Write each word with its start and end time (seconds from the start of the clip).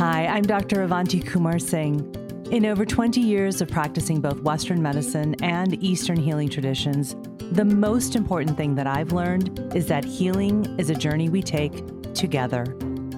Hi, 0.00 0.26
I'm 0.28 0.44
Dr. 0.44 0.80
Avanti 0.80 1.20
Kumar 1.20 1.58
Singh. 1.58 2.10
In 2.50 2.64
over 2.64 2.86
20 2.86 3.20
years 3.20 3.60
of 3.60 3.68
practicing 3.68 4.22
both 4.22 4.40
Western 4.40 4.80
medicine 4.80 5.36
and 5.42 5.74
Eastern 5.84 6.16
healing 6.16 6.48
traditions, 6.48 7.16
the 7.52 7.66
most 7.66 8.16
important 8.16 8.56
thing 8.56 8.74
that 8.76 8.86
I've 8.86 9.12
learned 9.12 9.74
is 9.76 9.88
that 9.88 10.06
healing 10.06 10.64
is 10.78 10.88
a 10.88 10.94
journey 10.94 11.28
we 11.28 11.42
take 11.42 12.14
together. 12.14 12.64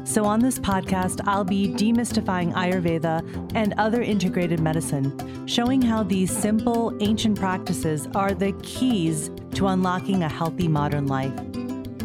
So, 0.03 0.24
on 0.24 0.40
this 0.40 0.58
podcast, 0.58 1.21
I'll 1.24 1.45
be 1.45 1.69
demystifying 1.69 2.53
Ayurveda 2.54 3.53
and 3.54 3.74
other 3.78 4.03
integrated 4.03 4.58
medicine, 4.58 5.46
showing 5.46 5.83
how 5.83 6.03
these 6.03 6.37
simple 6.37 6.96
ancient 7.01 7.38
practices 7.38 8.08
are 8.17 8.35
the 8.35 8.54
keys 8.64 9.30
to 9.54 9.69
unlocking 9.69 10.24
a 10.24 10.28
healthy 10.28 10.67
modern 10.67 11.06
life. 11.06 11.33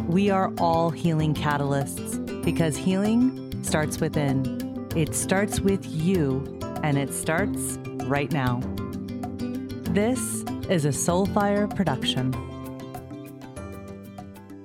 We 0.06 0.30
are 0.30 0.52
all 0.56 0.90
healing 0.90 1.34
catalysts 1.34 2.44
because 2.44 2.76
healing 2.76 3.44
starts 3.64 4.00
within. 4.00 4.57
It 4.98 5.14
starts 5.14 5.60
with 5.60 5.86
you 5.86 6.58
and 6.82 6.98
it 6.98 7.14
starts 7.14 7.78
right 8.06 8.32
now. 8.32 8.58
This 9.92 10.42
is 10.68 10.84
a 10.84 10.88
Soulfire 10.88 11.72
production. 11.72 12.34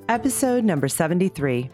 Episode 0.10 0.64
number 0.64 0.88
73. 0.88 1.70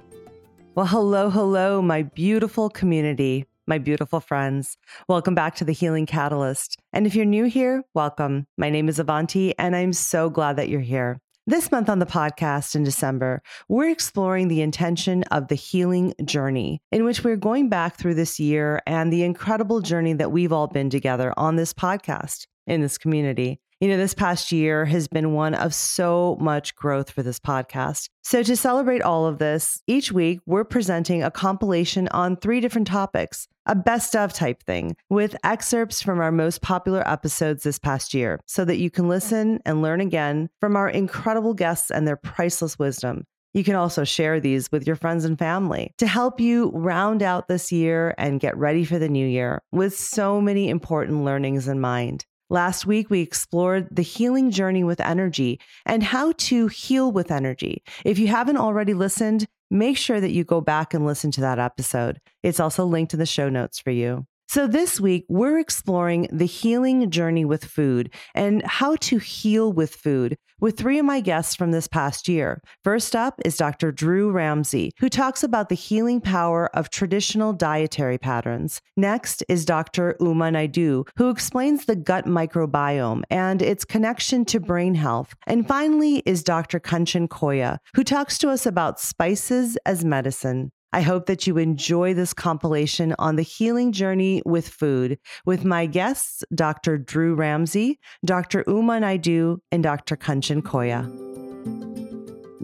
Well, 0.76 0.88
hello, 0.88 1.30
hello, 1.30 1.82
my 1.82 2.02
beautiful 2.02 2.70
community, 2.70 3.46
my 3.66 3.78
beautiful 3.78 4.20
friends. 4.20 4.76
Welcome 5.08 5.36
back 5.36 5.56
to 5.56 5.64
the 5.64 5.72
Healing 5.72 6.06
Catalyst. 6.06 6.76
And 6.92 7.08
if 7.08 7.16
you're 7.16 7.24
new 7.24 7.46
here, 7.46 7.86
welcome. 7.94 8.46
My 8.58 8.70
name 8.70 8.90
is 8.90 9.00
Avanti, 9.00 9.58
and 9.58 9.74
I'm 9.74 9.94
so 9.94 10.30
glad 10.30 10.58
that 10.58 10.68
you're 10.68 10.82
here. 10.82 11.22
This 11.50 11.72
month 11.72 11.90
on 11.90 11.98
the 11.98 12.06
podcast 12.06 12.76
in 12.76 12.84
December, 12.84 13.42
we're 13.68 13.90
exploring 13.90 14.50
the 14.50 14.62
intention 14.62 15.24
of 15.32 15.48
the 15.48 15.56
healing 15.56 16.14
journey, 16.24 16.80
in 16.92 17.06
which 17.06 17.24
we're 17.24 17.38
going 17.38 17.70
back 17.70 17.98
through 17.98 18.14
this 18.14 18.40
year 18.40 18.84
and 18.86 19.12
the 19.12 19.24
incredible 19.24 19.82
journey 19.82 20.14
that 20.14 20.32
we've 20.32 20.54
all 20.54 20.68
been 20.68 20.92
together 20.92 21.34
on 21.38 21.56
this 21.56 21.74
podcast 21.74 22.46
in 22.68 22.82
this 22.82 23.00
community. 23.00 23.60
You 23.82 23.88
know, 23.88 23.96
this 23.96 24.14
past 24.14 24.52
year 24.52 24.84
has 24.84 25.08
been 25.08 25.32
one 25.32 25.54
of 25.54 25.74
so 25.74 26.38
much 26.42 26.76
growth 26.76 27.10
for 27.10 27.24
this 27.24 27.40
podcast. 27.40 28.10
So, 28.24 28.44
to 28.44 28.58
celebrate 28.58 29.02
all 29.02 29.26
of 29.26 29.38
this, 29.38 29.82
each 29.88 30.12
week 30.12 30.42
we're 30.46 30.66
presenting 30.66 31.24
a 31.24 31.32
compilation 31.32 32.10
on 32.10 32.36
three 32.36 32.60
different 32.60 32.88
topics, 32.88 33.48
a 33.66 33.76
best 33.76 34.18
of 34.18 34.34
type 34.34 34.62
thing, 34.64 34.98
with 35.10 35.34
excerpts 35.46 36.02
from 36.02 36.20
our 36.20 36.30
most 36.30 36.62
popular 36.62 37.08
episodes 37.08 37.64
this 37.64 37.80
past 37.80 38.14
year, 38.14 38.42
so 38.48 38.66
that 38.66 38.80
you 38.80 38.92
can 38.92 39.08
listen 39.08 39.62
and 39.66 39.82
learn 39.82 40.02
again 40.02 40.50
from 40.60 40.76
our 40.76 40.90
incredible 40.90 41.54
guests 41.54 41.90
and 41.90 42.06
their 42.06 42.18
priceless 42.18 42.78
wisdom. 42.78 43.26
You 43.54 43.64
can 43.64 43.76
also 43.76 44.04
share 44.04 44.42
these 44.42 44.70
with 44.74 44.86
your 44.86 44.98
friends 44.98 45.24
and 45.24 45.40
family 45.40 45.94
to 46.00 46.06
help 46.06 46.42
you 46.42 46.70
round 46.72 47.24
out 47.24 47.48
this 47.48 47.72
year 47.72 48.14
and 48.18 48.42
get 48.42 48.58
ready 48.58 48.84
for 48.84 49.00
the 49.00 49.10
new 49.10 49.26
year 49.26 49.62
with 49.72 49.98
so 49.98 50.42
many 50.42 50.70
important 50.70 51.24
learnings 51.24 51.70
in 51.70 51.80
mind. 51.80 52.26
Last 52.52 52.88
week, 52.88 53.12
we 53.12 53.22
explored 53.22 53.88
the 53.92 54.02
healing 54.02 54.50
journey 54.50 54.84
with 54.84 55.00
energy 55.00 55.60
and 55.86 56.02
how 56.02 56.32
to 56.38 56.68
heal 56.68 57.12
with 57.12 57.30
energy. 57.30 57.84
If 58.04 58.18
you 58.18 58.28
haven't 58.28 58.58
already 58.58 58.96
listened, 58.96 59.46
make 59.70 59.98
sure 59.98 60.20
that 60.20 60.32
you 60.32 60.44
go 60.44 60.60
back 60.60 60.96
and 60.96 61.06
listen 61.06 61.30
to 61.32 61.42
that 61.42 61.60
episode. 61.60 62.20
It's 62.42 62.60
also 62.60 62.86
linked 62.86 63.14
in 63.14 63.20
the 63.20 63.28
show 63.28 63.50
notes 63.50 63.78
for 63.80 63.92
you. 63.92 64.26
So, 64.50 64.66
this 64.66 65.00
week, 65.00 65.26
we're 65.30 65.60
exploring 65.60 66.28
the 66.32 66.48
healing 66.48 67.12
journey 67.12 67.46
with 67.46 67.64
food 67.64 68.12
and 68.34 68.64
how 68.66 68.96
to 68.96 69.20
heal 69.20 69.72
with 69.72 69.94
food 69.94 70.38
with 70.60 70.76
three 70.76 70.98
of 70.98 71.06
my 71.06 71.20
guests 71.20 71.56
from 71.56 71.70
this 71.70 71.88
past 71.88 72.28
year. 72.28 72.64
First 72.84 73.16
up 73.16 73.40
is 73.46 73.58
Dr. 73.58 73.92
Drew 73.92 74.32
Ramsey, 74.32 74.92
who 75.00 75.08
talks 75.08 75.44
about 75.44 75.70
the 75.70 75.76
healing 75.76 76.20
power 76.20 76.76
of 76.76 76.90
traditional 76.90 77.54
dietary 77.54 78.18
patterns. 78.18 78.82
Next 78.98 79.44
is 79.48 79.66
Dr. 79.66 80.16
Uma 80.20 80.50
Naidoo, 80.50 81.08
who 81.16 81.30
explains 81.30 81.86
the 81.86 81.96
gut 81.96 82.26
microbiome 82.26 83.22
and 83.30 83.62
its 83.62 83.86
connection 83.86 84.46
to 84.46 84.60
brain 84.60 84.96
health. 84.96 85.36
And 85.46 85.68
finally 85.68 86.24
is 86.26 86.44
Dr. 86.44 86.80
Kanchan 86.80 87.28
Koya, 87.28 87.78
who 87.94 88.04
talks 88.04 88.40
to 88.40 88.50
us 88.50 88.66
about 88.66 89.00
spices 89.00 89.78
as 89.86 90.04
medicine. 90.04 90.72
I 90.92 91.02
hope 91.02 91.28
that 91.28 91.46
you 91.46 91.58
enjoy 91.58 92.14
this 92.14 92.34
compilation 92.34 93.16
on 93.20 93.36
the 93.36 93.44
healing 93.44 93.92
journey 93.92 94.42
with 94.46 94.68
food 94.68 95.20
with 95.46 95.64
my 95.64 95.86
guests, 95.86 96.44
Dr. 96.54 96.98
Drew 96.98 97.36
Ramsey, 97.36 98.00
Dr. 98.26 98.64
Uma 98.68 99.00
Naidoo, 99.00 99.60
and 99.72 99.84
Dr. 99.84 100.18
Kanchan 100.18 100.62
Koya. 100.62 101.39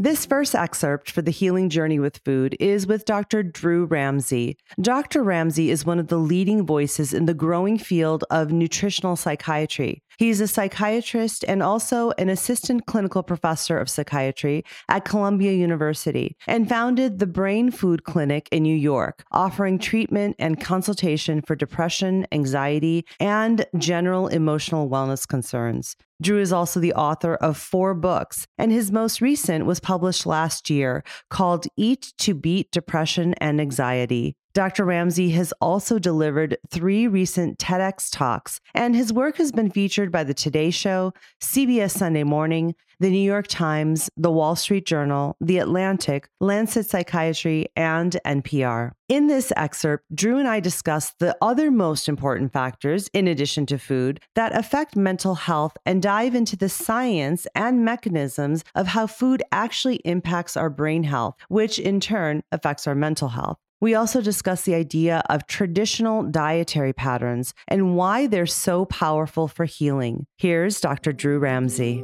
This 0.06 0.24
first 0.24 0.54
excerpt 0.54 1.10
for 1.10 1.24
the 1.24 1.32
healing 1.32 1.68
journey 1.68 1.98
with 1.98 2.22
food 2.24 2.56
is 2.60 2.86
with 2.86 3.06
Dr. 3.06 3.42
Drew 3.42 3.86
Ramsey. 3.86 4.56
Dr. 4.80 5.24
Ramsey 5.24 5.72
is 5.72 5.84
one 5.84 5.98
of 5.98 6.10
the 6.10 6.20
leading 6.20 6.64
voices 6.64 7.12
in 7.12 7.26
the 7.26 7.34
growing 7.34 7.80
field 7.80 8.24
of 8.30 8.52
nutritional 8.52 9.16
psychiatry. 9.16 10.04
He's 10.20 10.42
a 10.42 10.48
psychiatrist 10.48 11.44
and 11.48 11.64
also 11.64 12.12
an 12.20 12.30
assistant 12.30 12.86
clinical 12.86 13.24
professor 13.24 13.80
of 13.80 13.90
psychiatry 13.90 14.64
at 14.90 15.06
Columbia 15.06 15.54
University 15.54 16.38
and 16.46 16.70
founded 16.70 17.18
the 17.18 17.26
Brain 17.26 17.72
Food 17.72 18.04
Clinic 18.04 18.48
in 18.52 18.62
New 18.62 18.78
York, 18.78 19.26
offering 19.32 19.80
treatment 19.80 20.36
and 20.38 20.62
consultation 20.62 21.42
for 21.42 21.56
depression, 21.56 22.28
anxiety, 22.32 23.08
and 23.20 23.66
general 23.80 24.28
emotional 24.28 24.88
wellness 24.88 25.28
concerns. 25.28 25.96
Drew 26.22 26.40
is 26.40 26.54
also 26.54 26.80
the 26.80 26.94
author 26.94 27.36
of 27.36 27.58
four 27.58 27.94
books, 27.94 28.48
and 28.58 28.72
his 28.72 28.92
most 28.92 29.22
recent 29.22 29.66
was 29.66 29.80
published 29.80 30.26
last 30.26 30.70
year 30.70 31.04
called 31.30 31.68
Eat 31.76 32.14
to 32.20 32.34
Beat 32.34 32.72
Depression 32.72 33.34
and 33.36 33.60
Anxiety. 33.60 34.36
Dr. 34.56 34.86
Ramsey 34.86 35.32
has 35.32 35.52
also 35.60 36.00
delivered 36.00 36.58
three 36.72 37.08
recent 37.08 37.60
TEDx 37.60 38.10
talks, 38.10 38.62
and 38.74 38.96
his 38.96 39.12
work 39.12 39.36
has 39.36 39.52
been 39.52 39.70
featured 39.70 40.14
by 40.14 40.24
The 40.24 40.34
Today 40.34 40.72
Show, 40.72 41.12
CBS 41.42 41.92
Sunday 41.92 42.24
Morning, 42.24 42.74
The 43.02 43.10
New 43.10 43.18
York 43.18 43.48
Times, 43.48 44.10
The 44.16 44.32
Wall 44.32 44.56
Street 44.56 44.86
Journal, 44.86 45.36
The 45.42 45.58
Atlantic, 45.58 46.30
Lancet 46.40 46.86
Psychiatry, 46.86 47.68
and 47.76 48.16
NPR. 48.26 48.92
In 49.10 49.28
this 49.28 49.52
excerpt, 49.58 50.06
Drew 50.16 50.38
and 50.38 50.48
I 50.48 50.62
discuss 50.62 51.12
the 51.20 51.36
other 51.42 51.70
most 51.70 52.08
important 52.08 52.54
factors, 52.54 53.10
in 53.12 53.28
addition 53.28 53.66
to 53.66 53.78
food, 53.78 54.22
that 54.36 54.58
affect 54.58 54.96
mental 54.96 55.36
health 55.36 55.76
and 55.86 56.02
dive 56.02 56.34
into 56.34 56.56
the 56.56 56.70
science 56.70 57.46
and 57.56 57.84
mechanisms 57.84 58.64
of 58.74 58.88
how 58.88 59.06
food 59.06 59.44
actually 59.52 59.98
impacts 60.06 60.56
our 60.56 60.70
brain 60.70 61.04
health, 61.04 61.36
which 61.50 61.78
in 61.78 62.00
turn 62.00 62.42
affects 62.54 62.88
our 62.88 62.96
mental 62.96 63.28
health. 63.28 63.58
We 63.82 63.94
also 63.94 64.22
discuss 64.22 64.64
the 64.64 64.74
idea 64.74 65.22
of 65.30 65.48
traditional 65.48 66.24
dietary 66.24 66.94
patterns 66.94 67.54
and 67.68 67.96
why 67.96 68.28
they're 68.28 68.46
so 68.46 68.86
powerful 68.86 69.48
for 69.48 69.66
healing. 69.66 70.28
Here's 70.38 70.80
Dr. 70.80 71.12
Drew 71.12 71.40
Ramsey. 71.40 72.00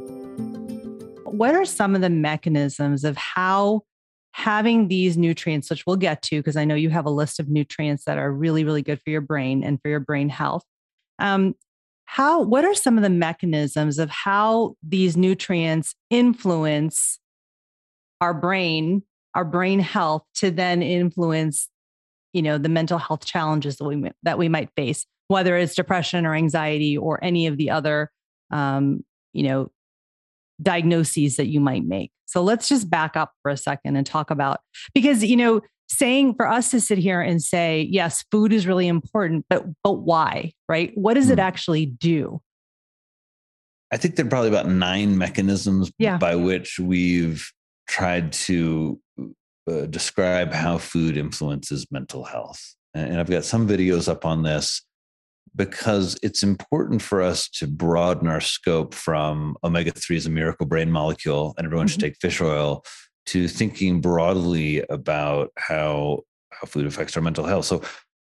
What 1.24 1.54
are 1.54 1.64
some 1.64 1.94
of 1.94 2.02
the 2.02 2.10
mechanisms 2.10 3.04
of 3.04 3.16
how 3.16 3.82
having 4.32 4.88
these 4.88 5.16
nutrients, 5.16 5.70
which 5.70 5.86
we'll 5.86 5.96
get 5.96 6.22
to, 6.22 6.38
because 6.38 6.56
I 6.56 6.64
know 6.64 6.74
you 6.74 6.90
have 6.90 7.06
a 7.06 7.10
list 7.10 7.40
of 7.40 7.48
nutrients 7.48 8.04
that 8.04 8.18
are 8.18 8.30
really, 8.30 8.64
really 8.64 8.82
good 8.82 9.00
for 9.00 9.10
your 9.10 9.20
brain 9.20 9.62
and 9.64 9.80
for 9.80 9.88
your 9.88 10.00
brain 10.00 10.28
health. 10.28 10.64
Um, 11.18 11.54
how 12.04 12.42
what 12.42 12.64
are 12.64 12.74
some 12.74 12.98
of 12.98 13.02
the 13.02 13.10
mechanisms 13.10 13.98
of 13.98 14.10
how 14.10 14.74
these 14.82 15.16
nutrients 15.16 15.94
influence 16.10 17.18
our 18.20 18.34
brain 18.34 19.02
our 19.34 19.44
brain 19.44 19.80
health 19.80 20.22
to 20.34 20.50
then 20.50 20.82
influence 20.82 21.68
you 22.32 22.42
know 22.42 22.58
the 22.58 22.68
mental 22.68 22.98
health 22.98 23.24
challenges 23.24 23.76
that 23.76 23.84
we 23.84 24.10
that 24.22 24.38
we 24.38 24.48
might 24.48 24.70
face 24.76 25.06
whether 25.28 25.56
it's 25.56 25.74
depression 25.74 26.26
or 26.26 26.34
anxiety 26.34 26.96
or 26.96 27.22
any 27.22 27.46
of 27.46 27.56
the 27.56 27.70
other 27.70 28.10
um, 28.50 29.04
you 29.32 29.42
know 29.42 29.70
diagnoses 30.60 31.36
that 31.36 31.48
you 31.48 31.60
might 31.60 31.84
make 31.84 32.12
so 32.26 32.42
let's 32.42 32.68
just 32.68 32.88
back 32.88 33.16
up 33.16 33.32
for 33.42 33.50
a 33.50 33.56
second 33.56 33.96
and 33.96 34.06
talk 34.06 34.30
about 34.30 34.60
because 34.94 35.24
you 35.24 35.36
know 35.36 35.60
saying 35.88 36.34
for 36.34 36.46
us 36.48 36.70
to 36.70 36.80
sit 36.80 36.98
here 36.98 37.20
and 37.20 37.42
say 37.42 37.86
yes 37.90 38.24
food 38.30 38.52
is 38.52 38.66
really 38.66 38.86
important 38.86 39.44
but 39.48 39.64
but 39.82 39.94
why 39.94 40.52
right 40.68 40.92
what 40.94 41.14
does 41.14 41.30
it 41.30 41.38
hmm. 41.38 41.40
actually 41.40 41.86
do 41.86 42.40
i 43.90 43.96
think 43.96 44.14
there 44.14 44.24
are 44.24 44.28
probably 44.28 44.48
about 44.48 44.68
nine 44.68 45.18
mechanisms 45.18 45.90
yeah. 45.98 46.16
by 46.16 46.36
which 46.36 46.78
we've 46.78 47.50
tried 47.88 48.32
to 48.32 49.00
uh, 49.70 49.86
describe 49.86 50.52
how 50.52 50.78
food 50.78 51.16
influences 51.16 51.86
mental 51.90 52.24
health. 52.24 52.60
And 52.94 53.18
I've 53.18 53.30
got 53.30 53.44
some 53.44 53.66
videos 53.66 54.08
up 54.08 54.24
on 54.24 54.42
this 54.42 54.82
because 55.54 56.18
it's 56.22 56.42
important 56.42 57.02
for 57.02 57.20
us 57.22 57.48
to 57.48 57.66
broaden 57.66 58.26
our 58.28 58.40
scope 58.40 58.94
from 58.94 59.56
omega 59.62 59.90
3 59.90 60.16
is 60.16 60.26
a 60.26 60.30
miracle 60.30 60.66
brain 60.66 60.90
molecule 60.90 61.54
and 61.56 61.66
everyone 61.66 61.86
mm-hmm. 61.86 61.92
should 61.92 62.00
take 62.00 62.16
fish 62.20 62.40
oil 62.40 62.84
to 63.26 63.48
thinking 63.48 64.00
broadly 64.00 64.82
about 64.88 65.50
how 65.56 66.20
how 66.50 66.66
food 66.66 66.86
affects 66.86 67.16
our 67.16 67.22
mental 67.22 67.44
health. 67.44 67.64
So 67.64 67.82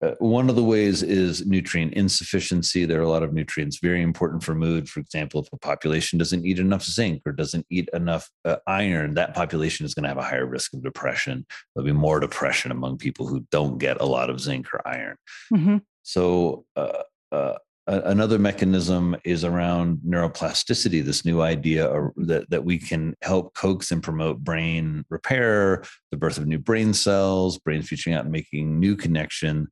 uh, 0.01 0.15
one 0.19 0.50
of 0.50 0.56
the 0.56 0.63
ways 0.63 1.03
is 1.03 1.45
nutrient 1.45 1.94
insufficiency. 1.94 2.86
There 2.86 3.00
are 3.00 3.03
a 3.03 3.09
lot 3.09 3.24
of 3.24 3.33
nutrients 3.33 3.80
very 3.80 4.01
important 4.01 4.44
for 4.44 4.56
mood. 4.56 4.89
For 4.89 5.00
example, 5.00 5.42
if 5.42 5.48
a 5.53 5.57
population 5.57 6.18
doesn't 6.18 6.45
eat 6.45 6.59
enough 6.59 6.83
zinc 6.83 7.21
or 7.25 7.31
doesn't 7.31 7.65
eat 7.69 7.89
enough 7.94 8.30
uh, 8.44 8.57
iron, 8.65 9.13
that 9.13 9.36
population 9.36 9.86
is 9.86 9.94
going 9.94 10.03
to 10.03 10.09
have 10.09 10.18
a 10.18 10.24
higher 10.24 10.45
risk 10.45 10.74
of 10.74 10.83
depression. 10.83 11.45
There'll 11.75 11.86
be 11.86 11.92
more 11.92 12.19
depression 12.19 12.71
among 12.71 12.98
people 12.98 13.27
who 13.27 13.45
don't 13.51 13.77
get 13.77 14.01
a 14.01 14.06
lot 14.06 14.30
of 14.30 14.39
zinc 14.39 14.74
or 14.74 14.86
iron. 14.88 15.18
Mm-hmm. 15.53 15.77
So, 16.04 16.65
uh, 16.75 17.04
uh 17.88 18.01
another 18.06 18.38
mechanism 18.38 19.16
is 19.24 19.44
around 19.44 20.00
neuroplasticity 20.06 21.04
this 21.04 21.25
new 21.25 21.42
idea 21.42 22.10
that, 22.16 22.50
that 22.50 22.63
we 22.63 22.78
can 22.78 23.16
help 23.22 23.54
coax 23.56 23.92
and 23.92 24.04
promote 24.04 24.39
brain 24.39 25.04
repair 25.10 25.83
the 26.12 26.18
birth 26.18 26.38
of 26.38 26.48
new 26.48 26.60
brain 26.60 26.94
cells 26.94 27.57
brains 27.57 27.89
reaching 27.92 28.13
out 28.13 28.24
and 28.24 28.31
making 28.31 28.80
new 28.80 28.95
connection. 28.95 29.68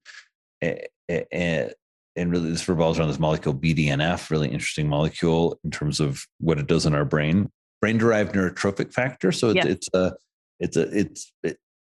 And, 0.62 1.74
and 2.16 2.32
really 2.32 2.50
this 2.50 2.68
revolves 2.68 3.00
around 3.00 3.08
this 3.10 3.20
molecule 3.20 3.54
bdnf 3.54 4.30
really 4.30 4.50
interesting 4.50 4.88
molecule 4.88 5.60
in 5.64 5.72
terms 5.72 6.00
of 6.00 6.26
what 6.40 6.60
it 6.60 6.68
does 6.68 6.86
in 6.86 6.94
our 6.94 7.06
brain. 7.06 7.50
Brain 7.82 7.98
derived 7.98 8.36
neurotrophic 8.36 8.94
factor 8.94 9.32
so 9.32 9.50
it's, 9.50 9.56
yes. 9.56 9.66
it's 9.66 9.90
a 9.94 10.14
it's 10.60 10.78
a 10.78 10.98
it's 10.98 11.32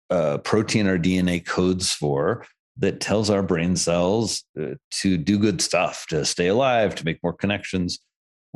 a 0.10 0.40
protein 0.40 0.88
our 0.88 0.98
dna 0.98 1.46
codes 1.46 1.92
for 1.92 2.46
that 2.78 3.00
tells 3.00 3.30
our 3.30 3.42
brain 3.42 3.76
cells 3.76 4.44
uh, 4.60 4.76
to 4.92 5.18
do 5.18 5.40
good 5.40 5.62
stuff, 5.62 6.06
to 6.10 6.26
stay 6.26 6.48
alive, 6.48 6.96
to 6.96 7.06
make 7.06 7.24
more 7.24 7.34
connections. 7.34 8.00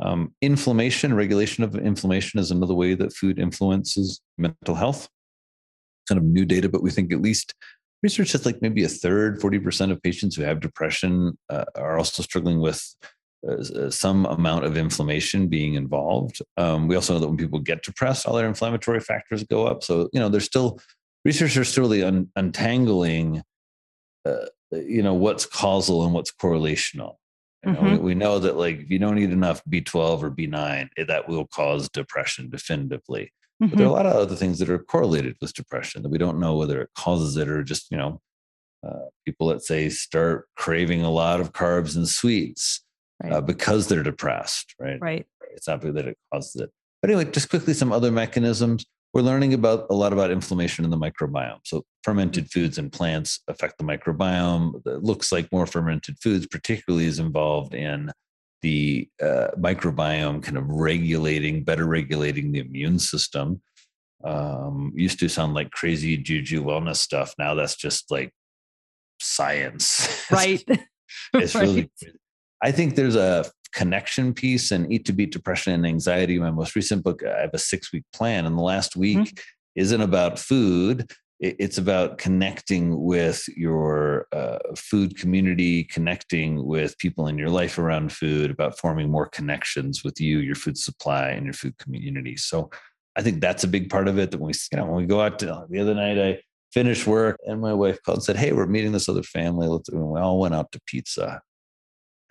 Um, 0.02 0.34
inflammation, 0.40 1.14
regulation 1.14 1.64
of 1.64 1.74
inflammation 1.74 2.40
is 2.40 2.50
another 2.50 2.74
way 2.74 2.94
that 2.94 3.14
food 3.14 3.38
influences 3.38 4.20
mental 4.38 4.74
health. 4.74 5.08
Kind 6.08 6.18
of 6.18 6.24
new 6.24 6.44
data, 6.44 6.68
but 6.68 6.82
we 6.82 6.90
think 6.90 7.12
at 7.12 7.22
least 7.22 7.54
research 8.02 8.28
says 8.28 8.46
like 8.46 8.62
maybe 8.62 8.84
a 8.84 8.88
third, 8.88 9.40
40% 9.40 9.90
of 9.90 10.02
patients 10.02 10.36
who 10.36 10.42
have 10.42 10.60
depression 10.60 11.38
uh, 11.48 11.64
are 11.74 11.98
also 11.98 12.22
struggling 12.22 12.60
with 12.60 12.82
uh, 13.46 13.52
uh, 13.52 13.90
some 13.90 14.26
amount 14.26 14.64
of 14.64 14.76
inflammation 14.76 15.48
being 15.48 15.74
involved. 15.74 16.40
Um, 16.56 16.88
we 16.88 16.94
also 16.94 17.14
know 17.14 17.20
that 17.20 17.28
when 17.28 17.36
people 17.36 17.58
get 17.58 17.82
depressed, 17.82 18.26
all 18.26 18.34
their 18.34 18.48
inflammatory 18.48 19.00
factors 19.00 19.44
go 19.44 19.66
up. 19.66 19.82
So, 19.82 20.08
you 20.12 20.20
know, 20.20 20.28
there's 20.28 20.44
still, 20.44 20.78
researchers 21.24 21.68
still 21.68 21.84
really 21.84 22.02
un- 22.02 22.30
untangling 22.36 23.42
uh, 24.26 24.46
you 24.72 25.02
know 25.02 25.14
what's 25.14 25.46
causal 25.46 26.04
and 26.04 26.14
what's 26.14 26.32
correlational 26.32 27.16
you 27.64 27.72
know, 27.72 27.78
mm-hmm. 27.78 27.92
we, 27.92 27.98
we, 27.98 28.14
know 28.14 28.38
that 28.38 28.56
like 28.56 28.80
if 28.80 28.90
you 28.90 28.98
don't 28.98 29.18
eat 29.18 29.30
enough 29.30 29.62
b12 29.64 30.22
or 30.22 30.30
b9 30.30 30.88
it, 30.96 31.08
that 31.08 31.28
will 31.28 31.46
cause 31.46 31.88
depression 31.88 32.48
definitively 32.48 33.32
mm-hmm. 33.62 33.68
but 33.68 33.78
there 33.78 33.86
are 33.86 33.90
a 33.90 33.92
mm-hmm. 33.92 34.06
lot 34.06 34.06
of 34.06 34.16
other 34.16 34.36
things 34.36 34.58
that 34.58 34.70
are 34.70 34.78
correlated 34.78 35.36
with 35.40 35.54
depression 35.54 36.02
that 36.02 36.08
we 36.08 36.18
don't 36.18 36.38
know 36.38 36.56
whether 36.56 36.80
it 36.80 36.90
causes 36.94 37.36
it 37.36 37.48
or 37.48 37.62
just 37.62 37.90
you 37.90 37.98
know 37.98 38.20
uh, 38.86 39.06
people 39.26 39.48
that 39.48 39.62
say 39.62 39.90
start 39.90 40.48
craving 40.56 41.02
a 41.02 41.10
lot 41.10 41.40
of 41.40 41.52
carbs 41.52 41.96
and 41.96 42.08
sweets 42.08 42.82
right. 43.22 43.32
uh, 43.32 43.40
because 43.40 43.88
they're 43.88 44.02
depressed 44.02 44.74
right 44.78 45.00
right 45.00 45.26
it's 45.54 45.68
not 45.68 45.80
that 45.80 46.06
it 46.06 46.16
causes 46.32 46.62
it 46.62 46.70
but 47.02 47.10
anyway 47.10 47.30
just 47.30 47.50
quickly 47.50 47.74
some 47.74 47.92
other 47.92 48.10
mechanisms 48.10 48.86
we're 49.12 49.22
learning 49.22 49.54
about 49.54 49.86
a 49.90 49.94
lot 49.94 50.12
about 50.12 50.30
inflammation 50.30 50.84
in 50.84 50.90
the 50.90 50.96
microbiome. 50.96 51.58
So 51.64 51.84
fermented 52.04 52.44
mm-hmm. 52.44 52.60
foods 52.60 52.78
and 52.78 52.92
plants 52.92 53.40
affect 53.48 53.78
the 53.78 53.84
microbiome. 53.84 54.86
It 54.86 55.02
looks 55.02 55.32
like 55.32 55.50
more 55.52 55.66
fermented 55.66 56.16
foods, 56.22 56.46
particularly, 56.46 57.06
is 57.06 57.18
involved 57.18 57.74
in 57.74 58.12
the 58.62 59.08
uh, 59.20 59.48
microbiome 59.58 60.42
kind 60.42 60.58
of 60.58 60.68
regulating, 60.68 61.64
better 61.64 61.86
regulating 61.86 62.52
the 62.52 62.60
immune 62.60 62.98
system. 62.98 63.60
Um, 64.22 64.92
used 64.94 65.18
to 65.20 65.28
sound 65.28 65.54
like 65.54 65.70
crazy 65.70 66.16
juju 66.16 66.62
wellness 66.62 66.96
stuff. 66.96 67.34
Now 67.38 67.54
that's 67.54 67.74
just 67.74 68.10
like 68.10 68.32
science. 69.20 70.08
Right. 70.30 70.62
it's 71.34 71.54
right. 71.56 71.62
really. 71.62 71.90
I 72.62 72.70
think 72.70 72.94
there's 72.94 73.16
a 73.16 73.44
connection 73.72 74.32
piece 74.34 74.70
and 74.70 74.92
eat 74.92 75.04
to 75.04 75.12
beat 75.12 75.32
depression 75.32 75.72
and 75.72 75.86
anxiety 75.86 76.38
my 76.38 76.50
most 76.50 76.74
recent 76.74 77.02
book 77.04 77.22
i 77.24 77.40
have 77.40 77.50
a 77.54 77.58
six 77.58 77.92
week 77.92 78.04
plan. 78.12 78.46
And 78.46 78.56
the 78.56 78.62
last 78.62 78.96
week 78.96 79.18
mm-hmm. 79.18 79.40
isn't 79.76 80.00
about 80.00 80.38
food. 80.38 81.10
It's 81.42 81.78
about 81.78 82.18
connecting 82.18 83.02
with 83.02 83.48
your 83.56 84.26
uh, 84.30 84.58
food 84.76 85.16
community 85.16 85.84
connecting 85.84 86.66
with 86.66 86.98
people 86.98 87.28
in 87.28 87.38
your 87.38 87.48
life 87.48 87.78
around 87.78 88.12
food 88.12 88.50
about 88.50 88.78
forming 88.78 89.10
more 89.10 89.26
connections 89.26 90.04
with 90.04 90.20
you 90.20 90.38
your 90.38 90.54
food 90.54 90.76
supply 90.76 91.30
and 91.30 91.46
your 91.46 91.54
food 91.54 91.78
community. 91.78 92.36
So 92.36 92.70
i 93.16 93.22
think 93.22 93.40
that's 93.40 93.64
a 93.64 93.68
big 93.68 93.90
part 93.90 94.06
of 94.06 94.18
it 94.18 94.30
that 94.30 94.38
when 94.38 94.48
we 94.48 94.54
you 94.70 94.78
know 94.78 94.84
when 94.84 94.96
we 94.96 95.06
go 95.06 95.20
out 95.20 95.38
to, 95.40 95.66
the 95.68 95.80
other 95.80 95.94
night 95.94 96.18
i 96.18 96.38
finished 96.72 97.06
work 97.06 97.36
and 97.46 97.60
my 97.60 97.72
wife 97.72 97.98
called 98.04 98.18
and 98.18 98.24
said 98.24 98.36
hey 98.36 98.52
we're 98.52 98.66
meeting 98.66 98.92
this 98.92 99.08
other 99.08 99.22
family. 99.22 99.66
Let's, 99.66 99.88
and 99.88 100.06
we 100.06 100.20
all 100.20 100.38
went 100.38 100.54
out 100.54 100.70
to 100.72 100.80
pizza 100.86 101.40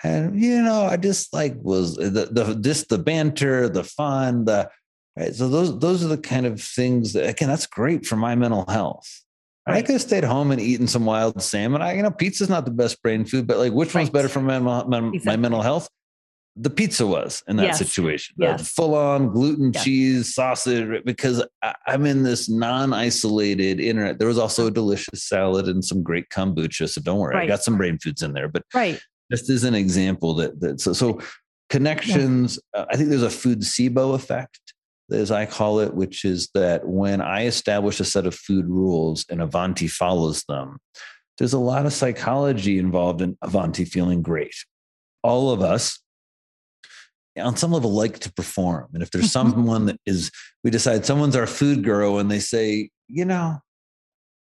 and 0.04 0.40
you 0.40 0.62
know 0.62 0.84
i 0.84 0.98
just 0.98 1.34
like 1.34 1.56
was 1.62 1.98
uh, 1.98 2.04
the, 2.04 2.30
the 2.32 2.56
just 2.56 2.90
the 2.90 2.98
banter 2.98 3.68
the 3.70 3.84
fun 3.84 4.46
the 4.46 4.70
right 5.18 5.36
so 5.36 5.50
those 5.50 5.78
those 5.80 6.04
are 6.04 6.08
the 6.08 6.18
kind 6.18 6.46
of 6.46 6.62
things 6.62 7.14
that 7.14 7.28
again 7.28 7.50
that's 7.50 7.68
great 7.68 8.06
for 8.06 8.16
my 8.16 8.36
mental 8.36 8.66
health 8.68 9.24
right. 9.68 9.78
i 9.78 9.82
could 9.82 9.94
have 9.94 10.02
stayed 10.02 10.24
home 10.24 10.52
and 10.52 10.62
eaten 10.62 10.88
some 10.88 11.06
wild 11.06 11.42
salmon 11.42 11.82
i 11.82 11.94
you 11.94 12.02
know 12.02 12.12
pizza's 12.12 12.50
not 12.50 12.66
the 12.66 12.72
best 12.72 13.02
brain 13.02 13.26
food 13.26 13.46
but 13.46 13.58
like 13.58 13.74
which 13.74 13.94
right. 13.94 14.02
one's 14.02 14.10
better 14.10 14.30
for 14.30 14.42
my, 14.42 14.60
my, 14.60 14.80
exactly. 14.80 15.22
my, 15.26 15.36
mental 15.36 15.62
health 15.62 15.90
the 16.56 16.70
pizza 16.70 17.06
was 17.06 17.44
in 17.48 17.56
that 17.56 17.68
yes. 17.68 17.78
situation 17.78 18.36
yes. 18.38 18.70
full 18.72 18.96
on 18.96 19.30
gluten 19.30 19.72
yes. 19.74 19.84
cheese 19.84 20.34
sausage 20.34 21.04
because 21.06 21.46
I, 21.62 21.76
i'm 21.88 22.06
in 22.06 22.24
this 22.24 22.50
non-isolated 22.50 23.80
internet 23.80 24.18
there 24.18 24.28
was 24.28 24.38
also 24.38 24.68
a 24.68 24.72
delicious 24.72 25.24
salad 25.24 25.68
and 25.68 25.84
some 25.84 26.04
great 26.04 26.30
kombucha 26.30 26.90
so 26.90 27.02
don't 27.02 27.20
worry 27.20 27.36
right. 27.36 27.44
i 27.44 27.48
got 27.48 27.64
some 27.64 27.78
brain 27.78 27.98
foods 27.98 28.24
in 28.24 28.34
there 28.34 28.48
but 28.48 28.64
right 28.74 29.00
just 29.32 29.50
as 29.50 29.64
an 29.64 29.76
example 29.76 30.34
that, 30.36 30.60
that 30.60 30.82
so, 30.82 30.94
so 30.94 31.20
connections 31.70 32.60
yeah. 32.74 32.82
uh, 32.82 32.86
i 32.92 32.96
think 32.96 33.10
there's 33.10 33.24
a 33.24 33.30
food 33.30 33.62
sibo 33.62 34.16
effect 34.16 34.60
as 35.12 35.32
i 35.32 35.46
call 35.46 35.80
it 35.80 35.94
which 35.94 36.26
is 36.26 36.50
that 36.54 36.88
when 36.88 37.22
i 37.22 37.46
establish 37.46 38.00
a 38.00 38.06
set 38.06 38.26
of 38.26 38.36
food 38.36 38.68
rules 38.68 39.26
and 39.30 39.42
avanti 39.42 39.88
follows 39.88 40.44
them 40.48 40.78
there's 41.38 41.54
a 41.54 41.60
lot 41.60 41.86
of 41.86 41.94
psychology 41.94 42.78
involved 42.78 43.22
in 43.22 43.38
avanti 43.42 43.86
feeling 43.86 44.22
great 44.22 44.56
all 45.24 45.52
of 45.52 45.62
us 45.62 46.00
on 47.38 47.56
some 47.56 47.72
level 47.72 47.92
like 47.92 48.20
to 48.20 48.34
perform 48.34 48.88
and 48.94 49.04
if 49.04 49.12
there's 49.12 49.32
someone 49.32 49.86
that 49.86 50.00
is 50.06 50.32
we 50.64 50.70
decide 50.70 51.06
someone's 51.06 51.36
our 51.36 51.48
food 51.48 51.84
guru 51.84 52.18
and 52.18 52.30
they 52.30 52.40
say 52.40 52.90
you 53.08 53.26
know 53.26 53.60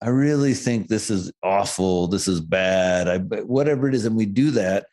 I 0.00 0.10
really 0.10 0.54
think 0.54 0.88
this 0.88 1.10
is 1.10 1.32
awful. 1.42 2.06
This 2.06 2.28
is 2.28 2.40
bad. 2.40 3.08
I, 3.08 3.18
whatever 3.42 3.88
it 3.88 3.94
is. 3.94 4.04
And 4.04 4.16
we 4.16 4.26
do 4.26 4.52
that 4.52 4.86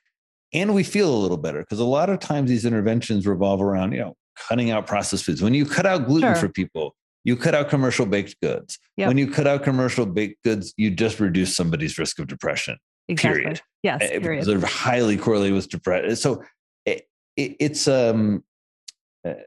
and 0.53 0.73
we 0.73 0.83
feel 0.83 1.13
a 1.13 1.17
little 1.17 1.37
better 1.37 1.59
because 1.59 1.79
a 1.79 1.85
lot 1.85 2.09
of 2.09 2.19
times 2.19 2.49
these 2.49 2.65
interventions 2.65 3.27
revolve 3.27 3.61
around, 3.61 3.91
you 3.91 3.99
know, 3.99 4.15
cutting 4.37 4.71
out 4.71 4.87
processed 4.87 5.25
foods. 5.25 5.41
When 5.41 5.53
you 5.53 5.65
cut 5.65 5.85
out 5.85 6.07
gluten 6.07 6.33
sure. 6.33 6.35
for 6.35 6.49
people, 6.49 6.95
you 7.23 7.35
cut 7.35 7.53
out 7.53 7.69
commercial 7.69 8.05
baked 8.05 8.39
goods. 8.41 8.79
Yep. 8.97 9.07
When 9.07 9.17
you 9.17 9.29
cut 9.29 9.47
out 9.47 9.63
commercial 9.63 10.05
baked 10.05 10.43
goods, 10.43 10.73
you 10.77 10.91
just 10.91 11.19
reduce 11.19 11.55
somebody's 11.55 11.97
risk 11.97 12.19
of 12.19 12.27
depression. 12.27 12.77
Exactly. 13.07 13.41
Period. 13.41 13.61
Yes. 13.83 14.01
Eh, 14.01 14.19
period. 14.19 14.45
They're 14.45 14.59
highly 14.61 15.17
correlated 15.17 15.55
with 15.55 15.69
depression. 15.69 16.15
So 16.15 16.43
it, 16.85 17.07
it, 17.35 17.55
it's 17.59 17.87
um 17.87 18.43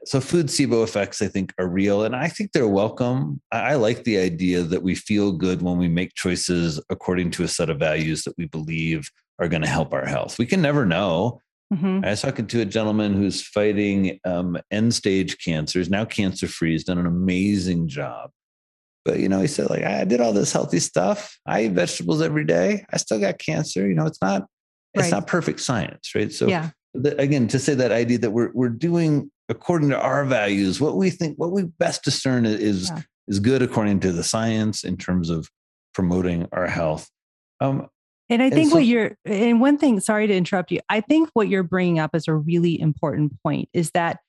so 0.03 0.19
food 0.19 0.47
SIBO 0.47 0.83
effects, 0.83 1.21
I 1.21 1.27
think, 1.27 1.53
are 1.57 1.67
real, 1.67 2.03
and 2.03 2.15
I 2.15 2.27
think 2.27 2.51
they're 2.51 2.67
welcome. 2.67 3.41
I, 3.51 3.59
I, 3.59 3.75
like 3.75 4.03
the 4.03 4.17
idea 4.17 4.61
that 4.63 4.83
we 4.83 4.95
feel 4.95 5.31
good 5.31 5.61
when 5.61 5.77
we 5.77 5.87
make 5.87 6.15
choices 6.15 6.81
according 6.89 7.31
to 7.31 7.43
a 7.43 7.47
set 7.47 7.69
of 7.69 7.79
values 7.79 8.23
that 8.23 8.37
we 8.37 8.45
believe 8.45 9.09
are 9.39 9.47
going 9.47 9.61
to 9.61 9.69
help 9.69 9.93
our 9.93 10.05
health. 10.05 10.37
We 10.37 10.45
can 10.45 10.61
never 10.61 10.85
know. 10.85 11.41
Mm-hmm. 11.73 12.03
I 12.03 12.09
was 12.09 12.21
talking 12.21 12.47
to 12.47 12.61
a 12.61 12.65
gentleman 12.65 13.13
who's 13.13 13.41
fighting 13.41 14.19
um, 14.25 14.57
end 14.71 14.93
stage 14.93 15.37
cancer. 15.37 15.79
He's 15.79 15.89
now 15.89 16.03
cancer 16.03 16.47
free. 16.47 16.71
He's 16.71 16.83
done 16.83 16.97
an 16.97 17.05
amazing 17.05 17.87
job. 17.87 18.31
But 19.05 19.19
you 19.19 19.29
know, 19.29 19.39
he 19.39 19.47
said, 19.47 19.69
like, 19.69 19.83
I 19.83 20.03
did 20.03 20.19
all 20.19 20.33
this 20.33 20.51
healthy 20.51 20.79
stuff. 20.79 21.39
I 21.45 21.63
eat 21.63 21.71
vegetables 21.71 22.21
every 22.21 22.43
day. 22.43 22.85
I 22.91 22.97
still 22.97 23.19
got 23.19 23.39
cancer. 23.39 23.87
You 23.87 23.95
know, 23.95 24.05
it's 24.05 24.21
not 24.21 24.45
it's 24.93 25.03
right. 25.03 25.11
not 25.11 25.27
perfect 25.27 25.61
science, 25.61 26.13
right? 26.15 26.31
So 26.31 26.47
yeah. 26.47 26.71
the, 26.93 27.17
again, 27.19 27.47
to 27.49 27.59
say 27.59 27.75
that 27.75 27.91
idea 27.91 28.17
that 28.17 28.31
we're 28.31 28.51
we're 28.53 28.69
doing 28.69 29.31
according 29.49 29.89
to 29.89 29.99
our 29.99 30.23
values, 30.23 30.79
what 30.79 30.95
we 30.95 31.09
think, 31.09 31.37
what 31.37 31.51
we 31.51 31.63
best 31.63 32.03
discern 32.03 32.45
is 32.45 32.89
yeah. 32.89 33.01
is 33.27 33.39
good 33.39 33.61
according 33.61 33.99
to 34.01 34.11
the 34.11 34.23
science 34.23 34.83
in 34.83 34.95
terms 34.95 35.29
of 35.29 35.49
promoting 35.93 36.47
our 36.53 36.67
health. 36.67 37.09
Um, 37.59 37.87
and 38.29 38.43
I 38.43 38.49
think 38.49 38.63
and 38.63 38.69
so, 38.69 38.75
what 38.75 38.85
you're, 38.85 39.17
and 39.25 39.59
one 39.59 39.77
thing, 39.77 39.99
sorry 39.99 40.27
to 40.27 40.35
interrupt 40.35 40.71
you, 40.71 40.79
I 40.87 41.01
think 41.01 41.29
what 41.33 41.49
you're 41.49 41.63
bringing 41.63 41.97
up 41.97 42.13
is 42.13 42.27
a 42.27 42.33
really 42.33 42.79
important 42.79 43.33
point 43.41 43.69
is 43.73 43.89
that, 43.91 44.19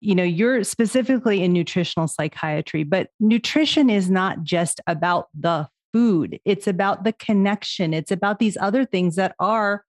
you 0.00 0.14
know, 0.14 0.24
you're 0.24 0.64
specifically 0.64 1.42
in 1.42 1.52
nutritional 1.52 2.08
psychiatry, 2.08 2.84
but 2.84 3.10
nutrition 3.20 3.90
is 3.90 4.10
not 4.10 4.44
just 4.44 4.80
about 4.86 5.28
the 5.38 5.68
food, 5.92 6.40
it's 6.46 6.66
about 6.66 7.04
the 7.04 7.12
connection, 7.12 7.92
it's 7.92 8.10
about 8.10 8.38
these 8.38 8.56
other 8.60 8.86
things 8.86 9.16
that 9.16 9.34
are 9.38 9.84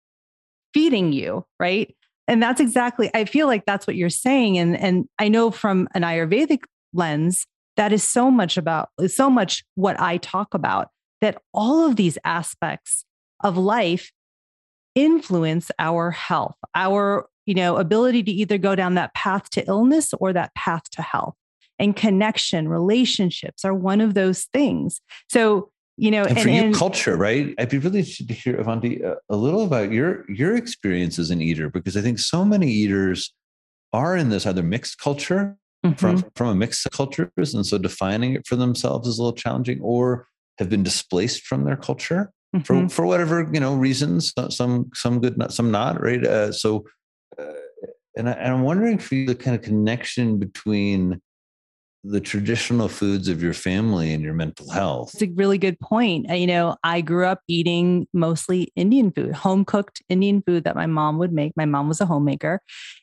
feeding 0.73 1.13
you, 1.13 1.45
right? 1.59 1.95
And 2.29 2.41
that's 2.41 2.61
exactly 2.61 3.09
i 3.13 3.25
feel 3.25 3.47
like 3.47 3.65
that's 3.65 3.85
what 3.85 3.95
you're 3.95 4.09
saying 4.09 4.57
and 4.57 4.77
and 4.77 5.05
i 5.19 5.27
know 5.27 5.51
from 5.51 5.87
an 5.93 6.03
ayurvedic 6.03 6.59
lens 6.93 7.45
that 7.75 7.91
is 7.91 8.03
so 8.03 8.31
much 8.31 8.57
about 8.57 8.89
so 9.07 9.29
much 9.29 9.63
what 9.75 9.99
i 9.99 10.17
talk 10.17 10.53
about 10.53 10.89
that 11.21 11.41
all 11.53 11.85
of 11.85 11.95
these 11.95 12.17
aspects 12.23 13.03
of 13.43 13.57
life 13.57 14.11
influence 14.95 15.71
our 15.79 16.11
health, 16.11 16.55
our 16.75 17.27
you 17.45 17.53
know 17.55 17.77
ability 17.77 18.23
to 18.23 18.31
either 18.31 18.57
go 18.57 18.75
down 18.75 18.95
that 18.95 19.13
path 19.13 19.49
to 19.51 19.65
illness 19.67 20.13
or 20.19 20.33
that 20.33 20.53
path 20.55 20.83
to 20.91 21.01
health. 21.01 21.35
And 21.81 21.95
connection, 21.95 22.67
relationships 22.67 23.63
are 23.63 23.73
one 23.73 24.01
of 24.01 24.13
those 24.13 24.45
things. 24.51 24.99
So 25.29 25.71
you 25.99 26.11
know, 26.11 26.23
and, 26.23 26.37
and 26.37 26.41
for 26.41 26.49
and, 26.49 26.73
culture, 26.73 27.17
right? 27.17 27.53
I'd 27.57 27.69
be 27.69 27.77
really 27.77 27.99
interested 27.99 28.27
to 28.29 28.33
hear, 28.33 28.55
Avanti, 28.55 29.01
a, 29.01 29.15
a 29.29 29.35
little 29.35 29.63
about 29.63 29.91
your 29.91 30.29
your 30.31 30.55
experience 30.55 31.19
as 31.19 31.29
an 31.29 31.41
eater, 31.41 31.69
because 31.69 31.97
I 31.97 32.01
think 32.01 32.19
so 32.19 32.45
many 32.45 32.71
eaters 32.71 33.33
are 33.91 34.15
in 34.15 34.29
this 34.29 34.45
either 34.45 34.63
mixed 34.63 34.99
culture 34.99 35.57
mm-hmm. 35.85 35.95
from 35.95 36.23
from 36.35 36.47
a 36.47 36.55
mix 36.55 36.85
of 36.85 36.93
cultures, 36.93 37.53
and 37.53 37.65
so 37.65 37.77
defining 37.77 38.35
it 38.35 38.47
for 38.47 38.55
themselves 38.55 39.07
is 39.07 39.19
a 39.19 39.21
little 39.21 39.35
challenging, 39.35 39.79
or 39.81 40.27
have 40.57 40.69
been 40.69 40.83
displaced 40.83 41.43
from 41.43 41.65
their 41.65 41.77
culture 41.77 42.31
mm-hmm. 42.55 42.63
for 42.63 42.87
for 42.89 43.05
whatever 43.05 43.49
you 43.51 43.59
know 43.59 43.75
reasons. 43.75 44.33
Some 44.49 44.89
some 44.93 45.19
good, 45.19 45.35
some 45.51 45.69
not, 45.69 46.01
right? 46.01 46.25
Uh, 46.25 46.51
so, 46.51 46.85
uh, 47.37 47.53
and, 48.15 48.29
I, 48.29 48.33
and 48.33 48.53
I'm 48.53 48.63
wondering 48.63 48.99
for 48.99 49.15
you 49.15 49.27
the 49.27 49.35
kind 49.35 49.55
of 49.55 49.61
connection 49.61 50.39
between 50.39 51.21
the 52.03 52.21
traditional 52.21 52.87
foods 52.87 53.27
of 53.27 53.43
your 53.43 53.53
family 53.53 54.13
and 54.13 54.23
your 54.23 54.33
mental 54.33 54.69
health. 54.69 55.11
It's 55.13 55.23
a 55.23 55.27
really 55.35 55.57
good 55.57 55.79
point. 55.79 56.29
Uh, 56.29 56.33
you 56.33 56.47
know, 56.47 56.77
I 56.83 57.01
grew 57.01 57.25
up 57.25 57.41
eating 57.47 58.07
mostly 58.13 58.71
Indian 58.75 59.11
food, 59.11 59.33
home 59.33 59.65
cooked 59.65 60.01
Indian 60.07 60.41
food 60.41 60.63
that 60.63 60.75
my 60.75 60.85
mom 60.85 61.17
would 61.17 61.33
make. 61.33 61.51
My 61.57 61.65
mom 61.65 61.89
was 61.89 61.99
a 61.99 62.05
homemaker. 62.05 62.61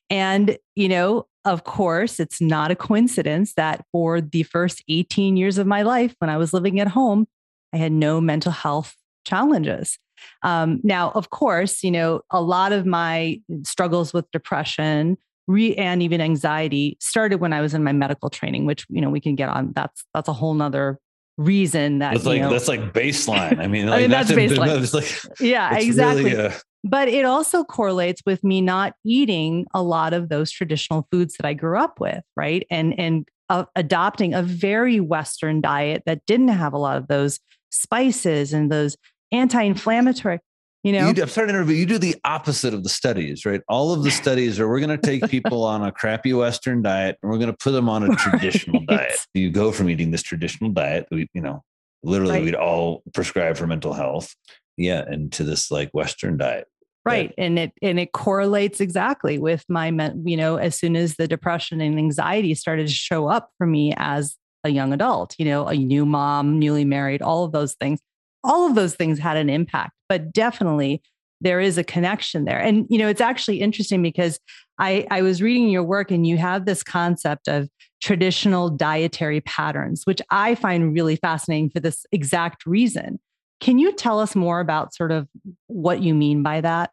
And, 0.08 0.56
you 0.74 0.88
know, 0.88 1.26
of 1.44 1.64
course, 1.64 2.18
it's 2.18 2.40
not 2.40 2.70
a 2.70 2.76
coincidence 2.76 3.52
that 3.54 3.84
for 3.92 4.20
the 4.20 4.44
first 4.44 4.82
18 4.88 5.36
years 5.36 5.58
of 5.58 5.66
my 5.66 5.82
life, 5.82 6.14
when 6.18 6.30
I 6.30 6.38
was 6.38 6.52
living 6.52 6.80
at 6.80 6.88
home, 6.88 7.26
I 7.72 7.76
had 7.76 7.92
no 7.92 8.20
mental 8.20 8.52
health 8.52 8.94
challenges. 9.24 9.98
Um, 10.42 10.80
now, 10.82 11.10
of 11.10 11.30
course, 11.30 11.84
you 11.84 11.90
know, 11.90 12.22
a 12.30 12.40
lot 12.40 12.72
of 12.72 12.86
my 12.86 13.40
struggles 13.64 14.14
with 14.14 14.30
depression 14.32 15.18
re- 15.46 15.74
and 15.76 16.02
even 16.02 16.20
anxiety 16.20 16.96
started 17.00 17.40
when 17.40 17.52
I 17.52 17.60
was 17.60 17.74
in 17.74 17.84
my 17.84 17.92
medical 17.92 18.30
training, 18.30 18.66
which 18.66 18.86
you 18.88 19.00
know 19.00 19.10
we 19.10 19.20
can 19.20 19.34
get 19.34 19.48
on. 19.48 19.72
That's 19.74 20.04
that's 20.14 20.28
a 20.28 20.32
whole 20.32 20.54
nother 20.54 20.98
reason 21.38 21.98
that 21.98 22.14
that's 22.14 22.24
like 22.24 22.40
know, 22.40 22.50
that's 22.50 22.68
like 22.68 22.92
baseline. 22.92 23.58
I 23.58 23.66
mean, 23.66 23.86
like, 23.88 23.98
I 23.98 24.00
mean 24.02 24.10
that's, 24.10 24.28
that's 24.28 24.52
baseline. 24.52 24.94
like, 24.94 25.40
yeah, 25.40 25.76
exactly. 25.76 26.24
Really 26.24 26.46
a... 26.46 26.54
but 26.84 27.08
it 27.08 27.24
also 27.24 27.64
correlates 27.64 28.22
with 28.26 28.42
me 28.42 28.60
not 28.60 28.94
eating 29.04 29.66
a 29.74 29.82
lot 29.82 30.12
of 30.12 30.28
those 30.28 30.50
traditional 30.50 31.06
foods 31.10 31.36
that 31.36 31.46
I 31.46 31.54
grew 31.54 31.78
up 31.78 32.00
with, 32.00 32.22
right? 32.36 32.66
And 32.70 32.98
and 32.98 33.28
uh, 33.48 33.64
adopting 33.76 34.34
a 34.34 34.42
very 34.42 35.00
Western 35.00 35.60
diet 35.60 36.02
that 36.06 36.24
didn't 36.26 36.48
have 36.48 36.72
a 36.72 36.78
lot 36.78 36.96
of 36.96 37.08
those 37.08 37.38
spices 37.70 38.52
and 38.52 38.72
those 38.72 38.96
anti-inflammatory 39.32 40.38
you 40.86 40.92
know, 40.92 41.08
you, 41.08 41.20
I'm 41.20 41.28
sorry 41.28 41.48
to 41.48 41.52
interview. 41.52 41.74
you 41.74 41.84
do 41.84 41.98
the 41.98 42.14
opposite 42.24 42.72
of 42.72 42.84
the 42.84 42.88
studies, 42.88 43.44
right? 43.44 43.60
All 43.68 43.92
of 43.92 44.04
the 44.04 44.10
studies 44.22 44.60
are 44.60 44.68
we're 44.68 44.78
going 44.78 44.96
to 44.96 45.04
take 45.04 45.28
people 45.28 45.64
on 45.64 45.82
a 45.82 45.90
crappy 45.90 46.32
Western 46.32 46.80
diet 46.80 47.18
and 47.20 47.32
we're 47.32 47.38
going 47.38 47.50
to 47.50 47.56
put 47.56 47.72
them 47.72 47.88
on 47.88 48.08
a 48.08 48.14
traditional 48.14 48.84
right. 48.88 48.98
diet. 49.08 49.18
You 49.34 49.50
go 49.50 49.72
from 49.72 49.90
eating 49.90 50.12
this 50.12 50.22
traditional 50.22 50.70
diet, 50.70 51.08
we, 51.10 51.28
you 51.34 51.40
know, 51.40 51.64
literally 52.04 52.34
right. 52.34 52.44
we'd 52.44 52.54
all 52.54 53.02
prescribe 53.12 53.56
for 53.56 53.66
mental 53.66 53.94
health, 53.94 54.32
yeah, 54.76 55.02
and 55.04 55.32
to 55.32 55.42
this 55.42 55.72
like 55.72 55.90
Western 55.90 56.36
diet. 56.36 56.68
Right. 57.04 57.34
And 57.36 57.58
it 57.58 57.72
and 57.82 57.98
it 57.98 58.12
correlates 58.12 58.80
exactly 58.80 59.38
with 59.38 59.64
my 59.68 59.88
you 60.24 60.36
know, 60.36 60.56
as 60.56 60.78
soon 60.78 60.94
as 60.94 61.16
the 61.16 61.26
depression 61.26 61.80
and 61.80 61.98
anxiety 61.98 62.54
started 62.54 62.86
to 62.86 62.92
show 62.92 63.26
up 63.26 63.50
for 63.58 63.66
me 63.66 63.92
as 63.96 64.36
a 64.62 64.68
young 64.68 64.92
adult, 64.92 65.34
you 65.36 65.46
know, 65.46 65.66
a 65.66 65.74
new 65.74 66.06
mom, 66.06 66.60
newly 66.60 66.84
married, 66.84 67.22
all 67.22 67.42
of 67.42 67.50
those 67.50 67.74
things 67.74 67.98
all 68.46 68.66
of 68.66 68.74
those 68.74 68.94
things 68.94 69.18
had 69.18 69.36
an 69.36 69.50
impact, 69.50 69.92
but 70.08 70.32
definitely 70.32 71.02
there 71.40 71.60
is 71.60 71.76
a 71.76 71.84
connection 71.84 72.44
there. 72.44 72.58
And, 72.58 72.86
you 72.88 72.96
know, 72.96 73.08
it's 73.08 73.20
actually 73.20 73.60
interesting 73.60 74.02
because 74.02 74.40
I, 74.78 75.06
I 75.10 75.20
was 75.20 75.42
reading 75.42 75.68
your 75.68 75.82
work 75.82 76.10
and 76.10 76.26
you 76.26 76.38
have 76.38 76.64
this 76.64 76.82
concept 76.82 77.48
of 77.48 77.68
traditional 78.00 78.70
dietary 78.70 79.40
patterns, 79.42 80.02
which 80.04 80.22
I 80.30 80.54
find 80.54 80.94
really 80.94 81.16
fascinating 81.16 81.70
for 81.70 81.80
this 81.80 82.06
exact 82.12 82.64
reason. 82.66 83.18
Can 83.60 83.78
you 83.78 83.92
tell 83.92 84.20
us 84.20 84.34
more 84.34 84.60
about 84.60 84.94
sort 84.94 85.12
of 85.12 85.28
what 85.66 86.02
you 86.02 86.14
mean 86.14 86.42
by 86.42 86.60
that, 86.60 86.90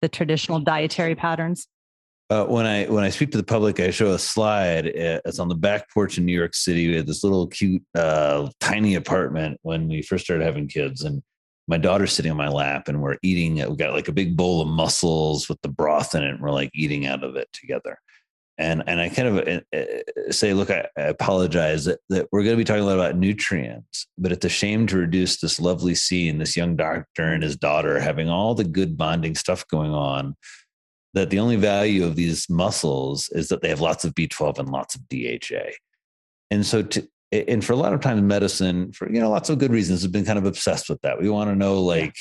the 0.00 0.08
traditional 0.08 0.58
dietary 0.60 1.14
patterns? 1.14 1.66
Uh, 2.30 2.46
when 2.46 2.64
I 2.64 2.86
when 2.86 3.04
I 3.04 3.10
speak 3.10 3.30
to 3.32 3.36
the 3.36 3.44
public, 3.44 3.78
I 3.80 3.90
show 3.90 4.12
a 4.12 4.18
slide. 4.18 4.86
Uh, 4.86 5.20
it's 5.26 5.38
on 5.38 5.48
the 5.48 5.54
back 5.54 5.92
porch 5.92 6.16
in 6.16 6.24
New 6.24 6.32
York 6.32 6.54
City. 6.54 6.88
We 6.88 6.96
had 6.96 7.06
this 7.06 7.22
little 7.22 7.46
cute, 7.46 7.82
uh, 7.94 8.48
tiny 8.60 8.94
apartment 8.94 9.58
when 9.62 9.88
we 9.88 10.00
first 10.00 10.24
started 10.24 10.44
having 10.44 10.66
kids, 10.66 11.02
and 11.02 11.22
my 11.68 11.76
daughter's 11.76 12.12
sitting 12.12 12.30
on 12.30 12.38
my 12.38 12.48
lap, 12.48 12.88
and 12.88 13.02
we're 13.02 13.18
eating. 13.22 13.56
We 13.56 13.76
got 13.76 13.92
like 13.92 14.08
a 14.08 14.12
big 14.12 14.38
bowl 14.38 14.62
of 14.62 14.68
mussels 14.68 15.50
with 15.50 15.60
the 15.60 15.68
broth 15.68 16.14
in 16.14 16.22
it, 16.22 16.30
and 16.30 16.40
we're 16.40 16.50
like 16.50 16.70
eating 16.74 17.06
out 17.06 17.22
of 17.22 17.36
it 17.36 17.48
together. 17.52 17.98
And 18.56 18.82
and 18.86 19.02
I 19.02 19.10
kind 19.10 19.28
of 19.28 19.46
uh, 19.46 19.78
uh, 19.78 20.32
say, 20.32 20.54
look, 20.54 20.70
I, 20.70 20.86
I 20.96 21.02
apologize 21.02 21.84
that, 21.84 21.98
that 22.08 22.28
we're 22.32 22.42
going 22.42 22.54
to 22.54 22.56
be 22.56 22.64
talking 22.64 22.84
a 22.84 22.86
lot 22.86 22.94
about 22.94 23.16
nutrients, 23.16 24.06
but 24.16 24.32
it's 24.32 24.46
a 24.46 24.48
shame 24.48 24.86
to 24.86 24.96
reduce 24.96 25.40
this 25.40 25.60
lovely 25.60 25.94
scene, 25.94 26.38
this 26.38 26.56
young 26.56 26.74
doctor 26.74 27.24
and 27.24 27.42
his 27.42 27.56
daughter 27.56 28.00
having 28.00 28.30
all 28.30 28.54
the 28.54 28.64
good 28.64 28.96
bonding 28.96 29.34
stuff 29.34 29.66
going 29.68 29.92
on 29.92 30.36
that 31.14 31.30
the 31.30 31.38
only 31.38 31.56
value 31.56 32.04
of 32.04 32.16
these 32.16 32.48
mussels 32.50 33.28
is 33.30 33.48
that 33.48 33.62
they 33.62 33.68
have 33.68 33.80
lots 33.80 34.04
of 34.04 34.14
B12 34.14 34.58
and 34.58 34.68
lots 34.68 34.94
of 34.94 35.08
DHA. 35.08 35.70
And 36.50 36.66
so 36.66 36.82
to 36.82 37.08
and 37.32 37.64
for 37.64 37.72
a 37.72 37.76
lot 37.76 37.92
of 37.92 38.00
times 38.00 38.22
medicine 38.22 38.92
for 38.92 39.10
you 39.10 39.20
know 39.20 39.30
lots 39.30 39.50
of 39.50 39.58
good 39.58 39.72
reasons 39.72 40.02
has 40.02 40.10
been 40.10 40.24
kind 40.24 40.38
of 40.38 40.46
obsessed 40.46 40.88
with 40.88 41.00
that. 41.02 41.20
We 41.20 41.28
want 41.28 41.50
to 41.50 41.56
know 41.56 41.80
like 41.80 42.14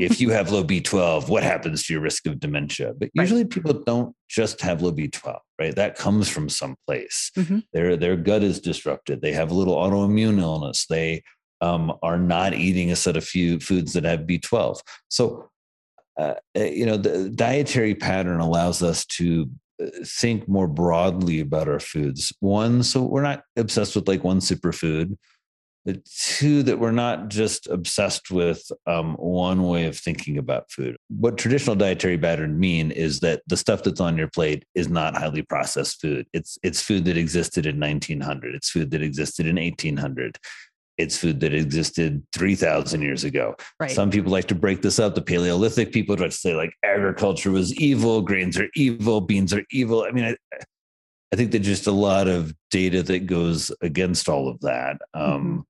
if 0.00 0.20
you 0.20 0.30
have 0.30 0.50
low 0.50 0.64
B12, 0.64 1.28
what 1.28 1.42
happens 1.42 1.84
to 1.84 1.92
your 1.92 2.02
risk 2.02 2.26
of 2.26 2.40
dementia? 2.40 2.92
But 2.98 3.10
usually 3.14 3.42
right. 3.42 3.50
people 3.50 3.72
don't 3.72 4.14
just 4.28 4.60
have 4.60 4.82
low 4.82 4.92
B12, 4.92 5.38
right? 5.60 5.74
That 5.74 5.96
comes 5.96 6.28
from 6.28 6.48
someplace. 6.48 7.30
Mm-hmm. 7.36 7.58
Their 7.72 7.96
their 7.96 8.16
gut 8.16 8.42
is 8.42 8.60
disrupted. 8.60 9.20
They 9.20 9.32
have 9.32 9.50
a 9.50 9.54
little 9.54 9.76
autoimmune 9.76 10.40
illness. 10.40 10.86
They 10.86 11.22
um, 11.60 11.92
are 12.02 12.18
not 12.18 12.54
eating 12.54 12.90
a 12.90 12.96
set 12.96 13.16
of 13.16 13.24
few 13.24 13.60
foods 13.60 13.92
that 13.94 14.04
have 14.04 14.20
B12. 14.20 14.80
So 15.08 15.50
uh, 16.18 16.34
eh, 16.54 16.70
you 16.70 16.86
know, 16.86 16.96
the 16.96 17.30
dietary 17.30 17.94
pattern 17.94 18.40
allows 18.40 18.82
us 18.82 19.04
to 19.04 19.50
uh, 19.82 19.86
think 20.04 20.48
more 20.48 20.68
broadly 20.68 21.40
about 21.40 21.68
our 21.68 21.80
foods. 21.80 22.32
One, 22.40 22.82
so 22.82 23.02
we're 23.02 23.22
not 23.22 23.42
obsessed 23.56 23.96
with 23.96 24.08
like 24.08 24.24
one 24.24 24.40
superfood. 24.40 25.16
Two, 26.36 26.64
that 26.64 26.80
we're 26.80 26.90
not 26.90 27.28
just 27.28 27.68
obsessed 27.68 28.32
with 28.32 28.60
um, 28.88 29.14
one 29.14 29.62
way 29.62 29.84
of 29.84 29.96
thinking 29.96 30.36
about 30.36 30.68
food. 30.68 30.96
What 31.08 31.38
traditional 31.38 31.76
dietary 31.76 32.18
pattern 32.18 32.58
mean 32.58 32.90
is 32.90 33.20
that 33.20 33.42
the 33.46 33.56
stuff 33.56 33.84
that's 33.84 34.00
on 34.00 34.18
your 34.18 34.26
plate 34.26 34.64
is 34.74 34.88
not 34.88 35.16
highly 35.16 35.42
processed 35.42 36.00
food. 36.00 36.26
It's 36.32 36.58
it's 36.64 36.82
food 36.82 37.04
that 37.04 37.16
existed 37.16 37.66
in 37.66 37.78
1900. 37.78 38.56
It's 38.56 38.70
food 38.70 38.90
that 38.90 39.02
existed 39.02 39.46
in 39.46 39.56
1800 39.56 40.38
it's 40.98 41.16
food 41.16 41.40
that 41.40 41.52
existed 41.52 42.22
3000 42.32 43.02
years 43.02 43.24
ago 43.24 43.54
right. 43.80 43.90
some 43.90 44.10
people 44.10 44.32
like 44.32 44.46
to 44.46 44.54
break 44.54 44.82
this 44.82 44.98
up 44.98 45.14
the 45.14 45.22
paleolithic 45.22 45.92
people 45.92 46.16
try 46.16 46.26
to 46.26 46.32
say 46.32 46.54
like 46.54 46.72
agriculture 46.84 47.50
was 47.50 47.74
evil 47.74 48.22
grains 48.22 48.58
are 48.58 48.68
evil 48.74 49.20
beans 49.20 49.52
are 49.52 49.64
evil 49.70 50.04
i 50.08 50.10
mean 50.10 50.24
i, 50.24 50.36
I 51.32 51.36
think 51.36 51.50
there's 51.50 51.66
just 51.66 51.86
a 51.86 51.92
lot 51.92 52.28
of 52.28 52.54
data 52.70 53.02
that 53.04 53.26
goes 53.26 53.70
against 53.82 54.28
all 54.28 54.48
of 54.48 54.60
that 54.60 54.98
um, 55.14 55.42
mm-hmm. 55.42 55.60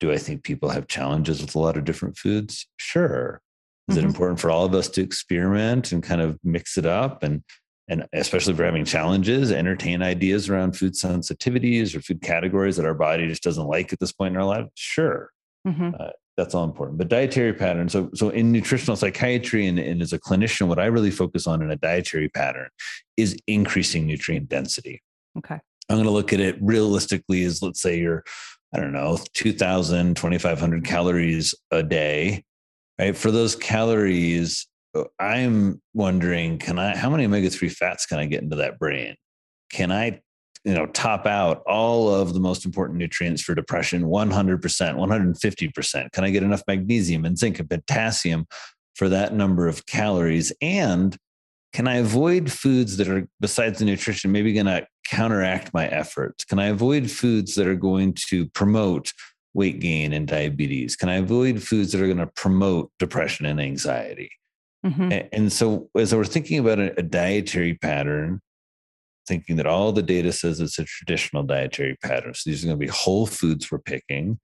do 0.00 0.12
i 0.12 0.18
think 0.18 0.42
people 0.42 0.68
have 0.68 0.88
challenges 0.88 1.40
with 1.40 1.54
a 1.54 1.58
lot 1.58 1.76
of 1.76 1.84
different 1.84 2.16
foods 2.16 2.66
sure 2.76 3.40
is 3.88 3.96
mm-hmm. 3.96 4.04
it 4.04 4.08
important 4.08 4.40
for 4.40 4.50
all 4.50 4.64
of 4.64 4.74
us 4.74 4.88
to 4.90 5.02
experiment 5.02 5.92
and 5.92 6.02
kind 6.02 6.20
of 6.20 6.38
mix 6.44 6.78
it 6.78 6.86
up 6.86 7.22
and 7.22 7.42
and 7.88 8.06
especially 8.12 8.52
if 8.52 8.58
we're 8.58 8.66
having 8.66 8.84
challenges, 8.84 9.52
entertain 9.52 10.02
ideas 10.02 10.48
around 10.48 10.76
food 10.76 10.94
sensitivities 10.94 11.94
or 11.94 12.00
food 12.00 12.20
categories 12.22 12.76
that 12.76 12.86
our 12.86 12.94
body 12.94 13.28
just 13.28 13.42
doesn't 13.42 13.66
like 13.66 13.92
at 13.92 14.00
this 14.00 14.12
point 14.12 14.34
in 14.34 14.40
our 14.40 14.46
life. 14.46 14.66
Sure, 14.74 15.30
mm-hmm. 15.66 15.90
uh, 15.98 16.10
that's 16.36 16.54
all 16.54 16.64
important. 16.64 16.98
But 16.98 17.08
dietary 17.08 17.54
patterns. 17.54 17.92
So, 17.92 18.10
so 18.14 18.28
in 18.28 18.52
nutritional 18.52 18.96
psychiatry 18.96 19.66
and, 19.66 19.78
and 19.78 20.02
as 20.02 20.12
a 20.12 20.18
clinician, 20.18 20.68
what 20.68 20.78
I 20.78 20.86
really 20.86 21.10
focus 21.10 21.46
on 21.46 21.62
in 21.62 21.70
a 21.70 21.76
dietary 21.76 22.28
pattern 22.28 22.68
is 23.16 23.36
increasing 23.46 24.06
nutrient 24.06 24.48
density. 24.48 25.02
Okay. 25.38 25.58
I'm 25.88 25.96
going 25.96 26.04
to 26.04 26.10
look 26.10 26.32
at 26.32 26.40
it 26.40 26.56
realistically 26.60 27.44
as 27.44 27.62
let's 27.62 27.80
say 27.80 27.98
you're, 27.98 28.24
I 28.74 28.80
don't 28.80 28.92
know, 28.92 29.18
2,000, 29.34 30.16
2,500 30.16 30.84
calories 30.84 31.54
a 31.70 31.82
day, 31.82 32.44
right? 32.98 33.16
For 33.16 33.30
those 33.30 33.56
calories, 33.56 34.66
I'm 35.18 35.80
wondering, 35.94 36.58
can 36.58 36.78
I, 36.78 36.96
how 36.96 37.10
many 37.10 37.24
omega 37.24 37.50
3 37.50 37.68
fats 37.68 38.06
can 38.06 38.18
I 38.18 38.26
get 38.26 38.42
into 38.42 38.56
that 38.56 38.78
brain? 38.78 39.14
Can 39.70 39.92
I, 39.92 40.20
you 40.64 40.74
know, 40.74 40.86
top 40.86 41.26
out 41.26 41.62
all 41.66 42.12
of 42.14 42.34
the 42.34 42.40
most 42.40 42.64
important 42.64 42.98
nutrients 42.98 43.42
for 43.42 43.54
depression 43.54 44.04
100%, 44.04 44.60
150%? 44.60 46.12
Can 46.12 46.24
I 46.24 46.30
get 46.30 46.42
enough 46.42 46.62
magnesium 46.66 47.24
and 47.24 47.38
zinc 47.38 47.58
and 47.58 47.68
potassium 47.68 48.46
for 48.94 49.08
that 49.08 49.34
number 49.34 49.68
of 49.68 49.86
calories? 49.86 50.52
And 50.60 51.16
can 51.72 51.86
I 51.86 51.96
avoid 51.96 52.50
foods 52.50 52.96
that 52.96 53.08
are, 53.08 53.28
besides 53.38 53.78
the 53.80 53.84
nutrition, 53.84 54.32
maybe 54.32 54.54
going 54.54 54.66
to 54.66 54.86
counteract 55.06 55.74
my 55.74 55.86
efforts? 55.88 56.44
Can 56.44 56.58
I 56.58 56.66
avoid 56.66 57.10
foods 57.10 57.54
that 57.56 57.66
are 57.66 57.76
going 57.76 58.14
to 58.28 58.46
promote 58.46 59.12
weight 59.52 59.80
gain 59.80 60.12
and 60.12 60.26
diabetes? 60.26 60.96
Can 60.96 61.08
I 61.08 61.16
avoid 61.16 61.62
foods 61.62 61.92
that 61.92 62.00
are 62.00 62.06
going 62.06 62.16
to 62.18 62.28
promote 62.28 62.90
depression 62.98 63.46
and 63.46 63.60
anxiety? 63.60 64.30
Mm-hmm. 64.86 65.28
And 65.32 65.52
so, 65.52 65.88
as 65.96 66.14
we're 66.14 66.24
thinking 66.24 66.58
about 66.60 66.78
a, 66.78 66.98
a, 66.98 67.02
dietary 67.02 67.74
pattern, 67.74 68.40
thinking 69.26 69.56
that 69.56 69.66
all 69.66 69.90
the 69.92 70.02
data 70.02 70.32
says 70.32 70.60
it's 70.60 70.78
a 70.78 70.84
traditional 70.84 71.42
dietary 71.42 71.96
pattern, 71.96 72.34
so 72.34 72.48
these 72.48 72.62
are 72.62 72.68
going 72.68 72.78
to 72.78 72.86
be 72.86 72.90
whole 72.90 73.26
foods 73.26 73.70
we're 73.70 73.78
picking. 73.78 74.38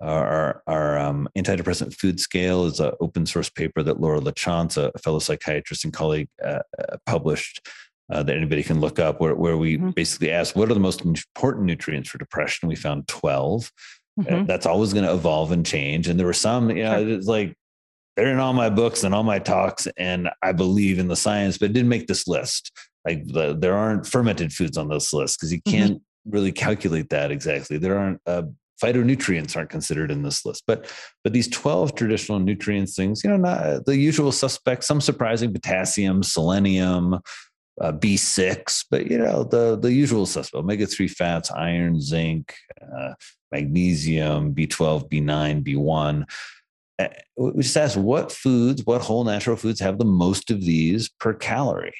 Our, 0.00 0.62
our 0.66 0.98
um, 0.98 1.28
antidepressant 1.36 1.94
food 1.94 2.20
scale 2.20 2.64
is 2.64 2.80
an 2.80 2.92
open 3.00 3.26
source 3.26 3.50
paper 3.50 3.82
that 3.82 4.00
Laura 4.00 4.20
LaChance, 4.20 4.76
a 4.78 4.98
fellow 4.98 5.18
psychiatrist 5.18 5.84
and 5.84 5.92
colleague, 5.92 6.28
uh, 6.42 6.60
uh, 6.78 6.96
published 7.04 7.68
uh, 8.10 8.22
that 8.22 8.36
anybody 8.36 8.62
can 8.62 8.80
look 8.80 8.98
up, 8.98 9.20
where, 9.20 9.34
where 9.34 9.58
we 9.58 9.76
mm-hmm. 9.76 9.90
basically 9.90 10.30
asked 10.30 10.56
what 10.56 10.70
are 10.70 10.74
the 10.74 10.80
most 10.80 11.02
important 11.04 11.66
nutrients 11.66 12.08
for 12.08 12.18
depression. 12.18 12.68
We 12.68 12.76
found 12.76 13.08
12. 13.08 13.70
Uh, 14.18 14.22
mm-hmm. 14.22 14.46
that's 14.46 14.66
always 14.66 14.92
going 14.92 15.04
to 15.04 15.12
evolve 15.12 15.52
and 15.52 15.64
change. 15.64 16.08
And 16.08 16.18
there 16.18 16.26
were 16.26 16.32
some, 16.32 16.70
you 16.70 16.82
know, 16.82 16.98
sure. 16.98 17.08
it's 17.08 17.26
like 17.26 17.56
they're 18.20 18.32
in 18.32 18.38
all 18.38 18.52
my 18.52 18.68
books 18.68 19.02
and 19.02 19.14
all 19.14 19.22
my 19.22 19.38
talks, 19.38 19.88
and 19.96 20.28
I 20.42 20.52
believe 20.52 20.98
in 20.98 21.08
the 21.08 21.16
science, 21.16 21.56
but 21.56 21.70
it 21.70 21.72
didn't 21.72 21.88
make 21.88 22.06
this 22.06 22.28
list. 22.28 22.70
Like 23.06 23.26
the, 23.26 23.56
there 23.58 23.74
aren't 23.74 24.06
fermented 24.06 24.52
foods 24.52 24.76
on 24.76 24.90
this 24.90 25.14
list 25.14 25.38
because 25.38 25.50
you 25.50 25.62
mm-hmm. 25.62 25.76
can't 25.76 25.92
mm-hmm. 25.92 26.30
really 26.30 26.52
calculate 26.52 27.08
that 27.08 27.30
exactly. 27.30 27.78
There 27.78 27.98
aren't 27.98 28.20
uh, 28.26 28.42
phytonutrients 28.82 29.56
aren't 29.56 29.70
considered 29.70 30.10
in 30.10 30.22
this 30.22 30.44
list, 30.44 30.64
but 30.66 30.92
but 31.24 31.32
these 31.32 31.48
twelve 31.48 31.94
traditional 31.94 32.38
nutrients 32.40 32.94
things, 32.94 33.24
you 33.24 33.30
know, 33.30 33.38
not 33.38 33.86
the 33.86 33.96
usual 33.96 34.32
suspects. 34.32 34.86
Some 34.86 35.00
surprising: 35.00 35.52
potassium, 35.54 36.22
selenium. 36.22 37.20
Uh, 37.80 37.92
B6, 37.92 38.84
but 38.90 39.10
you 39.10 39.16
know 39.16 39.42
the 39.42 39.74
the 39.74 39.90
usual 39.90 40.26
suspect: 40.26 40.54
omega 40.54 40.86
three 40.86 41.08
fats, 41.08 41.50
iron, 41.50 41.98
zinc, 41.98 42.52
uh, 42.94 43.14
magnesium, 43.52 44.54
B12, 44.54 45.08
B9, 45.08 45.64
B1 45.64 46.26
we 47.36 47.62
just 47.62 47.76
asked 47.76 47.96
what 47.96 48.32
foods, 48.32 48.84
what 48.84 49.00
whole 49.00 49.24
natural 49.24 49.56
foods 49.56 49.80
have 49.80 49.98
the 49.98 50.04
most 50.04 50.50
of 50.50 50.60
these 50.60 51.08
per 51.20 51.34
calorie. 51.34 51.94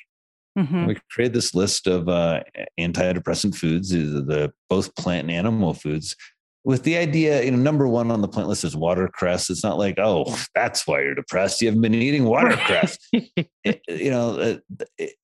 Mm-hmm. 0.59 0.87
We 0.87 0.97
created 1.11 1.35
this 1.35 1.55
list 1.55 1.87
of 1.87 2.09
uh, 2.09 2.43
antidepressant 2.79 3.55
foods, 3.55 3.91
the 3.91 4.53
both 4.69 4.95
plant 4.97 5.29
and 5.29 5.31
animal 5.31 5.75
foods, 5.75 6.17
with 6.65 6.83
the 6.83 6.97
idea, 6.97 7.43
you 7.43 7.51
know, 7.51 7.57
number 7.57 7.89
one 7.89 8.11
on 8.11 8.21
the 8.21 8.29
plant 8.29 8.49
list 8.49 8.65
is 8.65 8.77
watercress. 8.77 9.49
It's 9.49 9.65
not 9.65 9.79
like, 9.79 9.99
oh, 9.99 10.25
that's 10.55 10.87
why 10.87 11.01
you're 11.01 11.15
depressed. 11.15 11.61
You 11.61 11.69
haven't 11.69 11.81
been 11.81 11.95
eating 11.95 12.25
watercress. 12.27 12.99
it, 13.13 13.81
you 13.89 14.11
know, 14.11 14.39
it, 14.39 14.63
it, 14.99 15.15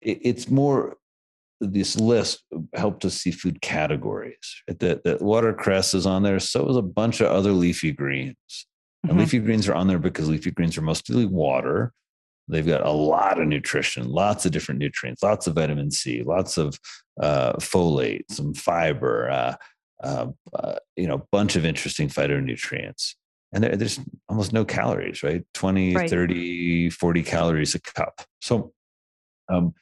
it's 0.00 0.50
more 0.50 0.96
this 1.60 1.98
list 1.98 2.44
helped 2.74 3.04
us 3.04 3.14
see 3.14 3.32
food 3.32 3.60
categories. 3.60 4.62
That, 4.68 5.04
that 5.04 5.20
watercress 5.20 5.92
is 5.92 6.06
on 6.06 6.22
there. 6.22 6.38
So 6.38 6.68
is 6.68 6.76
a 6.76 6.82
bunch 6.82 7.20
of 7.20 7.26
other 7.28 7.52
leafy 7.52 7.92
greens. 7.92 8.66
And 9.02 9.12
mm-hmm. 9.12 9.20
leafy 9.20 9.38
greens 9.38 9.68
are 9.68 9.74
on 9.74 9.86
there 9.86 9.98
because 9.98 10.28
leafy 10.28 10.50
greens 10.50 10.76
are 10.76 10.82
mostly 10.82 11.24
water. 11.24 11.92
They've 12.48 12.66
got 12.66 12.86
a 12.86 12.90
lot 12.90 13.40
of 13.40 13.46
nutrition, 13.46 14.08
lots 14.08 14.46
of 14.46 14.52
different 14.52 14.80
nutrients, 14.80 15.22
lots 15.22 15.46
of 15.46 15.54
vitamin 15.54 15.90
C, 15.90 16.22
lots 16.22 16.56
of 16.56 16.78
uh, 17.20 17.52
folate, 17.54 18.24
some 18.30 18.54
fiber, 18.54 19.30
uh, 19.30 19.56
uh, 20.02 20.26
uh 20.54 20.76
you 20.96 21.06
know, 21.06 21.16
a 21.16 21.22
bunch 21.30 21.56
of 21.56 21.66
interesting 21.66 22.08
phytonutrients. 22.08 23.14
And 23.52 23.64
there, 23.64 23.76
there's 23.76 24.00
almost 24.28 24.52
no 24.52 24.64
calories, 24.64 25.22
right? 25.22 25.44
20, 25.54 25.94
right. 25.94 26.10
30, 26.10 26.90
40 26.90 27.22
calories 27.22 27.74
a 27.74 27.80
cup. 27.80 28.22
So 28.40 28.72
um, 29.48 29.74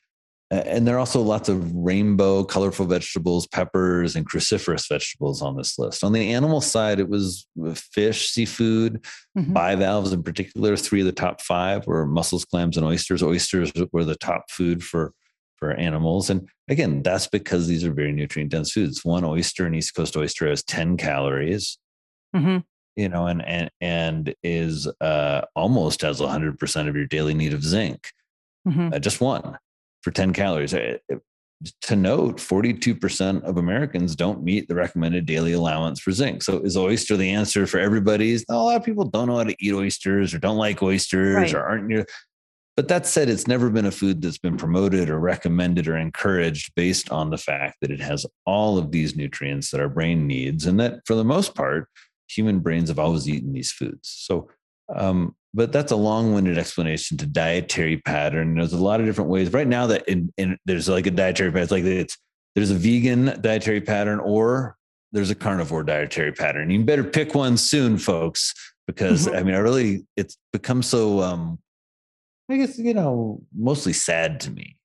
and 0.51 0.87
there 0.87 0.95
are 0.95 1.01
also 1.01 1.21
lots 1.21 1.49
of 1.49 1.73
rainbow, 1.75 2.45
colorful 2.45 2.87
vegetables, 2.87 3.49
peppers, 3.49 4.15
and 4.15 4.29
cruciferous 4.29 4.89
vegetables 4.89 5.43
on 5.43 5.57
this 5.57 5.77
list. 5.77 6.05
On 6.05 6.13
the 6.13 6.33
animal 6.33 6.61
side, 6.61 7.01
it 7.01 7.09
was 7.09 7.49
fish, 7.75 8.29
seafood, 8.29 9.05
mm-hmm. 9.37 9.53
bivalves 9.53 10.13
in 10.13 10.23
particular. 10.23 10.77
Three 10.77 11.01
of 11.01 11.07
the 11.07 11.13
top 11.13 11.41
five 11.41 11.87
were 11.89 12.07
mussels, 12.07 12.45
clams, 12.45 12.77
and 12.77 12.87
oysters. 12.87 13.25
Oysters 13.25 13.73
were 13.93 14.05
the 14.05 14.15
top 14.15 14.51
food 14.51 14.85
for 14.85 15.13
for 15.57 15.73
animals. 15.73 16.31
And 16.31 16.49
again, 16.69 17.03
that's 17.03 17.27
because 17.27 17.67
these 17.67 17.83
are 17.83 17.93
very 17.93 18.13
nutrient 18.13 18.51
dense 18.51 18.73
foods. 18.73 19.05
One 19.05 19.25
oyster, 19.25 19.67
an 19.67 19.75
East 19.75 19.95
Coast 19.95 20.17
oyster, 20.17 20.47
has 20.49 20.63
10 20.63 20.99
calories. 20.99 21.79
Mm-hmm. 22.37 22.59
You 22.95 23.09
know, 23.09 23.27
and 23.27 23.45
and 23.45 23.71
and 23.81 24.35
is 24.43 24.87
uh, 25.01 25.43
almost 25.57 26.03
has 26.03 26.21
100% 26.21 26.89
of 26.89 26.95
your 26.95 27.07
daily 27.07 27.35
need 27.35 27.53
of 27.53 27.65
zinc. 27.65 28.13
Mm-hmm. 28.69 28.95
Uh, 28.95 28.99
just 29.01 29.21
one 29.21 29.59
for 30.07 30.13
10 30.13 30.33
calories. 30.35 30.71
To 30.71 31.97
note, 31.97 32.37
42% 32.37 33.43
of 33.43 33.57
Americans 33.57 34.15
don't 34.15 34.45
meet 34.45 34.69
the 34.69 34.77
recommended 34.77 35.27
daily 35.27 35.53
allowance 35.53 35.99
for 35.99 36.13
zinc. 36.13 36.45
So, 36.45 36.61
is 36.61 36.77
oyster 36.77 37.17
the 37.17 37.31
answer 37.31 37.67
for 37.67 37.81
everybody? 37.81 38.39
A 38.49 38.55
lot 38.55 38.77
of 38.77 38.85
people 38.85 39.07
don't 39.07 39.27
know 39.27 39.39
how 39.39 39.43
to 39.43 39.57
eat 39.59 39.75
oysters 39.75 40.33
or 40.33 40.39
don't 40.39 40.59
like 40.59 40.81
oysters 40.81 41.35
right. 41.35 41.55
or 41.55 41.67
aren't 41.67 41.89
near. 41.89 42.07
But 42.77 42.87
that 42.87 43.05
said, 43.05 43.29
it's 43.29 43.49
never 43.49 43.69
been 43.69 43.87
a 43.87 43.91
food 43.91 44.23
that's 44.23 44.39
been 44.39 44.57
promoted 44.57 45.11
or 45.11 45.19
recommended 45.19 45.89
or 45.89 45.97
encouraged 45.97 46.73
based 46.77 47.11
on 47.11 47.31
the 47.31 47.39
fact 47.39 47.79
that 47.81 47.91
it 47.91 48.01
has 48.01 48.25
all 48.45 48.79
of 48.79 48.93
these 48.93 49.17
nutrients 49.17 49.73
that 49.73 49.81
our 49.81 49.89
brain 49.89 50.29
needs. 50.29 50.67
And 50.67 50.79
that 50.79 51.01
for 51.05 51.17
the 51.17 51.25
most 51.25 51.57
part, 51.57 51.89
human 52.29 52.61
brains 52.61 52.91
have 52.91 53.01
always 53.01 53.29
eaten 53.29 53.53
these 53.53 53.73
foods. 53.73 54.09
So, 54.09 54.51
um, 54.95 55.35
but 55.57 55.73
that's 55.73 55.91
a 55.91 55.97
long-winded 55.97 56.59
explanation 56.59 57.17
to 57.17 57.27
dietary 57.27 57.97
pattern. 57.97 58.57
There's 58.57 58.75
a 58.75 58.77
lot 58.77 59.01
of 59.01 59.07
different 59.07 59.31
ways. 59.31 59.51
Right 59.55 59.67
now, 59.67 59.87
that 59.87 60.07
in, 60.07 60.31
in 60.37 60.59
there's 60.67 60.87
like 60.87 61.07
a 61.07 61.11
dietary 61.11 61.51
pattern. 61.51 61.63
It's 61.63 61.73
like 61.73 61.85
it's 61.85 62.19
there's 62.55 62.71
a 62.71 62.75
vegan 62.75 63.41
dietary 63.41 63.81
pattern 63.81 64.21
or 64.21 64.77
there's 65.13 65.31
a 65.31 65.35
carnivore 65.35 65.83
dietary 65.83 66.33
pattern. 66.33 66.69
You 66.69 66.85
better 66.85 67.03
pick 67.03 67.35
one 67.35 67.57
soon, 67.57 67.97
folks, 67.97 68.53
because 68.87 69.27
mm-hmm. 69.27 69.37
I 69.37 69.43
mean, 69.45 69.55
I 69.55 69.59
really 69.59 70.07
it's 70.15 70.37
become 70.53 70.83
so. 70.83 71.23
um 71.23 71.59
I 72.51 72.59
guess 72.59 72.79
you 72.79 72.93
know, 72.93 73.41
mostly 73.57 73.95
sad 73.95 74.41
to 74.41 74.51
me 74.51 74.77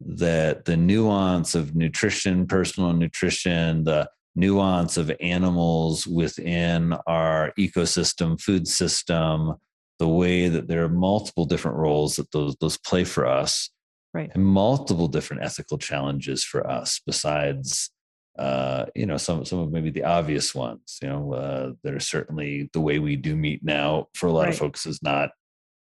that 0.00 0.64
the 0.64 0.76
nuance 0.76 1.54
of 1.54 1.76
nutrition, 1.76 2.48
personal 2.48 2.92
nutrition, 2.92 3.84
the 3.84 4.10
nuance 4.34 4.96
of 4.96 5.12
animals 5.20 6.08
within 6.08 6.92
our 7.06 7.52
ecosystem, 7.56 8.40
food 8.40 8.66
system, 8.66 9.54
the 10.02 10.08
way 10.08 10.48
that 10.48 10.66
there 10.66 10.82
are 10.82 10.88
multiple 10.88 11.44
different 11.44 11.76
roles 11.76 12.16
that 12.16 12.28
those 12.32 12.56
those 12.56 12.76
play 12.76 13.04
for 13.04 13.24
us, 13.24 13.70
right, 14.12 14.32
and 14.34 14.44
multiple 14.44 15.06
different 15.06 15.44
ethical 15.44 15.78
challenges 15.78 16.42
for 16.42 16.68
us 16.68 17.00
besides. 17.06 17.90
Uh, 18.38 18.86
you 18.96 19.06
know, 19.06 19.18
some 19.18 19.44
some 19.44 19.60
of 19.60 19.70
maybe 19.70 19.90
the 19.90 20.02
obvious 20.02 20.54
ones. 20.56 20.98
You 21.00 21.08
know, 21.08 21.34
uh, 21.34 21.72
that 21.84 21.94
are 21.94 22.00
certainly 22.00 22.68
the 22.72 22.80
way 22.80 22.98
we 22.98 23.14
do 23.14 23.36
meat 23.36 23.60
now 23.62 24.08
for 24.14 24.26
a 24.26 24.32
lot 24.32 24.46
right. 24.46 24.48
of 24.48 24.58
folks 24.58 24.86
is 24.86 25.00
not 25.02 25.30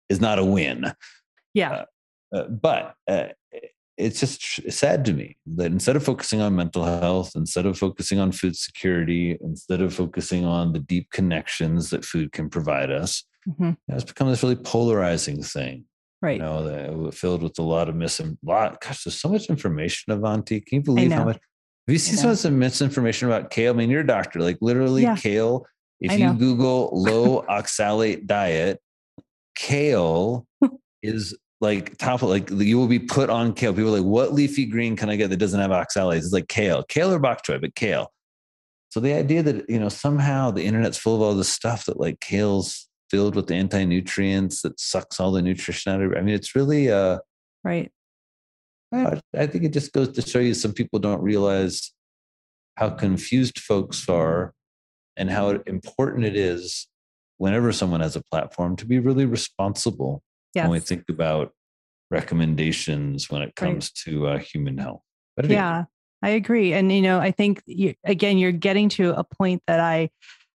is 0.10 0.20
not 0.20 0.38
a 0.38 0.44
win. 0.44 0.92
Yeah, 1.54 1.86
uh, 2.34 2.38
uh 2.38 2.48
but 2.50 2.96
uh, 3.08 3.30
it's 3.98 4.20
just 4.20 4.70
sad 4.70 5.06
to 5.06 5.14
me 5.14 5.38
that 5.56 5.72
instead 5.72 5.96
of 5.96 6.04
focusing 6.04 6.42
on 6.42 6.58
mental 6.58 6.84
health, 6.84 7.32
instead 7.36 7.66
of 7.66 7.78
focusing 7.78 8.20
on 8.20 8.34
food 8.34 8.58
security, 8.58 9.38
instead 9.42 9.82
of 9.82 9.94
focusing 9.94 10.44
on 10.44 10.74
the 10.74 10.80
deep 10.80 11.10
connections 11.12 11.90
that 11.92 12.04
food 12.04 12.34
can 12.34 12.50
provide 12.50 12.92
us, 12.92 13.24
mm-hmm. 13.50 13.72
it's 13.88 14.04
become 14.04 14.30
this 14.30 14.44
really 14.44 14.56
polarizing 14.56 15.44
thing. 15.44 15.86
Right. 16.22 16.38
You 16.38 16.44
know, 16.44 17.12
filled 17.12 17.44
with 17.44 17.58
a 17.60 17.64
lot 17.64 17.88
of 17.88 17.96
misin. 17.96 18.38
Lot, 18.44 18.82
gosh, 18.82 19.04
there's 19.04 19.20
so 19.20 19.30
much 19.30 19.46
information, 19.46 20.12
Avanti. 20.12 20.60
Can 20.60 20.78
you 20.78 20.84
believe 20.84 21.12
how 21.12 21.24
much? 21.24 21.38
Have 21.88 21.94
you 21.94 21.98
seen 21.98 22.18
so 22.18 22.28
much 22.28 22.54
misinformation 22.54 23.30
about 23.30 23.50
kale? 23.50 23.74
I 23.74 23.76
mean, 23.76 23.90
you're 23.90 24.02
a 24.02 24.08
doctor. 24.08 24.40
Like 24.42 24.58
literally, 24.60 25.04
yeah. 25.04 25.16
kale. 25.16 25.66
If 26.02 26.18
you 26.18 26.34
Google 26.34 26.90
low 26.94 27.42
oxalate 27.50 28.26
diet, 28.26 28.82
kale 29.56 30.46
is 31.04 31.38
like 31.62 31.98
top 31.98 32.22
of 32.22 32.30
like 32.30 32.50
you 32.52 32.78
will 32.78 32.88
be 32.88 33.00
put 33.00 33.30
on 33.30 33.54
kale. 33.54 33.74
People 33.74 33.92
like, 33.92 34.04
what 34.04 34.34
leafy 34.34 34.66
green 34.66 34.98
can 34.98 35.10
I 35.10 35.16
get 35.16 35.30
that 35.30 35.38
doesn't 35.38 35.60
have 35.60 35.72
oxalates? 35.72 36.18
It's 36.18 36.34
like 36.34 36.50
kale, 36.50 36.84
kale 36.84 37.14
or 37.14 37.20
bok 37.20 37.46
choy, 37.46 37.62
but 37.62 37.76
kale. 37.76 38.12
So 38.90 39.00
the 39.00 39.14
idea 39.14 39.42
that 39.44 39.70
you 39.70 39.80
know 39.80 39.90
somehow 39.90 40.52
the 40.52 40.66
internet's 40.66 40.98
full 40.98 41.16
of 41.16 41.22
all 41.22 41.34
this 41.34 41.50
stuff 41.50 41.86
that 41.86 42.00
like 42.00 42.20
kale's 42.20 42.89
filled 43.10 43.36
with 43.36 43.52
anti-nutrients 43.52 44.62
that 44.62 44.80
sucks 44.80 45.20
all 45.20 45.32
the 45.32 45.42
nutrition 45.42 45.92
out 45.92 46.02
of 46.02 46.12
it. 46.12 46.18
I 46.18 46.22
mean, 46.22 46.36
it's 46.36 46.56
really 46.56 46.92
uh 46.92 47.20
right. 47.64 47.92
I, 48.92 49.22
I 49.38 49.48
think 49.48 49.64
it 49.64 49.74
just 49.74 49.94
goes 49.94 50.10
to 50.10 50.22
show 50.22 50.40
you 50.40 50.54
some 50.54 50.74
people 50.74 51.00
don't 51.00 51.22
realize 51.22 51.94
how 52.76 52.90
confused 52.90 53.60
folks 53.60 54.10
are 54.10 54.54
and 55.16 55.30
how 55.30 55.50
important 55.68 56.26
it 56.26 56.36
is 56.36 56.88
whenever 57.38 57.72
someone 57.72 58.00
has 58.00 58.16
a 58.16 58.24
platform 58.32 58.76
to 58.78 58.86
be 58.86 59.00
really 59.00 59.26
responsible 59.26 60.24
yes. 60.56 60.64
when 60.64 60.72
we 60.72 60.80
think 60.80 61.04
about 61.10 61.52
recommendations 62.10 63.30
when 63.30 63.42
it 63.42 63.56
comes 63.56 63.92
right. 64.08 64.14
to 64.14 64.28
uh, 64.28 64.38
human 64.40 64.78
health. 64.78 65.02
But 65.36 65.50
yeah, 65.50 65.86
I 66.22 66.30
agree. 66.30 66.74
And, 66.74 66.92
you 66.92 67.02
know, 67.02 67.20
I 67.20 67.32
think, 67.32 67.62
you, 67.66 67.94
again, 68.04 68.38
you're 68.38 68.52
getting 68.52 68.90
to 68.90 69.14
a 69.18 69.24
point 69.24 69.62
that 69.68 69.80
I, 69.80 70.10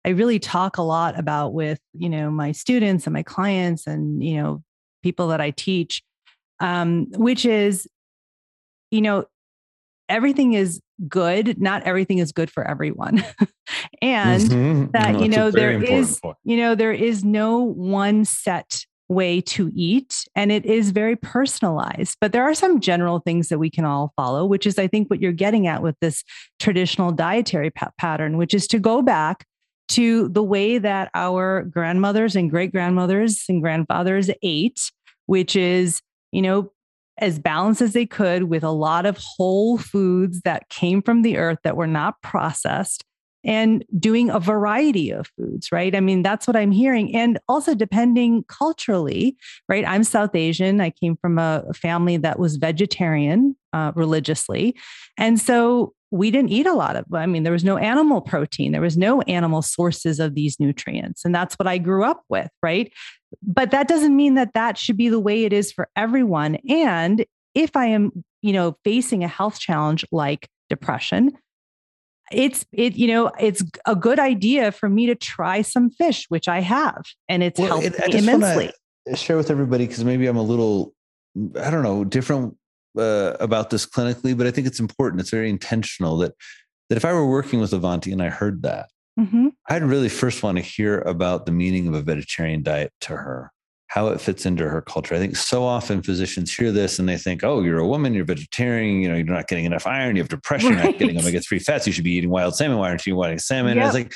I 0.04 0.10
really 0.10 0.38
talk 0.38 0.78
a 0.78 0.82
lot 0.82 1.18
about 1.18 1.52
with, 1.52 1.78
you 1.92 2.08
know, 2.08 2.30
my 2.30 2.52
students 2.52 3.06
and 3.06 3.12
my 3.12 3.22
clients 3.22 3.86
and, 3.86 4.22
you 4.22 4.40
know, 4.40 4.62
people 5.02 5.28
that 5.28 5.40
I 5.40 5.50
teach, 5.50 6.02
um, 6.58 7.06
which 7.12 7.44
is, 7.44 7.86
you 8.90 9.02
know, 9.02 9.26
everything 10.08 10.54
is 10.54 10.80
good, 11.08 11.60
not 11.60 11.82
everything 11.84 12.18
is 12.18 12.32
good 12.32 12.50
for 12.50 12.66
everyone. 12.66 13.24
and 14.02 14.42
mm-hmm. 14.42 14.86
that, 14.92 15.14
no, 15.14 15.20
you 15.20 15.28
know, 15.28 15.50
there 15.50 15.82
is, 15.82 16.18
point. 16.20 16.36
you 16.44 16.56
know, 16.56 16.74
there 16.74 16.92
is 16.92 17.24
no 17.24 17.58
one 17.58 18.24
set 18.24 18.84
way 19.10 19.40
to 19.40 19.70
eat 19.74 20.24
and 20.36 20.52
it 20.52 20.64
is 20.64 20.92
very 20.92 21.16
personalized 21.16 22.16
but 22.20 22.30
there 22.30 22.44
are 22.44 22.54
some 22.54 22.78
general 22.78 23.18
things 23.18 23.48
that 23.48 23.58
we 23.58 23.68
can 23.68 23.84
all 23.84 24.12
follow 24.14 24.46
which 24.46 24.64
is 24.64 24.78
i 24.78 24.86
think 24.86 25.10
what 25.10 25.20
you're 25.20 25.32
getting 25.32 25.66
at 25.66 25.82
with 25.82 25.96
this 26.00 26.22
traditional 26.60 27.10
dietary 27.10 27.70
pa- 27.70 27.90
pattern 27.98 28.36
which 28.36 28.54
is 28.54 28.68
to 28.68 28.78
go 28.78 29.02
back 29.02 29.44
to 29.90 30.28
the 30.28 30.42
way 30.42 30.78
that 30.78 31.10
our 31.14 31.62
grandmothers 31.62 32.36
and 32.36 32.50
great 32.50 32.72
grandmothers 32.72 33.44
and 33.48 33.62
grandfathers 33.62 34.30
ate 34.42 34.90
which 35.26 35.54
is 35.54 36.00
you 36.32 36.42
know 36.42 36.70
as 37.18 37.38
balanced 37.38 37.82
as 37.82 37.92
they 37.92 38.06
could 38.06 38.44
with 38.44 38.64
a 38.64 38.70
lot 38.70 39.04
of 39.04 39.18
whole 39.18 39.76
foods 39.76 40.40
that 40.42 40.68
came 40.70 41.02
from 41.02 41.22
the 41.22 41.36
earth 41.36 41.58
that 41.64 41.76
were 41.76 41.86
not 41.86 42.20
processed 42.22 43.04
and 43.44 43.84
doing 43.98 44.28
a 44.28 44.38
variety 44.38 45.10
of 45.10 45.30
foods, 45.38 45.72
right? 45.72 45.94
I 45.94 46.00
mean, 46.00 46.22
that's 46.22 46.46
what 46.46 46.56
I'm 46.56 46.72
hearing. 46.72 47.14
And 47.14 47.38
also, 47.48 47.74
depending 47.74 48.44
culturally, 48.48 49.36
right? 49.68 49.84
I'm 49.86 50.04
South 50.04 50.34
Asian. 50.34 50.80
I 50.80 50.90
came 50.90 51.16
from 51.16 51.38
a 51.38 51.64
family 51.74 52.16
that 52.18 52.38
was 52.38 52.56
vegetarian 52.56 53.56
uh, 53.72 53.92
religiously. 53.94 54.76
And 55.16 55.40
so 55.40 55.94
we 56.10 56.30
didn't 56.30 56.50
eat 56.50 56.66
a 56.66 56.74
lot 56.74 56.96
of, 56.96 57.04
I 57.14 57.26
mean, 57.26 57.44
there 57.44 57.52
was 57.52 57.64
no 57.64 57.76
animal 57.76 58.20
protein, 58.20 58.72
there 58.72 58.80
was 58.80 58.96
no 58.96 59.20
animal 59.22 59.62
sources 59.62 60.18
of 60.18 60.34
these 60.34 60.58
nutrients. 60.58 61.24
And 61.24 61.34
that's 61.34 61.54
what 61.54 61.68
I 61.68 61.78
grew 61.78 62.04
up 62.04 62.22
with, 62.28 62.50
right? 62.62 62.92
But 63.42 63.70
that 63.70 63.86
doesn't 63.86 64.16
mean 64.16 64.34
that 64.34 64.54
that 64.54 64.76
should 64.76 64.96
be 64.96 65.08
the 65.08 65.20
way 65.20 65.44
it 65.44 65.52
is 65.52 65.70
for 65.70 65.88
everyone. 65.96 66.56
And 66.68 67.24
if 67.54 67.76
I 67.76 67.86
am, 67.86 68.24
you 68.42 68.52
know, 68.52 68.76
facing 68.84 69.22
a 69.22 69.28
health 69.28 69.60
challenge 69.60 70.04
like 70.10 70.48
depression, 70.68 71.32
it's 72.32 72.64
it 72.72 72.94
you 72.94 73.08
know 73.08 73.30
it's 73.40 73.62
a 73.86 73.96
good 73.96 74.18
idea 74.18 74.70
for 74.70 74.88
me 74.88 75.06
to 75.06 75.16
try 75.16 75.62
some 75.62 75.90
fish 75.90 76.26
which 76.28 76.46
i 76.46 76.60
have 76.60 77.02
and 77.28 77.42
it's 77.42 77.58
well, 77.58 77.80
helped 77.80 77.98
it, 77.98 78.12
me 78.12 78.18
immensely 78.18 78.72
share 79.16 79.36
with 79.36 79.50
everybody 79.50 79.84
because 79.84 80.04
maybe 80.04 80.28
i'm 80.28 80.36
a 80.36 80.42
little 80.42 80.94
i 81.60 81.70
don't 81.70 81.82
know 81.82 82.04
different 82.04 82.56
uh, 82.98 83.36
about 83.40 83.70
this 83.70 83.86
clinically 83.86 84.36
but 84.36 84.46
i 84.46 84.50
think 84.50 84.66
it's 84.66 84.80
important 84.80 85.20
it's 85.20 85.30
very 85.30 85.50
intentional 85.50 86.16
that 86.16 86.32
that 86.88 86.96
if 86.96 87.04
i 87.04 87.12
were 87.12 87.28
working 87.28 87.60
with 87.60 87.72
avanti 87.72 88.12
and 88.12 88.22
i 88.22 88.28
heard 88.28 88.62
that 88.62 88.88
mm-hmm. 89.18 89.48
i'd 89.68 89.82
really 89.82 90.08
first 90.08 90.42
want 90.42 90.58
to 90.58 90.62
hear 90.62 91.00
about 91.02 91.46
the 91.46 91.52
meaning 91.52 91.86
of 91.86 91.94
a 91.94 92.02
vegetarian 92.02 92.62
diet 92.62 92.92
to 93.00 93.16
her 93.16 93.52
how 93.90 94.06
it 94.06 94.20
fits 94.20 94.46
into 94.46 94.68
her 94.68 94.80
culture. 94.80 95.16
I 95.16 95.18
think 95.18 95.34
so 95.34 95.64
often 95.64 96.00
physicians 96.00 96.54
hear 96.54 96.70
this 96.70 97.00
and 97.00 97.08
they 97.08 97.16
think, 97.16 97.42
oh, 97.42 97.60
you're 97.60 97.80
a 97.80 97.86
woman, 97.88 98.14
you're 98.14 98.24
vegetarian, 98.24 99.00
you 99.00 99.08
know, 99.08 99.16
you're 99.16 99.24
not 99.24 99.48
getting 99.48 99.64
enough 99.64 99.84
iron, 99.84 100.14
you 100.14 100.22
have 100.22 100.28
depression, 100.28 100.68
right. 100.68 100.76
you're 100.76 100.92
not 100.92 100.98
getting 101.00 101.18
omega 101.18 101.40
3 101.40 101.58
fats, 101.58 101.88
you 101.88 101.92
should 101.92 102.04
be 102.04 102.12
eating 102.12 102.30
wild 102.30 102.54
salmon. 102.54 102.78
Why 102.78 102.88
aren't 102.88 103.04
you 103.04 103.20
eating 103.24 103.40
salmon? 103.40 103.76
Yep. 103.76 103.84
And 103.84 103.86
it's 103.86 103.94
like, 103.94 104.14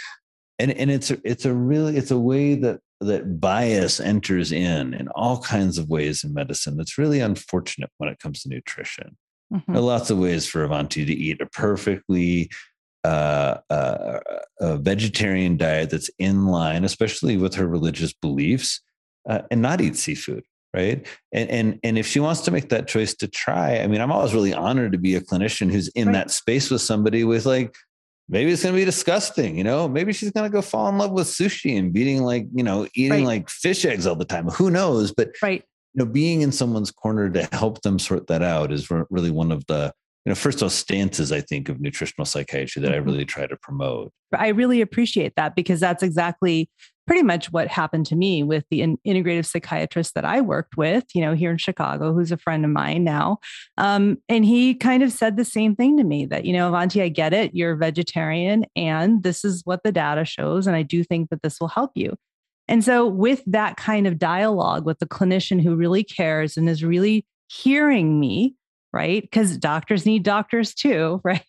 and, 0.61 0.71
and 0.71 0.91
it's 0.93 1.11
it's 1.11 1.45
a 1.45 1.53
really, 1.53 1.97
it's 1.97 2.13
a 2.13 2.19
way 2.19 2.55
that 2.55 2.79
that 3.05 3.41
bias 3.41 4.01
enters 4.01 4.53
in 4.53 4.95
in 4.95 5.09
all 5.09 5.41
kinds 5.41 5.79
of 5.79 5.89
ways 5.89 6.25
in 6.25 6.35
medicine. 6.35 6.77
That's 6.77 6.99
really 6.99 7.21
unfortunate 7.21 7.91
when 7.99 8.09
it 8.09 8.19
comes 8.19 8.43
to 8.43 8.49
nutrition. 8.49 9.17
Mm-hmm. 9.53 9.73
There 9.73 9.81
are 9.81 9.85
lots 9.85 10.11
of 10.11 10.19
ways 10.19 10.47
for 10.47 10.65
Avanti 10.65 11.05
to 11.05 11.13
eat 11.13 11.41
a 11.41 11.47
perfectly 11.47 12.51
uh, 13.05 13.59
uh, 13.69 14.21
a 14.61 14.77
vegetarian 14.79 15.57
diet 15.57 15.91
that's 15.91 16.11
in 16.19 16.47
line, 16.47 16.85
especially 16.85 17.37
with 17.37 17.55
her 17.55 17.67
religious 17.67 18.13
beliefs, 18.13 18.81
uh, 19.29 19.43
and 19.51 19.61
not 19.63 19.81
eat 19.81 19.97
seafood 19.97 20.45
right 20.75 21.07
and 21.33 21.49
and 21.51 21.81
and 21.85 21.99
if 21.99 22.07
she 22.07 22.19
wants 22.19 22.41
to 22.41 22.51
make 22.51 22.69
that 22.69 22.89
choice 22.89 23.15
to 23.15 23.29
try 23.29 23.79
i 23.79 23.87
mean 23.87 24.01
i'm 24.01 24.11
always 24.11 24.35
really 24.35 24.53
honored 24.53 24.93
to 24.93 24.99
be 24.99 25.15
a 25.15 25.21
clinician 25.21 25.71
who's 25.71 25.89
in 25.89 26.09
right. 26.09 26.15
that 26.15 26.31
space 26.31 26.69
with 26.69 26.81
somebody 26.81 27.23
with 27.23 27.47
like 27.47 27.75
maybe 28.29 28.51
it's 28.51 28.63
going 28.63 28.75
to 28.75 28.81
be 28.81 28.85
disgusting 28.85 29.57
you 29.57 29.65
know? 29.65 29.89
Maybe 29.89 30.13
she's 30.13 30.31
going 30.31 30.51
to 30.51 30.53
go 30.53 30.63
fall 30.63 30.89
in 30.89 30.99
love 30.99 31.13
with 31.13 31.27
sushi 31.27 31.79
and 31.79 31.93
beating 31.93 32.23
like 32.23 32.47
you 32.55 32.63
know 32.63 32.87
eating 32.95 33.25
right. 33.25 33.25
like 33.25 33.51
fish 33.51 33.85
eggs 33.85 34.07
all 34.07 34.17
the 34.17 34.25
time. 34.25 34.49
Who 34.49 34.71
knows? 34.71 35.13
But 35.13 35.31
right. 35.43 35.63
you 35.95 36.05
know 36.05 36.11
being 36.11 36.43
in 36.43 36.53
someone's 36.53 36.91
corner 36.91 37.31
to 37.31 37.49
help 37.53 37.83
them 37.83 37.99
sort 37.99 38.27
that 38.29 38.43
out 38.43 38.73
is 38.73 38.91
really 38.91 39.31
one 39.31 39.53
of 39.53 39.65
the 39.67 39.93
you 40.25 40.31
know 40.31 40.35
first 40.35 40.61
those 40.61 40.75
stances 40.75 41.33
i 41.33 41.41
think 41.41 41.69
of 41.69 41.81
nutritional 41.81 42.25
psychiatry 42.25 42.81
that 42.81 42.89
mm-hmm. 42.89 42.95
i 42.95 42.99
really 42.99 43.25
try 43.25 43.47
to 43.47 43.57
promote. 43.57 44.13
I 44.37 44.49
really 44.49 44.81
appreciate 44.81 45.35
that 45.37 45.55
because 45.55 45.81
that's 45.81 46.03
exactly 46.03 46.69
pretty 47.07 47.23
much 47.23 47.53
what 47.53 47.69
happened 47.69 48.07
to 48.07 48.17
me 48.17 48.43
with 48.43 48.65
the 48.71 48.83
in- 48.83 48.99
integrative 49.07 49.47
psychiatrist 49.47 50.15
that 50.15 50.25
I 50.25 50.41
worked 50.41 50.77
with, 50.77 51.05
you 51.15 51.21
know, 51.21 51.35
here 51.35 51.51
in 51.51 51.59
Chicago, 51.59 52.13
who's 52.13 52.33
a 52.33 52.37
friend 52.37 52.65
of 52.65 52.71
mine 52.71 53.05
now. 53.05 53.39
Um, 53.77 54.19
and 54.29 54.45
he 54.45 54.75
kind 54.75 55.03
of 55.03 55.13
said 55.13 55.37
the 55.37 55.45
same 55.45 55.77
thing 55.77 55.97
to 55.99 56.05
me 56.05 56.27
that, 56.27 56.45
you 56.45 56.53
know, 56.53 56.69
Avanti, 56.69 57.03
I 57.03 57.09
get 57.09 57.33
it. 57.33 57.55
You're 57.55 57.73
a 57.73 57.77
vegetarian 57.77 58.65
and 58.75 59.23
this 59.23 59.45
is 59.45 59.63
what 59.65 59.83
the 59.83 59.93
data 59.93 60.25
shows. 60.25 60.67
And 60.67 60.77
I 60.77 60.83
do 60.83 61.05
think 61.05 61.31
that 61.31 61.43
this 61.43 61.61
will 61.61 61.69
help 61.69 61.93
you. 61.95 62.17
And 62.67 62.83
so, 62.83 63.07
with 63.07 63.43
that 63.47 63.77
kind 63.77 64.07
of 64.07 64.19
dialogue 64.19 64.87
with 64.87 64.99
the 64.99 65.07
clinician 65.07 65.63
who 65.63 65.77
really 65.77 66.03
cares 66.03 66.57
and 66.57 66.69
is 66.69 66.83
really 66.83 67.27
hearing 67.49 68.19
me, 68.19 68.55
right? 68.95 69.23
Because 69.23 69.59
doctors 69.59 70.07
need 70.07 70.23
doctors 70.23 70.73
too, 70.73 71.21
right? 71.25 71.43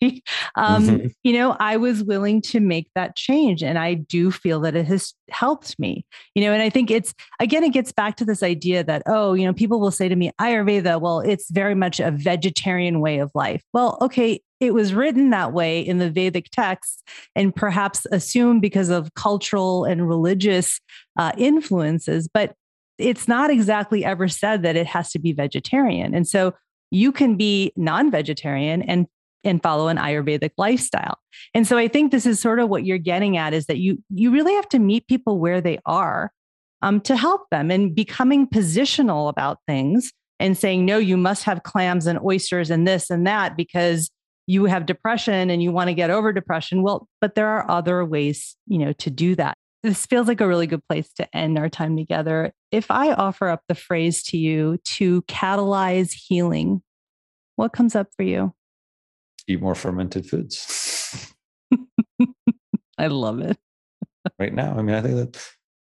Um, 0.56 0.86
mm-hmm. 0.86 1.06
You 1.22 1.32
know, 1.32 1.56
I 1.60 1.76
was 1.76 2.02
willing 2.02 2.42
to 2.42 2.60
make 2.60 2.90
that 2.96 3.16
change. 3.16 3.62
And 3.62 3.78
I 3.78 3.94
do 3.94 4.32
feel 4.32 4.60
that 4.60 4.74
it 4.74 4.86
has 4.86 5.14
helped 5.30 5.78
me, 5.78 6.04
you 6.34 6.42
know, 6.42 6.52
and 6.52 6.60
I 6.60 6.68
think 6.68 6.90
it's, 6.90 7.14
again, 7.40 7.62
it 7.62 7.72
gets 7.72 7.92
back 7.92 8.16
to 8.16 8.24
this 8.24 8.42
idea 8.42 8.82
that, 8.84 9.02
oh, 9.06 9.34
you 9.34 9.46
know, 9.46 9.54
people 9.54 9.80
will 9.80 9.92
say 9.92 10.08
to 10.08 10.16
me, 10.16 10.32
Ayurveda, 10.40 11.00
well, 11.00 11.20
it's 11.20 11.48
very 11.50 11.76
much 11.76 12.00
a 12.00 12.10
vegetarian 12.10 13.00
way 13.00 13.18
of 13.18 13.30
life. 13.34 13.62
Well, 13.72 13.96
okay, 14.02 14.42
it 14.58 14.74
was 14.74 14.92
written 14.92 15.30
that 15.30 15.52
way 15.52 15.80
in 15.80 15.98
the 15.98 16.10
Vedic 16.10 16.50
texts 16.50 17.02
and 17.36 17.54
perhaps 17.54 18.06
assumed 18.10 18.60
because 18.60 18.88
of 18.88 19.14
cultural 19.14 19.84
and 19.84 20.08
religious 20.08 20.80
uh, 21.16 21.32
influences, 21.36 22.28
but 22.32 22.54
it's 22.98 23.28
not 23.28 23.50
exactly 23.50 24.04
ever 24.04 24.26
said 24.26 24.62
that 24.62 24.74
it 24.74 24.86
has 24.86 25.10
to 25.10 25.18
be 25.18 25.32
vegetarian. 25.32 26.14
And 26.14 26.26
so 26.26 26.54
you 26.90 27.12
can 27.12 27.36
be 27.36 27.72
non-vegetarian 27.76 28.82
and 28.82 29.06
and 29.44 29.62
follow 29.62 29.86
an 29.86 29.96
ayurvedic 29.96 30.50
lifestyle. 30.58 31.18
And 31.54 31.66
so 31.66 31.78
i 31.78 31.88
think 31.88 32.10
this 32.10 32.26
is 32.26 32.40
sort 32.40 32.58
of 32.58 32.68
what 32.68 32.84
you're 32.84 32.98
getting 32.98 33.36
at 33.36 33.54
is 33.54 33.66
that 33.66 33.78
you 33.78 34.02
you 34.10 34.30
really 34.30 34.54
have 34.54 34.68
to 34.70 34.78
meet 34.78 35.06
people 35.06 35.38
where 35.38 35.60
they 35.60 35.78
are 35.86 36.32
um, 36.82 37.00
to 37.02 37.16
help 37.16 37.48
them 37.50 37.70
and 37.70 37.94
becoming 37.94 38.46
positional 38.46 39.28
about 39.28 39.58
things 39.66 40.12
and 40.38 40.56
saying 40.56 40.84
no 40.84 40.98
you 40.98 41.16
must 41.16 41.44
have 41.44 41.62
clams 41.62 42.06
and 42.06 42.18
oysters 42.20 42.70
and 42.70 42.86
this 42.86 43.10
and 43.10 43.26
that 43.26 43.56
because 43.56 44.10
you 44.48 44.66
have 44.66 44.86
depression 44.86 45.50
and 45.50 45.60
you 45.62 45.72
want 45.72 45.88
to 45.88 45.94
get 45.94 46.10
over 46.10 46.32
depression. 46.32 46.82
Well 46.82 47.08
but 47.20 47.34
there 47.34 47.48
are 47.48 47.70
other 47.70 48.04
ways 48.04 48.56
you 48.66 48.78
know 48.78 48.92
to 48.94 49.10
do 49.10 49.34
that 49.36 49.56
this 49.86 50.04
feels 50.04 50.26
like 50.26 50.40
a 50.40 50.48
really 50.48 50.66
good 50.66 50.86
place 50.88 51.12
to 51.12 51.36
end 51.36 51.56
our 51.56 51.68
time 51.68 51.96
together. 51.96 52.52
If 52.72 52.90
I 52.90 53.12
offer 53.12 53.48
up 53.48 53.62
the 53.68 53.74
phrase 53.76 54.22
to 54.24 54.36
you 54.36 54.78
to 54.84 55.22
catalyze 55.22 56.12
healing, 56.12 56.82
what 57.54 57.72
comes 57.72 57.94
up 57.94 58.08
for 58.16 58.24
you? 58.24 58.52
Eat 59.46 59.62
more 59.62 59.76
fermented 59.76 60.28
foods. 60.28 61.32
I 62.98 63.06
love 63.06 63.40
it. 63.40 63.56
right 64.40 64.52
now. 64.52 64.76
I 64.76 64.82
mean, 64.82 64.96
I 64.96 65.02
think 65.02 65.36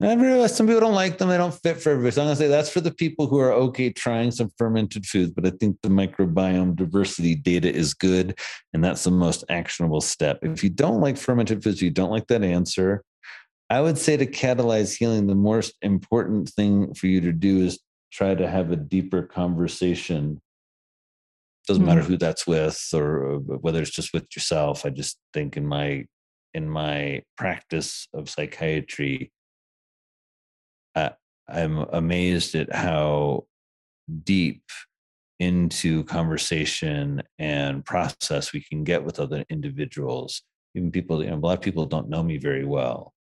that 0.01 0.51
some 0.51 0.69
people 0.69 0.81
don't 0.81 0.95
like 0.95 1.19
them. 1.19 1.29
They 1.29 1.37
don't 1.37 1.53
fit 1.53 1.83
for 1.83 1.91
everybody. 1.91 2.13
So 2.13 2.23
I'm 2.23 2.29
going 2.29 2.37
to 2.37 2.43
say 2.43 2.47
that's 2.47 2.71
for 2.71 2.81
the 2.81 2.95
people 2.95 3.27
who 3.27 3.41
are 3.41 3.53
okay 3.53 3.91
trying 3.91 4.31
some 4.31 4.53
fermented 4.57 5.07
foods. 5.07 5.33
But 5.33 5.45
I 5.45 5.51
think 5.51 5.79
the 5.83 5.89
microbiome 5.89 6.77
diversity 6.77 7.35
data 7.35 7.75
is 7.75 7.95
good. 7.95 8.39
And 8.73 8.85
that's 8.85 9.03
the 9.03 9.11
most 9.11 9.43
actionable 9.49 10.01
step. 10.01 10.39
If 10.43 10.63
you 10.63 10.71
don't 10.71 11.01
like 11.01 11.17
fermented 11.17 11.65
foods, 11.65 11.83
you 11.83 11.91
don't 11.91 12.13
like 12.13 12.29
that 12.29 12.45
answer, 12.45 13.03
I 13.71 13.81
would 13.81 13.99
say 13.99 14.17
to 14.17 14.27
catalyze 14.27 14.97
healing, 14.97 15.27
the 15.27 15.35
most 15.35 15.75
important 15.83 16.49
thing 16.49 16.95
for 16.95 17.07
you 17.07 17.21
to 17.21 17.33
do 17.33 17.59
is 17.59 17.79
try 18.13 18.35
to 18.35 18.49
have 18.49 18.71
a 18.71 18.77
deeper 18.77 19.23
conversation. 19.23 20.41
Doesn't 21.67 21.83
mm-hmm. 21.83 21.89
matter 21.89 22.03
who 22.03 22.17
that's 22.17 22.47
with 22.47 22.83
or 22.95 23.39
whether 23.39 23.83
it's 23.83 23.91
just 23.91 24.15
with 24.15 24.25
yourself. 24.35 24.87
I 24.87 24.91
just 24.91 25.19
think 25.35 25.57
in 25.57 25.67
my 25.67 26.07
in 26.55 26.69
my 26.69 27.23
practice 27.37 28.09
of 28.15 28.31
psychiatry, 28.31 29.31
I, 30.95 31.11
I'm 31.47 31.79
amazed 31.93 32.55
at 32.55 32.75
how 32.75 33.45
deep 34.25 34.63
into 35.39 36.05
conversation 36.05 37.23
and 37.39 37.85
process 37.85 38.53
we 38.53 38.63
can 38.63 38.83
get 38.83 39.05
with 39.05 39.21
other 39.21 39.45
individuals 39.51 40.43
even 40.75 40.91
people 40.91 41.23
you 41.23 41.31
know 41.31 41.37
a 41.37 41.39
lot 41.39 41.59
of 41.59 41.61
people 41.61 41.87
don't 41.87 42.09
know 42.09 42.23
me 42.23 42.39
very 42.39 42.65
well 42.65 43.13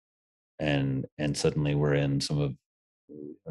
and 0.60 1.06
and 1.18 1.36
suddenly 1.36 1.76
we're 1.76 1.94
in 1.94 2.20
some 2.20 2.40
of 2.40 2.56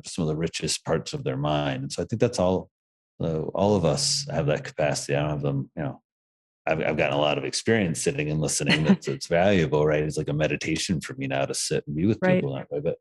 some 0.04 0.22
of 0.22 0.28
the 0.28 0.36
richest 0.36 0.84
parts 0.84 1.12
of 1.12 1.24
their 1.24 1.36
mind 1.36 1.82
and 1.82 1.92
so 1.92 2.02
i 2.02 2.06
think 2.06 2.20
that's 2.20 2.38
all 2.38 2.70
uh, 3.18 3.40
all 3.54 3.74
of 3.74 3.86
us 3.86 4.26
have 4.30 4.44
that 4.44 4.62
capacity. 4.62 5.14
I 5.14 5.20
don't 5.20 5.30
have 5.30 5.42
them 5.42 5.70
you 5.76 5.82
know 5.82 6.02
I've, 6.66 6.80
I've 6.80 6.96
gotten 6.96 7.16
a 7.16 7.20
lot 7.20 7.38
of 7.38 7.44
experience 7.44 8.02
sitting 8.02 8.28
and 8.28 8.40
listening. 8.40 8.82
That's, 8.84 9.06
that's 9.06 9.26
valuable 9.28 9.86
right? 9.86 10.02
It's 10.02 10.18
like 10.18 10.28
a 10.28 10.34
meditation 10.34 11.00
for 11.00 11.14
me 11.14 11.26
now 11.26 11.46
to 11.46 11.54
sit 11.54 11.86
and 11.86 11.96
be 11.96 12.06
with 12.06 12.18
right. 12.20 12.36
people 12.36 12.54
that 12.54 12.70
way 12.70 12.80
but 12.80 12.96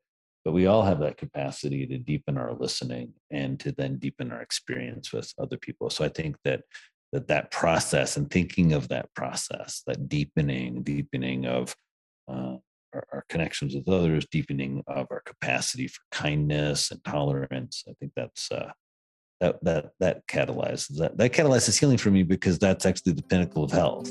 but 0.45 0.53
we 0.53 0.67
all 0.67 0.83
have 0.83 0.99
that 0.99 1.17
capacity 1.17 1.87
to 1.87 1.97
deepen 1.97 2.37
our 2.37 2.53
listening 2.53 3.13
and 3.31 3.59
to 3.59 3.71
then 3.71 3.97
deepen 3.97 4.31
our 4.31 4.41
experience 4.41 5.11
with 5.11 5.33
other 5.39 5.57
people. 5.57 5.89
So 5.89 6.05
i 6.05 6.09
think 6.09 6.37
that 6.43 6.61
that 7.11 7.27
that 7.27 7.49
process 7.51 8.17
and 8.17 8.29
thinking 8.29 8.73
of 8.73 8.89
that 8.89 9.13
process, 9.15 9.83
that 9.87 10.09
deepening, 10.09 10.83
deepening 10.83 11.45
of 11.45 11.75
uh, 12.27 12.57
our, 12.95 13.07
our, 13.11 13.25
connections 13.29 13.75
with 13.75 13.87
others, 13.87 14.25
deepening 14.31 14.83
of 14.87 15.07
our 15.11 15.21
capacity 15.25 15.87
for 15.87 16.01
kindness 16.11 16.91
and 16.91 17.03
tolerance. 17.03 17.83
I 17.87 17.93
think 17.99 18.13
that's 18.15 18.51
uh, 18.51 18.71
that 19.41 19.63
that 19.63 19.91
that 19.99 20.27
catalyzes 20.27 20.97
that 20.97 21.17
that 21.17 21.33
catalyzes 21.33 21.79
healing 21.79 21.97
for 21.97 22.11
me 22.11 22.23
because 22.23 22.57
that's 22.59 22.85
actually 22.85 23.13
the 23.13 23.23
pinnacle 23.23 23.63
of 23.63 23.71
health. 23.71 24.09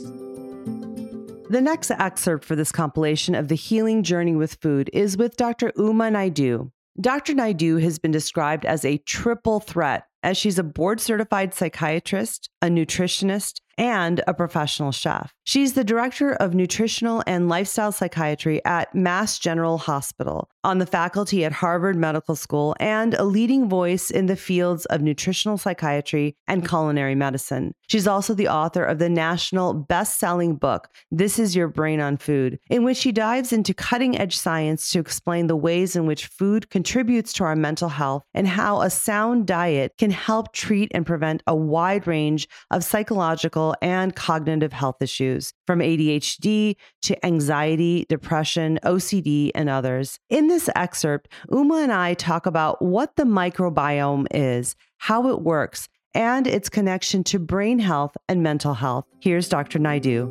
The 1.50 1.60
next 1.60 1.90
excerpt 1.90 2.44
for 2.44 2.56
this 2.56 2.72
compilation 2.72 3.34
of 3.34 3.48
the 3.48 3.54
healing 3.54 4.02
journey 4.02 4.34
with 4.34 4.54
food 4.60 4.88
is 4.92 5.16
with 5.16 5.36
Dr. 5.36 5.72
Uma 5.76 6.10
Naidoo. 6.10 6.70
Dr. 7.00 7.34
Naidoo 7.34 7.82
has 7.82 7.98
been 7.98 8.12
described 8.12 8.64
as 8.64 8.84
a 8.84 8.98
triple 8.98 9.60
threat 9.60 10.04
as 10.22 10.38
she's 10.38 10.58
a 10.58 10.64
board 10.64 11.00
certified 11.00 11.52
psychiatrist, 11.52 12.48
a 12.62 12.68
nutritionist, 12.68 13.60
and 13.76 14.22
a 14.26 14.32
professional 14.32 14.90
chef. 14.90 15.33
She's 15.46 15.74
the 15.74 15.84
director 15.84 16.32
of 16.32 16.54
nutritional 16.54 17.22
and 17.26 17.50
lifestyle 17.50 17.92
psychiatry 17.92 18.64
at 18.64 18.94
Mass 18.94 19.38
General 19.38 19.76
Hospital, 19.76 20.48
on 20.64 20.78
the 20.78 20.86
faculty 20.86 21.44
at 21.44 21.52
Harvard 21.52 21.96
Medical 21.96 22.34
School, 22.34 22.74
and 22.80 23.12
a 23.12 23.24
leading 23.24 23.68
voice 23.68 24.10
in 24.10 24.24
the 24.24 24.36
fields 24.36 24.86
of 24.86 25.02
nutritional 25.02 25.58
psychiatry 25.58 26.34
and 26.48 26.66
culinary 26.66 27.14
medicine. 27.14 27.74
She's 27.88 28.06
also 28.06 28.32
the 28.32 28.48
author 28.48 28.82
of 28.82 28.98
the 28.98 29.10
national 29.10 29.74
best 29.74 30.18
selling 30.18 30.56
book, 30.56 30.88
This 31.10 31.38
Is 31.38 31.54
Your 31.54 31.68
Brain 31.68 32.00
on 32.00 32.16
Food, 32.16 32.58
in 32.70 32.82
which 32.82 32.96
she 32.96 33.12
dives 33.12 33.52
into 33.52 33.74
cutting 33.74 34.16
edge 34.18 34.38
science 34.38 34.90
to 34.92 34.98
explain 34.98 35.46
the 35.46 35.56
ways 35.56 35.94
in 35.94 36.06
which 36.06 36.26
food 36.26 36.70
contributes 36.70 37.34
to 37.34 37.44
our 37.44 37.54
mental 37.54 37.90
health 37.90 38.22
and 38.32 38.48
how 38.48 38.80
a 38.80 38.88
sound 38.88 39.46
diet 39.46 39.92
can 39.98 40.10
help 40.10 40.54
treat 40.54 40.90
and 40.94 41.04
prevent 41.04 41.42
a 41.46 41.54
wide 41.54 42.06
range 42.06 42.48
of 42.70 42.82
psychological 42.82 43.74
and 43.82 44.16
cognitive 44.16 44.72
health 44.72 45.02
issues, 45.02 45.33
from 45.66 45.80
ADHD 45.80 46.76
to 47.02 47.26
anxiety, 47.26 48.06
depression, 48.08 48.78
OCD, 48.84 49.50
and 49.54 49.68
others. 49.68 50.18
In 50.30 50.48
this 50.48 50.68
excerpt, 50.76 51.28
Uma 51.50 51.76
and 51.76 51.92
I 51.92 52.14
talk 52.14 52.46
about 52.46 52.82
what 52.82 53.16
the 53.16 53.24
microbiome 53.24 54.26
is, 54.30 54.76
how 54.98 55.28
it 55.28 55.42
works, 55.42 55.88
and 56.14 56.46
its 56.46 56.68
connection 56.68 57.24
to 57.24 57.38
brain 57.38 57.78
health 57.78 58.16
and 58.28 58.42
mental 58.42 58.74
health. 58.74 59.04
Here's 59.20 59.48
Dr. 59.48 59.78
Naidoo. 59.78 60.30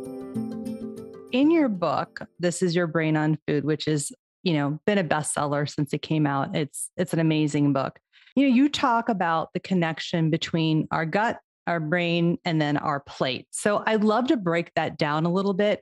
In 1.31 1.51
your 1.51 1.67
book, 1.67 2.21
This 2.39 2.61
is 2.61 2.75
Your 2.75 2.87
Brain 2.87 3.17
on 3.17 3.37
Food, 3.47 3.65
which 3.65 3.87
is, 3.87 4.11
you 4.43 4.53
know, 4.53 4.79
been 4.85 4.97
a 4.97 5.03
bestseller 5.03 5.69
since 5.69 5.93
it 5.93 6.01
came 6.01 6.27
out. 6.27 6.55
It's 6.55 6.89
it's 6.95 7.13
an 7.13 7.19
amazing 7.19 7.73
book. 7.73 7.99
You 8.35 8.47
know, 8.47 8.55
you 8.55 8.69
talk 8.69 9.09
about 9.09 9.49
the 9.53 9.59
connection 9.59 10.29
between 10.29 10.87
our 10.91 11.05
gut 11.05 11.39
our 11.67 11.79
brain, 11.79 12.37
and 12.45 12.61
then 12.61 12.77
our 12.77 12.99
plate. 12.99 13.47
So 13.51 13.83
I'd 13.85 14.03
love 14.03 14.27
to 14.27 14.37
break 14.37 14.71
that 14.75 14.97
down 14.97 15.25
a 15.25 15.31
little 15.31 15.53
bit 15.53 15.81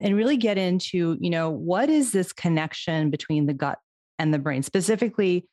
and 0.00 0.16
really 0.16 0.36
get 0.36 0.56
into, 0.56 1.16
you 1.20 1.30
know, 1.30 1.50
what 1.50 1.90
is 1.90 2.12
this 2.12 2.32
connection 2.32 3.10
between 3.10 3.46
the 3.46 3.54
gut 3.54 3.78
and 4.18 4.32
the 4.32 4.38
brain, 4.38 4.62
specifically 4.62 5.46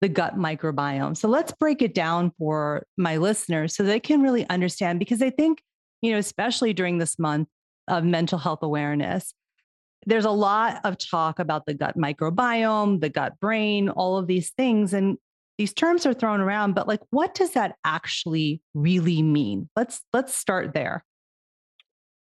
the 0.00 0.08
gut 0.08 0.36
microbiome. 0.36 1.16
So 1.16 1.28
let's 1.28 1.52
break 1.52 1.80
it 1.80 1.94
down 1.94 2.32
for 2.38 2.86
my 2.96 3.16
listeners 3.16 3.74
so 3.74 3.82
they 3.82 4.00
can 4.00 4.20
really 4.20 4.46
understand 4.50 4.98
because 4.98 5.22
I 5.22 5.30
think, 5.30 5.62
you 6.02 6.12
know, 6.12 6.18
especially 6.18 6.72
during 6.74 6.98
this 6.98 7.18
month 7.18 7.48
of 7.88 8.04
mental 8.04 8.38
health 8.38 8.62
awareness, 8.62 9.32
there's 10.06 10.26
a 10.26 10.30
lot 10.30 10.80
of 10.84 10.98
talk 10.98 11.38
about 11.38 11.64
the 11.64 11.72
gut 11.72 11.96
microbiome, 11.96 13.00
the 13.00 13.08
gut 13.08 13.40
brain, 13.40 13.88
all 13.88 14.18
of 14.18 14.26
these 14.26 14.50
things. 14.50 14.92
And 14.92 15.16
these 15.58 15.72
terms 15.72 16.06
are 16.06 16.14
thrown 16.14 16.40
around 16.40 16.74
but 16.74 16.88
like 16.88 17.00
what 17.10 17.34
does 17.34 17.52
that 17.52 17.76
actually 17.84 18.60
really 18.74 19.22
mean? 19.22 19.68
Let's 19.76 20.00
let's 20.12 20.36
start 20.36 20.74
there. 20.74 21.04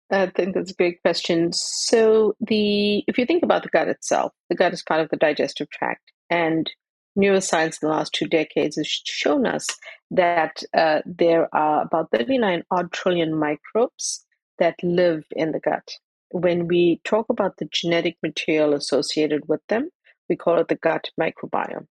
I 0.09 0.27
think 0.27 0.55
that's 0.55 0.71
a 0.71 0.75
great 0.75 1.01
question. 1.01 1.51
So 1.51 2.35
the 2.39 3.03
if 3.07 3.17
you 3.17 3.25
think 3.25 3.43
about 3.43 3.63
the 3.63 3.69
gut 3.69 3.87
itself 3.87 4.33
the 4.49 4.55
gut 4.55 4.73
is 4.73 4.83
part 4.83 5.01
of 5.01 5.09
the 5.09 5.17
digestive 5.17 5.69
tract 5.69 6.11
and 6.29 6.71
neuroscience 7.17 7.81
in 7.81 7.87
the 7.87 7.95
last 7.95 8.13
two 8.13 8.27
decades 8.27 8.75
has 8.77 8.87
shown 8.87 9.47
us 9.47 9.67
that 10.11 10.61
uh, 10.75 11.01
there 11.05 11.53
are 11.53 11.81
about 11.81 12.11
39 12.11 12.63
odd 12.69 12.91
trillion 12.91 13.35
microbes 13.35 14.23
that 14.59 14.75
live 14.83 15.23
in 15.31 15.51
the 15.51 15.59
gut. 15.59 15.89
When 16.31 16.67
we 16.67 17.01
talk 17.03 17.27
about 17.29 17.57
the 17.57 17.67
genetic 17.71 18.17
material 18.21 18.73
associated 18.73 19.47
with 19.47 19.61
them 19.67 19.89
we 20.29 20.35
call 20.35 20.59
it 20.59 20.67
the 20.67 20.75
gut 20.75 21.09
microbiome 21.19 21.87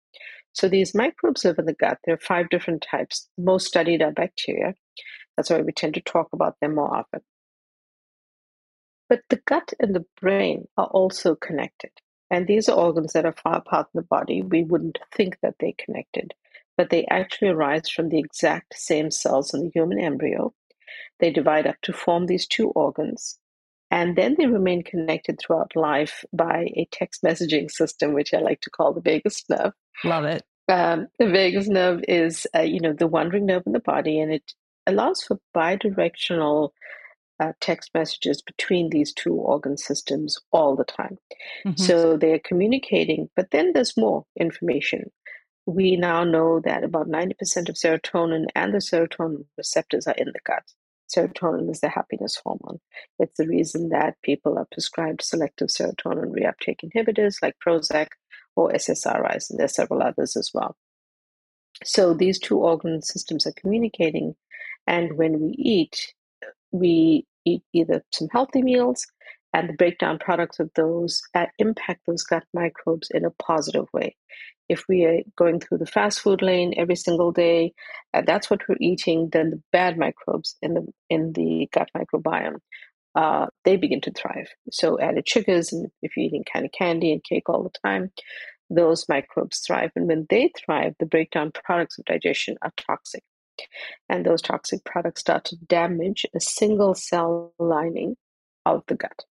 so 0.57 0.71
these 0.71 0.95
microbes 0.95 1.45
live 1.45 1.59
in 1.59 1.67
the 1.67 1.75
gut. 1.75 1.99
There 2.05 2.15
are 2.15 2.19
five 2.19 2.49
different 2.49 2.87
types. 2.91 3.29
Most 3.37 3.67
studied 3.67 4.01
are 4.01 4.11
bacteria. 4.11 4.75
That's 5.37 5.51
why 5.51 5.61
we 5.61 5.71
tend 5.71 5.93
to 5.95 6.01
talk 6.01 6.29
about 6.33 6.57
them 6.63 6.77
more 6.77 6.97
often. 6.97 7.21
But 9.11 9.21
the 9.29 9.41
gut 9.47 9.75
and 9.79 9.95
the 9.95 10.07
brain 10.19 10.67
are 10.79 10.87
also 10.87 11.35
connected. 11.35 11.91
And 12.31 12.47
these 12.47 12.71
are 12.71 12.77
organs 12.77 13.13
that 13.13 13.27
are 13.27 13.35
far 13.35 13.57
apart 13.57 13.89
in 13.95 13.99
the 13.99 14.07
body. 14.07 14.41
We 14.41 14.65
wouldn't 14.65 14.99
think 15.15 15.37
that 15.43 15.57
they're 15.61 15.73
connected, 15.79 16.33
but 16.79 16.89
they 16.89 17.05
actually 17.11 17.49
arise 17.49 17.91
from 17.91 18.09
the 18.09 18.19
exact 18.19 18.79
same 18.79 19.11
cells 19.11 19.53
in 19.53 19.61
the 19.61 19.71
human 19.75 20.01
embryo. 20.01 20.55
They 21.21 21.31
divide 21.31 21.67
up 21.67 21.77
to 21.83 21.93
form 21.93 22.27
these 22.27 22.47
two 22.47 22.71
organs. 22.71 23.39
And 23.91 24.17
then 24.17 24.37
they 24.39 24.47
remain 24.47 24.83
connected 24.83 25.39
throughout 25.39 25.77
life 25.77 26.25
by 26.33 26.73
a 26.75 26.89
text 26.91 27.23
messaging 27.23 27.71
system, 27.71 28.15
which 28.15 28.33
I 28.33 28.39
like 28.39 28.63
to 28.63 28.71
call 28.71 28.95
the 28.95 29.03
vagus 29.03 29.45
nerve. 29.51 29.75
Love 30.05 30.25
it. 30.25 30.45
Um, 30.69 31.09
the 31.19 31.29
vagus 31.29 31.69
nerve 31.69 32.03
is, 32.09 32.47
uh, 32.55 32.63
you 32.63 32.81
know, 32.81 32.93
the 32.93 33.07
wandering 33.07 33.47
nerve 33.47 33.63
in 33.67 33.73
the 33.73 33.81
body, 33.81 34.19
and 34.21 34.33
it 34.33 34.53
allows 34.87 35.23
for 35.23 35.39
bidirectional 35.55 36.71
uh, 37.39 37.53
text 37.61 37.91
messages 37.95 38.43
between 38.43 38.91
these 38.91 39.13
two 39.13 39.35
organ 39.35 39.77
systems 39.77 40.39
all 40.53 40.75
the 40.75 40.85
time. 40.85 41.19
Mm-hmm. 41.67 41.83
So 41.83 42.17
they're 42.17 42.41
communicating, 42.41 43.29
but 43.37 43.51
then 43.51 43.73
there's 43.73 43.97
more 43.97 44.25
information. 44.39 45.11
We 45.67 45.97
now 45.97 46.25
know 46.25 46.61
that 46.65 46.85
about 46.85 47.09
90% 47.09 47.33
of 47.69 47.75
serotonin 47.75 48.47
and 48.55 48.73
the 48.73 48.79
serotonin 48.79 49.45
receptors 49.59 50.07
are 50.07 50.15
in 50.15 50.29
the 50.29 50.41
gut. 50.45 50.63
Serotonin 51.15 51.71
is 51.71 51.81
the 51.81 51.89
happiness 51.89 52.41
hormone. 52.43 52.81
It's 53.19 53.37
the 53.37 53.47
reason 53.47 53.91
that 53.91 54.17
people 54.23 54.59
are 54.59 54.67
prescribed 54.71 55.23
selective 55.23 55.69
serotonin 55.69 56.33
reuptake 56.33 56.81
inhibitors 56.85 57.37
like 57.43 57.55
Prozac 57.65 58.09
or 58.57 58.73
SSRIs, 58.73 59.51
and 59.51 59.61
there's 59.61 59.75
several 59.75 60.03
others 60.03 60.37
as 60.37 60.51
well. 60.55 60.77
So 61.85 62.15
these 62.15 62.39
two 62.39 62.59
organ 62.59 63.03
systems 63.03 63.47
are 63.47 63.53
communicating, 63.57 64.35
and 64.87 65.17
when 65.19 65.41
we 65.41 65.53
eat, 65.59 66.15
we 66.73 67.27
eat 67.45 67.63
either 67.73 68.03
some 68.13 68.29
healthy 68.33 68.63
meals, 68.63 69.07
and 69.55 69.69
the 69.69 69.75
breakdown 69.75 70.19
products 70.19 70.61
of 70.61 70.71
those 70.77 71.23
uh, 71.35 71.47
impact 71.59 72.03
those 72.07 72.23
gut 72.25 72.45
microbes 72.55 73.11
in 73.13 73.25
a 73.25 73.31
positive 73.31 73.87
way. 73.93 74.17
If 74.69 74.85
we 74.89 75.05
are 75.05 75.21
going 75.37 75.61
through 75.61 75.79
the 75.79 75.87
fast 75.87 76.21
food 76.21 76.43
lane 76.43 76.75
every 76.77 76.97
single 76.97 77.33
day, 77.33 77.73
and 78.13 78.27
that's 78.27 78.51
what 78.51 78.63
we're 78.69 78.77
eating, 78.81 79.31
then 79.33 79.51
the 79.51 79.63
bad 79.73 79.97
microbes 79.99 80.57
in 80.63 80.75
the 80.75 80.87
in 81.11 81.33
the 81.35 81.69
gut 81.73 81.89
microbiome 81.97 82.59
uh, 83.17 83.47
they 83.65 83.77
begin 83.77 84.01
to 84.03 84.13
thrive. 84.13 84.49
So 84.71 85.01
added 85.01 85.29
sugars, 85.29 85.73
and 85.73 85.89
if 86.03 86.17
you're 86.17 86.27
eating 86.27 86.45
kind 86.53 86.65
of 86.65 86.73
candy 86.73 87.13
and 87.13 87.25
cake 87.25 87.49
all 87.49 87.63
the 87.63 87.79
time, 87.89 88.13
those 88.69 89.07
microbes 89.09 89.61
thrive. 89.67 89.91
And 89.97 90.07
when 90.07 90.27
they 90.29 90.53
thrive, 90.57 90.95
the 90.99 91.07
breakdown 91.07 91.51
products 91.65 91.99
of 91.99 92.05
digestion 92.05 92.57
are 92.63 92.73
toxic. 92.77 93.23
And 94.09 94.25
those 94.27 94.43
toxic 94.43 94.85
products 94.85 95.23
start 95.23 95.47
to 95.47 95.57
damage 95.57 96.27
a 96.35 96.41
single 96.41 96.95
cell 96.95 97.55
lining 97.59 98.17
of 98.67 98.83
the 98.87 98.97
gut. 98.97 99.25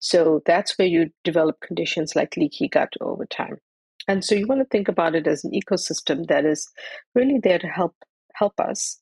So 0.00 0.42
that's 0.44 0.78
where 0.78 0.88
you 0.88 1.10
develop 1.22 1.60
conditions 1.60 2.14
like 2.14 2.36
leaky 2.36 2.68
gut 2.68 2.92
over 3.00 3.24
time. 3.24 3.56
And 4.06 4.22
so 4.22 4.34
you 4.34 4.46
want 4.46 4.60
to 4.60 4.66
think 4.66 4.88
about 4.88 5.14
it 5.14 5.26
as 5.26 5.44
an 5.44 5.52
ecosystem 5.52 6.26
that 6.26 6.44
is 6.44 6.70
really 7.14 7.38
there 7.42 7.58
to 7.58 7.68
help 7.68 7.94
help 8.34 8.60
us 8.60 9.00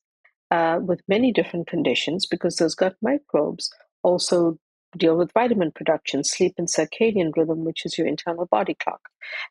uh, 0.51 0.79
with 0.81 1.01
many 1.07 1.33
different 1.33 1.67
conditions 1.67 2.25
because 2.25 2.55
those 2.55 2.75
gut 2.75 2.95
microbes 3.01 3.69
also 4.03 4.57
deal 4.97 5.17
with 5.17 5.31
vitamin 5.33 5.71
production, 5.71 6.23
sleep 6.23 6.53
and 6.57 6.67
circadian 6.67 7.31
rhythm, 7.35 7.63
which 7.63 7.85
is 7.85 7.97
your 7.97 8.07
internal 8.07 8.45
body 8.45 8.75
clock, 8.75 9.01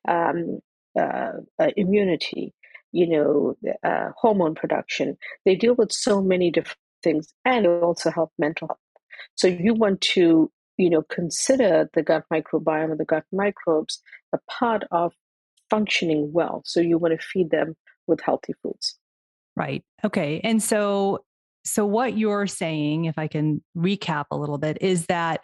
um, 0.09 0.61
uh, 0.99 1.33
uh, 1.59 1.71
immunity, 1.77 2.55
you 2.93 3.09
know, 3.09 3.57
uh, 3.83 4.11
hormone 4.17 4.55
production. 4.55 5.17
They 5.45 5.57
deal 5.57 5.75
with 5.75 5.93
so 5.93 6.23
many 6.23 6.51
different 6.51 6.79
things 7.03 7.33
and 7.45 7.67
also 7.67 8.11
help 8.11 8.31
mental 8.39 8.69
health. 8.69 8.79
So 9.35 9.49
you 9.49 9.75
want 9.75 10.01
to, 10.03 10.51
you 10.77 10.91
know, 10.91 11.03
consider 11.03 11.89
the 11.95 12.03
gut 12.03 12.25
microbiome 12.33 12.91
and 12.91 13.01
the 13.01 13.05
gut 13.05 13.25
microbes 13.33 14.01
a 14.33 14.39
part 14.51 14.85
of 14.91 15.13
functioning 15.71 16.31
well. 16.33 16.63
So 16.65 16.81
you 16.81 16.99
want 16.99 17.19
to 17.19 17.27
feed 17.27 17.51
them 17.51 17.75
with 18.07 18.21
healthy 18.21 18.55
foods. 18.63 18.99
Right. 19.57 19.85
Okay. 20.05 20.41
And 20.43 20.63
so 20.63 21.25
so, 21.65 21.87
what 21.87 22.17
you're 22.17 22.47
saying, 22.47 23.05
if 23.05 23.19
I 23.19 23.29
can 23.29 23.63
recap 23.77 24.27
a 24.31 24.37
little 24.37 24.59
bit, 24.59 24.79
is 24.81 25.07
that 25.07 25.41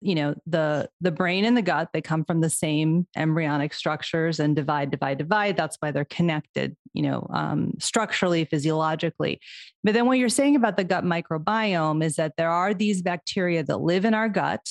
you 0.00 0.14
know 0.14 0.34
the 0.46 0.88
the 1.00 1.10
brain 1.10 1.44
and 1.44 1.56
the 1.56 1.62
gut 1.62 1.88
they 1.92 2.00
come 2.00 2.24
from 2.24 2.40
the 2.40 2.50
same 2.50 3.06
embryonic 3.16 3.74
structures 3.74 4.38
and 4.38 4.54
divide 4.54 4.90
divide 4.90 5.18
divide. 5.18 5.56
That's 5.56 5.76
why 5.80 5.90
they're 5.90 6.04
connected 6.04 6.76
you 6.92 7.02
know 7.02 7.26
um, 7.32 7.72
structurally 7.78 8.44
physiologically. 8.44 9.40
But 9.84 9.94
then 9.94 10.06
what 10.06 10.18
you're 10.18 10.28
saying 10.28 10.56
about 10.56 10.76
the 10.76 10.84
gut 10.84 11.04
microbiome 11.04 12.04
is 12.04 12.16
that 12.16 12.34
there 12.36 12.50
are 12.50 12.74
these 12.74 13.02
bacteria 13.02 13.62
that 13.64 13.80
live 13.80 14.04
in 14.04 14.14
our 14.14 14.28
gut 14.28 14.68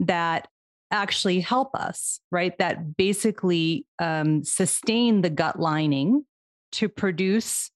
that 0.00 0.48
actually 0.92 1.40
help 1.40 1.74
us 1.74 2.20
right? 2.32 2.56
That 2.58 2.96
basically 2.96 3.86
um, 3.98 4.44
sustain 4.44 5.22
the 5.22 5.30
gut 5.30 5.60
lining 5.60 6.24
to 6.72 6.88
produce 6.88 7.70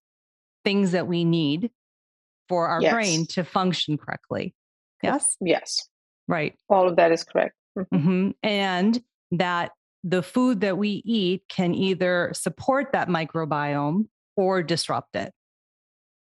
things 0.64 0.92
that 0.92 1.06
we 1.06 1.24
need 1.24 1.70
for 2.48 2.68
our 2.68 2.80
yes. 2.80 2.92
brain 2.92 3.26
to 3.26 3.44
function 3.44 3.96
correctly 3.96 4.54
yes 5.02 5.36
yes 5.40 5.88
Right. 6.28 6.54
All 6.68 6.88
of 6.88 6.96
that 6.96 7.12
is 7.12 7.24
correct. 7.24 7.54
Mm-hmm. 7.78 7.96
Mm-hmm. 7.96 8.30
And 8.42 9.02
that 9.32 9.72
the 10.02 10.22
food 10.22 10.60
that 10.60 10.78
we 10.78 11.02
eat 11.04 11.42
can 11.48 11.74
either 11.74 12.30
support 12.34 12.92
that 12.92 13.08
microbiome 13.08 14.06
or 14.36 14.62
disrupt 14.62 15.16
it. 15.16 15.32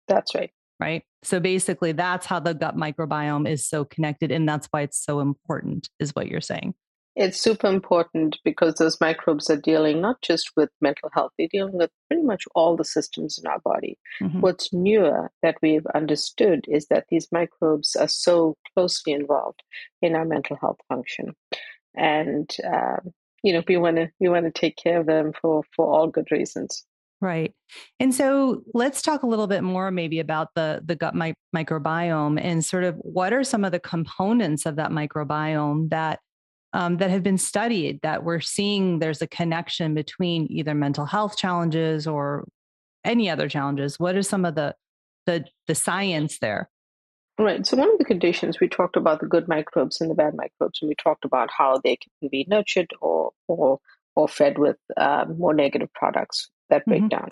That's 0.07 0.35
right. 0.35 0.51
Right. 0.81 1.03
So 1.23 1.41
basically, 1.41 1.93
that's 1.93 2.25
how 2.25 2.39
the 2.39 2.55
gut 2.55 2.77
microbiome 2.77 3.49
is 3.49 3.67
so 3.67 3.85
connected. 3.85 4.31
And 4.31 4.49
that's 4.49 4.69
why 4.71 4.83
it's 4.83 5.03
so 5.03 5.21
important, 5.21 5.89
is 5.99 6.15
what 6.15 6.29
you're 6.29 6.41
saying. 6.41 6.75
It's 7.21 7.41
super 7.41 7.67
important 7.67 8.39
because 8.45 8.75
those 8.75 9.01
microbes 9.01 9.51
are 9.51 9.57
dealing 9.57 10.01
not 10.01 10.23
just 10.23 10.53
with 10.57 10.71
mental 10.81 11.11
health, 11.13 11.33
they're 11.37 11.49
dealing 11.51 11.77
with 11.77 11.91
pretty 12.09 12.23
much 12.23 12.45
all 12.55 12.77
the 12.77 12.85
systems 12.85 13.41
in 13.43 13.51
our 13.51 13.59
body. 13.59 13.99
Mm-hmm. 14.23 14.41
What's 14.41 14.73
newer 14.73 15.33
that 15.43 15.57
we've 15.61 15.87
understood 15.97 16.65
is 16.69 16.87
that 16.91 17.07
these 17.09 17.27
microbes 17.33 17.97
are 17.97 18.07
so 18.07 18.57
closely 18.73 19.15
involved 19.15 19.65
in 20.01 20.15
our 20.15 20.25
mental 20.25 20.57
health 20.61 20.79
function. 20.89 21.35
And, 21.97 22.49
um, 22.65 23.13
you 23.43 23.53
know, 23.53 23.65
we 23.67 23.79
want 23.79 23.97
to 23.97 24.11
we 24.21 24.29
want 24.29 24.45
to 24.45 24.53
take 24.53 24.77
care 24.77 25.01
of 25.01 25.07
them 25.07 25.33
for 25.43 25.65
for 25.75 25.93
all 25.93 26.07
good 26.07 26.31
reasons. 26.31 26.85
Right. 27.21 27.53
And 27.99 28.15
so 28.15 28.63
let's 28.75 29.03
talk 29.03 29.25
a 29.25 29.27
little 29.27 29.49
bit 29.49 29.65
more 29.65 29.91
maybe 29.91 30.21
about 30.21 30.55
the 30.55 30.83
the 30.85 30.95
gut 30.95 31.17
mi- 31.17 31.35
microbiome 31.55 32.41
and 32.41 32.65
sort 32.65 32.85
of 32.85 32.95
what 32.99 33.33
are 33.33 33.43
some 33.43 33.65
of 33.65 33.73
the 33.73 33.81
components 33.81 34.67
of 34.67 34.77
that 34.77 34.93
microbiome 34.93 35.91
that 35.91 36.21
um, 36.73 36.99
that 36.99 37.11
have 37.11 37.23
been 37.23 37.39
studied 37.39 38.01
that 38.03 38.25
we're 38.25 38.41
seeing 38.41 38.99
there's 38.99 39.23
a 39.23 39.27
connection 39.27 39.95
between 39.95 40.47
either 40.51 40.75
mental 40.75 41.07
health 41.07 41.37
challenges 41.37 42.07
or 42.07 42.47
any 43.05 43.31
other 43.31 43.49
challenges. 43.49 43.99
What 43.99 44.17
are 44.17 44.23
some 44.23 44.45
of 44.45 44.55
the 44.55 44.75
the, 45.27 45.45
the 45.67 45.75
science 45.75 46.39
there? 46.39 46.71
Right. 47.39 47.67
So 47.67 47.77
one 47.77 47.93
of 47.93 47.99
the 47.99 48.05
conditions 48.05 48.61
we 48.61 48.69
talked 48.69 48.97
about 48.97 49.21
the 49.21 49.27
good 49.27 49.47
microbes 49.47 50.01
and 50.01 50.11
the 50.11 50.15
bad 50.15 50.35
microbes 50.35 50.81
and 50.81 50.89
we 50.89 50.95
talked 50.95 51.25
about 51.25 51.51
how 51.57 51.81
they 51.83 51.97
can 51.97 52.29
be 52.31 52.47
nurtured 52.49 52.91
or 53.01 53.33
or 53.47 53.79
or 54.17 54.29
fed 54.29 54.59
with 54.59 54.77
uh, 54.97 55.27
more 55.37 55.55
negative 55.55 55.93
products 55.93 56.51
that 56.71 56.85
break 56.85 57.03
mm-hmm. 57.03 57.09
down. 57.09 57.29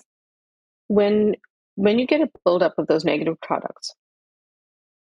When 0.89 1.35
when 1.75 1.99
you 1.99 2.07
get 2.07 2.21
a 2.21 2.31
buildup 2.45 2.79
of 2.79 2.87
those 2.87 3.05
negative 3.05 3.41
products 3.41 3.95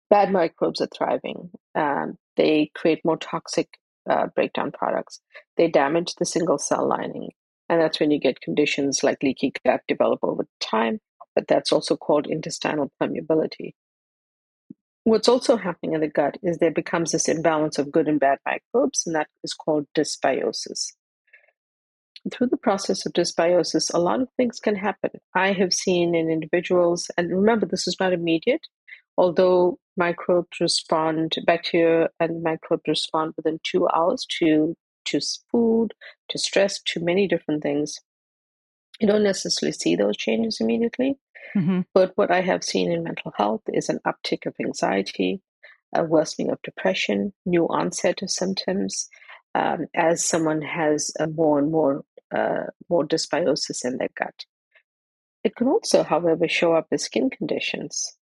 bad 0.09 0.31
microbes 0.31 0.81
are 0.81 0.89
thriving 0.97 1.51
um, 1.75 2.17
they 2.37 2.71
create 2.75 3.05
more 3.05 3.17
toxic 3.17 3.69
uh, 4.09 4.27
breakdown 4.35 4.73
products. 4.73 5.21
They 5.57 5.69
damage 5.69 6.15
the 6.15 6.27
single 6.27 6.59
cell 6.59 6.87
lining. 6.89 7.31
And 7.69 7.81
that's 7.81 7.99
when 7.99 8.11
you 8.11 8.21
get 8.21 8.41
conditions 8.41 9.03
like 9.03 9.23
leaky 9.23 9.53
gut 9.65 9.81
develop 9.89 10.21
over 10.23 10.47
time, 10.61 11.01
but 11.35 11.49
that's 11.49 11.73
also 11.73 11.97
called 11.97 12.27
intestinal 12.27 12.93
permeability. 13.03 13.73
What's 15.05 15.29
also 15.29 15.57
happening 15.57 15.95
in 15.95 16.01
the 16.01 16.09
gut 16.09 16.37
is 16.43 16.59
there 16.59 16.73
becomes 16.73 17.13
this 17.13 17.29
imbalance 17.29 17.79
of 17.79 17.93
good 17.93 18.09
and 18.09 18.19
bad 18.19 18.39
microbes, 18.45 19.05
and 19.07 19.15
that 19.15 19.29
is 19.45 19.55
called 19.55 19.87
dysbiosis. 19.97 20.95
Through 22.33 22.49
the 22.49 22.57
process 22.57 23.07
of 23.07 23.13
dysbiosis, 23.13 23.95
a 23.95 24.01
lot 24.01 24.21
of 24.21 24.29
things 24.37 24.59
can 24.59 24.75
happen. 24.75 25.11
I 25.33 25.53
have 25.53 25.73
seen 25.73 26.17
in 26.17 26.29
individuals, 26.29 27.09
and 27.17 27.31
remember, 27.31 27.67
this 27.67 27.87
is 27.87 27.97
not 28.01 28.13
immediate, 28.13 28.67
although 29.17 29.79
microbes 29.97 30.61
respond, 30.61 31.37
bacteria 31.47 32.09
and 32.21 32.43
microbes 32.43 32.83
respond 32.87 33.35
within 33.37 33.59
two 33.63 33.89
hours 33.89 34.27
to, 34.39 34.77
to 35.07 35.21
food, 35.51 35.95
to 36.29 36.39
stress, 36.39 36.81
to 36.83 37.01
many 37.01 37.27
different 37.27 37.63
things. 37.63 37.99
You 39.01 39.07
don't 39.07 39.23
necessarily 39.23 39.73
see 39.73 39.97
those 39.97 40.17
changes 40.17 40.59
immediately. 40.61 41.19
Mm-hmm. 41.55 41.81
But 41.95 42.13
what 42.17 42.31
I 42.31 42.41
have 42.41 42.65
seen 42.65 42.91
in 42.91 43.05
mental 43.05 43.33
health 43.37 43.63
is 43.69 43.89
an 43.89 44.01
uptick 44.07 44.47
of 44.47 44.55
anxiety, 44.61 45.41
a 45.95 46.05
worsening 46.05 46.51
of 46.51 46.61
depression, 46.63 47.33
new 47.47 47.67
onset 47.69 48.21
of 48.23 48.31
symptoms, 48.31 49.09
um, 49.55 49.87
as 49.95 50.25
someone 50.25 50.61
has 50.61 51.13
a 51.19 51.27
more 51.27 51.59
and 51.59 51.71
more 51.71 52.03
uh, 52.35 52.65
more 52.91 53.07
dysbiosis 53.07 53.85
in 53.85 53.99
their 53.99 54.09
gut. 54.19 54.45
It 55.45 55.55
can 55.55 55.69
also, 55.69 56.03
however, 56.03 56.49
show 56.49 56.75
up 56.75 56.89
as 56.91 57.05
skin 57.05 57.31
conditions 57.31 58.17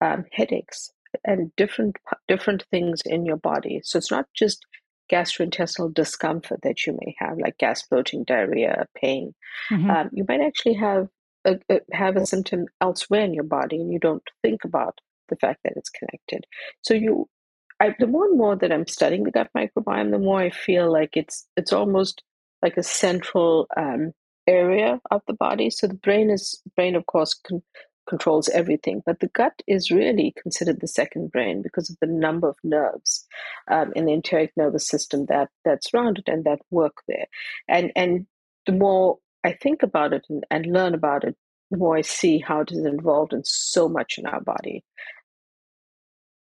um, 0.00 0.24
headaches 0.32 0.90
and 1.24 1.54
different 1.56 1.96
different 2.28 2.64
things 2.70 3.00
in 3.04 3.26
your 3.26 3.36
body. 3.36 3.80
So 3.84 3.98
it's 3.98 4.10
not 4.10 4.26
just 4.34 4.64
gastrointestinal 5.10 5.92
discomfort 5.92 6.60
that 6.62 6.86
you 6.86 6.96
may 7.00 7.14
have, 7.18 7.38
like 7.38 7.58
gas, 7.58 7.82
bloating, 7.86 8.24
diarrhea, 8.24 8.86
pain. 8.94 9.34
Mm-hmm. 9.70 9.90
Um, 9.90 10.10
you 10.12 10.24
might 10.28 10.40
actually 10.40 10.74
have 10.74 11.08
a, 11.44 11.58
a, 11.68 11.80
have 11.92 12.16
a 12.16 12.26
symptom 12.26 12.66
elsewhere 12.80 13.22
in 13.22 13.34
your 13.34 13.44
body, 13.44 13.76
and 13.76 13.92
you 13.92 13.98
don't 13.98 14.22
think 14.42 14.64
about 14.64 15.00
the 15.28 15.36
fact 15.36 15.60
that 15.64 15.72
it's 15.76 15.90
connected. 15.90 16.46
So 16.82 16.94
you, 16.94 17.28
I, 17.80 17.94
the 17.98 18.06
more 18.06 18.26
and 18.26 18.38
more 18.38 18.56
that 18.56 18.72
I'm 18.72 18.86
studying 18.86 19.24
the 19.24 19.30
gut 19.30 19.50
microbiome, 19.56 20.10
the 20.10 20.18
more 20.18 20.40
I 20.40 20.50
feel 20.50 20.92
like 20.92 21.16
it's 21.16 21.46
it's 21.56 21.72
almost 21.72 22.22
like 22.62 22.76
a 22.76 22.82
central 22.82 23.66
um, 23.76 24.12
area 24.46 25.00
of 25.10 25.22
the 25.26 25.34
body. 25.34 25.70
So 25.70 25.86
the 25.86 25.94
brain 25.94 26.30
is 26.30 26.60
brain, 26.76 26.94
of 26.94 27.06
course, 27.06 27.34
can 27.34 27.62
controls 28.10 28.50
everything. 28.50 29.02
But 29.06 29.20
the 29.20 29.28
gut 29.28 29.62
is 29.66 29.90
really 29.90 30.34
considered 30.42 30.80
the 30.80 30.88
second 30.88 31.32
brain 31.32 31.62
because 31.62 31.88
of 31.88 31.96
the 32.00 32.06
number 32.06 32.48
of 32.48 32.56
nerves 32.62 33.26
um, 33.70 33.92
in 33.96 34.04
the 34.04 34.12
enteric 34.12 34.50
nervous 34.56 34.86
system 34.86 35.24
that 35.26 35.48
that's 35.64 35.94
around 35.94 36.18
it 36.18 36.28
and 36.28 36.44
that 36.44 36.60
work 36.70 36.98
there. 37.08 37.26
And 37.68 37.92
and 37.96 38.26
the 38.66 38.72
more 38.72 39.18
I 39.42 39.52
think 39.52 39.82
about 39.82 40.12
it 40.12 40.26
and, 40.28 40.44
and 40.50 40.66
learn 40.66 40.94
about 40.94 41.24
it, 41.24 41.36
the 41.70 41.78
more 41.78 41.96
I 41.96 42.02
see 42.02 42.38
how 42.38 42.60
it 42.60 42.72
is 42.72 42.84
involved 42.84 43.32
in 43.32 43.42
so 43.44 43.88
much 43.88 44.18
in 44.18 44.26
our 44.26 44.40
body. 44.40 44.84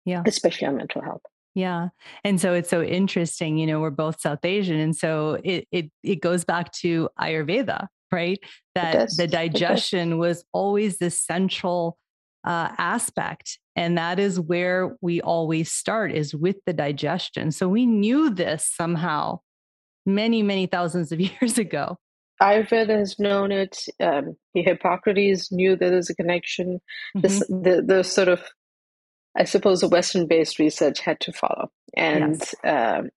Yeah. 0.06 0.24
Especially 0.26 0.68
our 0.68 0.74
mental 0.74 1.02
health. 1.02 1.24
Yeah. 1.56 1.88
And 2.24 2.40
so 2.40 2.54
it's 2.54 2.70
so 2.70 2.84
interesting, 2.84 3.58
you 3.58 3.66
know, 3.66 3.80
we're 3.80 3.90
both 3.90 4.20
South 4.20 4.44
Asian. 4.44 4.78
And 4.78 4.96
so 4.96 5.40
it 5.44 5.68
it 5.72 5.90
it 6.04 6.22
goes 6.22 6.44
back 6.44 6.72
to 6.84 7.10
Ayurveda, 7.20 7.88
right? 8.12 8.40
That 8.76 9.10
the 9.18 9.28
digestion 9.28 10.18
was 10.18 10.44
always 10.54 10.98
the 10.98 11.10
central 11.10 11.98
uh, 12.46 12.70
aspect. 12.78 13.60
And 13.76 13.98
that 13.98 14.20
is 14.20 14.40
where 14.40 14.96
we 15.02 15.22
always 15.22 15.72
start 15.72 16.12
is 16.12 16.34
with 16.34 16.58
the 16.66 16.74
digestion. 16.74 17.52
So 17.52 17.68
we 17.68 17.86
knew 17.86 18.30
this 18.30 18.66
somehow 18.66 19.40
many, 20.06 20.44
many 20.44 20.68
thousands 20.68 21.12
of 21.12 21.20
years 21.42 21.58
ago. 21.58 21.98
Ayurveda 22.42 23.00
has 23.00 23.18
known 23.18 23.52
it. 23.52 23.86
Um, 24.00 24.36
Hippocrates 24.54 25.52
knew 25.52 25.76
that 25.78 25.90
there's 25.90 26.10
a 26.10 26.16
connection. 26.16 26.82
Mm-hmm. 27.16 27.22
This, 27.22 27.40
the, 27.48 27.84
the 27.86 28.04
sort 28.04 28.28
of, 28.28 28.42
I 29.38 29.46
suppose, 29.46 29.82
the 29.82 29.88
Western-based 29.88 30.60
research 30.60 31.00
had 31.00 31.20
to 31.22 31.32
follow. 31.32 31.72
And 31.96 32.44
yes. 32.64 33.00
um, 33.00 33.10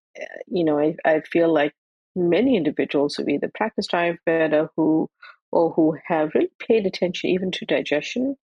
you 0.46 0.64
know, 0.64 0.78
I, 0.78 0.96
I 1.04 1.20
feel 1.20 1.52
like 1.52 1.74
many 2.18 2.56
individuals 2.56 3.14
who've 3.14 3.28
either 3.28 3.50
practiced 3.54 3.92
Ayurveda 3.92 4.68
who 4.76 5.08
or 5.50 5.70
who 5.70 5.96
have 6.06 6.34
really 6.34 6.50
paid 6.58 6.86
attention 6.86 7.30
even 7.30 7.50
to 7.50 7.64
digestion. 7.64 8.36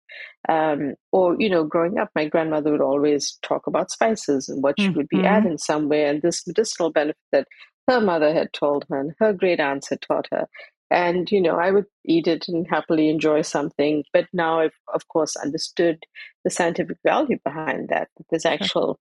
Um, 0.47 0.95
or, 1.11 1.35
you 1.39 1.49
know, 1.49 1.63
growing 1.63 1.97
up, 1.97 2.09
my 2.15 2.25
grandmother 2.27 2.71
would 2.71 2.81
always 2.81 3.37
talk 3.41 3.67
about 3.67 3.91
spices 3.91 4.47
and 4.47 4.63
what 4.63 4.77
mm-hmm. 4.77 4.91
she 4.91 4.97
would 4.97 5.09
be 5.09 5.17
mm-hmm. 5.17 5.25
adding 5.25 5.57
somewhere 5.57 6.09
and 6.09 6.21
this 6.21 6.47
medicinal 6.47 6.91
benefit 6.91 7.17
that 7.31 7.47
her 7.89 7.99
mother 7.99 8.33
had 8.33 8.53
told 8.53 8.85
her 8.89 8.99
and 8.99 9.13
her 9.19 9.33
great 9.33 9.59
aunts 9.59 9.89
had 9.89 10.01
taught 10.01 10.27
her. 10.31 10.47
And, 10.89 11.29
you 11.31 11.41
know, 11.41 11.57
I 11.57 11.71
would 11.71 11.85
eat 12.05 12.27
it 12.27 12.47
and 12.47 12.67
happily 12.69 13.09
enjoy 13.09 13.41
something. 13.41 14.03
But 14.13 14.27
now 14.31 14.59
I've, 14.59 14.77
of 14.93 15.07
course, 15.07 15.35
understood 15.35 16.03
the 16.43 16.51
scientific 16.51 16.97
value 17.05 17.39
behind 17.43 17.89
that. 17.89 18.09
that 18.15 18.25
there's 18.29 18.45
actual 18.45 18.99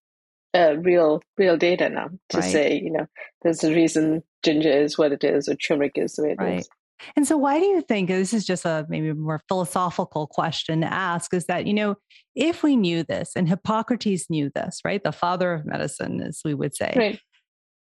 uh, 0.54 0.76
real 0.78 1.22
real 1.38 1.56
data 1.56 1.88
now 1.88 2.08
to 2.28 2.38
right. 2.38 2.52
say 2.52 2.80
you 2.80 2.90
know 2.90 3.06
there's 3.42 3.64
a 3.64 3.74
reason 3.74 4.22
ginger 4.42 4.70
is 4.70 4.98
what 4.98 5.12
it 5.12 5.24
is 5.24 5.48
or 5.48 5.54
turmeric 5.54 5.92
is 5.96 6.14
the 6.14 6.22
way 6.24 6.30
it 6.32 6.38
right. 6.38 6.58
is. 6.60 6.68
And 7.16 7.26
so, 7.26 7.36
why 7.36 7.58
do 7.58 7.66
you 7.66 7.80
think 7.80 8.08
this 8.08 8.32
is 8.32 8.44
just 8.44 8.64
a 8.64 8.86
maybe 8.88 9.12
more 9.12 9.40
philosophical 9.48 10.26
question 10.26 10.82
to 10.82 10.92
ask? 10.92 11.34
Is 11.34 11.46
that, 11.46 11.66
you 11.66 11.74
know, 11.74 11.96
if 12.34 12.62
we 12.62 12.76
knew 12.76 13.02
this 13.02 13.32
and 13.34 13.48
Hippocrates 13.48 14.30
knew 14.30 14.50
this, 14.54 14.80
right? 14.84 15.02
The 15.02 15.12
father 15.12 15.52
of 15.52 15.66
medicine, 15.66 16.22
as 16.22 16.40
we 16.44 16.54
would 16.54 16.76
say. 16.76 16.92
Right. 16.96 17.20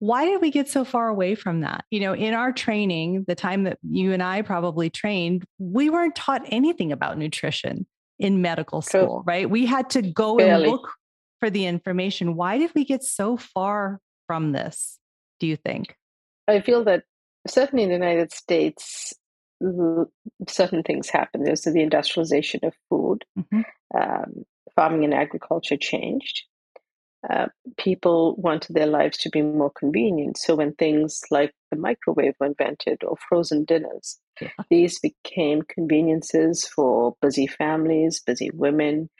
Why 0.00 0.26
did 0.26 0.40
we 0.40 0.52
get 0.52 0.68
so 0.68 0.84
far 0.84 1.08
away 1.08 1.34
from 1.34 1.62
that? 1.62 1.84
You 1.90 1.98
know, 1.98 2.14
in 2.14 2.32
our 2.32 2.52
training, 2.52 3.24
the 3.26 3.34
time 3.34 3.64
that 3.64 3.78
you 3.82 4.12
and 4.12 4.22
I 4.22 4.42
probably 4.42 4.90
trained, 4.90 5.44
we 5.58 5.90
weren't 5.90 6.14
taught 6.14 6.42
anything 6.46 6.92
about 6.92 7.18
nutrition 7.18 7.84
in 8.20 8.40
medical 8.40 8.80
school, 8.80 9.00
True. 9.00 9.22
right? 9.26 9.50
We 9.50 9.66
had 9.66 9.90
to 9.90 10.02
go 10.02 10.36
Barely. 10.36 10.64
and 10.64 10.72
look 10.72 10.92
for 11.40 11.50
the 11.50 11.66
information. 11.66 12.36
Why 12.36 12.58
did 12.58 12.72
we 12.74 12.84
get 12.84 13.02
so 13.02 13.36
far 13.36 14.00
from 14.26 14.52
this, 14.52 14.98
do 15.40 15.46
you 15.46 15.56
think? 15.56 15.96
I 16.46 16.60
feel 16.60 16.84
that 16.84 17.04
certainly 17.46 17.84
in 17.84 17.90
the 17.90 17.94
United 17.94 18.32
States, 18.32 19.14
certain 20.48 20.82
things 20.82 21.08
happened. 21.08 21.46
There's 21.46 21.62
the 21.62 21.80
industrialization 21.80 22.60
of 22.62 22.74
food, 22.88 23.24
mm-hmm. 23.38 23.62
um, 23.98 24.44
farming 24.74 25.04
and 25.04 25.14
agriculture 25.14 25.76
changed. 25.76 26.42
Uh, 27.28 27.48
people 27.76 28.36
wanted 28.36 28.74
their 28.74 28.86
lives 28.86 29.18
to 29.18 29.28
be 29.30 29.42
more 29.42 29.72
convenient. 29.76 30.38
So 30.38 30.54
when 30.54 30.72
things 30.74 31.20
like 31.32 31.52
the 31.70 31.76
microwave 31.76 32.34
were 32.38 32.46
invented 32.46 33.02
or 33.02 33.16
frozen 33.28 33.64
dinners, 33.64 34.20
yeah. 34.40 34.50
these 34.70 35.00
became 35.00 35.62
conveniences 35.62 36.64
for 36.64 37.16
busy 37.20 37.48
families, 37.48 38.22
busy 38.24 38.50
women, 38.54 39.10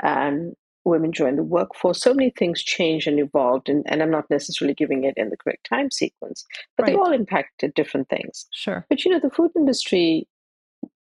and 0.00 0.54
women 0.88 1.12
joined 1.12 1.38
the 1.38 1.42
workforce. 1.42 2.00
So 2.00 2.14
many 2.14 2.30
things 2.30 2.62
changed 2.62 3.06
and 3.06 3.18
evolved, 3.18 3.68
and, 3.68 3.84
and 3.86 4.02
I'm 4.02 4.10
not 4.10 4.30
necessarily 4.30 4.74
giving 4.74 5.04
it 5.04 5.14
in 5.16 5.30
the 5.30 5.36
correct 5.36 5.68
time 5.68 5.90
sequence, 5.90 6.44
but 6.76 6.84
right. 6.84 6.92
they 6.92 6.98
all 6.98 7.12
impacted 7.12 7.74
different 7.74 8.08
things. 8.08 8.46
Sure. 8.52 8.84
But 8.88 9.04
you 9.04 9.10
know, 9.10 9.20
the 9.20 9.30
food 9.30 9.52
industry 9.56 10.26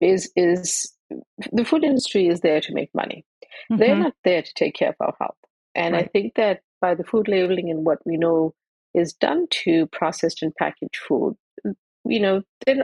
is 0.00 0.30
is 0.36 0.92
the 1.52 1.64
food 1.64 1.84
industry 1.84 2.28
is 2.28 2.40
there 2.40 2.60
to 2.60 2.74
make 2.74 2.90
money. 2.94 3.24
Mm-hmm. 3.70 3.76
They're 3.78 3.96
not 3.96 4.14
there 4.24 4.42
to 4.42 4.54
take 4.54 4.74
care 4.74 4.90
of 4.90 4.96
our 5.00 5.14
health. 5.20 5.36
And 5.74 5.94
right. 5.94 6.04
I 6.04 6.08
think 6.08 6.34
that 6.34 6.60
by 6.80 6.94
the 6.94 7.04
food 7.04 7.28
labeling 7.28 7.70
and 7.70 7.84
what 7.84 7.98
we 8.04 8.16
know 8.16 8.54
is 8.94 9.12
done 9.12 9.46
to 9.50 9.86
processed 9.86 10.42
and 10.42 10.54
packaged 10.54 10.96
food, 10.96 11.36
you 12.04 12.20
know, 12.20 12.42
they, 12.66 12.82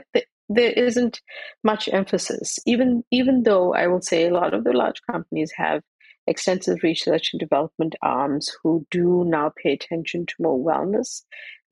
there 0.49 0.71
isn't 0.71 1.21
much 1.63 1.89
emphasis. 1.93 2.59
Even 2.67 3.05
even 3.11 3.43
though 3.43 3.75
I 3.75 3.87
will 3.87 4.01
say 4.01 4.27
a 4.27 4.33
lot 4.33 4.55
of 4.55 4.65
the 4.65 4.73
large 4.73 5.03
companies 5.11 5.53
have 5.57 5.83
extensive 6.29 6.83
research 6.83 7.31
and 7.33 7.41
development 7.41 7.95
arms 8.03 8.51
who 8.63 8.87
do 8.91 9.25
now 9.27 9.53
pay 9.63 9.73
attention 9.73 10.27
to 10.27 10.35
more 10.39 10.59
wellness 10.59 11.23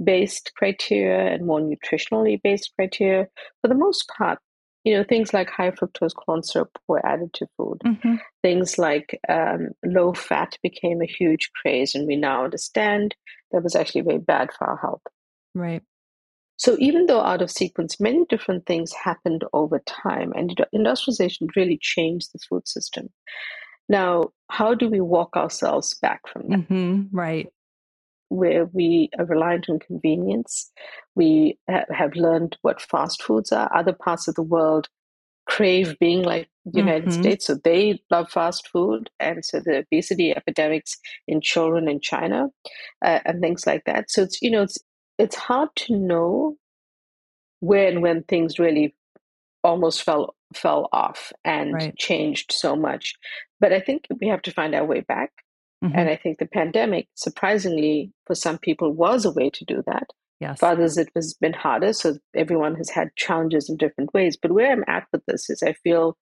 based 0.03 0.53
criteria 0.57 1.33
and 1.33 1.47
more 1.47 1.61
nutritionally 1.61 2.41
based 2.43 2.73
criteria. 2.77 3.27
For 3.63 3.69
the 3.69 3.75
most 3.75 4.11
part, 4.17 4.39
you 4.85 4.97
know, 4.97 5.05
things 5.05 5.35
like 5.35 5.51
high 5.51 5.73
fructose 5.73 6.15
corn 6.15 6.43
syrup 6.45 6.79
were 6.87 7.05
added 7.05 7.33
to 7.35 7.47
food. 7.57 7.79
Mm-hmm. 7.85 8.15
Things 8.43 8.79
like 8.79 9.19
um, 9.29 9.71
low 9.85 10.13
fat 10.13 10.57
became 10.63 11.03
a 11.03 11.07
huge 11.07 11.51
craze, 11.61 11.95
and 11.95 12.07
we 12.07 12.15
now 12.15 12.45
understand 12.45 13.17
that 13.51 13.65
was 13.65 13.75
actually 13.75 14.03
very 14.03 14.19
bad 14.19 14.53
for 14.53 14.69
our 14.69 14.77
health. 14.77 15.03
Right. 15.57 15.83
So 16.57 16.77
even 16.79 17.07
though 17.07 17.21
out 17.21 17.43
of 17.43 17.51
sequence, 17.51 18.01
many 18.01 18.25
different 18.29 18.65
things 18.65 18.93
happened 18.93 19.45
over 19.53 19.81
time, 19.87 20.33
and 20.37 20.57
industrialization 20.73 21.49
really 21.57 21.79
changed 21.81 22.29
the 22.33 22.39
food 22.49 22.69
system. 22.69 23.09
Now, 23.89 24.31
how 24.51 24.75
do 24.75 24.89
we 24.89 25.01
walk 25.01 25.37
ourselves 25.37 25.95
back 25.95 26.27
from 26.29 26.49
that? 26.49 26.59
Mm-hmm. 26.69 27.17
Right 27.17 27.49
where 28.29 28.67
we 28.67 29.09
are 29.19 29.25
reliant 29.25 29.69
on 29.69 29.79
convenience. 29.79 30.71
We 31.15 31.59
ha- 31.71 31.85
have 31.91 32.17
learned 32.17 32.57
what 32.63 32.81
fast 32.81 33.23
foods 33.23 33.53
are. 33.53 33.71
Other 33.75 33.93
parts 33.93 34.29
of 34.29 34.35
the 34.35 34.43
world 34.43 34.89
crave 35.47 35.97
being 36.01 36.23
like 36.23 36.49
the 36.65 36.81
United 36.81 37.09
mm-hmm. 37.09 37.23
States, 37.23 37.47
so 37.47 37.55
they 37.55 38.03
love 38.11 38.29
fast 38.31 38.67
food, 38.69 39.09
and 39.21 39.45
so 39.45 39.61
the 39.61 39.79
obesity 39.79 40.33
epidemics 40.33 40.99
in 41.29 41.41
children 41.41 41.89
in 41.89 42.01
China 42.01 42.49
uh, 43.05 43.21
and 43.25 43.41
things 43.41 43.67
like 43.67 43.85
that. 43.85 44.11
So 44.11 44.23
it's 44.23 44.43
you 44.43 44.51
know 44.51 44.63
it's 44.63 44.79
it's 45.19 45.37
hard 45.37 45.69
to 45.77 45.97
know 45.97 46.57
where 47.61 47.89
and 47.89 48.03
when 48.03 48.25
things 48.25 48.59
really 48.59 48.95
almost 49.63 50.03
fell 50.03 50.35
fell 50.55 50.89
off 50.93 51.33
and 51.45 51.75
right. 51.75 51.97
changed 51.97 52.53
so 52.53 52.77
much. 52.77 53.15
But 53.61 53.73
I 53.73 53.81
think 53.81 54.07
we 54.21 54.29
have 54.29 54.43
to 54.43 54.53
find 54.53 54.75
our 54.75 54.85
way 54.85 55.01
back. 55.01 55.31
Mm-hmm. 55.85 55.99
And 55.99 56.09
I 56.09 56.17
think 56.17 56.39
the 56.39 56.47
pandemic, 56.47 57.09
surprisingly, 57.15 58.13
for 58.27 58.35
some 58.35 58.59
people, 58.59 58.93
was 58.93 59.25
a 59.25 59.33
way 59.33 59.51
to 59.51 59.65
do 59.65 59.83
that. 59.87 60.07
Yes. 60.41 60.61
For 60.61 60.67
others, 60.67 60.99
it 60.99 61.09
has 61.15 61.35
been 61.35 61.53
harder. 61.53 61.93
So 61.93 62.19
everyone 62.35 62.75
has 62.77 62.91
had 62.91 63.15
challenges 63.17 63.69
in 63.69 63.77
different 63.77 64.13
ways. 64.13 64.37
But 64.41 64.53
where 64.53 64.71
I'm 64.71 64.85
at 64.87 65.07
with 65.13 65.25
this 65.27 65.49
is 65.51 65.63
I 65.63 65.73
feel 65.73 66.17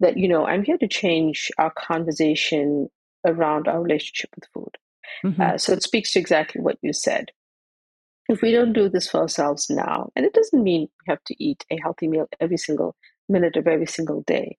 that, 0.00 0.16
you 0.16 0.28
know, 0.28 0.46
I'm 0.46 0.62
here 0.62 0.78
to 0.78 0.88
change 0.88 1.50
our 1.58 1.70
conversation 1.70 2.88
around 3.26 3.66
our 3.66 3.82
relationship 3.82 4.30
with 4.34 4.48
food. 4.52 4.76
Mm-hmm. 5.24 5.40
Uh, 5.40 5.58
so 5.58 5.72
it 5.72 5.82
speaks 5.82 6.12
to 6.12 6.18
exactly 6.18 6.60
what 6.60 6.78
you 6.82 6.92
said. 6.92 7.30
If 8.28 8.42
we 8.42 8.50
don't 8.50 8.72
do 8.72 8.88
this 8.88 9.08
for 9.08 9.20
ourselves 9.20 9.70
now, 9.70 10.10
and 10.16 10.26
it 10.26 10.34
doesn't 10.34 10.62
mean 10.62 10.82
we 10.82 11.10
have 11.12 11.22
to 11.26 11.42
eat 11.42 11.64
a 11.70 11.78
healthy 11.80 12.08
meal 12.08 12.26
every 12.40 12.56
single 12.56 12.96
minute 13.28 13.56
of 13.56 13.66
every 13.66 13.86
single 13.86 14.22
day, 14.26 14.56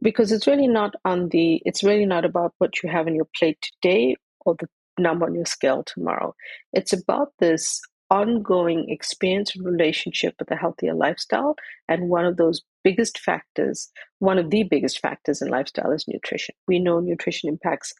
because 0.00 0.32
it's 0.32 0.46
really 0.46 0.68
not 0.68 0.94
on 1.04 1.28
the 1.30 1.62
it's 1.64 1.82
really 1.82 2.06
not 2.06 2.24
about 2.24 2.54
what 2.58 2.82
you 2.82 2.90
have 2.90 3.06
on 3.06 3.14
your 3.14 3.28
plate 3.38 3.58
today 3.62 4.16
or 4.44 4.56
the 4.58 4.68
number 4.98 5.26
on 5.26 5.34
your 5.34 5.46
scale 5.46 5.82
tomorrow. 5.84 6.34
It's 6.72 6.92
about 6.92 7.32
this 7.38 7.80
ongoing 8.10 8.90
experience 8.90 9.56
relationship 9.56 10.34
with 10.38 10.50
a 10.50 10.56
healthier 10.56 10.92
lifestyle 10.92 11.56
and 11.88 12.10
one 12.10 12.26
of 12.26 12.36
those 12.36 12.60
biggest 12.84 13.18
factors 13.18 13.88
one 14.18 14.38
of 14.38 14.50
the 14.50 14.64
biggest 14.64 15.00
factors 15.00 15.40
in 15.40 15.48
lifestyle 15.48 15.90
is 15.92 16.06
nutrition. 16.06 16.54
We 16.68 16.78
know 16.78 17.00
nutrition 17.00 17.48
impacts 17.48 17.94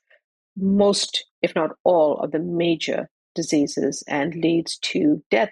most 0.56 1.24
if 1.40 1.54
not 1.54 1.70
all 1.84 2.18
of 2.18 2.30
the 2.32 2.38
major 2.38 3.08
diseases 3.34 4.04
and 4.06 4.34
leads 4.34 4.78
to 4.78 5.22
death 5.30 5.50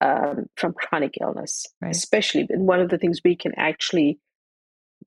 um, 0.00 0.46
from 0.56 0.72
chronic 0.72 1.14
illness 1.20 1.66
right. 1.82 1.94
especially 1.94 2.46
and 2.48 2.66
one 2.66 2.80
of 2.80 2.88
the 2.88 2.98
things 2.98 3.20
we 3.24 3.36
can 3.36 3.52
actually 3.56 4.18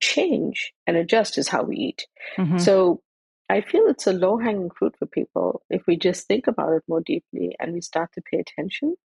change 0.00 0.72
and 0.86 0.96
adjust 0.96 1.38
is 1.38 1.48
how 1.48 1.62
we 1.62 1.76
eat. 1.76 2.06
Mm-hmm. 2.36 2.58
So 2.58 3.02
I 3.48 3.60
feel 3.60 3.86
it's 3.86 4.06
a 4.06 4.12
low 4.12 4.38
hanging 4.38 4.70
fruit 4.70 4.94
for 4.98 5.06
people 5.06 5.62
if 5.70 5.82
we 5.86 5.96
just 5.96 6.26
think 6.26 6.46
about 6.46 6.72
it 6.72 6.82
more 6.88 7.00
deeply 7.00 7.54
and 7.60 7.72
we 7.72 7.80
start 7.80 8.10
to 8.14 8.22
pay 8.22 8.38
attention. 8.38 8.96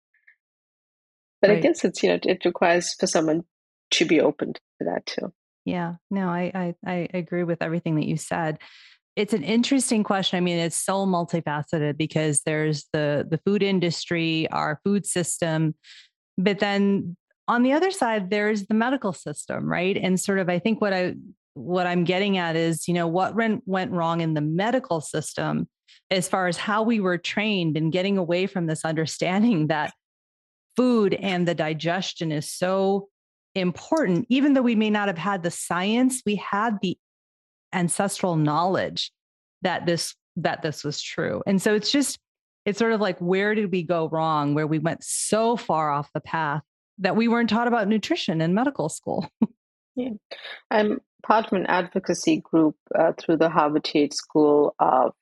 But 1.41 1.49
right. 1.49 1.57
I 1.57 1.61
guess 1.61 1.83
it's, 1.85 2.03
you 2.03 2.09
know, 2.09 2.19
it 2.21 2.45
requires 2.45 2.93
for 2.93 3.07
someone 3.07 3.43
to 3.91 4.05
be 4.05 4.19
open 4.21 4.53
to 4.53 4.59
that 4.81 5.05
too. 5.05 5.33
Yeah, 5.65 5.95
no, 6.09 6.27
I, 6.27 6.51
I, 6.85 6.89
I 6.89 7.07
agree 7.13 7.43
with 7.43 7.61
everything 7.61 7.95
that 7.95 8.07
you 8.07 8.17
said. 8.17 8.59
It's 9.15 9.33
an 9.33 9.43
interesting 9.43 10.03
question. 10.03 10.37
I 10.37 10.39
mean, 10.39 10.59
it's 10.59 10.77
so 10.77 11.05
multifaceted 11.05 11.97
because 11.97 12.41
there's 12.45 12.85
the 12.93 13.27
the 13.29 13.39
food 13.45 13.63
industry, 13.63 14.47
our 14.49 14.79
food 14.83 15.05
system, 15.05 15.75
but 16.37 16.59
then 16.59 17.17
on 17.49 17.63
the 17.63 17.73
other 17.73 17.91
side 17.91 18.29
there's 18.29 18.67
the 18.67 18.73
medical 18.73 19.11
system 19.11 19.65
right 19.65 19.97
and 19.97 20.19
sort 20.19 20.39
of 20.39 20.47
i 20.47 20.57
think 20.57 20.79
what 20.79 20.93
i 20.93 21.13
what 21.55 21.85
i'm 21.85 22.05
getting 22.05 22.37
at 22.37 22.55
is 22.55 22.87
you 22.87 22.93
know 22.93 23.07
what 23.07 23.35
went, 23.35 23.61
went 23.65 23.91
wrong 23.91 24.21
in 24.21 24.35
the 24.35 24.41
medical 24.41 25.01
system 25.01 25.67
as 26.11 26.29
far 26.29 26.47
as 26.47 26.57
how 26.57 26.83
we 26.83 26.99
were 26.99 27.17
trained 27.17 27.75
and 27.75 27.91
getting 27.91 28.17
away 28.17 28.47
from 28.47 28.67
this 28.67 28.85
understanding 28.85 29.67
that 29.67 29.91
food 30.77 31.13
and 31.15 31.47
the 31.47 31.55
digestion 31.55 32.31
is 32.31 32.49
so 32.49 33.09
important 33.55 34.25
even 34.29 34.53
though 34.53 34.61
we 34.61 34.75
may 34.75 34.91
not 34.91 35.07
have 35.07 35.17
had 35.17 35.43
the 35.43 35.51
science 35.51 36.21
we 36.25 36.35
had 36.35 36.77
the 36.81 36.97
ancestral 37.73 38.35
knowledge 38.35 39.11
that 39.61 39.85
this 39.85 40.15
that 40.35 40.61
this 40.61 40.83
was 40.83 41.01
true 41.01 41.41
and 41.45 41.61
so 41.61 41.73
it's 41.73 41.91
just 41.91 42.17
it's 42.65 42.79
sort 42.79 42.93
of 42.93 43.01
like 43.01 43.17
where 43.19 43.55
did 43.55 43.71
we 43.71 43.83
go 43.83 44.07
wrong 44.09 44.53
where 44.53 44.67
we 44.67 44.79
went 44.79 45.03
so 45.03 45.57
far 45.57 45.91
off 45.91 46.11
the 46.13 46.21
path 46.21 46.61
that 46.99 47.15
we 47.15 47.27
weren't 47.27 47.49
taught 47.49 47.67
about 47.67 47.87
nutrition 47.87 48.41
in 48.41 48.53
medical 48.53 48.89
school. 48.89 49.27
yeah. 49.95 50.11
I'm 50.69 50.99
part 51.23 51.47
of 51.47 51.53
an 51.53 51.65
advocacy 51.65 52.41
group 52.41 52.75
uh, 52.97 53.13
through 53.17 53.37
the 53.37 53.49
Harvard 53.49 53.85
Tate 53.85 54.13
School 54.13 54.75
of 54.79 55.13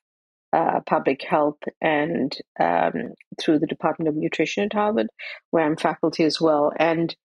uh, 0.53 0.79
Public 0.85 1.23
Health 1.23 1.59
and 1.79 2.35
um, 2.59 3.13
through 3.39 3.59
the 3.59 3.67
Department 3.67 4.09
of 4.09 4.15
Nutrition 4.15 4.63
at 4.63 4.73
Harvard, 4.73 5.07
where 5.51 5.65
I'm 5.65 5.77
faculty 5.77 6.23
as 6.23 6.41
well. 6.41 6.73
And 6.77 7.15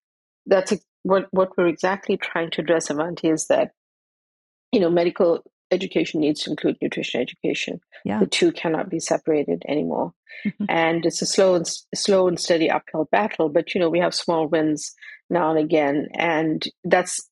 that's 0.47 0.73
a, 0.73 0.79
what 1.03 1.29
what 1.31 1.57
we're 1.57 1.67
exactly 1.67 2.17
trying 2.17 2.51
to 2.53 2.61
address, 2.61 2.91
Avanti, 2.91 3.29
is 3.29 3.47
that 3.47 3.73
you 4.73 4.81
know 4.81 4.91
medical 4.91 5.45
education 5.71 6.21
needs 6.21 6.43
to 6.43 6.51
include 6.51 6.77
nutrition 6.83 7.21
education. 7.21 7.81
Yeah. 8.05 8.21
The 8.21 8.27
two 8.27 8.53
cannot 8.53 8.91
be 8.91 9.01
separated 9.01 9.63
anymore. 9.67 10.13
Mm-hmm. 10.47 10.65
And 10.69 11.07
it's 11.07 11.23
a 11.23 11.27
slow 11.27 11.55
and 11.55 11.67
slow 11.95 12.29
and 12.29 12.39
steady 12.39 12.71
uphill 12.71 13.09
battle. 13.11 13.49
But 13.49 13.75
you 13.75 13.81
know, 13.81 13.89
we 13.89 14.01
have 14.01 14.15
small 14.15 14.49
wins 14.49 14.93
now 15.31 15.51
and 15.51 15.59
again, 15.59 16.09
and 16.15 16.67
that's 16.85 17.29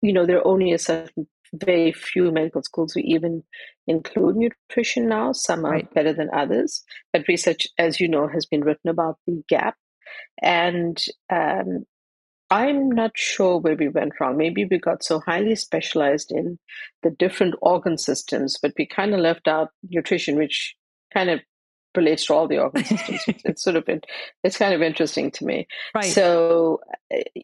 you 0.00 0.12
know, 0.12 0.24
there 0.24 0.38
are 0.38 0.46
only 0.46 0.72
a 0.72 0.78
certain 0.78 1.26
very 1.52 1.92
few 1.92 2.32
medical 2.32 2.62
schools 2.62 2.92
who 2.92 3.00
even 3.04 3.42
include 3.86 4.36
nutrition 4.36 5.08
now. 5.08 5.32
Some 5.32 5.64
are 5.64 5.72
right. 5.72 5.94
better 5.94 6.12
than 6.12 6.30
others, 6.32 6.82
but 7.12 7.28
research, 7.28 7.68
as 7.78 8.00
you 8.00 8.08
know, 8.08 8.26
has 8.28 8.46
been 8.46 8.62
written 8.62 8.90
about 8.90 9.18
the 9.26 9.42
gap. 9.48 9.76
And 10.42 11.02
um, 11.30 11.84
I'm 12.54 12.88
not 12.88 13.10
sure 13.16 13.58
where 13.58 13.74
we 13.74 13.88
went 13.88 14.12
wrong. 14.20 14.36
Maybe 14.36 14.64
we 14.64 14.78
got 14.78 15.02
so 15.02 15.18
highly 15.18 15.56
specialized 15.56 16.30
in 16.30 16.60
the 17.02 17.10
different 17.10 17.56
organ 17.60 17.98
systems, 17.98 18.58
but 18.62 18.74
we 18.78 18.86
kind 18.86 19.12
of 19.12 19.18
left 19.18 19.48
out 19.48 19.70
nutrition, 19.90 20.36
which 20.36 20.76
kind 21.12 21.30
of 21.30 21.40
relates 21.96 22.26
to 22.26 22.34
all 22.34 22.46
the 22.46 22.58
organ 22.58 22.84
systems. 22.84 23.24
it's 23.44 23.62
sort 23.62 23.74
of 23.74 23.88
it's 24.44 24.56
kind 24.56 24.72
of 24.72 24.82
interesting 24.82 25.32
to 25.32 25.44
me. 25.44 25.66
Right. 25.96 26.04
So, 26.04 26.78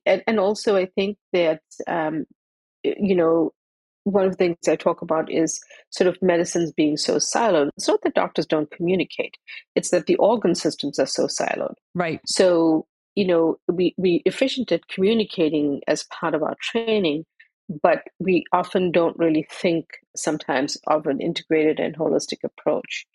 and, 0.06 0.22
and 0.28 0.38
also 0.38 0.76
I 0.76 0.86
think 0.86 1.18
that 1.32 1.62
um, 1.88 2.24
you 2.84 3.16
know 3.16 3.52
one 4.04 4.26
of 4.26 4.30
the 4.30 4.36
things 4.36 4.56
I 4.68 4.76
talk 4.76 5.02
about 5.02 5.28
is 5.28 5.60
sort 5.90 6.06
of 6.06 6.22
medicines 6.22 6.70
being 6.70 6.96
so 6.96 7.16
siloed. 7.16 7.70
It's 7.76 7.88
not 7.88 8.00
that 8.02 8.14
doctors 8.14 8.46
don't 8.46 8.70
communicate; 8.70 9.36
it's 9.74 9.90
that 9.90 10.06
the 10.06 10.16
organ 10.16 10.54
systems 10.54 11.00
are 11.00 11.06
so 11.06 11.26
siloed. 11.26 11.74
Right. 11.96 12.20
So 12.26 12.86
you 13.14 13.26
know, 13.26 13.58
we 13.68 13.94
we 13.96 14.22
efficient 14.24 14.72
at 14.72 14.88
communicating 14.88 15.80
as 15.88 16.04
part 16.04 16.34
of 16.34 16.42
our 16.42 16.56
training, 16.60 17.24
but 17.82 18.02
we 18.18 18.44
often 18.52 18.92
don't 18.92 19.18
really 19.18 19.46
think 19.50 19.86
sometimes 20.16 20.76
of 20.86 21.06
an 21.06 21.20
integrated 21.20 21.80
and 21.80 21.96
holistic 21.96 22.44
approach. 22.44 23.06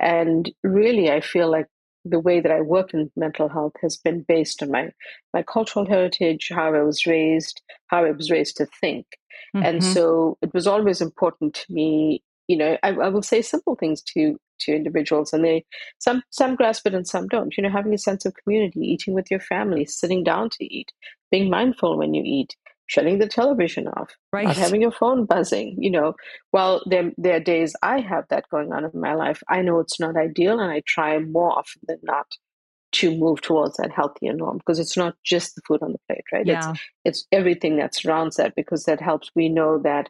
And 0.00 0.50
really, 0.62 1.10
I 1.10 1.20
feel 1.20 1.50
like 1.50 1.66
the 2.04 2.20
way 2.20 2.40
that 2.40 2.52
I 2.52 2.60
work 2.60 2.94
in 2.94 3.10
mental 3.16 3.48
health 3.48 3.74
has 3.82 3.96
been 3.96 4.24
based 4.26 4.62
on 4.62 4.70
my 4.70 4.90
my 5.34 5.42
cultural 5.42 5.86
heritage, 5.86 6.50
how 6.50 6.74
I 6.74 6.82
was 6.82 7.06
raised, 7.06 7.62
how 7.88 8.04
I 8.04 8.10
was 8.12 8.30
raised 8.30 8.56
to 8.58 8.66
think. 8.80 9.06
Mm-hmm. 9.54 9.66
And 9.66 9.84
so 9.84 10.36
it 10.42 10.52
was 10.52 10.66
always 10.66 11.00
important 11.00 11.54
to 11.54 11.72
me, 11.72 12.22
you 12.48 12.56
know, 12.56 12.76
I, 12.82 12.90
I 12.90 13.08
will 13.08 13.22
say 13.22 13.42
simple 13.42 13.76
things 13.76 14.02
to 14.14 14.38
to 14.60 14.74
individuals 14.74 15.32
and 15.32 15.44
they 15.44 15.64
some 15.98 16.22
some 16.30 16.56
grasp 16.56 16.86
it 16.86 16.94
and 16.94 17.06
some 17.06 17.26
don't. 17.28 17.56
You 17.56 17.62
know, 17.62 17.70
having 17.70 17.94
a 17.94 17.98
sense 17.98 18.24
of 18.24 18.34
community, 18.34 18.80
eating 18.80 19.14
with 19.14 19.30
your 19.30 19.40
family, 19.40 19.84
sitting 19.84 20.24
down 20.24 20.50
to 20.50 20.64
eat, 20.64 20.92
being 21.30 21.50
mindful 21.50 21.98
when 21.98 22.14
you 22.14 22.22
eat, 22.24 22.56
shutting 22.88 23.18
the 23.18 23.28
television 23.28 23.86
off, 23.88 24.16
right. 24.32 24.46
not 24.46 24.56
having 24.56 24.82
your 24.82 24.90
phone 24.90 25.24
buzzing. 25.24 25.76
You 25.78 25.90
know, 25.90 26.14
while 26.50 26.82
there, 26.86 27.12
there 27.16 27.36
are 27.36 27.40
days 27.40 27.76
I 27.82 28.00
have 28.00 28.24
that 28.30 28.48
going 28.50 28.72
on 28.72 28.84
in 28.84 29.00
my 29.00 29.14
life, 29.14 29.42
I 29.48 29.62
know 29.62 29.78
it's 29.78 30.00
not 30.00 30.16
ideal 30.16 30.58
and 30.58 30.70
I 30.70 30.82
try 30.86 31.18
more 31.18 31.52
often 31.52 31.82
than 31.86 31.98
not 32.02 32.26
to 32.90 33.14
move 33.16 33.42
towards 33.42 33.76
that 33.76 33.92
healthier 33.92 34.32
norm 34.32 34.56
because 34.58 34.78
it's 34.78 34.96
not 34.96 35.14
just 35.22 35.54
the 35.54 35.62
food 35.68 35.82
on 35.82 35.92
the 35.92 35.98
plate, 36.08 36.24
right? 36.32 36.46
Yeah. 36.46 36.70
It's, 36.70 36.80
it's 37.04 37.26
everything 37.32 37.76
that 37.76 37.94
surrounds 37.94 38.36
that 38.36 38.54
because 38.56 38.84
that 38.84 39.00
helps. 39.00 39.30
We 39.34 39.50
know 39.50 39.78
that 39.80 40.08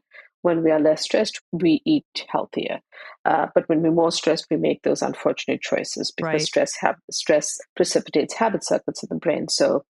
when 0.48 0.64
we 0.64 0.70
are 0.70 0.80
less 0.80 1.02
stressed, 1.02 1.40
we 1.52 1.82
eat 1.84 2.06
healthier. 2.28 2.80
Uh, 3.26 3.48
but 3.54 3.68
when 3.68 3.82
we're 3.82 3.90
more 3.92 4.10
stressed, 4.10 4.46
we 4.50 4.56
make 4.56 4.82
those 4.82 5.02
unfortunate 5.02 5.60
choices 5.60 6.10
because 6.16 6.32
right. 6.32 6.40
stress 6.40 6.74
ha- 6.80 6.94
stress 7.10 7.58
precipitates 7.76 8.32
habit 8.32 8.64
circuits 8.64 9.02
in 9.02 9.08
the 9.10 9.20
brain. 9.20 9.46
So 9.48 9.84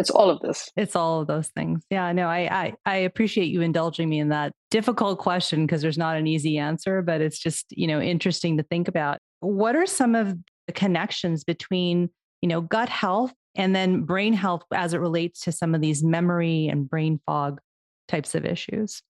it's 0.00 0.10
all 0.10 0.30
of 0.30 0.40
this. 0.40 0.68
It's 0.76 0.96
all 0.96 1.20
of 1.20 1.28
those 1.28 1.48
things. 1.48 1.84
Yeah, 1.90 2.10
no, 2.10 2.26
I 2.26 2.40
I, 2.50 2.74
I 2.84 2.96
appreciate 2.96 3.46
you 3.46 3.60
indulging 3.60 4.08
me 4.08 4.18
in 4.18 4.30
that 4.30 4.52
difficult 4.72 5.20
question 5.20 5.64
because 5.64 5.80
there's 5.80 5.96
not 5.96 6.16
an 6.16 6.26
easy 6.26 6.58
answer, 6.58 7.00
but 7.00 7.20
it's 7.20 7.38
just, 7.38 7.66
you 7.70 7.86
know, 7.86 8.00
interesting 8.00 8.56
to 8.56 8.64
think 8.64 8.88
about. 8.88 9.18
What 9.38 9.76
are 9.76 9.86
some 9.86 10.16
of 10.16 10.34
the 10.66 10.72
connections 10.72 11.44
between, 11.44 12.10
you 12.42 12.48
know, 12.48 12.60
gut 12.60 12.88
health 12.88 13.32
and 13.54 13.76
then 13.76 14.02
brain 14.02 14.32
health 14.32 14.64
as 14.74 14.92
it 14.92 14.98
relates 14.98 15.42
to 15.42 15.52
some 15.52 15.72
of 15.72 15.80
these 15.80 16.02
memory 16.02 16.66
and 16.66 16.90
brain 16.90 17.20
fog 17.24 17.60
types 18.08 18.34
of 18.34 18.44
issues? 18.44 19.00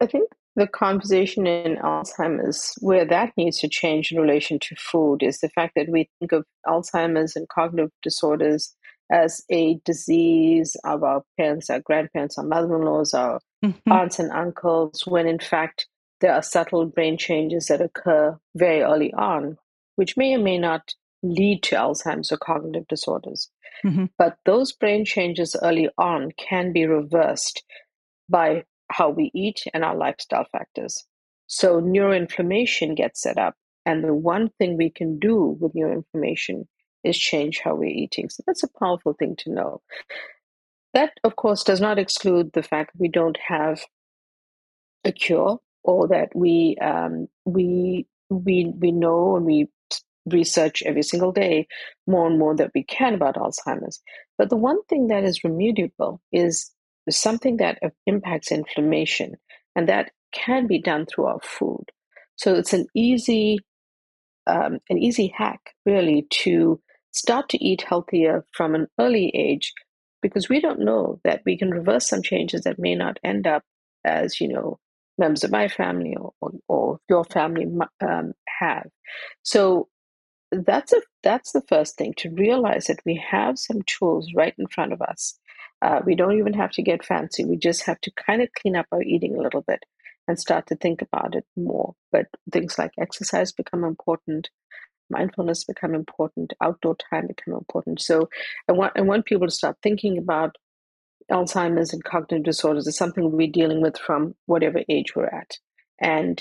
I 0.00 0.06
think 0.06 0.30
the 0.56 0.66
conversation 0.66 1.46
in 1.46 1.76
Alzheimer's, 1.76 2.74
where 2.80 3.04
that 3.04 3.32
needs 3.36 3.58
to 3.60 3.68
change 3.68 4.12
in 4.12 4.20
relation 4.20 4.58
to 4.60 4.76
food, 4.76 5.22
is 5.22 5.40
the 5.40 5.48
fact 5.48 5.74
that 5.76 5.88
we 5.88 6.08
think 6.18 6.32
of 6.32 6.44
Alzheimer's 6.66 7.36
and 7.36 7.48
cognitive 7.48 7.90
disorders 8.02 8.74
as 9.10 9.42
a 9.50 9.78
disease 9.84 10.76
of 10.84 11.02
our 11.02 11.22
parents, 11.38 11.70
our 11.70 11.80
grandparents, 11.80 12.38
our 12.38 12.44
mother 12.44 12.76
in 12.76 12.82
laws, 12.82 13.14
our 13.14 13.40
mm-hmm. 13.64 13.92
aunts 13.92 14.18
and 14.18 14.30
uncles, 14.32 15.04
when 15.06 15.26
in 15.26 15.38
fact 15.38 15.86
there 16.20 16.32
are 16.32 16.42
subtle 16.42 16.86
brain 16.86 17.18
changes 17.18 17.66
that 17.66 17.80
occur 17.80 18.38
very 18.56 18.82
early 18.82 19.12
on, 19.12 19.58
which 19.96 20.16
may 20.16 20.34
or 20.34 20.38
may 20.38 20.58
not 20.58 20.94
lead 21.22 21.62
to 21.64 21.76
Alzheimer's 21.76 22.32
or 22.32 22.38
cognitive 22.38 22.86
disorders. 22.88 23.50
Mm-hmm. 23.84 24.06
But 24.16 24.36
those 24.46 24.72
brain 24.72 25.04
changes 25.04 25.56
early 25.62 25.88
on 25.98 26.30
can 26.38 26.72
be 26.72 26.86
reversed 26.86 27.62
by 28.28 28.64
how 28.90 29.10
we 29.10 29.30
eat 29.34 29.62
and 29.72 29.84
our 29.84 29.96
lifestyle 29.96 30.46
factors. 30.52 31.04
So 31.46 31.80
neuroinflammation 31.80 32.96
gets 32.96 33.22
set 33.22 33.38
up. 33.38 33.54
And 33.86 34.02
the 34.02 34.14
one 34.14 34.50
thing 34.58 34.76
we 34.76 34.90
can 34.90 35.18
do 35.18 35.56
with 35.60 35.74
neuroinflammation 35.74 36.66
is 37.02 37.18
change 37.18 37.60
how 37.62 37.74
we're 37.74 37.84
eating. 37.84 38.30
So 38.30 38.42
that's 38.46 38.62
a 38.62 38.78
powerful 38.78 39.12
thing 39.12 39.36
to 39.40 39.52
know. 39.52 39.82
That, 40.94 41.12
of 41.22 41.36
course, 41.36 41.64
does 41.64 41.80
not 41.80 41.98
exclude 41.98 42.52
the 42.52 42.62
fact 42.62 42.92
that 42.92 43.00
we 43.00 43.08
don't 43.08 43.38
have 43.46 43.84
a 45.04 45.12
cure 45.12 45.58
or 45.82 46.08
that 46.08 46.34
we 46.34 46.76
um, 46.80 47.28
we 47.44 48.06
we 48.30 48.72
we 48.78 48.90
know 48.90 49.36
and 49.36 49.44
we 49.44 49.68
research 50.26 50.82
every 50.86 51.02
single 51.02 51.32
day 51.32 51.66
more 52.06 52.26
and 52.26 52.38
more 52.38 52.56
that 52.56 52.70
we 52.74 52.82
can 52.82 53.14
about 53.14 53.36
Alzheimer's. 53.36 54.00
But 54.38 54.48
the 54.48 54.56
one 54.56 54.82
thing 54.84 55.08
that 55.08 55.24
is 55.24 55.40
remediable 55.40 56.20
is 56.32 56.70
something 57.10 57.58
that 57.58 57.78
impacts 58.06 58.52
inflammation, 58.52 59.34
and 59.76 59.88
that 59.88 60.10
can 60.32 60.66
be 60.66 60.80
done 60.80 61.06
through 61.06 61.26
our 61.26 61.40
food. 61.42 61.84
So 62.36 62.54
it's 62.54 62.72
an 62.72 62.86
easy 62.94 63.58
um, 64.46 64.78
an 64.90 64.98
easy 64.98 65.32
hack 65.36 65.74
really 65.86 66.26
to 66.30 66.80
start 67.12 67.48
to 67.48 67.64
eat 67.64 67.82
healthier 67.82 68.44
from 68.52 68.74
an 68.74 68.88
early 68.98 69.30
age 69.34 69.72
because 70.20 70.48
we 70.48 70.60
don't 70.60 70.80
know 70.80 71.20
that 71.24 71.42
we 71.46 71.56
can 71.56 71.70
reverse 71.70 72.08
some 72.08 72.22
changes 72.22 72.62
that 72.62 72.78
may 72.78 72.94
not 72.94 73.18
end 73.24 73.46
up 73.46 73.62
as 74.04 74.40
you 74.40 74.48
know 74.48 74.78
members 75.16 75.44
of 75.44 75.50
my 75.50 75.68
family 75.68 76.16
or, 76.16 76.32
or, 76.40 76.50
or 76.68 76.98
your 77.08 77.24
family 77.24 77.66
um, 78.00 78.32
have 78.60 78.86
so 79.42 79.88
that's 80.50 80.92
a 80.92 81.00
that's 81.22 81.52
the 81.52 81.62
first 81.68 81.96
thing 81.96 82.12
to 82.16 82.30
realize 82.30 82.86
that 82.86 83.00
we 83.06 83.22
have 83.30 83.58
some 83.58 83.80
tools 83.86 84.28
right 84.36 84.54
in 84.58 84.66
front 84.66 84.92
of 84.92 85.00
us 85.00 85.38
uh, 85.84 86.00
we 86.04 86.14
don't 86.14 86.38
even 86.38 86.54
have 86.54 86.70
to 86.72 86.82
get 86.82 87.04
fancy 87.04 87.44
we 87.44 87.56
just 87.56 87.84
have 87.84 88.00
to 88.00 88.10
kind 88.12 88.42
of 88.42 88.48
clean 88.60 88.76
up 88.76 88.86
our 88.90 89.02
eating 89.02 89.36
a 89.36 89.42
little 89.42 89.62
bit 89.62 89.84
and 90.26 90.40
start 90.40 90.66
to 90.66 90.76
think 90.76 91.02
about 91.02 91.34
it 91.34 91.44
more 91.56 91.94
but 92.10 92.26
things 92.52 92.78
like 92.78 92.92
exercise 92.98 93.52
become 93.52 93.84
important 93.84 94.48
mindfulness 95.10 95.64
become 95.64 95.94
important, 95.94 96.52
outdoor 96.62 96.96
time 96.96 97.26
become 97.26 97.54
important. 97.54 98.00
So 98.00 98.28
I 98.68 98.72
want 98.72 98.92
I 98.96 99.02
want 99.02 99.26
people 99.26 99.46
to 99.46 99.54
start 99.54 99.76
thinking 99.82 100.18
about 100.18 100.56
Alzheimer's 101.30 101.92
and 101.92 102.04
cognitive 102.04 102.44
disorders 102.44 102.86
as 102.86 102.96
something 102.96 103.30
we're 103.30 103.50
dealing 103.50 103.80
with 103.80 103.98
from 103.98 104.34
whatever 104.46 104.80
age 104.88 105.14
we're 105.16 105.26
at. 105.26 105.58
And 106.00 106.40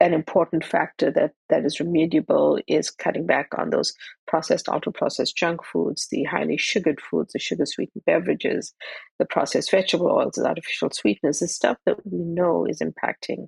an 0.00 0.12
important 0.12 0.64
factor 0.64 1.10
that, 1.10 1.32
that 1.48 1.64
is 1.64 1.78
remediable 1.78 2.60
is 2.66 2.90
cutting 2.90 3.26
back 3.26 3.48
on 3.56 3.70
those 3.70 3.94
processed, 4.26 4.68
ultra 4.68 4.92
processed 4.92 5.36
junk 5.36 5.64
foods, 5.64 6.08
the 6.10 6.24
highly 6.24 6.58
sugared 6.58 7.00
foods, 7.00 7.32
the 7.32 7.38
sugar 7.38 7.64
sweetened 7.64 8.04
beverages, 8.04 8.74
the 9.18 9.24
processed 9.24 9.70
vegetable 9.70 10.08
oils, 10.08 10.34
the 10.34 10.46
artificial 10.46 10.90
sweeteners, 10.90 11.38
the 11.38 11.48
stuff 11.48 11.78
that 11.86 11.96
we 12.04 12.18
know 12.18 12.66
is 12.66 12.82
impacting 12.82 13.46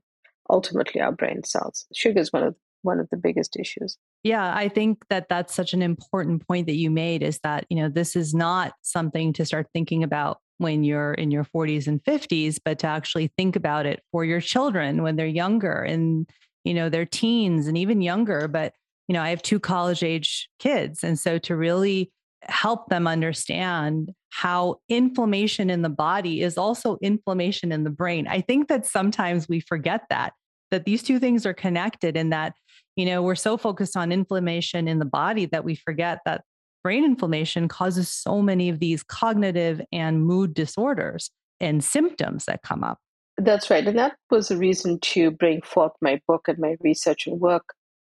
ultimately 0.51 1.01
our 1.01 1.13
brain 1.13 1.45
cells. 1.45 1.87
Sugar 1.95 2.21
is 2.21 2.33
one 2.33 2.43
of 2.43 2.55
one 2.83 3.01
of 3.01 3.09
the 3.11 3.17
biggest 3.17 3.57
issues. 3.59 3.99
Yeah, 4.23 4.55
I 4.55 4.69
think 4.69 5.05
that 5.11 5.29
that's 5.29 5.53
such 5.55 5.73
an 5.75 5.83
important 5.83 6.47
point 6.47 6.67
that 6.67 6.77
you 6.77 6.91
made 6.91 7.23
is 7.23 7.41
that, 7.41 7.67
you 7.69 7.77
know, 7.77 7.89
this 7.89 8.15
is 8.15 8.35
not 8.35 8.73
something 8.83 9.33
to 9.35 9.45
start 9.45 9.67
thinking 9.73 10.05
about 10.05 10.39
when 10.59 10.85
you're 10.85 11.15
in 11.15 11.31
your 11.31 11.45
40s 11.45 11.87
and 11.87 12.03
50s, 12.05 12.59
but 12.65 12.79
to 12.81 12.87
actually 12.87 13.33
think 13.37 13.57
about 13.57 13.87
it 13.87 14.03
for 14.13 14.25
your 14.25 14.41
children 14.41 15.03
when 15.03 15.17
they're 15.17 15.27
younger 15.27 15.83
and, 15.83 16.29
you 16.65 16.75
know, 16.75 16.89
they're 16.89 17.07
teens 17.07 17.67
and 17.67 17.79
even 17.79 18.03
younger. 18.03 18.47
But, 18.49 18.75
you 19.09 19.15
know, 19.15 19.23
I 19.23 19.31
have 19.31 19.43
two 19.43 19.61
college 19.61 20.03
age 20.03 20.49
kids. 20.59 21.03
And 21.03 21.19
so 21.19 21.39
to 21.39 21.57
really 21.57 22.13
help 22.43 22.89
them 22.89 23.07
understand 23.07 24.13
how 24.31 24.77
inflammation 24.89 25.71
in 25.71 25.83
the 25.83 25.89
body 25.89 26.43
is 26.43 26.59
also 26.59 26.99
inflammation 27.03 27.73
in 27.73 27.85
the 27.85 27.91
brain. 27.91 28.29
I 28.29 28.41
think 28.41 28.69
that 28.69 28.87
sometimes 28.87 29.49
we 29.49 29.61
forget 29.61 30.03
that 30.11 30.35
that 30.71 30.85
these 30.85 31.03
two 31.03 31.19
things 31.19 31.47
are 31.47 31.55
connected 31.55 32.17
and 32.17 32.33
that 32.33 32.55
you 32.97 33.07
know 33.07 33.23
we're 33.23 33.35
so 33.35 33.57
focused 33.57 33.97
on 33.97 34.13
inflammation 34.13 34.87
in 34.87 34.99
the 34.99 35.05
body 35.05 35.47
that 35.47 35.65
we 35.65 35.75
forget 35.75 36.19
that 36.25 36.43
brain 36.89 37.05
inflammation 37.05 37.69
causes 37.69 38.09
so 38.09 38.41
many 38.41 38.71
of 38.71 38.79
these 38.79 39.03
cognitive 39.03 39.79
and 39.93 40.25
mood 40.25 40.55
disorders 40.55 41.31
and 41.61 41.85
symptoms 41.85 42.47
that 42.47 42.63
come 42.63 42.83
up. 42.83 42.99
That's 43.37 43.69
right 43.69 43.87
and 43.87 43.99
that 43.99 44.17
was 44.31 44.51
a 44.51 44.57
reason 44.57 44.99
to 45.01 45.31
bring 45.31 45.61
forth 45.61 45.93
my 46.01 46.19
book 46.27 46.49
and 46.49 46.59
my 46.59 46.77
research 46.81 47.27
and 47.27 47.39
work 47.43 47.75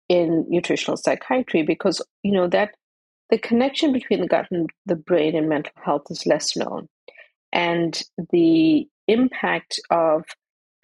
in 0.08 0.46
nutritional 0.48 0.98
psychiatry 0.98 1.64
because 1.64 2.00
you 2.22 2.32
know 2.32 2.48
that 2.50 2.76
the 3.32 3.40
connection 3.40 3.92
between 3.92 4.22
the 4.22 4.28
gut 4.28 4.46
and 4.52 4.70
the 4.86 4.96
brain 4.96 5.36
and 5.36 5.50
mental 5.50 5.74
health 5.84 6.04
is 6.12 6.28
less 6.28 6.56
known. 6.56 6.88
And 7.52 8.00
the 8.32 8.88
impact 9.08 9.80
of 9.90 10.26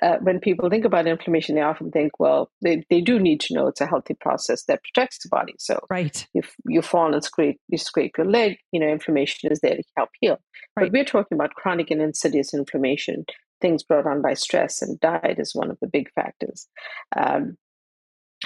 uh, 0.04 0.18
when 0.22 0.40
people 0.40 0.70
think 0.70 0.86
about 0.86 1.08
inflammation, 1.08 1.56
they 1.56 1.62
often 1.62 1.90
think, 1.92 2.20
well, 2.20 2.52
they, 2.62 2.84
they 2.90 3.00
do 3.00 3.20
need 3.20 3.40
to 3.40 3.54
know 3.54 3.68
it's 3.68 3.82
a 3.82 3.86
healthy 3.86 4.14
process 4.14 4.64
that 4.64 4.82
protects 4.84 5.20
the 5.24 5.30
body. 5.30 5.54
So 5.58 5.80
right. 5.90 6.28
if 6.34 6.54
you 6.68 6.82
fall 6.82 7.14
and 7.14 7.24
scrape, 7.24 7.60
you 7.70 7.78
scrape 7.78 8.18
your 8.18 8.30
leg, 8.30 8.58
you 8.72 8.80
know, 8.80 8.88
inflammation 8.88 9.52
is 9.52 9.62
there 9.62 9.76
to 9.76 9.84
help 9.96 10.10
heal. 10.20 10.38
Right. 10.78 10.86
But 10.86 10.92
we're 10.92 11.06
talking 11.06 11.38
about 11.38 11.56
chronic 11.56 11.92
and 11.92 12.02
insidious 12.02 12.54
inflammation, 12.54 13.26
things 13.62 13.84
brought 13.84 14.06
on 14.06 14.22
by 14.22 14.34
stress, 14.34 14.82
and 14.82 15.00
diet 15.00 15.40
is 15.40 15.56
one 15.56 15.72
of 15.72 15.78
the 15.80 15.88
big 15.88 16.12
factors. 16.14 16.68
Um, 17.16 17.56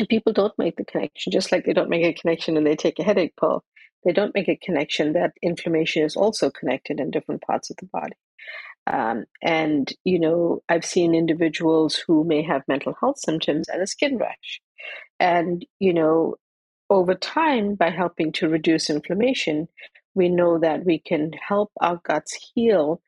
people 0.07 0.33
don't 0.33 0.53
make 0.57 0.77
the 0.77 0.85
connection, 0.85 1.31
just 1.31 1.51
like 1.51 1.65
they 1.65 1.73
don't 1.73 1.89
make 1.89 2.05
a 2.05 2.13
connection 2.13 2.57
and 2.57 2.65
they 2.65 2.75
take 2.75 2.99
a 2.99 3.03
headache 3.03 3.33
pill. 3.39 3.63
They 4.05 4.13
don't 4.13 4.35
make 4.35 4.47
a 4.47 4.55
connection 4.55 5.13
that 5.13 5.33
inflammation 5.41 6.03
is 6.03 6.15
also 6.15 6.49
connected 6.49 6.99
in 6.99 7.11
different 7.11 7.41
parts 7.41 7.69
of 7.69 7.77
the 7.77 7.89
body. 7.91 8.15
Um, 8.91 9.25
and, 9.43 9.91
you 10.03 10.19
know, 10.19 10.63
I've 10.67 10.85
seen 10.85 11.13
individuals 11.13 12.01
who 12.07 12.23
may 12.23 12.41
have 12.43 12.63
mental 12.67 12.95
health 12.99 13.19
symptoms 13.19 13.69
and 13.69 13.81
a 13.81 13.87
skin 13.87 14.17
rash. 14.17 14.61
And, 15.19 15.65
you 15.79 15.93
know, 15.93 16.35
over 16.89 17.13
time, 17.13 17.75
by 17.75 17.91
helping 17.91 18.31
to 18.33 18.49
reduce 18.49 18.89
inflammation, 18.89 19.67
we 20.15 20.27
know 20.27 20.57
that 20.59 20.85
we 20.85 20.99
can 20.99 21.31
help 21.33 21.71
our 21.79 22.01
guts 22.03 22.51
heal 22.55 23.01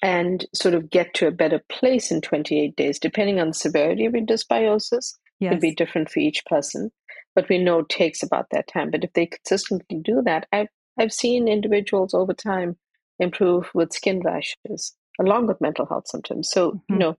and 0.00 0.46
sort 0.54 0.74
of 0.74 0.90
get 0.90 1.14
to 1.14 1.26
a 1.26 1.32
better 1.32 1.62
place 1.68 2.12
in 2.12 2.20
28 2.20 2.76
days, 2.76 2.98
depending 2.98 3.40
on 3.40 3.48
the 3.48 3.54
severity 3.54 4.06
of 4.06 4.14
your 4.14 4.24
dysbiosis. 4.24 5.14
Yes. 5.40 5.52
Could 5.52 5.60
be 5.60 5.74
different 5.74 6.10
for 6.10 6.20
each 6.20 6.44
person, 6.46 6.92
but 7.34 7.48
we 7.48 7.58
know 7.58 7.80
it 7.80 7.88
takes 7.88 8.22
about 8.22 8.46
that 8.52 8.68
time. 8.68 8.90
But 8.92 9.02
if 9.02 9.12
they 9.14 9.26
consistently 9.26 9.98
do 9.98 10.22
that, 10.24 10.46
I've 10.52 10.68
I've 10.98 11.12
seen 11.12 11.48
individuals 11.48 12.14
over 12.14 12.32
time 12.32 12.76
improve 13.24 13.70
with 13.74 13.92
skin 13.92 14.20
rashes 14.20 14.94
along 15.20 15.46
with 15.46 15.60
mental 15.60 15.86
health 15.86 16.08
symptoms. 16.08 16.50
So 16.50 16.72
mm-hmm. 16.72 16.92
you 16.92 16.98
know, 16.98 17.16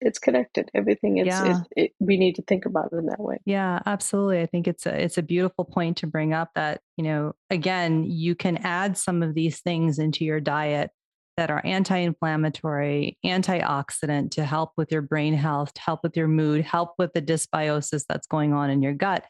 it's 0.00 0.18
connected. 0.18 0.70
Everything 0.74 1.18
is. 1.18 1.26
Yeah. 1.26 1.62
It, 1.76 1.84
it, 1.84 1.92
we 1.98 2.16
need 2.16 2.36
to 2.36 2.42
think 2.42 2.66
about 2.66 2.90
it 2.92 2.96
in 2.96 3.06
that 3.06 3.20
way. 3.20 3.38
Yeah, 3.44 3.80
absolutely. 3.84 4.40
I 4.40 4.46
think 4.46 4.68
it's 4.68 4.86
a 4.86 5.02
it's 5.02 5.18
a 5.18 5.22
beautiful 5.22 5.64
point 5.64 5.96
to 5.98 6.06
bring 6.06 6.32
up 6.32 6.50
that 6.54 6.80
you 6.96 7.04
know 7.04 7.34
again 7.50 8.04
you 8.04 8.34
can 8.34 8.58
add 8.58 8.96
some 8.96 9.22
of 9.22 9.34
these 9.34 9.60
things 9.60 9.98
into 9.98 10.24
your 10.24 10.40
diet 10.40 10.90
that 11.36 11.50
are 11.52 11.62
anti-inflammatory, 11.64 13.16
antioxidant 13.24 14.32
to 14.32 14.44
help 14.44 14.72
with 14.76 14.90
your 14.90 15.02
brain 15.02 15.34
health, 15.34 15.72
to 15.72 15.80
help 15.80 16.00
with 16.02 16.16
your 16.16 16.26
mood, 16.26 16.64
help 16.64 16.94
with 16.98 17.12
the 17.12 17.22
dysbiosis 17.22 18.02
that's 18.08 18.26
going 18.26 18.52
on 18.52 18.70
in 18.70 18.82
your 18.82 18.92
gut, 18.92 19.24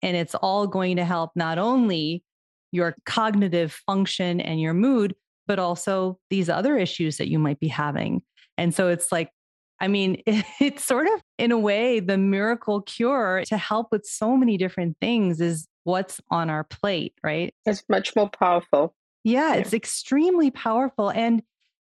and 0.00 0.16
it's 0.16 0.34
all 0.34 0.66
going 0.66 0.96
to 0.96 1.04
help 1.04 1.32
not 1.34 1.58
only 1.58 2.24
your 2.72 2.94
cognitive 3.04 3.72
function 3.86 4.40
and 4.40 4.60
your 4.60 4.72
mood, 4.72 5.14
but 5.50 5.58
also 5.58 6.16
these 6.30 6.48
other 6.48 6.78
issues 6.78 7.16
that 7.16 7.28
you 7.28 7.36
might 7.36 7.58
be 7.58 7.66
having. 7.66 8.22
And 8.56 8.72
so 8.72 8.86
it's 8.86 9.10
like 9.10 9.32
I 9.80 9.88
mean, 9.88 10.22
it's 10.60 10.84
sort 10.84 11.08
of 11.08 11.20
in 11.38 11.50
a 11.50 11.58
way 11.58 11.98
the 11.98 12.16
miracle 12.16 12.82
cure 12.82 13.42
to 13.46 13.56
help 13.56 13.88
with 13.90 14.06
so 14.06 14.36
many 14.36 14.56
different 14.56 14.96
things 15.00 15.40
is 15.40 15.66
what's 15.82 16.20
on 16.30 16.50
our 16.50 16.62
plate, 16.62 17.14
right? 17.24 17.52
It's 17.66 17.82
much 17.88 18.14
more 18.14 18.28
powerful. 18.28 18.94
Yeah, 19.24 19.54
it's 19.56 19.74
extremely 19.74 20.52
powerful. 20.52 21.10
And 21.10 21.42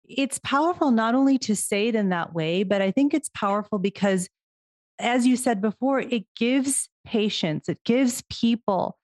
it's 0.05 0.39
powerful 0.39 0.91
not 0.91 1.13
only 1.13 1.37
to 1.39 1.53
say 1.53 1.89
it 1.89 1.95
in 1.95 2.07
that 2.07 2.33
way, 2.33 2.63
but 2.63 2.81
I 2.81 2.91
think 2.91 3.13
it's 3.13 3.29
powerful 3.33 3.79
because, 3.79 4.29
as 4.97 5.27
you 5.27 5.35
said 5.35 5.59
before, 5.59 5.99
it 5.99 6.23
gives 6.37 6.87
patients, 7.03 7.67
it 7.67 7.83
gives 7.83 8.23
people 8.29 8.97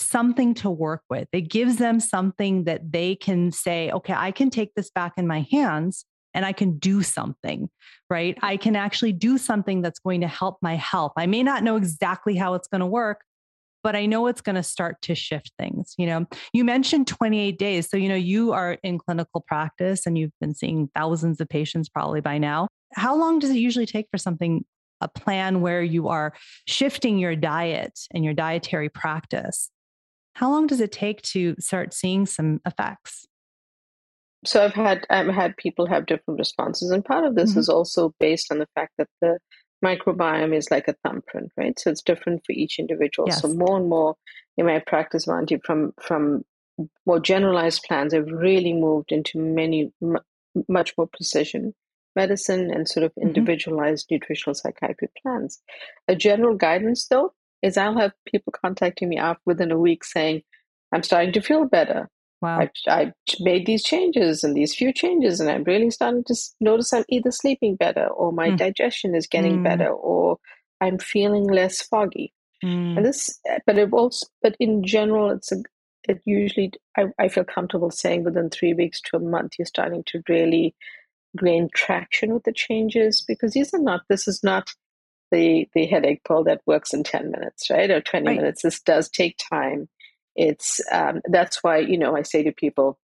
something 0.00 0.54
to 0.54 0.70
work 0.70 1.02
with. 1.10 1.28
It 1.32 1.42
gives 1.42 1.76
them 1.76 2.00
something 2.00 2.64
that 2.64 2.92
they 2.92 3.14
can 3.14 3.52
say, 3.52 3.90
okay, 3.90 4.14
I 4.14 4.30
can 4.30 4.50
take 4.50 4.74
this 4.74 4.90
back 4.90 5.14
in 5.16 5.26
my 5.26 5.46
hands 5.50 6.04
and 6.34 6.44
I 6.44 6.52
can 6.52 6.78
do 6.78 7.02
something, 7.02 7.68
right? 8.08 8.38
I 8.42 8.56
can 8.56 8.76
actually 8.76 9.12
do 9.12 9.36
something 9.38 9.82
that's 9.82 9.98
going 9.98 10.20
to 10.20 10.28
help 10.28 10.58
my 10.62 10.76
health. 10.76 11.12
I 11.16 11.26
may 11.26 11.42
not 11.42 11.64
know 11.64 11.76
exactly 11.76 12.36
how 12.36 12.54
it's 12.54 12.68
going 12.68 12.80
to 12.80 12.86
work, 12.86 13.22
but 13.82 13.96
I 13.96 14.06
know 14.06 14.26
it's 14.26 14.40
going 14.40 14.56
to 14.56 14.62
start 14.62 15.00
to 15.02 15.14
shift 15.14 15.52
things. 15.58 15.94
You 15.98 16.06
know, 16.06 16.26
you 16.52 16.64
mentioned 16.64 17.06
28 17.06 17.58
days. 17.58 17.88
So, 17.88 17.96
you 17.96 18.08
know, 18.08 18.14
you 18.14 18.52
are 18.52 18.78
in 18.82 18.98
clinical 18.98 19.44
practice 19.46 20.06
and 20.06 20.16
you've 20.16 20.32
been 20.40 20.54
seeing 20.54 20.88
thousands 20.94 21.40
of 21.40 21.48
patients 21.48 21.88
probably 21.88 22.20
by 22.20 22.38
now. 22.38 22.68
How 22.92 23.16
long 23.16 23.38
does 23.38 23.50
it 23.50 23.56
usually 23.56 23.86
take 23.86 24.06
for 24.10 24.18
something, 24.18 24.64
a 25.00 25.08
plan 25.08 25.60
where 25.60 25.82
you 25.82 26.08
are 26.08 26.34
shifting 26.66 27.18
your 27.18 27.34
diet 27.34 27.98
and 28.12 28.24
your 28.24 28.34
dietary 28.34 28.88
practice? 28.88 29.70
How 30.40 30.50
long 30.50 30.66
does 30.66 30.80
it 30.80 30.90
take 30.90 31.20
to 31.34 31.54
start 31.58 31.92
seeing 31.94 32.26
some 32.26 32.60
effects? 32.66 33.26
so 34.44 34.64
I've 34.64 34.74
had 34.74 35.06
I've 35.10 35.28
had 35.28 35.56
people 35.56 35.86
have 35.86 36.06
different 36.06 36.38
responses, 36.38 36.90
and 36.90 37.04
part 37.04 37.24
of 37.24 37.34
this 37.34 37.50
mm-hmm. 37.50 37.60
is 37.60 37.68
also 37.68 38.14
based 38.18 38.50
on 38.50 38.58
the 38.58 38.68
fact 38.74 38.92
that 38.98 39.08
the 39.20 39.38
microbiome 39.84 40.54
is 40.54 40.70
like 40.70 40.88
a 40.88 40.94
thumbprint, 41.04 41.50
right? 41.56 41.78
So 41.78 41.90
it's 41.90 42.02
different 42.02 42.42
for 42.46 42.52
each 42.52 42.78
individual. 42.78 43.28
Yes. 43.28 43.42
So 43.42 43.48
more 43.48 43.76
and 43.76 43.88
more 43.88 44.16
in 44.56 44.66
my 44.66 44.78
practice, 44.78 45.26
Vanti, 45.26 45.60
from 45.64 45.92
from 46.00 46.44
more 47.04 47.20
generalized 47.20 47.84
plans, 47.86 48.14
I've 48.14 48.30
really 48.30 48.72
moved 48.72 49.12
into 49.12 49.38
many 49.38 49.92
m- 50.02 50.18
much 50.68 50.94
more 50.96 51.06
precision 51.06 51.74
medicine 52.16 52.70
and 52.72 52.88
sort 52.88 53.04
of 53.04 53.12
mm-hmm. 53.12 53.28
individualized 53.28 54.06
mm-hmm. 54.06 54.14
nutritional 54.14 54.54
psychiatry 54.54 55.08
plans. 55.22 55.60
A 56.08 56.16
general 56.16 56.56
guidance, 56.56 57.06
though, 57.08 57.34
is 57.62 57.76
I'll 57.76 57.98
have 57.98 58.12
people 58.26 58.52
contacting 58.52 59.08
me 59.08 59.18
after 59.18 59.42
within 59.46 59.70
a 59.70 59.78
week 59.78 60.04
saying, 60.04 60.42
"I'm 60.92 61.02
starting 61.02 61.32
to 61.32 61.40
feel 61.40 61.64
better." 61.66 62.08
Wow. 62.42 62.60
I, 62.60 62.70
I 62.88 63.12
made 63.40 63.66
these 63.66 63.82
changes 63.82 64.42
and 64.42 64.56
these 64.56 64.74
few 64.74 64.92
changes, 64.92 65.40
and 65.40 65.50
I'm 65.50 65.64
really 65.64 65.90
starting 65.90 66.24
to 66.24 66.34
notice 66.60 66.92
I'm 66.92 67.04
either 67.08 67.30
sleeping 67.30 67.76
better 67.76 68.06
or 68.06 68.32
my 68.32 68.50
mm. 68.50 68.56
digestion 68.56 69.14
is 69.14 69.26
getting 69.26 69.58
mm. 69.58 69.64
better 69.64 69.88
or 69.88 70.38
I'm 70.80 70.98
feeling 70.98 71.46
less 71.46 71.82
foggy. 71.82 72.32
Mm. 72.64 72.96
And 72.96 73.06
this, 73.06 73.38
but 73.66 73.78
it 73.78 73.92
also, 73.92 74.26
but 74.42 74.56
in 74.58 74.84
general, 74.84 75.30
it's 75.30 75.52
a, 75.52 75.62
it 76.08 76.22
usually, 76.24 76.72
I, 76.96 77.06
I 77.18 77.28
feel 77.28 77.44
comfortable 77.44 77.90
saying 77.90 78.24
within 78.24 78.50
three 78.50 78.74
weeks 78.74 79.00
to 79.02 79.16
a 79.16 79.20
month, 79.20 79.52
you're 79.58 79.66
starting 79.66 80.02
to 80.06 80.22
really 80.28 80.74
gain 81.42 81.68
traction 81.74 82.32
with 82.32 82.44
the 82.44 82.52
changes 82.52 83.22
because 83.26 83.52
these 83.52 83.72
are 83.74 83.80
not, 83.80 84.02
this 84.08 84.26
is 84.26 84.42
not 84.42 84.70
the, 85.30 85.68
the 85.74 85.86
headache 85.86 86.22
pill 86.26 86.44
that 86.44 86.60
works 86.66 86.92
in 86.92 87.04
10 87.04 87.30
minutes, 87.30 87.70
right? 87.70 87.90
Or 87.90 88.00
20 88.00 88.26
right. 88.26 88.36
minutes. 88.36 88.62
This 88.62 88.80
does 88.80 89.08
take 89.08 89.38
time 89.38 89.88
it's 90.36 90.80
um, 90.90 91.20
that's 91.28 91.62
why 91.62 91.78
you 91.78 91.98
know 91.98 92.16
I 92.16 92.22
say 92.22 92.42
to 92.42 92.52
people, 92.52 92.98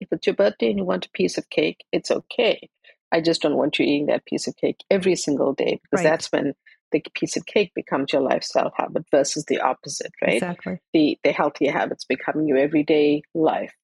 if 0.00 0.08
it's 0.10 0.26
your 0.26 0.36
birthday 0.36 0.70
and 0.70 0.78
you 0.78 0.84
want 0.84 1.06
a 1.06 1.10
piece 1.10 1.38
of 1.38 1.50
cake, 1.50 1.84
it's 1.92 2.10
okay. 2.10 2.68
I 3.12 3.20
just 3.20 3.42
don't 3.42 3.56
want 3.56 3.78
you 3.78 3.84
eating 3.84 4.06
that 4.06 4.26
piece 4.26 4.46
of 4.46 4.56
cake 4.56 4.82
every 4.90 5.14
single 5.14 5.52
day 5.52 5.80
because 5.82 6.04
right. 6.04 6.10
that's 6.10 6.32
when 6.32 6.54
the 6.92 7.02
piece 7.14 7.36
of 7.36 7.46
cake 7.46 7.72
becomes 7.74 8.12
your 8.12 8.22
lifestyle 8.22 8.72
habit 8.76 9.04
versus 9.10 9.44
the 9.46 9.60
opposite, 9.60 10.12
right? 10.22 10.34
Exactly. 10.34 10.80
The 10.92 11.18
the 11.22 11.32
healthier 11.32 11.72
habits 11.72 12.04
becoming 12.04 12.46
your 12.46 12.58
everyday 12.58 13.22
life. 13.34 13.74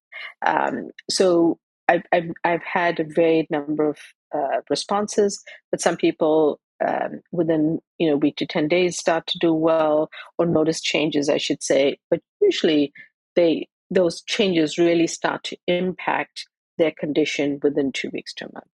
Um, 0.45 0.91
so 1.09 1.59
I've, 1.87 2.03
I've 2.11 2.31
I've 2.43 2.63
had 2.63 2.99
a 2.99 3.03
varied 3.03 3.49
number 3.49 3.89
of 3.89 3.97
uh, 4.33 4.61
responses, 4.69 5.43
but 5.69 5.81
some 5.81 5.97
people 5.97 6.59
um, 6.85 7.21
within 7.31 7.79
you 7.97 8.09
know 8.09 8.17
week 8.17 8.35
to 8.37 8.45
10 8.45 8.67
days 8.67 8.97
start 8.97 9.25
to 9.27 9.39
do 9.39 9.53
well 9.53 10.09
or 10.37 10.45
notice 10.45 10.81
changes 10.81 11.29
i 11.29 11.37
should 11.37 11.61
say 11.63 11.97
but 12.09 12.21
usually 12.41 12.91
they 13.35 13.67
those 13.89 14.21
changes 14.23 14.77
really 14.77 15.07
start 15.07 15.43
to 15.43 15.57
impact 15.67 16.47
their 16.77 16.91
condition 16.91 17.59
within 17.61 17.91
two 17.91 18.09
weeks 18.11 18.33
to 18.33 18.45
a 18.45 18.53
month 18.53 18.65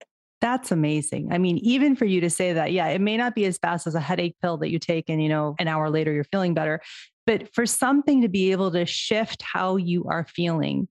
that's 0.41 0.71
amazing. 0.71 1.33
I 1.33 1.39
mean, 1.39 1.59
even 1.59 1.97
for 1.97 2.05
you 2.05 2.21
to 2.21 2.31
say 2.31 2.53
that, 2.53 2.71
yeah, 2.71 2.87
it 2.89 3.01
may 3.01 3.17
not 3.17 3.35
be 3.35 3.45
as 3.45 3.59
fast 3.59 3.87
as 3.89 3.97
a 3.97 4.01
headache 4.01 4.37
pill 4.41 4.57
that 4.59 4.71
you 4.71 4.79
take 4.79 5.09
and, 5.09 5.21
you 5.21 5.29
know, 5.29 5.57
an 5.59 5.67
hour 5.67 5.91
later 5.91 6.13
you're 6.13 6.23
feeling 6.23 6.55
better. 6.55 6.81
But 7.27 7.53
for 7.53 7.67
something 7.67 8.23
to 8.23 8.29
be 8.29 8.53
able 8.53 8.71
to 8.71 8.87
shift 8.87 9.43
how 9.43 9.77
you 9.77 10.05
are 10.05 10.25
feeling 10.25 10.87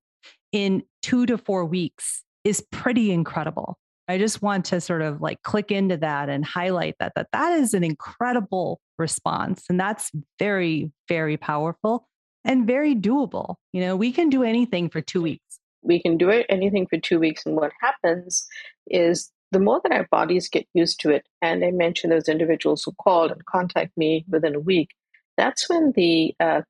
in 0.52 0.84
two 1.02 1.26
to 1.28 1.38
four 1.38 1.66
weeks 1.66 2.24
is 2.44 2.62
pretty 2.72 3.12
incredible. 3.12 3.78
I 4.08 4.18
just 4.18 4.42
want 4.42 4.66
to 4.66 4.80
sort 4.80 5.02
of 5.02 5.22
like 5.22 5.42
click 5.44 5.72
into 5.72 5.98
that 5.98 6.30
and 6.30 6.46
highlight 6.46 6.96
that 7.00 7.14
that 7.16 7.28
that 7.34 7.60
is 7.60 7.74
an 7.74 7.84
incredible 7.84 8.80
response 8.98 9.64
and 9.70 9.80
that's 9.80 10.12
very 10.40 10.92
very 11.08 11.38
powerful 11.38 12.08
and 12.46 12.66
very 12.66 12.96
doable. 12.96 13.56
You 13.74 13.82
know, 13.82 13.96
we 13.96 14.12
can 14.12 14.30
do 14.30 14.44
anything 14.44 14.90
for 14.90 15.02
2 15.02 15.22
weeks. 15.22 15.60
We 15.82 16.02
can 16.02 16.18
do 16.18 16.30
it 16.30 16.46
anything 16.50 16.88
for 16.88 16.98
2 16.98 17.20
weeks 17.20 17.46
and 17.46 17.56
what 17.56 17.72
happens 17.82 18.48
is 18.88 19.32
the 19.52 19.60
more 19.60 19.82
that 19.84 19.94
our 19.94 20.08
bodies 20.12 20.50
get 20.50 20.68
used 20.74 21.00
to 21.02 21.12
it 21.12 21.26
and 21.42 21.64
I 21.64 21.72
mentioned 21.72 22.12
those 22.12 22.30
individuals 22.30 22.84
who 22.84 22.94
called 22.94 23.32
and 23.32 23.46
contact 23.46 23.98
me 23.98 24.26
within 24.30 24.56
a 24.56 24.60
week 24.60 24.90
that's 25.38 25.70
when 25.70 25.94
the 25.96 26.34
uh, 26.40 26.62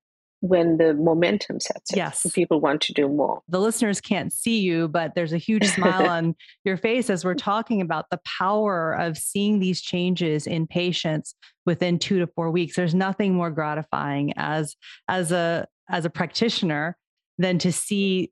when 0.41 0.77
the 0.77 0.93
momentum 0.93 1.59
sets 1.59 1.91
in. 1.91 1.97
Yes. 1.97 2.25
People 2.33 2.59
want 2.59 2.81
to 2.81 2.93
do 2.93 3.07
more. 3.07 3.41
The 3.47 3.59
listeners 3.59 3.99
can't 3.99 4.31
see 4.31 4.59
you, 4.59 4.87
but 4.87 5.15
there's 5.15 5.33
a 5.33 5.37
huge 5.37 5.65
smile 5.65 6.05
on 6.09 6.35
your 6.63 6.77
face 6.77 7.09
as 7.09 7.25
we're 7.25 7.33
talking 7.33 7.81
about 7.81 8.05
the 8.11 8.19
power 8.25 8.93
of 8.93 9.17
seeing 9.17 9.59
these 9.59 9.81
changes 9.81 10.45
in 10.45 10.67
patients 10.67 11.35
within 11.65 11.97
two 11.99 12.19
to 12.19 12.27
four 12.27 12.51
weeks. 12.51 12.75
There's 12.75 12.95
nothing 12.95 13.33
more 13.33 13.51
gratifying 13.51 14.33
as 14.37 14.75
as 15.07 15.31
a 15.31 15.67
as 15.89 16.05
a 16.05 16.09
practitioner 16.09 16.97
than 17.37 17.57
to 17.59 17.71
see 17.71 18.31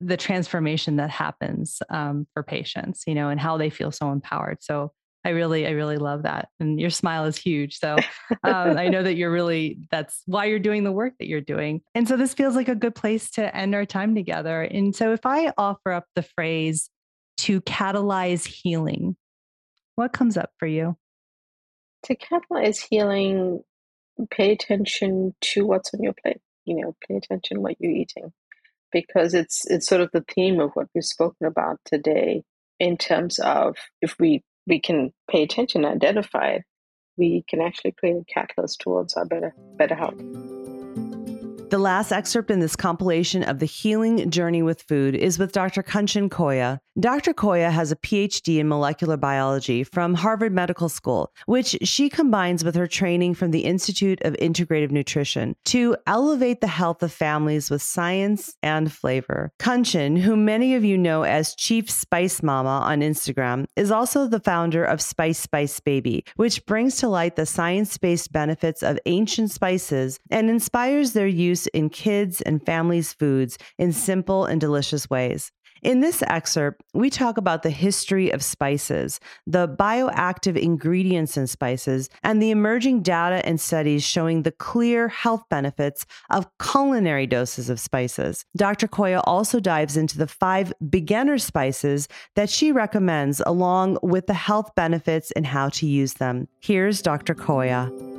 the 0.00 0.16
transformation 0.16 0.96
that 0.96 1.10
happens 1.10 1.80
um, 1.88 2.26
for 2.34 2.42
patients, 2.42 3.04
you 3.06 3.14
know, 3.14 3.28
and 3.28 3.40
how 3.40 3.56
they 3.56 3.70
feel 3.70 3.92
so 3.92 4.10
empowered. 4.10 4.58
So 4.60 4.92
I 5.24 5.30
really, 5.30 5.66
I 5.66 5.70
really 5.70 5.98
love 5.98 6.24
that. 6.24 6.48
And 6.58 6.80
your 6.80 6.90
smile 6.90 7.26
is 7.26 7.36
huge. 7.36 7.78
So 7.78 7.96
um, 8.42 8.76
I 8.76 8.88
know 8.88 9.02
that 9.02 9.14
you're 9.14 9.30
really, 9.30 9.78
that's 9.90 10.22
why 10.26 10.46
you're 10.46 10.58
doing 10.58 10.82
the 10.82 10.92
work 10.92 11.14
that 11.18 11.28
you're 11.28 11.40
doing. 11.40 11.82
And 11.94 12.08
so 12.08 12.16
this 12.16 12.34
feels 12.34 12.56
like 12.56 12.68
a 12.68 12.74
good 12.74 12.94
place 12.94 13.30
to 13.32 13.56
end 13.56 13.74
our 13.74 13.86
time 13.86 14.14
together. 14.14 14.62
And 14.62 14.94
so 14.96 15.12
if 15.12 15.24
I 15.24 15.52
offer 15.56 15.92
up 15.92 16.06
the 16.16 16.22
phrase 16.22 16.90
to 17.38 17.60
catalyze 17.60 18.46
healing, 18.46 19.16
what 19.94 20.12
comes 20.12 20.36
up 20.36 20.50
for 20.58 20.66
you? 20.66 20.96
To 22.06 22.16
catalyze 22.16 22.84
healing, 22.90 23.60
pay 24.30 24.52
attention 24.52 25.34
to 25.40 25.66
what's 25.66 25.94
on 25.94 26.02
your 26.02 26.14
plate. 26.20 26.40
You 26.64 26.76
know, 26.82 26.96
pay 27.06 27.16
attention 27.16 27.62
what 27.62 27.76
you're 27.78 27.92
eating. 27.92 28.32
because 28.92 29.34
it's 29.34 29.64
it's 29.68 29.88
sort 29.88 30.00
of 30.02 30.10
the 30.12 30.24
theme 30.32 30.60
of 30.60 30.72
what 30.74 30.88
we've 30.94 31.04
spoken 31.04 31.46
about 31.46 31.80
today 31.84 32.44
in 32.78 32.96
terms 32.96 33.38
of 33.38 33.76
if 34.00 34.16
we 34.20 34.42
we 34.66 34.80
can 34.80 35.12
pay 35.30 35.42
attention 35.42 35.84
identify 35.84 36.48
it, 36.48 36.62
we 37.16 37.44
can 37.48 37.60
actually 37.60 37.92
create 37.92 38.16
a 38.16 38.24
catalyst 38.32 38.80
towards 38.80 39.14
our 39.14 39.24
better 39.24 39.54
better 39.76 39.94
health. 39.94 40.20
The 41.72 41.78
last 41.78 42.12
excerpt 42.12 42.50
in 42.50 42.60
this 42.60 42.76
compilation 42.76 43.42
of 43.42 43.58
the 43.58 43.64
healing 43.64 44.28
journey 44.28 44.60
with 44.60 44.82
food 44.82 45.14
is 45.14 45.38
with 45.38 45.52
Dr. 45.52 45.82
Kanchan 45.82 46.28
Koya. 46.28 46.80
Dr. 47.00 47.32
Koya 47.32 47.70
has 47.70 47.90
a 47.90 47.96
PhD 47.96 48.58
in 48.58 48.68
molecular 48.68 49.16
biology 49.16 49.82
from 49.82 50.12
Harvard 50.12 50.52
Medical 50.52 50.90
School, 50.90 51.32
which 51.46 51.74
she 51.80 52.10
combines 52.10 52.62
with 52.62 52.74
her 52.74 52.86
training 52.86 53.32
from 53.32 53.50
the 53.50 53.64
Institute 53.64 54.20
of 54.20 54.34
Integrative 54.34 54.90
Nutrition 54.90 55.56
to 55.64 55.96
elevate 56.06 56.60
the 56.60 56.66
health 56.66 57.02
of 57.02 57.10
families 57.10 57.70
with 57.70 57.80
science 57.80 58.54
and 58.62 58.92
flavor. 58.92 59.50
Kanchan, 59.58 60.18
who 60.18 60.36
many 60.36 60.74
of 60.74 60.84
you 60.84 60.98
know 60.98 61.22
as 61.22 61.54
Chief 61.54 61.90
Spice 61.90 62.42
Mama 62.42 62.82
on 62.84 63.00
Instagram, 63.00 63.64
is 63.76 63.90
also 63.90 64.26
the 64.26 64.40
founder 64.40 64.84
of 64.84 65.00
Spice 65.00 65.38
Spice 65.38 65.80
Baby, 65.80 66.22
which 66.36 66.66
brings 66.66 66.96
to 66.96 67.08
light 67.08 67.36
the 67.36 67.46
science 67.46 67.96
based 67.96 68.30
benefits 68.30 68.82
of 68.82 68.98
ancient 69.06 69.50
spices 69.50 70.20
and 70.30 70.50
inspires 70.50 71.14
their 71.14 71.26
use 71.26 71.61
use 71.62 71.66
in 71.68 71.90
kids 71.90 72.40
and 72.42 72.64
families' 72.64 73.12
foods 73.12 73.58
in 73.78 73.92
simple 73.92 74.44
and 74.44 74.60
delicious 74.60 75.08
ways. 75.08 75.50
In 75.82 75.98
this 75.98 76.22
excerpt, 76.28 76.80
we 76.94 77.10
talk 77.10 77.38
about 77.38 77.64
the 77.64 77.70
history 77.70 78.30
of 78.30 78.44
spices, 78.44 79.18
the 79.48 79.66
bioactive 79.66 80.56
ingredients 80.56 81.36
in 81.36 81.48
spices, 81.48 82.08
and 82.22 82.40
the 82.40 82.52
emerging 82.52 83.02
data 83.02 83.44
and 83.44 83.60
studies 83.60 84.04
showing 84.04 84.42
the 84.42 84.52
clear 84.52 85.08
health 85.08 85.42
benefits 85.50 86.06
of 86.30 86.46
culinary 86.60 87.26
doses 87.26 87.68
of 87.68 87.80
spices. 87.80 88.44
Dr. 88.56 88.86
Koya 88.86 89.22
also 89.24 89.58
dives 89.58 89.96
into 89.96 90.18
the 90.18 90.28
five 90.28 90.72
beginner 90.88 91.38
spices 91.38 92.06
that 92.36 92.48
she 92.48 92.70
recommends, 92.70 93.42
along 93.44 93.98
with 94.04 94.28
the 94.28 94.34
health 94.34 94.70
benefits 94.76 95.32
and 95.32 95.46
how 95.46 95.68
to 95.70 95.86
use 95.86 96.14
them. 96.14 96.46
Here's 96.60 97.02
Dr. 97.02 97.34
Koya. 97.34 98.11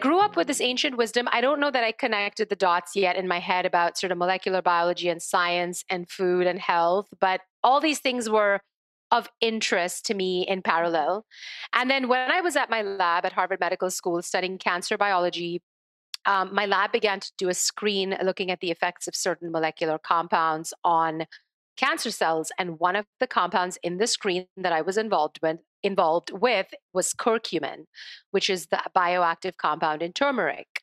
Grew 0.00 0.20
up 0.20 0.36
with 0.36 0.46
this 0.46 0.60
ancient 0.60 0.96
wisdom. 0.96 1.28
I 1.32 1.40
don't 1.40 1.60
know 1.60 1.70
that 1.70 1.84
I 1.84 1.92
connected 1.92 2.48
the 2.48 2.56
dots 2.56 2.94
yet 2.94 3.16
in 3.16 3.26
my 3.26 3.38
head 3.38 3.66
about 3.66 3.98
sort 3.98 4.12
of 4.12 4.18
molecular 4.18 4.62
biology 4.62 5.08
and 5.08 5.22
science 5.22 5.84
and 5.88 6.08
food 6.08 6.46
and 6.46 6.58
health, 6.58 7.08
but 7.20 7.40
all 7.62 7.80
these 7.80 7.98
things 7.98 8.28
were 8.28 8.60
of 9.10 9.28
interest 9.40 10.06
to 10.06 10.14
me 10.14 10.46
in 10.46 10.62
parallel. 10.62 11.24
And 11.72 11.90
then 11.90 12.08
when 12.08 12.30
I 12.30 12.40
was 12.40 12.56
at 12.56 12.70
my 12.70 12.82
lab 12.82 13.24
at 13.24 13.32
Harvard 13.32 13.60
Medical 13.60 13.90
School 13.90 14.20
studying 14.22 14.58
cancer 14.58 14.98
biology, 14.98 15.62
um, 16.26 16.52
my 16.52 16.66
lab 16.66 16.92
began 16.92 17.20
to 17.20 17.32
do 17.38 17.48
a 17.48 17.54
screen 17.54 18.16
looking 18.22 18.50
at 18.50 18.60
the 18.60 18.70
effects 18.70 19.06
of 19.06 19.14
certain 19.14 19.52
molecular 19.52 19.98
compounds 19.98 20.74
on 20.84 21.26
cancer 21.76 22.10
cells. 22.10 22.50
And 22.58 22.78
one 22.78 22.96
of 22.96 23.06
the 23.20 23.26
compounds 23.26 23.78
in 23.82 23.98
the 23.98 24.06
screen 24.06 24.46
that 24.56 24.72
I 24.72 24.80
was 24.80 24.96
involved 24.96 25.38
with 25.42 25.58
involved 25.82 26.32
with 26.32 26.66
was 26.92 27.12
curcumin, 27.12 27.84
which 28.32 28.50
is 28.50 28.66
the 28.66 28.80
bioactive 28.94 29.56
compound 29.56 30.02
in 30.02 30.12
turmeric. 30.12 30.80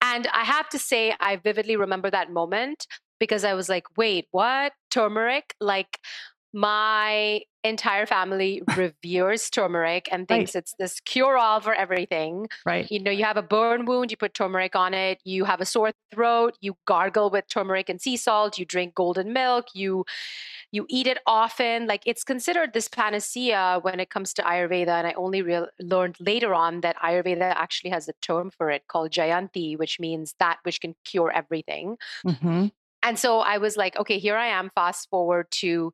And 0.00 0.28
I 0.28 0.44
have 0.44 0.68
to 0.70 0.78
say, 0.78 1.14
I 1.18 1.36
vividly 1.36 1.76
remember 1.76 2.10
that 2.10 2.32
moment 2.32 2.86
because 3.18 3.44
I 3.44 3.54
was 3.54 3.68
like, 3.68 3.84
wait, 3.96 4.26
what? 4.30 4.72
Turmeric? 4.90 5.54
Like, 5.60 5.98
my 6.52 7.42
entire 7.64 8.06
family 8.06 8.62
reveres 8.76 9.50
turmeric 9.50 10.08
and 10.10 10.26
thinks 10.26 10.54
right. 10.54 10.60
it's 10.60 10.74
this 10.78 11.00
cure 11.00 11.36
all 11.36 11.60
for 11.60 11.74
everything. 11.74 12.48
Right. 12.64 12.90
You 12.90 13.00
know, 13.00 13.10
you 13.10 13.24
have 13.24 13.36
a 13.36 13.42
burn 13.42 13.84
wound, 13.84 14.10
you 14.10 14.16
put 14.16 14.34
turmeric 14.34 14.74
on 14.74 14.94
it. 14.94 15.20
You 15.24 15.44
have 15.44 15.60
a 15.60 15.64
sore 15.64 15.92
throat, 16.12 16.56
you 16.60 16.76
gargle 16.86 17.30
with 17.30 17.48
turmeric 17.48 17.88
and 17.88 18.00
sea 18.00 18.16
salt. 18.16 18.58
You 18.58 18.64
drink 18.64 18.94
golden 18.94 19.32
milk. 19.32 19.66
You 19.74 20.04
you 20.70 20.86
eat 20.88 21.06
it 21.06 21.18
often. 21.26 21.86
Like 21.86 22.02
it's 22.06 22.24
considered 22.24 22.72
this 22.72 22.88
panacea 22.88 23.78
when 23.82 24.00
it 24.00 24.10
comes 24.10 24.32
to 24.34 24.42
Ayurveda. 24.42 24.88
And 24.88 25.06
I 25.06 25.12
only 25.14 25.42
real, 25.42 25.66
learned 25.80 26.16
later 26.20 26.54
on 26.54 26.82
that 26.82 26.96
Ayurveda 26.96 27.54
actually 27.56 27.90
has 27.90 28.08
a 28.08 28.12
term 28.22 28.50
for 28.50 28.70
it 28.70 28.86
called 28.88 29.10
Jayanti, 29.10 29.78
which 29.78 29.98
means 29.98 30.34
that 30.38 30.58
which 30.62 30.80
can 30.80 30.94
cure 31.04 31.32
everything. 31.32 31.96
Mm-hmm. 32.26 32.66
And 33.02 33.18
so 33.18 33.38
I 33.38 33.58
was 33.58 33.76
like, 33.76 33.96
okay, 33.98 34.18
here 34.18 34.36
I 34.36 34.48
am. 34.48 34.70
Fast 34.74 35.08
forward 35.08 35.46
to 35.52 35.92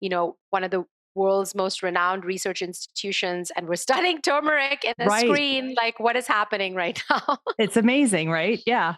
you 0.00 0.08
know, 0.08 0.36
one 0.50 0.64
of 0.64 0.70
the 0.70 0.84
world's 1.16 1.54
most 1.54 1.82
renowned 1.82 2.24
research 2.24 2.62
institutions 2.62 3.50
and 3.56 3.68
we're 3.68 3.74
studying 3.74 4.20
turmeric 4.22 4.84
in 4.84 4.94
a 5.00 5.06
right. 5.06 5.26
screen 5.26 5.74
like 5.80 5.98
what 5.98 6.14
is 6.14 6.26
happening 6.26 6.74
right 6.74 7.02
now? 7.10 7.38
It's 7.58 7.76
amazing 7.76 8.30
right? 8.30 8.62
Yeah. 8.66 8.96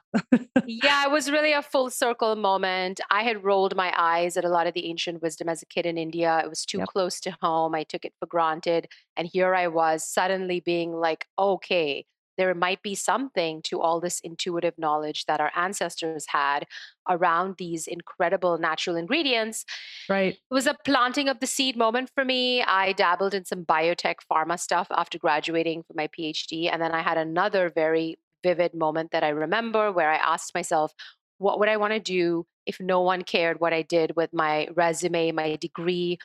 Yeah 0.66 1.04
it 1.04 1.10
was 1.10 1.30
really 1.30 1.52
a 1.52 1.62
full 1.62 1.88
circle 1.90 2.34
moment. 2.36 3.00
I 3.10 3.22
had 3.22 3.44
rolled 3.44 3.76
my 3.76 3.92
eyes 3.96 4.36
at 4.36 4.44
a 4.44 4.48
lot 4.48 4.66
of 4.66 4.74
the 4.74 4.86
ancient 4.86 5.22
wisdom 5.22 5.48
as 5.48 5.62
a 5.62 5.66
kid 5.66 5.86
in 5.86 5.96
india. 5.96 6.40
It 6.44 6.50
was 6.50 6.66
too 6.66 6.78
yep. 6.78 6.88
close 6.88 7.20
to 7.20 7.36
home. 7.40 7.74
I 7.74 7.84
took 7.84 8.04
it 8.04 8.12
for 8.18 8.26
granted. 8.26 8.88
And 9.16 9.28
here 9.32 9.54
i 9.54 9.68
was 9.68 10.04
suddenly 10.04 10.60
being 10.60 10.92
like 10.92 11.26
okay 11.38 12.04
there 12.38 12.54
might 12.54 12.82
be 12.82 12.94
something 12.94 13.60
to 13.62 13.80
all 13.80 14.00
this 14.00 14.20
intuitive 14.20 14.78
knowledge 14.78 15.26
that 15.26 15.40
our 15.40 15.52
ancestors 15.54 16.26
had 16.28 16.64
around 17.08 17.56
these 17.58 17.86
incredible 17.86 18.56
natural 18.56 18.96
ingredients. 18.96 19.64
Right. 20.08 20.34
It 20.34 20.54
was 20.54 20.66
a 20.66 20.76
planting 20.84 21.28
of 21.28 21.40
the 21.40 21.46
seed 21.46 21.76
moment 21.76 22.10
for 22.14 22.24
me. 22.24 22.62
I 22.62 22.92
dabbled 22.92 23.34
in 23.34 23.44
some 23.44 23.64
biotech 23.64 24.16
pharma 24.30 24.58
stuff 24.58 24.86
after 24.90 25.18
graduating 25.18 25.82
from 25.82 25.96
my 25.96 26.08
PhD. 26.08 26.72
And 26.72 26.80
then 26.80 26.92
I 26.92 27.02
had 27.02 27.18
another 27.18 27.68
very 27.68 28.16
vivid 28.42 28.72
moment 28.72 29.10
that 29.10 29.24
I 29.24 29.30
remember 29.30 29.90
where 29.90 30.10
I 30.10 30.16
asked 30.16 30.54
myself, 30.54 30.94
what 31.38 31.58
would 31.58 31.68
I 31.68 31.76
want 31.76 31.92
to 31.92 32.00
do 32.00 32.46
if 32.66 32.78
no 32.80 33.00
one 33.00 33.22
cared 33.22 33.60
what 33.60 33.72
I 33.72 33.82
did 33.82 34.14
with 34.14 34.32
my 34.32 34.68
resume, 34.74 35.32
my 35.32 35.56
degree, 35.56 36.18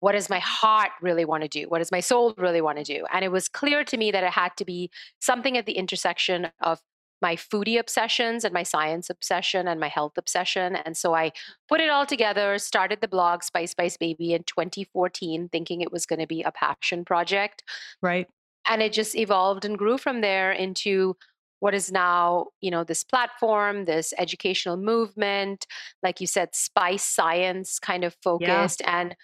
what 0.00 0.12
does 0.12 0.30
my 0.30 0.38
heart 0.38 0.90
really 1.02 1.24
want 1.24 1.42
to 1.42 1.48
do? 1.48 1.66
What 1.68 1.78
does 1.78 1.90
my 1.90 2.00
soul 2.00 2.34
really 2.36 2.60
want 2.60 2.78
to 2.78 2.84
do? 2.84 3.04
And 3.12 3.24
it 3.24 3.32
was 3.32 3.48
clear 3.48 3.84
to 3.84 3.96
me 3.96 4.10
that 4.10 4.24
it 4.24 4.30
had 4.30 4.56
to 4.58 4.64
be 4.64 4.90
something 5.20 5.56
at 5.56 5.66
the 5.66 5.72
intersection 5.72 6.48
of 6.60 6.80
my 7.20 7.34
foodie 7.34 7.78
obsessions 7.78 8.44
and 8.44 8.54
my 8.54 8.62
science 8.62 9.10
obsession 9.10 9.66
and 9.66 9.80
my 9.80 9.88
health 9.88 10.12
obsession. 10.16 10.76
And 10.76 10.96
so 10.96 11.14
I 11.14 11.32
put 11.68 11.80
it 11.80 11.90
all 11.90 12.06
together, 12.06 12.58
started 12.58 13.00
the 13.00 13.08
blog 13.08 13.42
Spice 13.42 13.72
Spice 13.72 13.96
Baby 13.96 14.34
in 14.34 14.44
2014, 14.44 15.48
thinking 15.48 15.80
it 15.80 15.92
was 15.92 16.06
going 16.06 16.20
to 16.20 16.26
be 16.26 16.42
a 16.42 16.52
passion 16.52 17.04
project. 17.04 17.64
Right. 18.00 18.28
And 18.68 18.82
it 18.82 18.92
just 18.92 19.16
evolved 19.16 19.64
and 19.64 19.78
grew 19.78 19.98
from 19.98 20.20
there 20.20 20.52
into 20.52 21.16
what 21.60 21.74
is 21.74 21.90
now 21.90 22.46
you 22.60 22.70
know 22.70 22.84
this 22.84 23.02
platform 23.02 23.84
this 23.84 24.14
educational 24.16 24.76
movement 24.76 25.66
like 26.04 26.20
you 26.20 26.26
said 26.26 26.54
spice 26.54 27.02
science 27.02 27.80
kind 27.80 28.04
of 28.04 28.16
focused 28.22 28.80
yeah. 28.84 29.00
and 29.00 29.16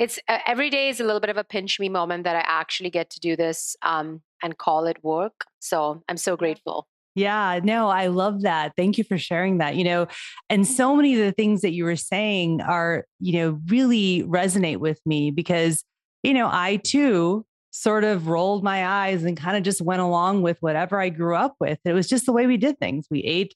it's 0.00 0.18
uh, 0.28 0.38
every 0.46 0.70
day 0.70 0.88
is 0.88 0.98
a 0.98 1.04
little 1.04 1.20
bit 1.20 1.28
of 1.28 1.36
a 1.36 1.44
pinch 1.44 1.78
me 1.78 1.90
moment 1.90 2.24
that 2.24 2.34
I 2.34 2.42
actually 2.46 2.88
get 2.88 3.10
to 3.10 3.20
do 3.20 3.36
this 3.36 3.76
um, 3.82 4.22
and 4.42 4.56
call 4.56 4.86
it 4.86 4.96
work. 5.04 5.44
So 5.60 6.02
I'm 6.08 6.16
so 6.16 6.36
grateful. 6.36 6.88
Yeah, 7.14 7.60
no, 7.62 7.88
I 7.88 8.06
love 8.06 8.42
that. 8.42 8.72
Thank 8.78 8.96
you 8.96 9.04
for 9.04 9.18
sharing 9.18 9.58
that. 9.58 9.76
You 9.76 9.84
know, 9.84 10.06
and 10.48 10.66
so 10.66 10.96
many 10.96 11.14
of 11.14 11.20
the 11.20 11.32
things 11.32 11.60
that 11.60 11.72
you 11.72 11.84
were 11.84 11.96
saying 11.96 12.62
are, 12.62 13.04
you 13.18 13.34
know, 13.34 13.60
really 13.66 14.22
resonate 14.22 14.78
with 14.78 15.00
me 15.04 15.30
because, 15.30 15.84
you 16.22 16.32
know, 16.32 16.48
I 16.50 16.76
too 16.76 17.44
sort 17.70 18.04
of 18.04 18.28
rolled 18.28 18.64
my 18.64 18.86
eyes 18.86 19.24
and 19.24 19.36
kind 19.36 19.56
of 19.56 19.62
just 19.62 19.80
went 19.80 20.00
along 20.00 20.42
with 20.42 20.58
whatever 20.60 21.00
I 21.00 21.08
grew 21.08 21.36
up 21.36 21.54
with. 21.60 21.78
It 21.84 21.92
was 21.92 22.08
just 22.08 22.26
the 22.26 22.32
way 22.32 22.46
we 22.46 22.56
did 22.56 22.78
things. 22.78 23.06
We 23.10 23.20
ate 23.20 23.54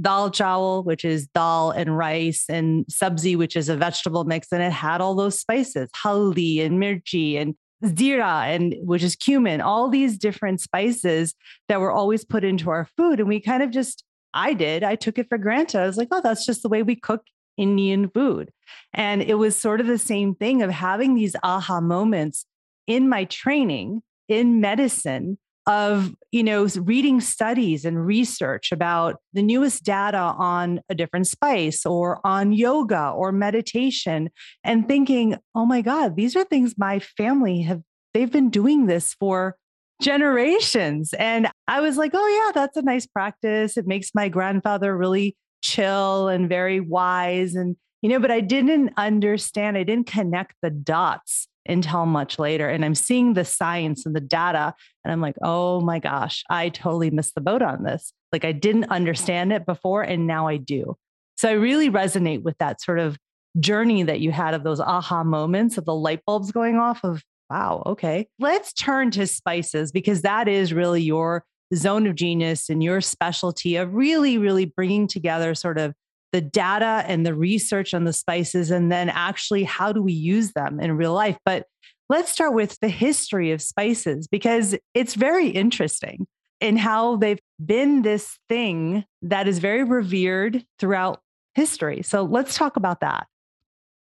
dal 0.00 0.30
chawal, 0.30 0.84
which 0.84 1.04
is 1.04 1.26
dal 1.28 1.70
and 1.70 1.96
rice, 1.96 2.44
and 2.48 2.86
sabzi, 2.86 3.36
which 3.36 3.56
is 3.56 3.68
a 3.68 3.76
vegetable 3.76 4.24
mix, 4.24 4.48
and 4.52 4.62
it 4.62 4.72
had 4.72 5.00
all 5.00 5.14
those 5.14 5.38
spices, 5.38 5.90
haldi 5.96 6.64
and 6.64 6.80
mirchi 6.80 7.40
and 7.40 7.54
zira 7.84 8.46
and 8.46 8.74
which 8.80 9.02
is 9.02 9.16
cumin, 9.16 9.60
all 9.60 9.88
these 9.88 10.16
different 10.16 10.60
spices 10.60 11.34
that 11.68 11.80
were 11.80 11.92
always 11.92 12.24
put 12.24 12.44
into 12.44 12.70
our 12.70 12.88
food. 12.96 13.20
And 13.20 13.28
we 13.28 13.40
kind 13.40 13.62
of 13.62 13.70
just, 13.70 14.04
I 14.32 14.54
did, 14.54 14.82
I 14.82 14.96
took 14.96 15.18
it 15.18 15.28
for 15.28 15.38
granted. 15.38 15.80
I 15.80 15.86
was 15.86 15.96
like, 15.96 16.08
oh, 16.10 16.20
that's 16.22 16.46
just 16.46 16.62
the 16.62 16.68
way 16.68 16.82
we 16.82 16.96
cook 16.96 17.24
Indian 17.56 18.08
food. 18.08 18.50
And 18.92 19.22
it 19.22 19.34
was 19.34 19.56
sort 19.56 19.80
of 19.80 19.86
the 19.86 19.98
same 19.98 20.34
thing 20.34 20.62
of 20.62 20.70
having 20.70 21.14
these 21.14 21.36
aha 21.42 21.80
moments 21.80 22.46
in 22.86 23.08
my 23.08 23.24
training 23.24 24.02
in 24.28 24.60
medicine 24.60 25.38
of 25.66 26.14
you 26.30 26.44
know 26.44 26.68
reading 26.76 27.20
studies 27.20 27.84
and 27.84 28.06
research 28.06 28.70
about 28.70 29.16
the 29.32 29.42
newest 29.42 29.82
data 29.82 30.16
on 30.16 30.80
a 30.88 30.94
different 30.94 31.26
spice 31.26 31.84
or 31.84 32.24
on 32.24 32.52
yoga 32.52 33.08
or 33.10 33.32
meditation 33.32 34.30
and 34.62 34.86
thinking 34.86 35.36
oh 35.54 35.66
my 35.66 35.80
god 35.80 36.14
these 36.14 36.36
are 36.36 36.44
things 36.44 36.74
my 36.78 37.00
family 37.00 37.62
have 37.62 37.82
they've 38.14 38.30
been 38.30 38.50
doing 38.50 38.86
this 38.86 39.14
for 39.14 39.56
generations. 40.00 41.12
And 41.14 41.48
i 41.66 41.80
was 41.80 41.96
like 41.96 42.12
oh 42.14 42.46
yeah 42.46 42.52
that's 42.52 42.76
a 42.76 42.82
nice 42.82 43.06
practice. 43.06 43.76
It 43.76 43.86
makes 43.86 44.10
my 44.14 44.28
grandfather 44.28 44.96
really 44.96 45.36
chill 45.62 46.28
and 46.28 46.48
very 46.48 46.80
wise. 46.80 47.54
And 47.54 47.76
you 48.02 48.10
know 48.10 48.20
but 48.20 48.30
i 48.30 48.40
didn't 48.40 48.92
understand 48.96 49.76
i 49.76 49.82
didn't 49.82 50.06
connect 50.06 50.54
the 50.62 50.70
dots 50.70 51.48
until 51.68 52.06
much 52.06 52.38
later. 52.38 52.68
And 52.68 52.84
I'm 52.84 52.94
seeing 52.94 53.34
the 53.34 53.44
science 53.44 54.06
and 54.06 54.14
the 54.14 54.20
data, 54.20 54.74
and 55.04 55.12
I'm 55.12 55.20
like, 55.20 55.36
oh 55.42 55.80
my 55.80 55.98
gosh, 55.98 56.42
I 56.50 56.68
totally 56.68 57.10
missed 57.10 57.34
the 57.34 57.40
boat 57.40 57.62
on 57.62 57.82
this. 57.82 58.12
Like 58.32 58.44
I 58.44 58.52
didn't 58.52 58.90
understand 58.90 59.52
it 59.52 59.66
before, 59.66 60.02
and 60.02 60.26
now 60.26 60.48
I 60.48 60.56
do. 60.56 60.96
So 61.36 61.48
I 61.48 61.52
really 61.52 61.90
resonate 61.90 62.42
with 62.42 62.56
that 62.58 62.80
sort 62.80 62.98
of 62.98 63.18
journey 63.60 64.02
that 64.02 64.20
you 64.20 64.32
had 64.32 64.54
of 64.54 64.64
those 64.64 64.80
aha 64.80 65.24
moments 65.24 65.78
of 65.78 65.84
the 65.84 65.94
light 65.94 66.20
bulbs 66.26 66.52
going 66.52 66.76
off 66.76 67.04
of, 67.04 67.22
wow, 67.50 67.82
okay. 67.86 68.26
Let's 68.38 68.72
turn 68.72 69.10
to 69.12 69.26
spices 69.26 69.92
because 69.92 70.22
that 70.22 70.48
is 70.48 70.72
really 70.72 71.02
your 71.02 71.44
zone 71.74 72.06
of 72.06 72.14
genius 72.14 72.68
and 72.68 72.82
your 72.82 73.00
specialty 73.00 73.76
of 73.76 73.94
really, 73.94 74.38
really 74.38 74.66
bringing 74.66 75.06
together 75.06 75.54
sort 75.54 75.78
of 75.78 75.94
the 76.36 76.42
data 76.42 77.02
and 77.06 77.24
the 77.24 77.34
research 77.34 77.94
on 77.94 78.04
the 78.04 78.12
spices, 78.12 78.70
and 78.70 78.92
then 78.92 79.08
actually 79.08 79.64
how 79.64 79.90
do 79.90 80.02
we 80.02 80.12
use 80.12 80.52
them 80.52 80.78
in 80.78 80.94
real 80.94 81.14
life. 81.14 81.38
But 81.46 81.64
let's 82.10 82.30
start 82.30 82.52
with 82.52 82.78
the 82.80 82.90
history 82.90 83.52
of 83.52 83.62
spices 83.62 84.28
because 84.28 84.76
it's 84.92 85.14
very 85.14 85.48
interesting 85.48 86.26
in 86.60 86.76
how 86.76 87.16
they've 87.16 87.40
been 87.64 88.02
this 88.02 88.38
thing 88.50 89.06
that 89.22 89.48
is 89.48 89.60
very 89.60 89.82
revered 89.82 90.62
throughout 90.78 91.22
history. 91.54 92.02
So 92.02 92.22
let's 92.24 92.54
talk 92.54 92.76
about 92.76 93.00
that. 93.00 93.26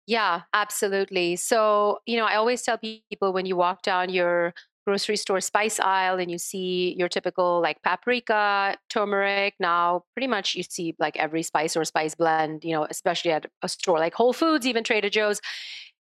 Yeah, 0.08 0.42
absolutely. 0.52 1.36
So, 1.36 2.00
you 2.06 2.16
know, 2.16 2.24
I 2.24 2.34
always 2.34 2.62
tell 2.62 2.76
people 2.76 3.32
when 3.32 3.46
you 3.46 3.54
walk 3.54 3.82
down 3.82 4.10
your 4.10 4.52
grocery 4.86 5.16
store 5.16 5.40
spice 5.40 5.80
aisle 5.80 6.18
and 6.18 6.30
you 6.30 6.38
see 6.38 6.94
your 6.96 7.08
typical 7.08 7.60
like 7.60 7.82
paprika, 7.82 8.76
turmeric. 8.88 9.54
Now, 9.58 10.04
pretty 10.14 10.28
much 10.28 10.54
you 10.54 10.62
see 10.62 10.94
like 10.98 11.16
every 11.16 11.42
spice 11.42 11.76
or 11.76 11.84
spice 11.84 12.14
blend, 12.14 12.64
you 12.64 12.72
know, 12.72 12.86
especially 12.88 13.32
at 13.32 13.46
a 13.62 13.68
store 13.68 13.98
like 13.98 14.14
Whole 14.14 14.32
Foods, 14.32 14.66
even 14.66 14.84
Trader 14.84 15.10
Joe's. 15.10 15.40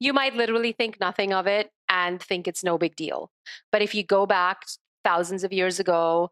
You 0.00 0.12
might 0.12 0.34
literally 0.34 0.72
think 0.72 0.98
nothing 0.98 1.32
of 1.32 1.46
it 1.46 1.70
and 1.88 2.20
think 2.20 2.48
it's 2.48 2.64
no 2.64 2.76
big 2.76 2.96
deal. 2.96 3.30
But 3.70 3.82
if 3.82 3.94
you 3.94 4.02
go 4.02 4.26
back 4.26 4.62
thousands 5.04 5.44
of 5.44 5.52
years 5.52 5.78
ago, 5.78 6.30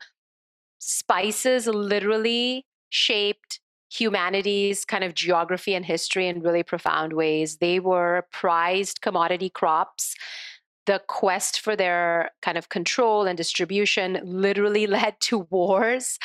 spices 0.78 1.68
literally 1.68 2.66
shaped 2.88 3.61
humanity's 3.92 4.84
kind 4.84 5.05
of 5.05 5.14
geography 5.14 5.74
and 5.74 5.84
history 5.84 6.26
in 6.26 6.42
really 6.42 6.62
profound 6.62 7.12
ways. 7.12 7.59
They 7.59 7.78
were 7.78 8.26
prized 8.32 9.03
commodity 9.03 9.51
crops 9.51 10.14
the 10.87 11.01
quest 11.07 11.61
for 11.61 11.76
their 11.76 12.31
kind 12.43 12.57
of 12.57 12.68
control 12.68 13.26
and 13.26 13.37
distribution 13.37 14.20
literally 14.24 14.87
led 14.99 15.18
to 15.20 15.41
wars. 15.51 16.18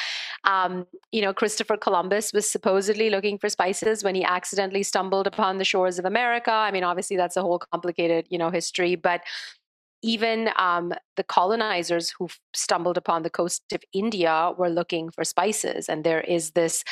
Um, 0.43 0.87
you 1.11 1.21
know, 1.21 1.33
Christopher 1.33 1.77
Columbus 1.77 2.31
was 2.33 2.49
supposedly 2.49 3.09
looking 3.09 3.37
for 3.37 3.49
spices 3.49 4.03
when 4.03 4.15
he 4.15 4.23
accidentally 4.23 4.83
stumbled 4.83 5.27
upon 5.27 5.57
the 5.57 5.65
shores 5.65 5.99
of 5.99 6.05
America. 6.05 6.51
I 6.51 6.71
mean, 6.71 6.83
obviously, 6.83 7.17
that's 7.17 7.37
a 7.37 7.41
whole 7.41 7.59
complicated, 7.59 8.27
you 8.29 8.37
know, 8.37 8.49
history, 8.49 8.95
but 8.95 9.21
even 10.01 10.49
um, 10.55 10.93
the 11.15 11.23
colonizers 11.23 12.11
who 12.11 12.29
stumbled 12.53 12.97
upon 12.97 13.23
the 13.23 13.29
coast 13.29 13.63
of 13.73 13.81
India 13.91 14.51
were 14.57 14.69
looking 14.69 15.09
for 15.09 15.23
spices. 15.23 15.89
And 15.89 16.03
there 16.03 16.21
is 16.21 16.51
this 16.51 16.83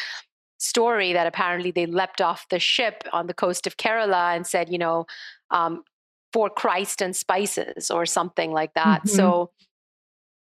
story 0.58 1.14
that 1.14 1.28
apparently 1.28 1.72
they 1.72 1.86
leapt 1.86 2.22
off 2.22 2.48
the 2.50 2.58
ship 2.58 3.04
on 3.12 3.28
the 3.28 3.34
coast 3.34 3.68
of 3.68 3.78
Kerala 3.78 4.36
and 4.36 4.48
said, 4.48 4.72
you 4.72 4.78
know, 4.78 5.06
um, 5.52 5.84
for 6.34 6.50
Christ 6.50 7.02
and 7.02 7.16
spices 7.16 7.92
or 7.92 8.06
something 8.06 8.52
like 8.52 8.74
that. 8.74 9.04
Mm-hmm. 9.04 9.16
So 9.16 9.52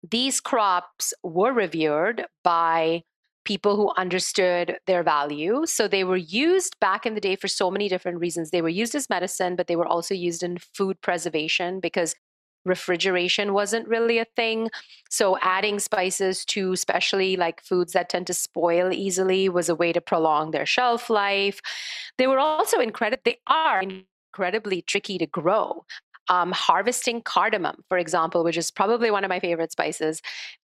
these 0.08 0.40
crops 0.40 1.12
were 1.22 1.52
revered 1.52 2.24
by 2.42 3.02
people 3.44 3.76
who 3.76 3.92
understood 3.96 4.78
their 4.86 5.02
value. 5.02 5.66
So 5.66 5.88
they 5.88 6.04
were 6.04 6.16
used 6.16 6.78
back 6.80 7.06
in 7.06 7.14
the 7.14 7.20
day 7.20 7.36
for 7.36 7.48
so 7.48 7.70
many 7.70 7.88
different 7.88 8.20
reasons. 8.20 8.50
They 8.50 8.62
were 8.62 8.68
used 8.68 8.94
as 8.94 9.10
medicine, 9.10 9.56
but 9.56 9.66
they 9.66 9.76
were 9.76 9.86
also 9.86 10.14
used 10.14 10.42
in 10.42 10.58
food 10.58 11.00
preservation 11.00 11.80
because 11.80 12.14
refrigeration 12.64 13.54
wasn't 13.54 13.88
really 13.88 14.18
a 14.18 14.26
thing. 14.36 14.68
So 15.08 15.38
adding 15.40 15.78
spices 15.78 16.44
to 16.46 16.72
especially 16.72 17.36
like 17.36 17.64
foods 17.64 17.92
that 17.94 18.10
tend 18.10 18.26
to 18.26 18.34
spoil 18.34 18.92
easily 18.92 19.48
was 19.48 19.68
a 19.68 19.74
way 19.74 19.92
to 19.92 20.00
prolong 20.00 20.50
their 20.50 20.66
shelf 20.66 21.08
life. 21.08 21.60
They 22.18 22.26
were 22.26 22.38
also 22.38 22.78
incredible 22.78 23.22
they 23.24 23.38
are 23.46 23.82
incredibly 24.32 24.82
tricky 24.82 25.18
to 25.18 25.26
grow. 25.26 25.84
Um, 26.28 26.52
harvesting 26.52 27.22
cardamom, 27.22 27.82
for 27.88 27.98
example, 27.98 28.44
which 28.44 28.56
is 28.56 28.70
probably 28.70 29.10
one 29.10 29.24
of 29.24 29.28
my 29.28 29.40
favorite 29.40 29.72
spices, 29.72 30.22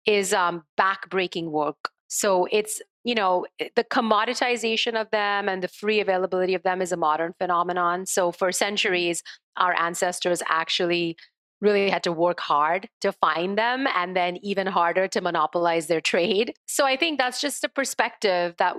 is 0.04 0.34
um, 0.34 0.62
back-breaking 0.76 1.50
work. 1.50 1.88
So 2.08 2.46
it's 2.52 2.80
you 3.04 3.14
know 3.14 3.46
the 3.58 3.84
commoditization 3.84 5.00
of 5.00 5.10
them 5.10 5.48
and 5.48 5.62
the 5.62 5.68
free 5.68 6.00
availability 6.00 6.54
of 6.54 6.62
them 6.62 6.82
is 6.82 6.92
a 6.92 6.96
modern 6.96 7.32
phenomenon. 7.38 8.04
So 8.06 8.32
for 8.32 8.52
centuries, 8.52 9.22
our 9.56 9.74
ancestors 9.74 10.42
actually 10.48 11.16
really 11.60 11.88
had 11.90 12.02
to 12.04 12.12
work 12.12 12.40
hard 12.40 12.88
to 13.00 13.12
find 13.12 13.56
them 13.56 13.86
and 13.94 14.16
then 14.16 14.36
even 14.38 14.66
harder 14.66 15.08
to 15.08 15.20
monopolize 15.20 15.86
their 15.86 16.00
trade. 16.00 16.54
So 16.68 16.84
I 16.84 16.96
think 16.96 17.18
that's 17.18 17.40
just 17.40 17.64
a 17.64 17.70
perspective 17.70 18.54
that 18.58 18.76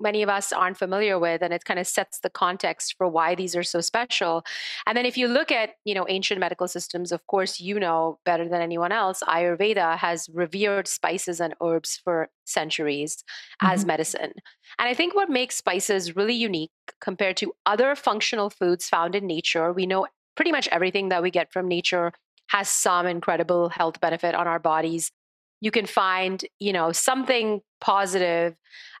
many 0.00 0.22
of 0.22 0.28
us 0.28 0.52
aren't 0.52 0.76
familiar 0.76 1.18
with 1.18 1.42
and 1.42 1.52
it 1.52 1.64
kind 1.64 1.80
of 1.80 1.86
sets 1.86 2.20
the 2.20 2.30
context 2.30 2.94
for 2.96 3.08
why 3.08 3.34
these 3.34 3.56
are 3.56 3.62
so 3.62 3.80
special. 3.80 4.44
And 4.86 4.96
then 4.96 5.06
if 5.06 5.16
you 5.16 5.28
look 5.28 5.50
at, 5.50 5.70
you 5.84 5.94
know, 5.94 6.06
ancient 6.08 6.40
medical 6.40 6.68
systems, 6.68 7.10
of 7.10 7.26
course 7.26 7.58
you 7.58 7.80
know 7.80 8.18
better 8.24 8.48
than 8.48 8.60
anyone 8.60 8.92
else, 8.92 9.22
Ayurveda 9.26 9.96
has 9.96 10.28
revered 10.32 10.86
spices 10.86 11.40
and 11.40 11.54
herbs 11.62 12.00
for 12.04 12.28
centuries 12.44 13.24
mm-hmm. 13.62 13.72
as 13.72 13.84
medicine. 13.84 14.32
And 14.78 14.88
I 14.88 14.94
think 14.94 15.14
what 15.14 15.30
makes 15.30 15.56
spices 15.56 16.16
really 16.16 16.34
unique 16.34 16.70
compared 17.00 17.36
to 17.38 17.52
other 17.66 17.94
functional 17.94 18.50
foods 18.50 18.88
found 18.88 19.14
in 19.14 19.26
nature, 19.26 19.72
we 19.72 19.86
know 19.86 20.06
pretty 20.38 20.52
much 20.52 20.68
everything 20.68 21.08
that 21.08 21.20
we 21.20 21.32
get 21.32 21.52
from 21.52 21.66
nature 21.66 22.12
has 22.46 22.68
some 22.68 23.08
incredible 23.08 23.68
health 23.70 24.00
benefit 24.00 24.36
on 24.36 24.46
our 24.46 24.60
bodies. 24.60 25.10
You 25.60 25.72
can 25.72 25.84
find 25.84 26.44
you 26.60 26.72
know 26.72 26.92
something 26.92 27.60
positive 27.80 28.54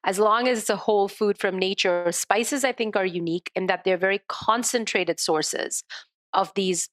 as 0.04 0.18
long 0.18 0.48
as 0.48 0.58
it's 0.58 0.68
a 0.68 0.74
whole 0.74 1.06
food 1.06 1.38
from 1.38 1.56
nature. 1.56 2.10
Spices 2.10 2.64
i 2.64 2.72
think 2.72 2.96
are 2.96 3.06
unique 3.06 3.52
in 3.54 3.66
that 3.68 3.84
they're 3.84 4.04
very 4.08 4.20
concentrated 4.28 5.20
sources 5.20 5.84
of 6.32 6.52
these 6.56 6.88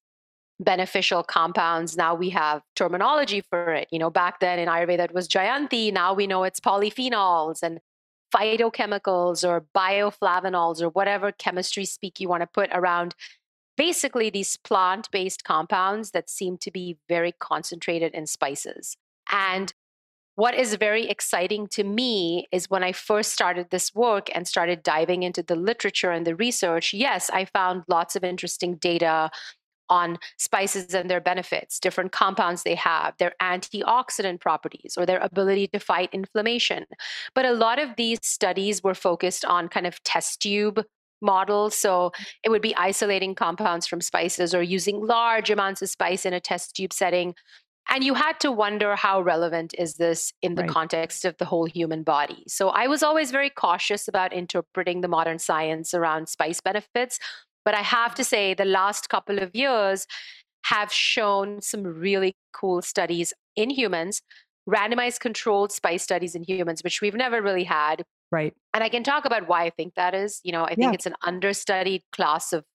beneficial 0.59 1.23
compounds. 1.23 1.97
Now 1.97 2.13
we 2.13 2.29
have 2.29 2.61
terminology 2.75 3.41
for 3.49 3.73
it. 3.73 3.87
You 3.91 3.97
know 3.97 4.11
back 4.11 4.41
then 4.41 4.59
in 4.59 4.69
ayurveda 4.69 5.05
it 5.05 5.13
was 5.15 5.27
jayanti. 5.27 5.91
Now 5.91 6.13
we 6.13 6.27
know 6.27 6.43
it's 6.43 6.59
polyphenols 6.59 7.63
and 7.63 7.79
phytochemicals 8.35 9.47
or 9.47 9.65
bioflavonols 9.75 10.83
or 10.83 10.89
whatever 10.89 11.31
chemistry 11.31 11.85
speak 11.85 12.19
you 12.19 12.29
want 12.29 12.41
to 12.41 12.47
put 12.59 12.69
around 12.73 13.15
basically 13.77 14.29
these 14.29 14.57
plant 14.57 15.09
based 15.11 15.43
compounds 15.43 16.11
that 16.11 16.29
seem 16.29 16.57
to 16.59 16.71
be 16.71 16.97
very 17.07 17.33
concentrated 17.33 18.13
in 18.13 18.27
spices. 18.27 18.97
And 19.31 19.73
what 20.35 20.53
is 20.53 20.75
very 20.75 21.07
exciting 21.07 21.67
to 21.67 21.83
me 21.83 22.45
is 22.51 22.69
when 22.69 22.83
I 22.83 22.91
first 22.91 23.31
started 23.31 23.69
this 23.69 23.95
work 23.95 24.29
and 24.35 24.45
started 24.47 24.83
diving 24.83 25.23
into 25.23 25.41
the 25.41 25.55
literature 25.55 26.11
and 26.11 26.27
the 26.27 26.35
research, 26.35 26.93
yes, 26.93 27.29
I 27.29 27.45
found 27.45 27.83
lots 27.87 28.17
of 28.17 28.23
interesting 28.23 28.75
data 28.75 29.31
on 29.87 30.17
spices 30.37 30.93
and 30.93 31.09
their 31.09 31.21
benefits, 31.21 31.79
different 31.79 32.11
compounds 32.11 32.63
they 32.63 32.75
have, 32.75 33.13
their 33.17 33.33
antioxidant 33.41 34.41
properties, 34.41 34.95
or 34.97 35.05
their 35.05 35.19
ability 35.19 35.67
to 35.67 35.79
fight 35.79 36.09
inflammation. 36.11 36.85
But 37.33 37.45
a 37.45 37.53
lot 37.53 37.79
of 37.79 37.95
these 37.95 38.19
studies 38.23 38.83
were 38.83 38.95
focused 38.95 39.45
on 39.45 39.69
kind 39.69 39.87
of 39.87 40.01
test 40.03 40.41
tube 40.41 40.83
model. 41.21 41.69
So 41.69 42.11
it 42.43 42.49
would 42.49 42.61
be 42.61 42.75
isolating 42.75 43.35
compounds 43.35 43.87
from 43.87 44.01
spices 44.01 44.53
or 44.53 44.61
using 44.61 45.05
large 45.05 45.49
amounts 45.49 45.81
of 45.81 45.89
spice 45.89 46.25
in 46.25 46.33
a 46.33 46.39
test 46.39 46.75
tube 46.75 46.93
setting. 46.93 47.35
And 47.87 48.03
you 48.03 48.15
had 48.15 48.39
to 48.39 48.51
wonder 48.51 48.95
how 48.95 49.21
relevant 49.21 49.75
is 49.77 49.95
this 49.95 50.33
in 50.41 50.55
the 50.55 50.63
right. 50.63 50.71
context 50.71 51.23
of 51.23 51.37
the 51.37 51.45
whole 51.45 51.65
human 51.65 52.03
body. 52.03 52.43
So 52.47 52.69
I 52.69 52.87
was 52.87 53.03
always 53.03 53.29
very 53.29 53.49
cautious 53.49 54.07
about 54.07 54.33
interpreting 54.33 55.01
the 55.01 55.07
modern 55.07 55.37
science 55.37 55.93
around 55.93 56.27
spice 56.27 56.59
benefits. 56.61 57.19
But 57.63 57.75
I 57.75 57.81
have 57.81 58.15
to 58.15 58.23
say, 58.23 58.53
the 58.53 58.65
last 58.65 59.09
couple 59.09 59.39
of 59.39 59.55
years 59.55 60.07
have 60.65 60.91
shown 60.91 61.61
some 61.61 61.83
really 61.83 62.35
cool 62.53 62.81
studies 62.81 63.33
in 63.55 63.69
humans, 63.69 64.21
randomized 64.67 65.19
controlled 65.19 65.71
spice 65.71 66.03
studies 66.03 66.33
in 66.33 66.43
humans, 66.43 66.83
which 66.83 67.01
we've 67.01 67.13
never 67.13 67.41
really 67.41 67.63
had, 67.63 68.03
Right. 68.35 68.53
And 68.73 68.83
I 68.83 68.89
can 68.89 69.01
talk 69.01 69.23
about 69.23 69.47
why 69.47 69.63
I 69.63 69.69
think 69.69 69.95
that 69.95 70.13
is. 70.13 70.41
You 70.43 70.51
know, 70.51 70.65
I 70.65 70.75
think 70.75 70.91
yeah. 70.91 70.95
it's 70.95 71.05
an 71.05 71.15
understudied 71.23 72.03
class 72.11 72.51
of 72.51 72.65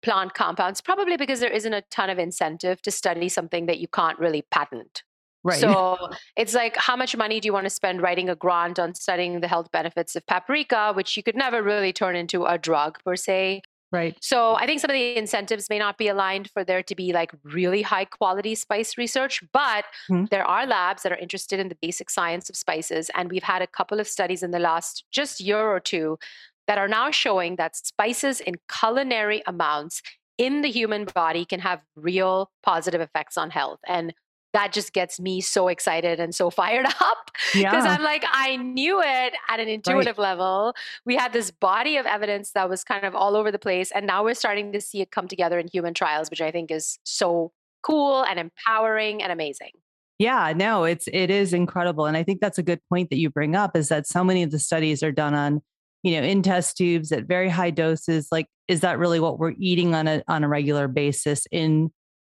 plant 0.00 0.34
compounds, 0.34 0.80
probably 0.80 1.16
because 1.16 1.40
there 1.40 1.50
isn't 1.50 1.72
a 1.72 1.82
ton 1.90 2.08
of 2.08 2.20
incentive 2.20 2.80
to 2.82 2.92
study 2.92 3.28
something 3.28 3.66
that 3.66 3.80
you 3.80 3.88
can't 3.88 4.16
really 4.20 4.42
patent. 4.52 5.02
Right. 5.42 5.58
So 5.58 5.98
it's 6.36 6.54
like, 6.54 6.76
how 6.76 6.94
much 6.94 7.16
money 7.16 7.40
do 7.40 7.46
you 7.46 7.52
want 7.52 7.66
to 7.66 7.70
spend 7.70 8.00
writing 8.00 8.28
a 8.28 8.36
grant 8.36 8.78
on 8.78 8.94
studying 8.94 9.40
the 9.40 9.48
health 9.48 9.72
benefits 9.72 10.14
of 10.14 10.24
paprika, 10.28 10.92
which 10.94 11.16
you 11.16 11.24
could 11.24 11.34
never 11.34 11.64
really 11.64 11.92
turn 11.92 12.14
into 12.14 12.44
a 12.44 12.56
drug 12.56 13.00
per 13.04 13.16
se? 13.16 13.62
Right. 13.92 14.16
So 14.22 14.54
I 14.54 14.64
think 14.64 14.80
some 14.80 14.90
of 14.90 14.94
the 14.94 15.16
incentives 15.18 15.68
may 15.68 15.78
not 15.78 15.98
be 15.98 16.08
aligned 16.08 16.50
for 16.50 16.64
there 16.64 16.82
to 16.82 16.94
be 16.94 17.12
like 17.12 17.30
really 17.44 17.82
high 17.82 18.06
quality 18.06 18.54
spice 18.54 18.96
research, 18.96 19.42
but 19.52 19.84
mm-hmm. 20.10 20.24
there 20.30 20.46
are 20.46 20.66
labs 20.66 21.02
that 21.02 21.12
are 21.12 21.18
interested 21.18 21.60
in 21.60 21.68
the 21.68 21.76
basic 21.82 22.08
science 22.08 22.48
of 22.48 22.56
spices. 22.56 23.10
And 23.14 23.30
we've 23.30 23.42
had 23.42 23.60
a 23.60 23.66
couple 23.66 24.00
of 24.00 24.08
studies 24.08 24.42
in 24.42 24.50
the 24.50 24.58
last 24.58 25.04
just 25.12 25.40
year 25.40 25.60
or 25.60 25.78
two 25.78 26.18
that 26.66 26.78
are 26.78 26.88
now 26.88 27.10
showing 27.10 27.56
that 27.56 27.76
spices 27.76 28.40
in 28.40 28.54
culinary 28.66 29.42
amounts 29.46 30.00
in 30.38 30.62
the 30.62 30.70
human 30.70 31.04
body 31.04 31.44
can 31.44 31.60
have 31.60 31.82
real 31.94 32.50
positive 32.62 33.00
effects 33.00 33.36
on 33.36 33.50
health. 33.50 33.78
And 33.86 34.14
that 34.52 34.72
just 34.72 34.92
gets 34.92 35.18
me 35.18 35.40
so 35.40 35.68
excited 35.68 36.20
and 36.20 36.34
so 36.34 36.50
fired 36.62 36.86
up 36.86 37.30
because 37.52 37.84
yeah. 37.84 37.96
I'm 37.96 38.02
like, 38.02 38.24
I 38.30 38.56
knew 38.56 39.00
it 39.00 39.34
at 39.48 39.60
an 39.60 39.68
intuitive 39.68 40.18
right. 40.18 40.24
level. 40.24 40.74
We 41.04 41.16
had 41.16 41.32
this 41.32 41.50
body 41.50 41.96
of 41.96 42.06
evidence 42.06 42.52
that 42.52 42.68
was 42.68 42.84
kind 42.84 43.04
of 43.04 43.14
all 43.14 43.36
over 43.36 43.50
the 43.50 43.58
place. 43.58 43.90
And 43.92 44.06
now 44.06 44.24
we're 44.24 44.34
starting 44.34 44.72
to 44.72 44.80
see 44.80 45.00
it 45.00 45.10
come 45.10 45.28
together 45.28 45.58
in 45.58 45.68
human 45.68 45.94
trials, 45.94 46.30
which 46.30 46.40
I 46.40 46.50
think 46.50 46.70
is 46.70 46.98
so 47.04 47.52
cool 47.82 48.24
and 48.24 48.38
empowering 48.38 49.22
and 49.22 49.32
amazing. 49.32 49.72
Yeah, 50.18 50.52
no, 50.54 50.84
it's 50.84 51.08
it 51.12 51.30
is 51.30 51.52
incredible. 51.52 52.06
And 52.06 52.16
I 52.16 52.22
think 52.22 52.40
that's 52.40 52.58
a 52.58 52.62
good 52.62 52.80
point 52.88 53.10
that 53.10 53.18
you 53.18 53.28
bring 53.28 53.56
up 53.56 53.76
is 53.76 53.88
that 53.88 54.06
so 54.06 54.22
many 54.22 54.44
of 54.44 54.52
the 54.52 54.58
studies 54.58 55.02
are 55.02 55.10
done 55.10 55.34
on, 55.34 55.60
you 56.04 56.20
know, 56.20 56.24
in 56.24 56.42
test 56.42 56.76
tubes 56.76 57.10
at 57.10 57.24
very 57.24 57.48
high 57.48 57.70
doses. 57.70 58.28
Like, 58.30 58.46
is 58.68 58.80
that 58.80 58.98
really 58.98 59.18
what 59.18 59.40
we're 59.40 59.54
eating 59.58 59.96
on 59.96 60.06
a 60.06 60.22
on 60.28 60.44
a 60.44 60.48
regular 60.48 60.86
basis 60.86 61.46
in 61.50 61.90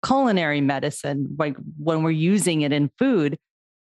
culinary 0.06 0.62
medicine, 0.62 1.36
like 1.40 1.58
when 1.78 2.04
we're 2.04 2.12
using 2.12 2.62
it 2.62 2.72
in 2.72 2.90
food, 3.00 3.38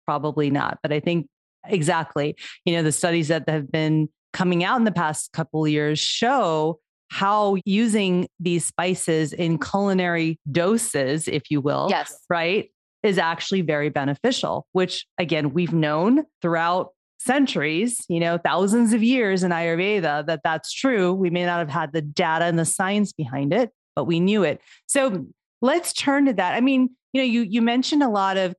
probably 0.07 0.51
not. 0.51 0.79
But 0.83 0.93
I 0.93 1.01
think 1.01 1.29
exactly, 1.67 2.37
you 2.65 2.75
know, 2.75 2.83
the 2.83 2.93
studies 2.93 3.29
that 3.29 3.49
have 3.49 3.71
been 3.71 4.09
coming 4.33 4.65
out 4.65 4.79
in 4.79 4.85
the 4.85 4.93
past 4.93 5.33
couple 5.33 5.67
years 5.69 5.99
show 5.99 6.81
how 7.09 7.57
using 7.65 8.27
these 8.41 8.65
spices 8.65 9.33
in 9.33 9.59
culinary 9.59 10.39
doses, 10.51 11.29
if 11.29 11.51
you 11.51 11.61
will, 11.61 11.87
yes. 11.91 12.19
right, 12.29 12.71
is 13.03 13.19
actually 13.19 13.61
very 13.61 13.91
beneficial, 13.91 14.67
which 14.73 15.07
again, 15.19 15.53
we've 15.53 15.73
known 15.73 16.25
throughout 16.43 16.91
centuries, 17.21 18.05
you 18.09 18.19
know, 18.19 18.39
thousands 18.39 18.93
of 18.93 19.03
years 19.03 19.45
in 19.45 19.51
Ayurveda 19.51 20.27
that 20.27 20.41
that's 20.43 20.73
true. 20.73 21.13
We 21.13 21.31
may 21.31 21.45
not 21.47 21.59
have 21.59 21.71
had 21.71 21.93
the 21.93 22.03
data 22.03 22.47
and 22.47 22.59
the 22.59 22.65
science 22.65 23.13
behind 23.13 23.53
it, 23.53 23.71
but 23.95 24.05
we 24.05 24.21
knew 24.21 24.43
it. 24.43 24.61
So 24.87 25.27
let's 25.61 25.93
turn 25.93 26.27
to 26.27 26.33
that. 26.35 26.55
I 26.55 26.61
mean, 26.61 26.91
you 27.13 27.21
know, 27.21 27.27
you 27.27 27.43
you 27.43 27.63
mentioned 27.63 28.03
a 28.03 28.09
lot 28.09 28.37
of 28.37 28.55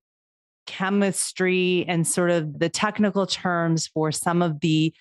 chemistry 0.66 1.86
and 1.88 2.08
sort 2.08 2.32
of 2.32 2.60
the 2.60 2.70
technical 2.70 3.28
terms 3.28 3.88
for 3.88 4.12
some 4.12 4.42
of 4.42 4.60
the 4.62 4.94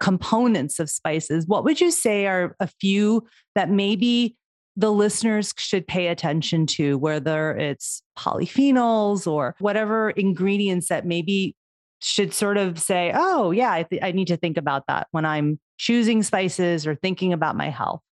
components 0.00 0.78
of 0.78 0.90
spices. 0.90 1.46
What 1.46 1.64
would 1.64 1.80
you 1.80 1.90
say 1.90 2.26
are 2.26 2.54
a 2.60 2.66
few 2.66 3.26
that 3.54 3.70
maybe 3.70 4.36
the 4.76 4.92
listeners 4.92 5.52
should 5.56 5.86
pay 5.88 6.06
attention 6.06 6.66
to, 6.66 6.96
whether 6.98 7.56
it's 7.56 8.02
polyphenols 8.16 9.26
or 9.26 9.56
whatever 9.58 10.10
ingredients 10.10 10.88
that 10.88 11.04
maybe 11.04 11.56
should 12.00 12.32
sort 12.32 12.56
of 12.56 12.78
say, 12.78 13.10
oh, 13.12 13.50
yeah, 13.50 13.72
I, 13.72 13.82
th- 13.82 14.02
I 14.02 14.12
need 14.12 14.28
to 14.28 14.36
think 14.36 14.56
about 14.56 14.84
that 14.86 15.08
when 15.10 15.24
I'm 15.24 15.58
choosing 15.78 16.22
spices 16.22 16.86
or 16.86 16.94
thinking 16.94 17.32
about 17.32 17.56
my 17.56 17.70
health? 17.70 18.02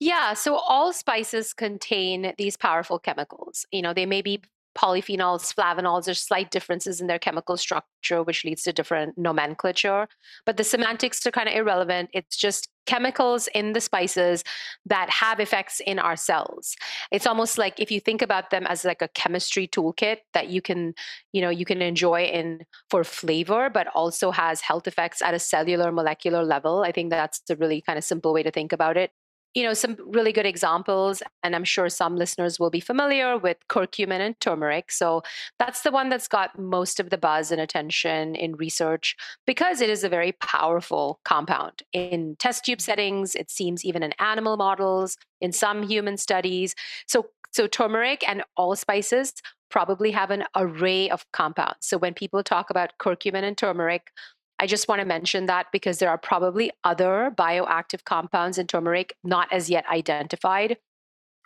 Yeah, 0.00 0.34
so 0.34 0.56
all 0.56 0.92
spices 0.92 1.52
contain 1.52 2.32
these 2.38 2.56
powerful 2.56 2.98
chemicals. 2.98 3.66
You 3.72 3.82
know, 3.82 3.92
they 3.92 4.06
may 4.06 4.22
be 4.22 4.42
polyphenols, 4.76 5.52
flavonols, 5.52 6.04
there's 6.04 6.20
slight 6.20 6.52
differences 6.52 7.00
in 7.00 7.08
their 7.08 7.18
chemical 7.18 7.56
structure, 7.56 8.22
which 8.22 8.44
leads 8.44 8.62
to 8.62 8.72
different 8.72 9.18
nomenclature. 9.18 10.06
But 10.46 10.56
the 10.56 10.62
semantics 10.62 11.26
are 11.26 11.32
kind 11.32 11.48
of 11.48 11.54
irrelevant. 11.56 12.10
It's 12.12 12.36
just 12.36 12.68
chemicals 12.86 13.48
in 13.54 13.72
the 13.72 13.80
spices 13.80 14.44
that 14.86 15.10
have 15.10 15.40
effects 15.40 15.80
in 15.84 15.98
our 15.98 16.14
cells. 16.14 16.76
It's 17.10 17.26
almost 17.26 17.58
like 17.58 17.80
if 17.80 17.90
you 17.90 17.98
think 17.98 18.22
about 18.22 18.50
them 18.50 18.66
as 18.68 18.84
like 18.84 19.02
a 19.02 19.08
chemistry 19.08 19.66
toolkit 19.66 20.18
that 20.32 20.48
you 20.48 20.62
can, 20.62 20.94
you 21.32 21.42
know, 21.42 21.50
you 21.50 21.64
can 21.64 21.82
enjoy 21.82 22.22
in 22.22 22.64
for 22.88 23.02
flavor, 23.02 23.68
but 23.68 23.88
also 23.96 24.30
has 24.30 24.60
health 24.60 24.86
effects 24.86 25.20
at 25.22 25.34
a 25.34 25.40
cellular 25.40 25.90
molecular 25.90 26.44
level. 26.44 26.84
I 26.84 26.92
think 26.92 27.10
that's 27.10 27.42
a 27.50 27.56
really 27.56 27.80
kind 27.80 27.98
of 27.98 28.04
simple 28.04 28.32
way 28.32 28.44
to 28.44 28.52
think 28.52 28.72
about 28.72 28.96
it 28.96 29.10
you 29.58 29.64
know, 29.64 29.74
some 29.74 29.96
really 30.06 30.32
good 30.32 30.46
examples, 30.46 31.20
and 31.42 31.56
I'm 31.56 31.64
sure 31.64 31.88
some 31.88 32.14
listeners 32.14 32.60
will 32.60 32.70
be 32.70 32.78
familiar 32.78 33.36
with 33.36 33.56
curcumin 33.68 34.20
and 34.20 34.38
turmeric. 34.38 34.92
So 34.92 35.22
that's 35.58 35.82
the 35.82 35.90
one 35.90 36.10
that's 36.10 36.28
got 36.28 36.56
most 36.56 37.00
of 37.00 37.10
the 37.10 37.18
buzz 37.18 37.50
and 37.50 37.60
attention 37.60 38.36
in 38.36 38.54
research 38.54 39.16
because 39.48 39.80
it 39.80 39.90
is 39.90 40.04
a 40.04 40.08
very 40.08 40.30
powerful 40.30 41.18
compound. 41.24 41.82
In 41.92 42.36
test 42.38 42.66
tube 42.66 42.80
settings, 42.80 43.34
it 43.34 43.50
seems 43.50 43.84
even 43.84 44.04
in 44.04 44.12
animal 44.20 44.56
models, 44.56 45.16
in 45.40 45.50
some 45.50 45.82
human 45.82 46.16
studies. 46.18 46.76
So 47.08 47.26
so 47.50 47.66
turmeric 47.66 48.22
and 48.28 48.44
allspices 48.56 49.32
probably 49.70 50.12
have 50.12 50.30
an 50.30 50.44
array 50.54 51.10
of 51.10 51.26
compounds. 51.32 51.78
So 51.80 51.98
when 51.98 52.14
people 52.14 52.44
talk 52.44 52.70
about 52.70 52.92
curcumin 53.00 53.42
and 53.42 53.58
turmeric, 53.58 54.12
I 54.60 54.66
just 54.66 54.88
want 54.88 55.00
to 55.00 55.06
mention 55.06 55.46
that 55.46 55.66
because 55.72 55.98
there 55.98 56.10
are 56.10 56.18
probably 56.18 56.70
other 56.84 57.32
bioactive 57.36 58.04
compounds 58.04 58.58
in 58.58 58.66
turmeric 58.66 59.14
not 59.22 59.52
as 59.52 59.70
yet 59.70 59.84
identified. 59.88 60.78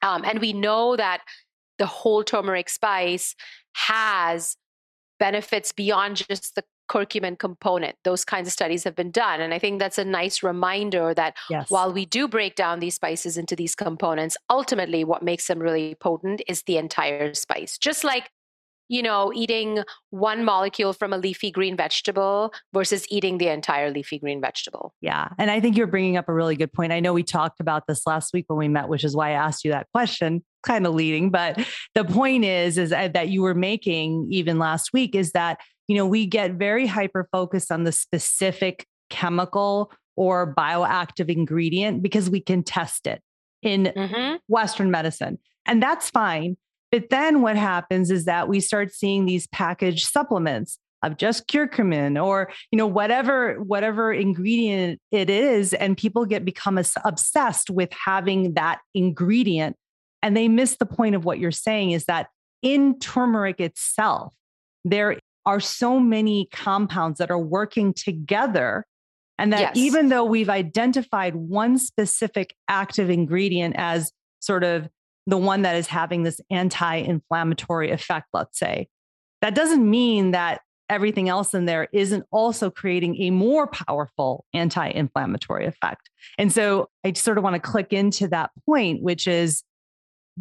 Um, 0.03 0.25
and 0.25 0.41
we 0.41 0.53
know 0.53 0.97
that 0.97 1.23
the 1.79 1.87
whole 1.87 2.25
turmeric 2.25 2.69
spice 2.69 3.35
has 3.75 4.57
benefits 5.19 5.73
beyond 5.73 6.17
just 6.29 6.55
the 6.55 6.65
curcumin 6.91 7.39
component. 7.39 7.97
Those 8.05 8.25
kinds 8.25 8.49
of 8.49 8.53
studies 8.53 8.85
have 8.85 8.95
been 8.95 9.11
done. 9.11 9.41
And 9.41 9.55
I 9.55 9.59
think 9.59 9.79
that's 9.79 9.99
a 9.99 10.05
nice 10.05 10.43
reminder 10.43 11.15
that 11.15 11.37
yes. 11.49 11.71
while 11.71 11.93
we 11.93 12.05
do 12.05 12.29
break 12.29 12.55
down 12.55 12.81
these 12.81 12.97
spices 12.97 13.39
into 13.39 13.57
these 13.57 13.75
components, 13.75 14.37
ultimately 14.51 15.05
what 15.05 15.23
makes 15.23 15.47
them 15.47 15.59
really 15.59 15.95
potent 15.95 16.43
is 16.47 16.63
the 16.65 16.77
entire 16.77 17.35
spice. 17.35 17.79
Just 17.79 18.05
like 18.05 18.31
you 18.89 19.03
know, 19.03 19.33
eating 19.35 19.83
one 20.11 20.45
molecule 20.45 20.93
from 20.93 21.13
a 21.13 21.19
leafy 21.19 21.51
green 21.51 21.77
vegetable 21.77 22.53
versus 22.73 23.07
eating 23.11 23.39
the 23.39 23.49
entire 23.49 23.91
leafy 23.91 24.19
green 24.19 24.41
vegetable. 24.41 24.95
Yeah. 25.01 25.29
And 25.39 25.51
I 25.51 25.61
think 25.61 25.77
you're 25.77 25.87
bringing 25.87 26.17
up 26.17 26.29
a 26.29 26.35
really 26.35 26.57
good 26.57 26.73
point. 26.73 26.93
I 26.93 27.01
know 27.01 27.13
we 27.13 27.23
talked 27.23 27.61
about 27.61 27.87
this 27.87 28.07
last 28.07 28.33
week 28.35 28.45
when 28.49 28.59
we 28.59 28.69
met, 28.69 28.89
which 28.89 29.05
is 29.05 29.17
why 29.17 29.31
I 29.31 29.33
asked 29.33 29.65
you 29.65 29.71
that 29.71 29.87
question, 29.93 30.45
kind 30.63 30.87
of 30.87 30.95
leading. 30.95 31.31
But 31.31 31.67
the 31.95 32.05
point 32.05 32.45
is, 32.45 32.77
is 32.77 32.91
that 32.91 33.29
you 33.29 33.43
were 33.43 33.55
making 33.55 34.29
even 34.31 34.59
last 34.59 34.93
week 34.93 35.15
is 35.15 35.33
that, 35.33 35.59
you 35.89 35.97
know, 35.97 36.07
we 36.07 36.27
get 36.27 36.53
very 36.53 36.87
hyper 36.87 37.29
focused 37.33 37.73
on 37.73 37.85
the 37.85 37.93
specific 37.93 38.87
chemical 39.09 39.91
or 40.17 40.55
bioactive 40.55 41.31
ingredient 41.31 42.03
because 42.03 42.29
we 42.29 42.41
can 42.41 42.63
test 42.63 43.07
it 43.07 43.23
in 43.63 43.85
mm-hmm. 43.97 44.37
Western 44.49 44.91
medicine. 44.91 45.39
And 45.65 45.83
that's 45.83 46.11
fine. 46.11 46.57
But 46.93 47.09
then 47.09 47.41
what 47.41 47.57
happens 47.57 48.11
is 48.11 48.27
that 48.27 48.49
we 48.49 48.61
start 48.61 48.93
seeing 48.93 49.25
these 49.25 49.47
packaged 49.49 50.07
supplements 50.07 50.79
of 51.03 51.17
just 51.17 51.49
curcumin 51.49 52.23
or 52.23 52.53
you 52.71 52.77
know 52.77 52.87
whatever 52.87 53.55
whatever 53.63 54.13
ingredient 54.13 55.01
it 55.11 55.29
is 55.29 55.75
and 55.75 55.97
people 55.97 56.25
get 56.25 56.45
become 56.45 56.79
obsessed 57.05 57.71
with 57.71 57.91
having 57.93 58.55
that 58.55 58.79
ingredient 58.95 59.75
and 60.23 60.37
they 60.37 60.47
miss 60.47 60.77
the 60.77 60.87
point 60.87 61.17
of 61.17 61.25
what 61.25 61.41
you're 61.41 61.51
saying 61.51 61.91
is 61.91 62.05
that 62.05 62.29
in 62.63 62.99
turmeric 63.01 63.61
itself 63.61 64.33
there 64.85 65.19
are 65.45 65.61
so 65.61 65.99
many 65.99 66.49
compounds 66.53 67.19
that 67.19 67.31
are 67.31 67.39
working 67.39 67.93
together 67.93 68.85
and 69.39 69.53
that 69.53 69.61
yes. 69.61 69.77
even 69.77 70.09
though 70.09 70.25
we've 70.25 70.51
identified 70.51 71.35
one 71.35 71.79
specific 71.79 72.55
active 72.69 73.11
ingredient 73.11 73.75
as 73.77 74.13
sort 74.39 74.63
of 74.63 74.89
the 75.27 75.39
one 75.39 75.63
that 75.63 75.77
is 75.77 75.87
having 75.87 76.23
this 76.23 76.41
anti 76.51 76.97
inflammatory 76.97 77.91
effect, 77.91 78.29
let's 78.33 78.59
say. 78.59 78.89
That 79.41 79.55
doesn't 79.55 79.89
mean 79.89 80.33
that 80.33 80.61
everything 80.89 81.29
else 81.29 81.55
in 81.55 81.65
there 81.65 81.89
isn't 81.93 82.25
also 82.31 82.71
creating 82.71 83.21
a 83.23 83.31
more 83.31 83.67
powerful 83.67 84.45
anti 84.53 84.89
inflammatory 84.89 85.67
effect. 85.67 86.11
And 86.39 86.53
so 86.53 86.91
I 87.05 87.13
sort 87.15 87.39
of 87.39 87.45
want 87.45 87.55
to 87.55 87.61
click 87.61 87.93
into 87.93 88.29
that 88.29 88.51
point, 88.67 89.03
which 89.03 89.27
is 89.27 89.63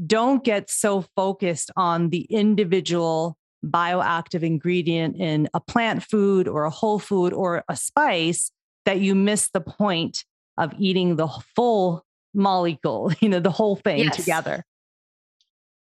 don't 0.06 0.44
get 0.44 0.70
so 0.70 1.06
focused 1.16 1.72
on 1.76 2.10
the 2.10 2.22
individual 2.30 3.38
bioactive 3.66 4.44
ingredient 4.44 5.18
in 5.18 5.48
a 5.54 5.60
plant 5.60 6.04
food 6.04 6.48
or 6.48 6.64
a 6.64 6.70
whole 6.70 7.00
food 7.00 7.34
or 7.34 7.64
a 7.70 7.76
spice 7.76 8.52
that 8.86 9.00
you 9.00 9.14
miss 9.14 9.50
the 9.54 9.62
point 9.62 10.24
of 10.58 10.74
eating 10.80 11.16
the 11.16 11.28
full 11.56 12.06
molecule, 12.34 13.12
you 13.20 13.30
know, 13.30 13.40
the 13.40 13.52
whole 13.52 13.76
thing 13.76 14.00
yes. 14.00 14.16
together. 14.16 14.66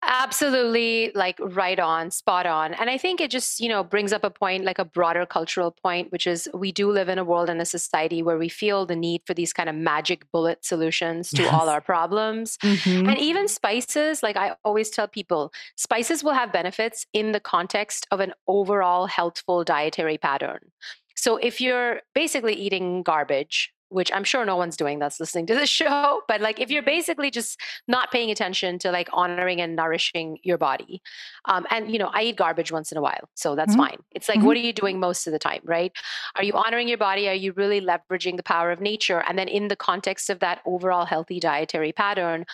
Absolutely, 0.08 1.12
like 1.16 1.39
right 1.39 1.80
on, 1.80 2.12
spot 2.12 2.45
on. 2.45 2.74
And 2.74 2.89
I 2.89 2.97
think 2.97 3.20
it 3.20 3.32
just, 3.32 3.60
you 3.60 3.68
know, 3.68 3.84
brings 3.84 4.14
up 4.14 4.24
a 4.24 4.30
point, 4.30 4.64
like 4.64 4.80
a 4.80 4.86
broader 4.86 5.26
cultural 5.26 5.72
point, 5.72 6.12
which 6.12 6.28
is 6.28 6.47
we 6.53 6.72
do 6.72 6.91
live 6.91 7.10
in 7.10 7.18
a 7.18 7.24
world 7.24 7.49
and 7.49 7.62
a 7.62 7.66
society 7.66 8.22
where 8.22 8.38
we 8.38 8.49
feel 8.49 8.86
the 8.86 8.95
need 8.95 9.22
for 9.26 9.34
these 9.34 9.53
kind 9.53 9.70
of 9.70 9.76
magic 9.76 10.32
bullet 10.32 10.64
solutions 10.64 11.32
to 11.32 11.43
yes. 11.43 11.53
all 11.53 11.70
our 11.70 11.82
problems. 11.82 12.58
Mm-hmm. 12.58 13.10
And 13.10 13.18
even 13.18 13.47
spices, 13.47 14.22
like 14.22 14.38
I 14.38 14.56
always 14.64 14.89
tell 14.89 15.08
people, 15.08 15.51
spices 15.76 16.24
will 16.24 16.34
have 16.34 16.53
benefits 16.53 17.06
in 17.14 17.32
the 17.32 17.39
context 17.39 18.08
of 18.12 18.20
an 18.20 18.34
overall 18.47 19.08
healthful 19.08 19.64
dietary 19.64 20.18
pattern. 20.18 20.72
So 21.16 21.38
if 21.38 21.62
you're 21.62 22.01
basically 22.14 22.53
eating 22.53 23.01
garbage, 23.01 23.74
which 23.90 24.12
I'm 24.14 24.24
sure 24.24 24.46
no 24.46 24.56
one's 24.56 24.78
doing 24.78 25.00
that's 25.00 25.20
listening 25.20 25.46
to 25.48 25.56
the 25.56 25.66
show, 25.80 26.22
but 26.28 26.42
like 26.42 26.60
if 26.60 26.70
you're 26.70 26.84
basically 26.84 27.32
just 27.32 27.60
not 27.88 28.12
paying 28.12 28.32
attention 28.32 28.80
to 28.80 28.92
like 28.92 29.10
honoring 29.14 29.62
and 29.62 29.76
nourishing 29.76 30.38
your 30.44 30.58
body. 30.58 31.02
Um, 31.46 31.66
and, 31.70 31.92
you 31.92 32.00
know, 32.00 32.10
I 32.14 32.24
eat 32.24 32.36
garbage 32.36 32.72
once 32.72 32.92
in 32.92 32.98
a 32.98 33.02
while, 33.02 33.30
so 33.36 33.56
that's 33.56 33.72
mm-hmm. 33.72 33.82
fine. 33.82 33.98
It's 34.12 34.28
like, 34.28 34.40
mm-hmm. 34.40 34.48
what 34.48 34.58
are 34.58 34.62
you 34.62 34.74
doing 34.74 35.00
most 35.00 35.28
of 35.28 35.34
the 35.34 35.40
time, 35.40 35.62
right? 35.64 35.92
Are 36.36 36.44
you 36.44 36.54
honoring 36.54 36.88
your 36.88 36.98
body? 36.98 37.28
Are 37.30 37.34
you 37.34 37.54
really 37.54 37.82
leveraging 37.82 38.38
the 38.38 38.44
power 38.44 38.72
of 38.72 38.82
nature? 38.82 39.24
And 39.28 39.38
then 39.38 39.48
in 39.48 39.68
the 39.68 39.76
context 39.76 40.30
of 40.30 40.40
that 40.40 40.62
overall 40.66 41.06
healthy 41.06 41.40
dietary 41.40 41.92
pattern, 41.92 42.46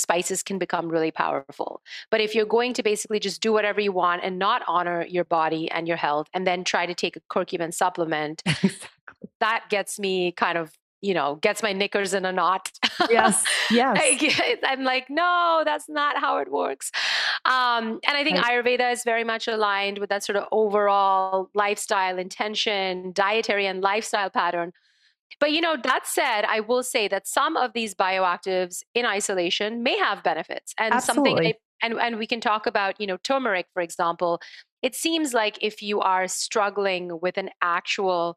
spices 0.00 0.42
can 0.42 0.58
become 0.58 0.88
really 0.88 1.10
powerful. 1.10 1.82
But 2.10 2.20
if 2.20 2.34
you're 2.34 2.46
going 2.46 2.72
to 2.74 2.82
basically 2.82 3.20
just 3.20 3.40
do 3.40 3.52
whatever 3.52 3.80
you 3.80 3.92
want 3.92 4.22
and 4.24 4.38
not 4.38 4.62
honor 4.66 5.04
your 5.06 5.24
body 5.24 5.70
and 5.70 5.86
your 5.86 5.96
health, 5.96 6.28
and 6.32 6.46
then 6.46 6.64
try 6.64 6.86
to 6.86 6.94
take 6.94 7.16
a 7.16 7.20
curcumin 7.30 7.72
supplement, 7.72 8.42
that 9.40 9.64
gets 9.70 9.98
me 9.98 10.32
kind 10.32 10.58
of 10.58 10.72
you 11.02 11.14
know, 11.14 11.36
gets 11.36 11.62
my 11.62 11.72
knickers 11.72 12.12
in 12.12 12.26
a 12.26 12.32
knot. 12.32 12.70
Yes. 13.08 13.44
Yes. 13.70 14.58
I'm 14.64 14.82
like, 14.82 15.08
no, 15.08 15.62
that's 15.64 15.88
not 15.88 16.18
how 16.18 16.38
it 16.38 16.50
works. 16.50 16.90
Um, 17.44 18.00
and 18.06 18.16
I 18.16 18.24
think 18.24 18.36
right. 18.36 18.64
Ayurveda 18.64 18.92
is 18.92 19.04
very 19.04 19.22
much 19.22 19.46
aligned 19.46 19.98
with 19.98 20.10
that 20.10 20.24
sort 20.24 20.36
of 20.36 20.46
overall 20.50 21.48
lifestyle 21.54 22.18
intention, 22.18 23.12
dietary 23.12 23.66
and 23.66 23.80
lifestyle 23.80 24.28
pattern. 24.28 24.72
But 25.38 25.52
you 25.52 25.60
know, 25.60 25.76
that 25.82 26.06
said, 26.06 26.44
I 26.44 26.60
will 26.60 26.82
say 26.82 27.06
that 27.08 27.28
some 27.28 27.56
of 27.56 27.72
these 27.72 27.94
bioactives 27.94 28.82
in 28.94 29.06
isolation 29.06 29.82
may 29.82 29.96
have 29.96 30.22
benefits, 30.24 30.74
and 30.76 30.92
Absolutely. 30.92 31.30
something. 31.30 31.54
And 31.82 31.94
and 31.94 32.18
we 32.18 32.26
can 32.26 32.40
talk 32.40 32.66
about 32.66 33.00
you 33.00 33.06
know 33.06 33.16
turmeric, 33.18 33.66
for 33.72 33.80
example. 33.80 34.40
It 34.82 34.94
seems 34.94 35.32
like 35.32 35.58
if 35.62 35.80
you 35.80 36.00
are 36.00 36.26
struggling 36.26 37.20
with 37.20 37.38
an 37.38 37.50
actual, 37.62 38.36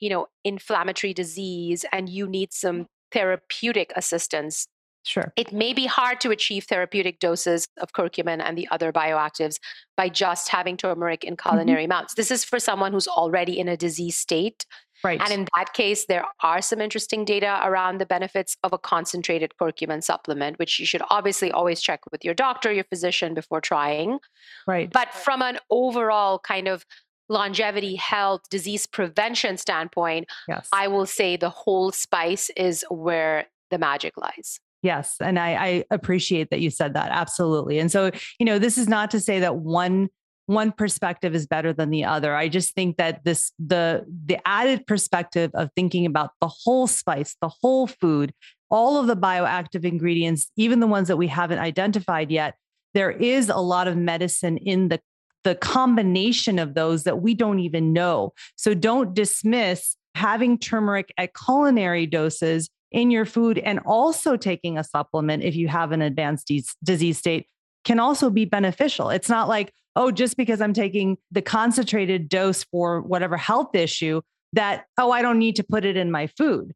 you 0.00 0.08
know, 0.08 0.26
inflammatory 0.44 1.14
disease 1.14 1.84
and 1.92 2.08
you 2.08 2.26
need 2.26 2.52
some 2.52 2.86
therapeutic 3.12 3.92
assistance 3.96 4.66
Sure. 5.04 5.32
It 5.36 5.52
may 5.52 5.72
be 5.72 5.86
hard 5.86 6.20
to 6.20 6.30
achieve 6.30 6.64
therapeutic 6.64 7.20
doses 7.20 7.66
of 7.78 7.92
curcumin 7.92 8.42
and 8.44 8.56
the 8.56 8.68
other 8.70 8.92
bioactives 8.92 9.56
by 9.96 10.08
just 10.08 10.48
having 10.48 10.76
turmeric 10.76 11.24
in 11.24 11.36
mm-hmm. 11.36 11.48
culinary 11.48 11.84
mm-hmm. 11.84 11.92
amounts. 11.92 12.14
This 12.14 12.30
is 12.30 12.44
for 12.44 12.58
someone 12.58 12.92
who's 12.92 13.08
already 13.08 13.58
in 13.58 13.68
a 13.68 13.76
disease 13.76 14.16
state. 14.16 14.66
Right. 15.02 15.18
And 15.18 15.32
in 15.32 15.46
that 15.56 15.72
case, 15.72 16.04
there 16.04 16.26
are 16.42 16.60
some 16.60 16.82
interesting 16.82 17.24
data 17.24 17.58
around 17.64 17.98
the 17.98 18.06
benefits 18.06 18.58
of 18.62 18.74
a 18.74 18.78
concentrated 18.78 19.54
curcumin 19.58 20.04
supplement, 20.04 20.58
which 20.58 20.78
you 20.78 20.84
should 20.84 21.02
obviously 21.08 21.50
always 21.50 21.80
check 21.80 22.00
with 22.12 22.22
your 22.22 22.34
doctor, 22.34 22.70
your 22.70 22.84
physician 22.84 23.32
before 23.32 23.62
trying. 23.62 24.18
Right. 24.66 24.92
But 24.92 25.14
from 25.14 25.40
an 25.40 25.58
overall 25.70 26.38
kind 26.38 26.68
of 26.68 26.84
longevity, 27.30 27.96
health, 27.96 28.42
disease 28.50 28.86
prevention 28.86 29.56
standpoint, 29.56 30.28
yes. 30.46 30.68
I 30.72 30.88
will 30.88 31.06
say 31.06 31.36
the 31.36 31.48
whole 31.48 31.92
spice 31.92 32.50
is 32.56 32.84
where 32.90 33.46
the 33.70 33.78
magic 33.78 34.18
lies. 34.18 34.60
Yes. 34.82 35.16
And 35.20 35.38
I, 35.38 35.54
I 35.54 35.84
appreciate 35.90 36.50
that 36.50 36.60
you 36.60 36.70
said 36.70 36.94
that. 36.94 37.10
Absolutely. 37.12 37.78
And 37.78 37.90
so, 37.90 38.10
you 38.38 38.46
know, 38.46 38.58
this 38.58 38.76
is 38.76 38.88
not 38.88 39.10
to 39.12 39.20
say 39.20 39.40
that 39.40 39.56
one 39.56 40.08
one 40.46 40.72
perspective 40.72 41.32
is 41.32 41.46
better 41.46 41.72
than 41.72 41.90
the 41.90 42.04
other. 42.04 42.34
I 42.34 42.48
just 42.48 42.74
think 42.74 42.96
that 42.96 43.22
this 43.24 43.52
the 43.60 44.04
the 44.26 44.38
added 44.44 44.84
perspective 44.84 45.52
of 45.54 45.70
thinking 45.76 46.06
about 46.06 46.30
the 46.40 46.48
whole 46.48 46.88
spice, 46.88 47.36
the 47.40 47.52
whole 47.60 47.86
food, 47.86 48.32
all 48.68 48.98
of 48.98 49.06
the 49.06 49.16
bioactive 49.16 49.84
ingredients, 49.84 50.50
even 50.56 50.80
the 50.80 50.88
ones 50.88 51.06
that 51.06 51.16
we 51.16 51.28
haven't 51.28 51.60
identified 51.60 52.32
yet, 52.32 52.56
there 52.94 53.12
is 53.12 53.48
a 53.48 53.58
lot 53.58 53.86
of 53.86 53.96
medicine 53.96 54.56
in 54.56 54.88
the 54.88 55.00
the 55.44 55.54
combination 55.54 56.58
of 56.58 56.74
those 56.74 57.04
that 57.04 57.22
we 57.22 57.34
don't 57.34 57.60
even 57.60 57.92
know. 57.92 58.32
So 58.56 58.74
don't 58.74 59.14
dismiss 59.14 59.96
having 60.14 60.58
turmeric 60.58 61.12
at 61.16 61.34
culinary 61.34 62.06
doses 62.06 62.68
in 62.92 63.10
your 63.10 63.24
food 63.24 63.58
and 63.58 63.80
also 63.86 64.36
taking 64.36 64.76
a 64.76 64.84
supplement 64.84 65.44
if 65.44 65.54
you 65.54 65.68
have 65.68 65.92
an 65.92 66.02
advanced 66.02 66.50
disease 66.82 67.18
state 67.18 67.46
can 67.84 67.98
also 67.98 68.28
be 68.28 68.44
beneficial. 68.44 69.10
It's 69.10 69.28
not 69.28 69.48
like, 69.48 69.72
oh, 69.96 70.10
just 70.10 70.36
because 70.36 70.60
I'm 70.60 70.74
taking 70.74 71.16
the 71.30 71.42
concentrated 71.42 72.28
dose 72.28 72.64
for 72.64 73.00
whatever 73.00 73.36
health 73.36 73.74
issue, 73.74 74.20
that, 74.52 74.84
oh, 74.98 75.12
I 75.12 75.22
don't 75.22 75.38
need 75.38 75.56
to 75.56 75.64
put 75.64 75.84
it 75.84 75.96
in 75.96 76.10
my 76.10 76.26
food 76.26 76.72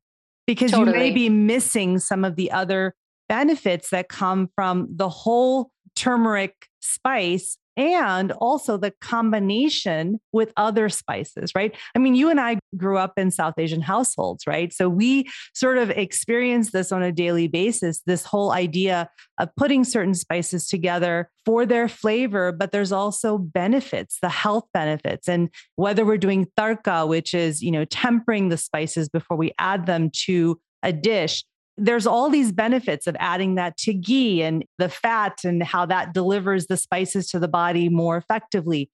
because 0.46 0.70
totally. 0.70 0.96
you 0.96 0.98
may 0.98 1.10
be 1.10 1.28
missing 1.28 1.98
some 1.98 2.24
of 2.24 2.36
the 2.36 2.52
other 2.52 2.94
benefits 3.28 3.90
that 3.90 4.08
come 4.08 4.48
from 4.54 4.88
the 4.90 5.08
whole 5.08 5.70
turmeric 5.94 6.68
spice 6.80 7.58
and 7.76 8.30
also 8.32 8.76
the 8.76 8.92
combination 9.00 10.20
with 10.32 10.52
other 10.56 10.88
spices, 10.88 11.52
right? 11.54 11.74
I 11.94 11.98
mean, 11.98 12.14
you 12.14 12.30
and 12.30 12.40
I 12.40 12.58
grew 12.76 12.98
up 12.98 13.14
in 13.16 13.30
South 13.30 13.54
Asian 13.58 13.80
households, 13.80 14.46
right? 14.46 14.72
So 14.72 14.88
we 14.88 15.28
sort 15.54 15.78
of 15.78 15.90
experience 15.90 16.70
this 16.70 16.92
on 16.92 17.02
a 17.02 17.10
daily 17.10 17.48
basis 17.48 18.00
this 18.06 18.24
whole 18.24 18.52
idea 18.52 19.08
of 19.38 19.48
putting 19.56 19.82
certain 19.84 20.14
spices 20.14 20.68
together 20.68 21.30
for 21.44 21.66
their 21.66 21.88
flavor, 21.88 22.52
but 22.52 22.70
there's 22.70 22.92
also 22.92 23.38
benefits, 23.38 24.18
the 24.22 24.28
health 24.28 24.64
benefits. 24.72 25.28
And 25.28 25.48
whether 25.76 26.04
we're 26.04 26.16
doing 26.16 26.46
tarka, 26.58 27.08
which 27.08 27.34
is, 27.34 27.60
you 27.60 27.72
know, 27.72 27.84
tempering 27.86 28.50
the 28.50 28.56
spices 28.56 29.08
before 29.08 29.36
we 29.36 29.52
add 29.58 29.86
them 29.86 30.10
to 30.26 30.60
a 30.82 30.92
dish, 30.92 31.44
there's 31.76 32.06
all 32.06 32.30
these 32.30 32.52
benefits 32.52 33.06
of 33.06 33.16
adding 33.18 33.56
that 33.56 33.76
to 33.78 33.92
ghee 33.92 34.42
and 34.42 34.64
the 34.78 34.88
fat 34.88 35.44
and 35.44 35.62
how 35.62 35.86
that 35.86 36.14
delivers 36.14 36.66
the 36.66 36.76
spices 36.76 37.28
to 37.28 37.38
the 37.38 37.48
body 37.48 37.88
more 37.88 38.16
effectively. 38.16 38.90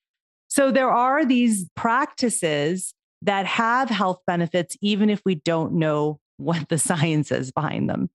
So 0.49 0.71
there 0.71 0.91
are 0.91 1.25
these 1.25 1.69
practices 1.77 2.95
that 3.23 3.47
have 3.47 3.91
health 3.91 4.21
benefits, 4.27 4.77
even 4.81 5.11
if 5.11 5.21
we 5.25 5.35
don't 5.35 5.75
know 5.75 6.21
what 6.39 6.69
the 6.69 6.79
science 6.89 7.31
is 7.31 7.53
behind 7.53 7.89
them. 7.89 8.09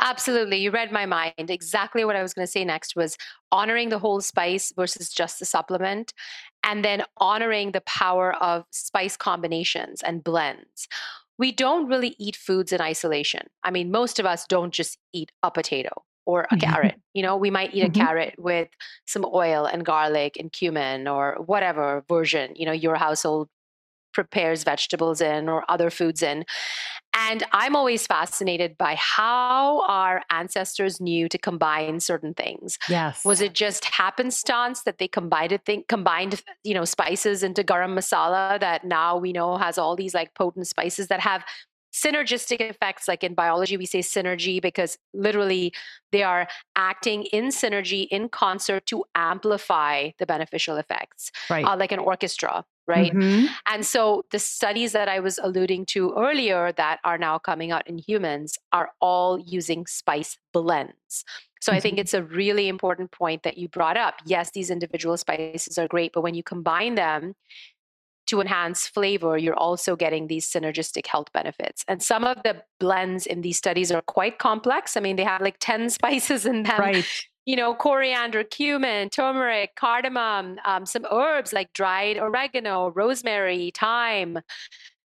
Absolutely. 0.00 0.58
You 0.58 0.70
read 0.70 0.92
my 0.92 1.04
mind. 1.04 1.50
Exactly 1.50 2.04
what 2.04 2.16
I 2.16 2.22
was 2.22 2.32
going 2.32 2.46
to 2.46 2.50
say 2.50 2.64
next 2.64 2.96
was 2.96 3.16
honoring 3.52 3.90
the 3.90 3.98
whole 3.98 4.20
spice 4.20 4.72
versus 4.74 5.10
just 5.10 5.38
the 5.38 5.44
supplement, 5.44 6.14
and 6.64 6.84
then 6.84 7.02
honoring 7.18 7.72
the 7.72 7.82
power 7.82 8.34
of 8.42 8.64
spice 8.70 9.16
combinations 9.16 10.02
and 10.02 10.24
blends 10.24 10.88
we 11.40 11.52
don't 11.52 11.88
really 11.88 12.14
eat 12.18 12.36
foods 12.36 12.70
in 12.70 12.82
isolation. 12.82 13.46
I 13.64 13.70
mean, 13.70 13.90
most 13.90 14.18
of 14.18 14.26
us 14.26 14.44
don't 14.46 14.74
just 14.74 14.98
eat 15.14 15.32
a 15.42 15.50
potato 15.50 16.04
or 16.26 16.46
a 16.50 16.56
carrot. 16.58 17.00
You 17.14 17.22
know, 17.22 17.38
we 17.38 17.50
might 17.50 17.74
eat 17.74 17.80
a 17.80 17.86
mm-hmm. 17.86 17.98
carrot 17.98 18.34
with 18.36 18.68
some 19.06 19.24
oil 19.24 19.64
and 19.64 19.82
garlic 19.82 20.36
and 20.38 20.52
cumin 20.52 21.08
or 21.08 21.38
whatever 21.46 22.04
version, 22.08 22.52
you 22.56 22.66
know, 22.66 22.72
your 22.72 22.94
household 22.94 23.48
prepares 24.12 24.64
vegetables 24.64 25.20
in 25.20 25.48
or 25.48 25.64
other 25.68 25.90
foods 25.90 26.22
in. 26.22 26.44
And 27.14 27.42
I'm 27.52 27.74
always 27.74 28.06
fascinated 28.06 28.78
by 28.78 28.94
how 28.94 29.82
our 29.88 30.22
ancestors 30.30 31.00
knew 31.00 31.28
to 31.28 31.38
combine 31.38 31.98
certain 32.00 32.34
things. 32.34 32.78
Yes. 32.88 33.24
Was 33.24 33.40
it 33.40 33.52
just 33.52 33.84
happenstance 33.84 34.82
that 34.82 34.98
they 34.98 35.08
combined 35.08 35.58
think 35.66 35.88
combined, 35.88 36.42
you 36.62 36.74
know, 36.74 36.84
spices 36.84 37.42
into 37.42 37.64
garam 37.64 37.98
masala 37.98 38.60
that 38.60 38.84
now 38.84 39.16
we 39.16 39.32
know 39.32 39.56
has 39.56 39.76
all 39.76 39.96
these 39.96 40.14
like 40.14 40.34
potent 40.34 40.68
spices 40.68 41.08
that 41.08 41.20
have 41.20 41.44
synergistic 41.92 42.60
effects 42.60 43.08
like 43.08 43.24
in 43.24 43.34
biology 43.34 43.76
we 43.76 43.86
say 43.86 43.98
synergy 43.98 44.62
because 44.62 44.96
literally 45.12 45.72
they 46.12 46.22
are 46.22 46.46
acting 46.76 47.24
in 47.24 47.46
synergy 47.46 48.06
in 48.10 48.28
concert 48.28 48.86
to 48.86 49.04
amplify 49.14 50.10
the 50.18 50.26
beneficial 50.26 50.76
effects 50.76 51.32
right. 51.50 51.64
uh, 51.64 51.76
like 51.76 51.90
an 51.90 51.98
orchestra 51.98 52.64
right? 52.86 53.12
Mm-hmm. 53.12 53.46
And 53.66 53.86
so 53.86 54.24
the 54.30 54.38
studies 54.38 54.92
that 54.92 55.08
I 55.08 55.20
was 55.20 55.38
alluding 55.38 55.86
to 55.86 56.14
earlier 56.16 56.72
that 56.72 56.98
are 57.04 57.18
now 57.18 57.38
coming 57.38 57.70
out 57.70 57.86
in 57.86 57.98
humans 57.98 58.58
are 58.72 58.90
all 59.00 59.38
using 59.38 59.86
spice 59.86 60.38
blends. 60.52 61.24
So 61.60 61.70
mm-hmm. 61.70 61.76
I 61.76 61.80
think 61.80 61.94
mm-hmm. 61.94 62.00
it's 62.00 62.14
a 62.14 62.22
really 62.22 62.68
important 62.68 63.10
point 63.10 63.42
that 63.42 63.58
you 63.58 63.68
brought 63.68 63.96
up. 63.96 64.14
Yes, 64.24 64.50
these 64.50 64.70
individual 64.70 65.16
spices 65.16 65.78
are 65.78 65.88
great, 65.88 66.12
but 66.12 66.22
when 66.22 66.34
you 66.34 66.42
combine 66.42 66.94
them, 66.94 67.34
to 68.26 68.40
enhance 68.40 68.86
flavor, 68.86 69.36
you're 69.36 69.56
also 69.56 69.96
getting 69.96 70.28
these 70.28 70.48
synergistic 70.48 71.04
health 71.04 71.32
benefits. 71.32 71.84
And 71.88 72.00
some 72.00 72.22
of 72.22 72.40
the 72.44 72.62
blends 72.78 73.26
in 73.26 73.40
these 73.40 73.56
studies 73.56 73.90
are 73.90 74.02
quite 74.02 74.38
complex. 74.38 74.96
I 74.96 75.00
mean, 75.00 75.16
they 75.16 75.24
have 75.24 75.40
like 75.40 75.56
10 75.58 75.90
spices 75.98 76.46
in 76.46 76.62
them. 76.62 76.78
Right 76.78 77.26
you 77.50 77.56
know, 77.56 77.74
coriander, 77.74 78.44
cumin, 78.44 79.10
turmeric, 79.10 79.74
cardamom, 79.74 80.56
um, 80.64 80.86
some 80.86 81.04
herbs 81.10 81.52
like 81.52 81.72
dried 81.72 82.16
oregano, 82.16 82.92
rosemary, 82.92 83.72
thyme, 83.76 84.38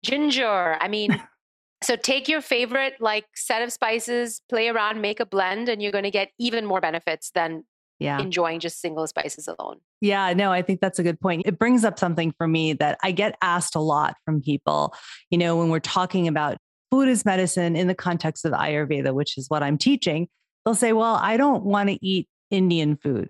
ginger. 0.01 0.77
I 0.79 0.87
mean, 0.87 1.21
so 1.83 1.97
take 1.97 2.29
your 2.29 2.39
favorite 2.39 2.93
like 3.01 3.25
set 3.35 3.61
of 3.61 3.73
spices, 3.73 4.41
play 4.47 4.69
around, 4.69 5.01
make 5.01 5.19
a 5.19 5.25
blend, 5.25 5.67
and 5.67 5.81
you're 5.81 5.91
going 5.91 6.05
to 6.05 6.11
get 6.11 6.29
even 6.39 6.65
more 6.65 6.79
benefits 6.79 7.31
than 7.31 7.65
yeah. 7.99 8.17
enjoying 8.17 8.61
just 8.61 8.79
single 8.79 9.05
spices 9.07 9.49
alone. 9.49 9.81
Yeah, 9.99 10.31
no, 10.31 10.53
I 10.53 10.61
think 10.61 10.79
that's 10.79 10.99
a 10.99 11.03
good 11.03 11.19
point. 11.19 11.41
It 11.45 11.59
brings 11.59 11.83
up 11.83 11.99
something 11.99 12.33
for 12.37 12.47
me 12.47 12.71
that 12.71 12.97
I 13.03 13.11
get 13.11 13.35
asked 13.41 13.75
a 13.75 13.81
lot 13.81 14.15
from 14.23 14.41
people, 14.41 14.95
you 15.31 15.37
know, 15.37 15.57
when 15.57 15.67
we're 15.67 15.81
talking 15.81 16.29
about 16.29 16.59
food 16.91 17.09
as 17.09 17.25
medicine 17.25 17.75
in 17.75 17.87
the 17.87 17.95
context 17.95 18.45
of 18.45 18.53
Ayurveda, 18.53 19.13
which 19.13 19.37
is 19.37 19.49
what 19.49 19.63
I'm 19.63 19.77
teaching 19.77 20.29
they'll 20.65 20.75
say, 20.75 20.93
Well, 20.93 21.15
I 21.15 21.37
don't 21.37 21.63
want 21.63 21.89
to 21.89 22.05
eat 22.05 22.27
Indian 22.49 22.95
food. 22.97 23.29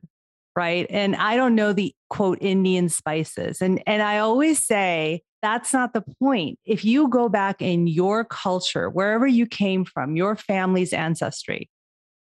Right. 0.55 0.85
And 0.89 1.15
I 1.15 1.37
don't 1.37 1.55
know 1.55 1.71
the 1.71 1.95
quote 2.09 2.39
Indian 2.41 2.89
spices. 2.89 3.61
And, 3.61 3.81
and 3.87 4.01
I 4.01 4.17
always 4.17 4.65
say, 4.65 5.21
that's 5.41 5.73
not 5.73 5.93
the 5.93 6.03
point. 6.21 6.59
If 6.65 6.85
you 6.85 7.07
go 7.07 7.29
back 7.29 7.61
in 7.61 7.87
your 7.87 8.25
culture, 8.25 8.89
wherever 8.89 9.25
you 9.25 9.45
came 9.45 9.85
from, 9.85 10.15
your 10.15 10.35
family's 10.35 10.93
ancestry, 10.93 11.69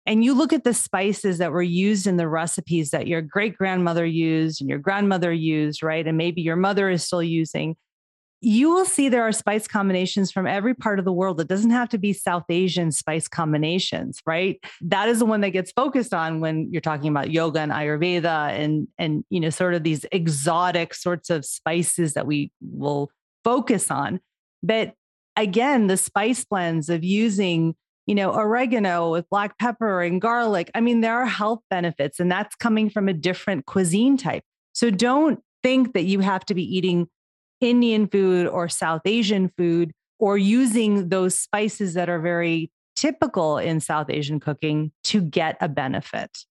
and 0.07 0.25
you 0.25 0.35
look 0.35 0.53
at 0.53 0.65
the 0.65 0.75
spices 0.75 1.39
that 1.39 1.53
were 1.53 1.63
used 1.63 2.07
in 2.07 2.17
the 2.17 2.29
recipes 2.29 2.91
that 2.91 3.07
your 3.07 3.23
great 3.23 3.57
grandmother 3.57 4.05
used 4.05 4.61
and 4.61 4.69
your 4.69 4.79
grandmother 4.79 5.33
used, 5.33 5.83
right? 5.83 6.07
And 6.07 6.19
maybe 6.19 6.43
your 6.43 6.57
mother 6.57 6.91
is 6.91 7.05
still 7.05 7.23
using, 7.23 7.77
you 8.45 8.73
will 8.73 8.85
see 8.85 9.09
there 9.09 9.23
are 9.23 9.33
spice 9.33 9.67
combinations 9.67 10.31
from 10.31 10.47
every 10.47 10.75
part 10.75 10.99
of 10.99 11.05
the 11.05 11.13
world. 11.13 11.41
It 11.41 11.49
doesn't 11.49 11.71
have 11.71 11.89
to 11.91 11.99
be 11.99 12.13
South 12.13 12.45
Asian 12.49 12.93
spice 12.93 13.27
combinations, 13.27 14.21
right? 14.27 14.63
That 14.83 15.09
is 15.09 15.19
the 15.19 15.27
one 15.27 15.41
that 15.41 15.51
gets 15.51 15.73
focused 15.73 16.13
on 16.13 16.41
when 16.41 16.71
you're 16.71 16.81
talking 16.81 17.09
about 17.09 17.31
yoga 17.31 17.61
and 17.61 17.73
Ayurveda 17.73 18.51
and 18.51 18.89
and 18.99 19.25
you 19.31 19.41
know 19.41 19.51
sort 19.51 19.75
of 19.75 19.83
these 19.83 20.05
exotic 20.13 20.95
sorts 20.95 21.31
of 21.31 21.45
spices 21.45 22.15
that 22.15 22.27
we 22.27 22.53
will 22.61 23.11
focus 23.43 23.91
on. 23.91 24.21
But 24.63 24.93
again, 25.37 25.87
the 25.87 25.97
spice 25.97 26.45
blends 26.45 26.89
of 26.89 27.03
using 27.03 27.75
you 28.07 28.15
know, 28.15 28.35
oregano 28.35 29.11
with 29.11 29.27
black 29.31 29.59
pepper 29.59 30.03
and 30.03 30.21
garlic. 30.21 30.71
I 30.75 30.83
mean, 30.83 31.01
there 31.01 31.15
are 31.15 31.25
health 31.25 31.61
benefits, 31.71 32.21
and 32.21 32.31
that's 32.31 32.55
coming 32.55 32.91
from 32.91 33.09
a 33.09 33.15
different 33.15 33.65
cuisine 33.65 34.19
type. 34.19 34.43
So 34.75 34.91
don't 34.91 35.41
think 35.63 35.95
that 35.95 36.03
you 36.03 36.21
have 36.21 36.45
to 36.45 36.55
be 36.55 36.63
eating 36.63 37.09
Indian 37.61 38.07
food 38.07 38.47
or 38.47 38.69
South 38.69 39.03
Asian 39.05 39.51
food 39.57 39.93
or 40.19 40.39
using 40.39 41.09
those 41.09 41.37
spices 41.37 41.95
that 41.95 42.09
are 42.09 42.21
very 42.21 42.71
typical 42.97 43.59
in 43.59 43.81
South 43.81 44.11
Asian 44.11 44.41
cooking 44.41 44.93
to 45.05 45.21
get 45.21 45.57
a 45.61 45.69
benefit. 45.69 46.45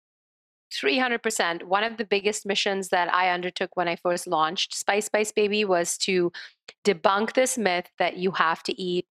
300%. 0.73 1.63
One 1.63 1.83
of 1.83 1.97
the 1.97 2.05
biggest 2.05 2.45
missions 2.45 2.89
that 2.89 3.13
I 3.13 3.29
undertook 3.29 3.75
when 3.75 3.87
I 3.87 3.95
first 3.95 4.25
launched 4.25 4.75
Spice 4.75 5.05
Spice 5.05 5.31
Baby 5.31 5.65
was 5.65 5.97
to 5.99 6.31
debunk 6.83 7.33
this 7.33 7.57
myth 7.57 7.89
that 7.99 8.17
you 8.17 8.31
have 8.31 8.63
to 8.63 8.81
eat 8.81 9.05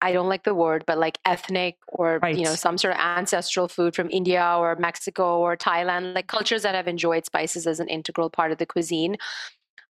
I 0.00 0.12
don't 0.12 0.28
like 0.28 0.44
the 0.44 0.54
word, 0.54 0.84
but 0.86 0.98
like 0.98 1.18
ethnic 1.24 1.76
or 1.88 2.20
right. 2.22 2.36
you 2.36 2.44
know 2.44 2.54
some 2.54 2.78
sort 2.78 2.94
of 2.94 3.00
ancestral 3.00 3.68
food 3.68 3.94
from 3.94 4.08
India 4.10 4.54
or 4.56 4.76
Mexico 4.76 5.38
or 5.38 5.56
Thailand, 5.56 6.14
like 6.14 6.28
cultures 6.28 6.62
that 6.62 6.74
have 6.74 6.86
enjoyed 6.86 7.24
spices 7.24 7.66
as 7.66 7.80
an 7.80 7.88
integral 7.88 8.30
part 8.30 8.52
of 8.52 8.58
the 8.58 8.66
cuisine. 8.66 9.16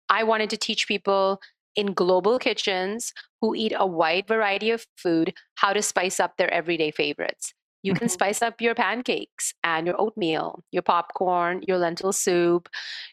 I 0.09 0.23
wanted 0.23 0.49
to 0.51 0.57
teach 0.57 0.87
people 0.87 1.41
in 1.75 1.93
global 1.93 2.39
kitchens 2.39 3.13
who 3.41 3.55
eat 3.55 3.73
a 3.75 3.85
wide 3.85 4.27
variety 4.27 4.71
of 4.71 4.85
food 4.97 5.33
how 5.55 5.73
to 5.73 5.81
spice 5.81 6.19
up 6.19 6.37
their 6.37 6.51
everyday 6.53 6.91
favorites. 6.91 7.53
You 7.83 7.93
can 7.93 8.07
mm-hmm. 8.07 8.13
spice 8.13 8.41
up 8.41 8.59
your 8.59 8.75
pancakes 8.75 9.53
and 9.63 9.85
your 9.85 9.99
oatmeal, 10.01 10.63
your 10.71 10.81
popcorn, 10.81 11.61
your 11.67 11.77
lentil 11.77 12.11
soup, 12.11 12.67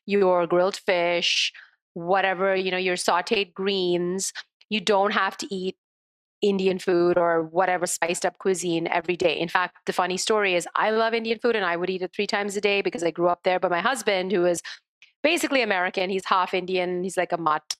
your 0.06 0.46
grilled 0.46 0.76
fish, 0.76 1.52
whatever, 1.92 2.56
you 2.56 2.70
know, 2.70 2.78
your 2.78 2.96
sauteed 2.96 3.52
greens. 3.52 4.32
You 4.70 4.80
don't 4.80 5.12
have 5.12 5.36
to 5.38 5.54
eat 5.54 5.76
Indian 6.40 6.78
food 6.78 7.16
or 7.16 7.42
whatever 7.42 7.86
spiced 7.86 8.26
up 8.26 8.38
cuisine 8.38 8.86
every 8.88 9.16
day. 9.16 9.38
In 9.38 9.48
fact, 9.48 9.76
the 9.86 9.92
funny 9.92 10.16
story 10.16 10.54
is 10.54 10.68
I 10.74 10.90
love 10.90 11.14
Indian 11.14 11.38
food 11.38 11.56
and 11.56 11.64
I 11.64 11.76
would 11.76 11.88
eat 11.88 12.02
it 12.02 12.12
three 12.14 12.26
times 12.26 12.56
a 12.56 12.60
day 12.60 12.82
because 12.82 13.02
I 13.02 13.10
grew 13.10 13.28
up 13.28 13.40
there. 13.44 13.60
But 13.60 13.70
my 13.70 13.80
husband, 13.80 14.32
who 14.32 14.44
is 14.44 14.60
basically 15.24 15.62
American, 15.62 16.10
he's 16.10 16.26
half 16.26 16.54
Indian, 16.54 17.02
he's 17.02 17.16
like 17.16 17.32
a 17.32 17.38
mutt. 17.38 17.76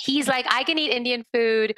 he's 0.00 0.26
like, 0.26 0.46
I 0.50 0.64
can 0.64 0.78
eat 0.78 0.90
Indian 0.90 1.24
food 1.32 1.76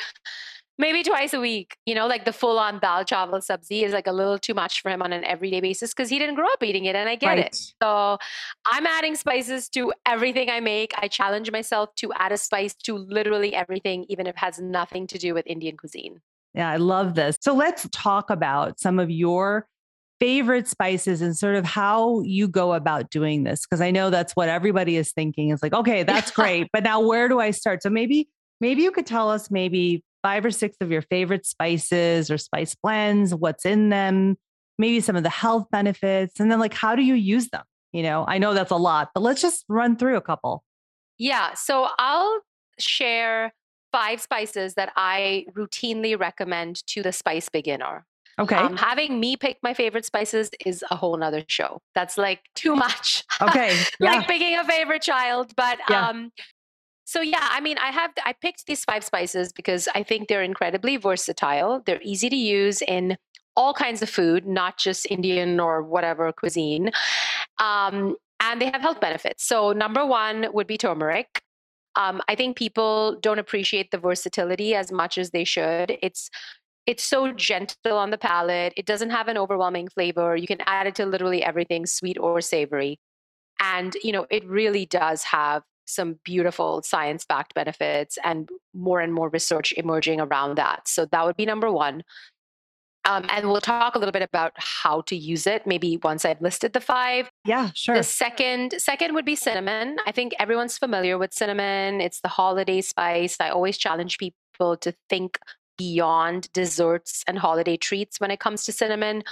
maybe 0.79 1.03
twice 1.03 1.35
a 1.35 1.41
week. 1.41 1.77
You 1.87 1.95
know, 1.95 2.07
like 2.07 2.25
the 2.25 2.33
full 2.33 2.59
on 2.59 2.79
dal 2.79 3.05
chawal 3.05 3.43
sabzi 3.49 3.83
is 3.83 3.93
like 3.93 4.07
a 4.07 4.13
little 4.13 4.39
too 4.39 4.55
much 4.55 4.81
for 4.81 4.91
him 4.91 5.03
on 5.03 5.13
an 5.13 5.25
everyday 5.25 5.61
basis 5.61 5.93
because 5.93 6.09
he 6.09 6.19
didn't 6.19 6.35
grow 6.35 6.47
up 6.47 6.63
eating 6.63 6.87
it. 6.87 6.97
And 6.97 7.09
I 7.09 7.17
get 7.17 7.29
right. 7.29 7.39
it. 7.39 7.57
So 7.83 8.19
I'm 8.67 8.87
adding 8.87 9.15
spices 9.15 9.69
to 9.71 9.93
everything 10.07 10.51
I 10.51 10.61
make. 10.61 10.93
I 10.99 11.09
challenge 11.09 11.51
myself 11.51 11.95
to 11.97 12.13
add 12.15 12.33
a 12.33 12.37
spice 12.37 12.75
to 12.85 12.97
literally 12.97 13.55
everything, 13.55 14.07
even 14.09 14.27
if 14.27 14.35
it 14.35 14.39
has 14.39 14.59
nothing 14.59 15.07
to 15.09 15.19
do 15.19 15.35
with 15.35 15.47
Indian 15.47 15.77
cuisine. 15.77 16.21
Yeah, 16.55 16.71
I 16.71 16.77
love 16.77 17.15
this. 17.15 17.37
So 17.41 17.55
let's 17.55 17.89
talk 17.93 18.29
about 18.29 18.79
some 18.79 18.99
of 18.99 19.11
your 19.11 19.67
favorite 20.23 20.69
spices 20.69 21.21
and 21.21 21.37
sort 21.37 21.57
of 21.57 21.65
how 21.65 22.21
you 22.21 22.47
go 22.47 22.75
about 22.75 23.11
doing 23.11 23.43
this 23.43 23.67
because 23.67 23.81
i 23.81 23.91
know 23.91 24.09
that's 24.09 24.37
what 24.37 24.49
everybody 24.49 24.97
is 24.97 25.11
thinking 25.11 25.51
is 25.51 25.61
like 25.65 25.73
okay 25.73 26.05
that's 26.05 26.31
great 26.41 26.69
but 26.73 26.85
now 26.85 27.01
where 27.01 27.29
do 27.29 27.41
i 27.41 27.51
start 27.51 27.83
so 27.83 27.91
maybe 27.91 28.29
maybe 28.61 28.83
you 28.83 28.93
could 28.93 29.05
tell 29.05 29.29
us 29.29 29.51
maybe 29.51 30.05
five 30.23 30.45
or 30.45 30.51
six 30.51 30.77
of 30.81 30.91
your 30.91 31.03
favorite 31.03 31.45
spices 31.45 32.31
or 32.31 32.39
spice 32.39 32.75
blends, 32.75 33.35
what's 33.35 33.67
in 33.67 33.91
them, 33.91 34.37
maybe 34.79 35.01
some 35.01 35.17
of 35.17 35.23
the 35.23 35.31
health 35.31 35.67
benefits, 35.71 36.41
and 36.41 36.51
then 36.51 36.59
like 36.59 36.73
how 36.75 36.95
do 36.95 37.03
you 37.03 37.15
use 37.15 37.49
them? 37.49 37.65
You 37.93 38.03
know, 38.03 38.25
I 38.27 38.39
know 38.39 38.55
that's 38.55 38.71
a 38.71 38.77
lot, 38.77 39.11
but 39.15 39.23
let's 39.23 39.43
just 39.43 39.65
run 39.69 39.97
through 39.97 40.17
a 40.17 40.23
couple. 40.23 40.65
Yeah. 41.19 41.53
So 41.55 41.89
I'll 41.99 42.41
share 42.79 43.53
five 43.93 44.21
spices 44.23 44.75
that 44.75 44.93
I 44.97 45.45
routinely 45.53 46.19
recommend 46.19 46.87
to 46.87 47.03
the 47.03 47.13
spice 47.13 47.51
beginner. 47.51 48.07
Okay. 48.39 48.57
Um, 48.57 48.77
having 48.77 49.21
me 49.21 49.37
pick 49.37 49.59
my 49.63 49.75
favorite 49.75 50.05
spices 50.05 50.51
is 50.65 50.85
a 50.91 50.97
whole 50.97 51.17
nother 51.17 51.45
show. 51.49 51.81
That's 51.95 52.17
like 52.17 52.41
too 52.55 52.75
much. 52.75 53.25
Okay. 53.41 53.79
like 54.01 54.27
picking 54.27 54.57
a 54.57 54.65
favorite 54.65 55.03
child. 55.03 55.53
But 55.57 55.79
yeah. 55.91 56.09
um, 56.09 56.33
so 57.05 57.21
yeah, 57.21 57.47
I 57.51 57.61
mean, 57.61 57.77
I 57.79 57.91
have 57.91 58.11
I 58.25 58.33
picked 58.41 58.67
these 58.67 58.85
five 58.85 59.05
spices 59.05 59.53
because 59.53 59.89
I 59.95 60.03
think 60.03 60.29
they're 60.29 60.43
incredibly 60.43 60.97
versatile. 60.97 61.83
They're 61.85 62.01
easy 62.03 62.31
to 62.31 62.37
use 62.37 62.81
in 62.81 63.17
all 63.55 63.75
kinds 63.75 64.01
of 64.01 64.09
food, 64.09 64.47
not 64.47 64.79
just 64.79 65.07
Indian 65.11 65.61
or 65.61 65.83
whatever 65.83 66.33
cuisine. 66.33 66.91
Um, 67.59 68.17
and 68.41 68.61
they 68.61 68.71
have 68.71 68.81
health 68.81 69.01
benefits. 69.01 69.45
So 69.47 69.73
number 69.73 70.07
one 70.07 70.47
would 70.53 70.67
be 70.67 70.79
turmeric. 70.79 71.43
Um, 71.97 72.23
I 72.29 72.35
think 72.35 72.57
people 72.57 73.19
don't 73.21 73.39
appreciate 73.39 73.91
the 73.91 73.99
versatility 73.99 74.75
as 74.75 74.91
much 74.91 75.19
as 75.19 75.31
they 75.31 75.45
should. 75.45 75.99
It's 76.03 76.31
it's 76.87 77.05
so 77.05 77.33
gentle 77.33 77.97
on 77.97 78.11
the 78.11 78.19
palate. 78.19 78.73
It 78.77 78.87
doesn't 78.87 79.11
have 79.11 79.29
an 79.29 79.39
overwhelming 79.39 79.89
flavor. 79.89 80.37
You 80.37 80.47
can 80.47 80.61
add 80.67 80.87
it 80.87 80.95
to 80.97 81.07
literally 81.07 81.43
everything, 81.43 81.87
sweet 81.87 82.19
or 82.19 82.41
savory. 82.41 82.99
And 83.61 83.97
you 84.03 84.13
know, 84.13 84.27
it 84.31 84.45
really 84.47 84.87
does 84.87 85.23
have 85.25 85.63
some 85.87 86.19
beautiful 86.25 86.83
science 86.83 87.25
backed 87.25 87.55
benefits 87.55 88.19
and 88.25 88.49
more 88.75 89.01
and 89.01 89.13
more 89.13 89.29
research 89.29 89.73
emerging 89.77 90.21
around 90.21 90.57
that. 90.57 90.89
So 90.89 91.07
that 91.07 91.25
would 91.25 91.37
be 91.37 91.47
number 91.47 91.71
one. 91.71 92.03
Um, 93.05 93.27
and 93.31 93.49
we'll 93.49 93.61
talk 93.61 93.97
a 93.97 93.99
little 93.99 94.13
bit 94.13 94.23
about 94.23 94.53
how 94.57 95.01
to 95.03 95.17
use 95.17 95.45
it 95.49 95.67
maybe 95.67 95.99
once 96.05 96.25
i've 96.25 96.41
listed 96.41 96.73
the 96.73 96.81
five 96.81 97.29
yeah 97.45 97.71
sure 97.75 97.97
the 97.97 98.05
second 98.05 98.75
second 98.79 99.13
would 99.15 99.25
be 99.25 99.35
cinnamon 99.35 99.97
i 100.07 100.13
think 100.13 100.35
everyone's 100.39 100.79
familiar 100.79 101.19
with 101.19 101.35
cinnamon 101.35 102.01
it's 102.01 102.21
the 102.21 102.29
holiday 102.29 102.81
spice 102.81 103.39
i 103.41 103.49
always 103.49 103.77
challenge 103.77 104.19
people 104.19 104.77
to 104.77 104.95
think 105.11 105.41
beyond 105.83 106.53
desserts 106.53 107.25
and 107.27 107.39
holiday 107.39 107.77
treats 107.77 108.21
when 108.21 108.31
it 108.31 108.41
comes 108.41 108.65
to 108.65 108.73
cinnamon 108.73 109.23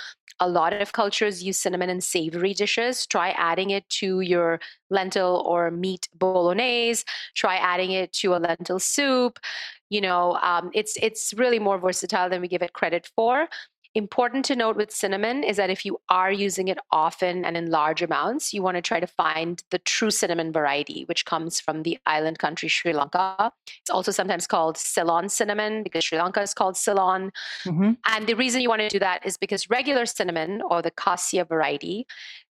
a 0.41 0.49
lot 0.49 0.73
of 0.73 0.93
cultures 0.93 1.43
use 1.43 1.59
cinnamon 1.61 1.91
in 1.91 2.01
savory 2.01 2.55
dishes. 2.55 3.07
Try 3.07 3.31
adding 3.31 3.71
it 3.71 3.87
to 4.01 4.21
your 4.21 4.59
lentil 4.89 5.45
or 5.47 5.71
meat 5.71 6.09
bolognese. 6.15 7.05
Try 7.35 7.57
adding 7.57 7.91
it 7.93 8.13
to 8.15 8.35
a 8.35 8.39
lentil 8.39 8.79
soup. 8.79 9.39
You 9.91 10.01
know, 10.01 10.39
um, 10.43 10.71
it's 10.73 10.97
it's 11.03 11.35
really 11.35 11.59
more 11.59 11.79
versatile 11.79 12.31
than 12.31 12.41
we 12.41 12.49
give 12.49 12.63
it 12.63 12.73
credit 12.73 13.11
for. 13.15 13.49
Important 13.97 14.45
to 14.45 14.55
note 14.55 14.77
with 14.77 14.93
cinnamon 14.93 15.43
is 15.43 15.57
that 15.57 15.69
if 15.69 15.85
you 15.85 16.01
are 16.09 16.31
using 16.31 16.69
it 16.69 16.79
often 16.93 17.45
and 17.45 17.57
in 17.57 17.71
large 17.71 18.03
amounts, 18.03 18.55
you 18.55 18.63
want 18.63 18.77
to 18.77 18.83
try 18.83 19.01
to 19.01 19.07
find 19.07 19.65
the 19.71 19.81
true 19.81 20.13
cinnamon 20.13 20.53
variety, 20.53 21.03
which 21.07 21.25
comes 21.25 21.59
from 21.59 21.83
the 21.83 21.99
island 22.07 22.39
country 22.39 22.69
Sri 22.69 22.93
Lanka. 22.93 23.53
It's 23.81 23.91
also 23.91 24.13
sometimes 24.13 24.47
called 24.47 24.77
Ceylon 24.77 25.29
cinnamon 25.29 25.83
because 25.83 26.05
Sri 26.05 26.19
Lanka 26.19 26.41
is 26.41 26.55
called 26.55 26.77
Ceylon. 26.77 27.33
Mm-hmm. 27.65 27.93
And 28.07 28.27
the 28.29 28.35
reason 28.35 28.61
you 28.61 28.69
want 28.69 28.83
to 28.83 28.89
do 28.89 29.01
that 29.01 29.27
is 29.27 29.37
because 29.37 29.69
regular 29.69 30.07
cinnamon 30.07 30.63
or 30.71 30.83
the 30.83 30.93
cassia 30.93 31.45
variety 31.45 32.07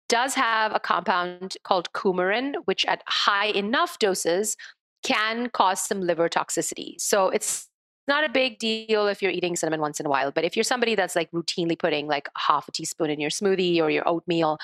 does 0.08 0.34
have 0.34 0.74
a 0.74 0.80
compound 0.80 1.56
called 1.62 1.92
coumarin, 1.92 2.54
which 2.64 2.84
at 2.86 3.04
high 3.06 3.46
enough 3.46 4.00
doses 4.00 4.56
can 5.04 5.50
cause 5.50 5.80
some 5.80 6.00
liver 6.00 6.28
toxicity. 6.28 7.00
So 7.00 7.28
it's 7.28 7.68
not 8.08 8.24
a 8.24 8.28
big 8.28 8.58
deal 8.58 9.06
if 9.06 9.22
you're 9.22 9.30
eating 9.30 9.56
cinnamon 9.56 9.80
once 9.80 10.00
in 10.00 10.06
a 10.06 10.08
while, 10.08 10.30
but 10.30 10.44
if 10.44 10.56
you're 10.56 10.64
somebody 10.64 10.94
that's 10.94 11.14
like 11.14 11.30
routinely 11.30 11.78
putting 11.78 12.06
like 12.06 12.28
half 12.36 12.68
a 12.68 12.72
teaspoon 12.72 13.10
in 13.10 13.20
your 13.20 13.30
smoothie 13.30 13.80
or 13.80 13.90
your 13.90 14.08
oatmeal, 14.08 14.58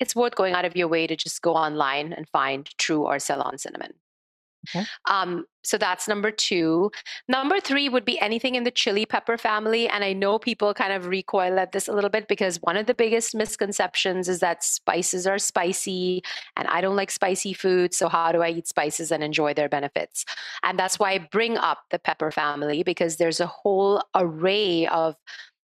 it's 0.00 0.16
worth 0.16 0.34
going 0.34 0.54
out 0.54 0.64
of 0.64 0.76
your 0.76 0.88
way 0.88 1.06
to 1.06 1.16
just 1.16 1.42
go 1.42 1.54
online 1.54 2.12
and 2.12 2.28
find 2.28 2.70
true 2.78 3.04
or 3.06 3.18
Ceylon 3.18 3.58
cinnamon. 3.58 3.92
Okay. 4.68 4.86
Um, 5.10 5.44
so 5.64 5.78
that's 5.78 6.08
number 6.08 6.30
two. 6.30 6.90
Number 7.28 7.60
three 7.60 7.88
would 7.88 8.04
be 8.04 8.18
anything 8.20 8.54
in 8.54 8.64
the 8.64 8.70
chili 8.70 9.06
pepper 9.06 9.38
family. 9.38 9.88
And 9.88 10.02
I 10.04 10.12
know 10.12 10.38
people 10.38 10.74
kind 10.74 10.92
of 10.92 11.06
recoil 11.06 11.58
at 11.58 11.72
this 11.72 11.88
a 11.88 11.92
little 11.92 12.10
bit 12.10 12.28
because 12.28 12.58
one 12.62 12.76
of 12.76 12.86
the 12.86 12.94
biggest 12.94 13.34
misconceptions 13.34 14.28
is 14.28 14.40
that 14.40 14.64
spices 14.64 15.26
are 15.26 15.38
spicy 15.38 16.22
and 16.56 16.66
I 16.68 16.80
don't 16.80 16.96
like 16.96 17.10
spicy 17.10 17.52
food. 17.52 17.94
So, 17.94 18.08
how 18.08 18.32
do 18.32 18.42
I 18.42 18.50
eat 18.50 18.68
spices 18.68 19.12
and 19.12 19.22
enjoy 19.22 19.54
their 19.54 19.68
benefits? 19.68 20.24
And 20.62 20.78
that's 20.78 20.98
why 20.98 21.12
I 21.12 21.18
bring 21.18 21.56
up 21.56 21.84
the 21.90 21.98
pepper 21.98 22.30
family 22.30 22.82
because 22.82 23.16
there's 23.16 23.40
a 23.40 23.46
whole 23.46 24.02
array 24.14 24.86
of 24.88 25.16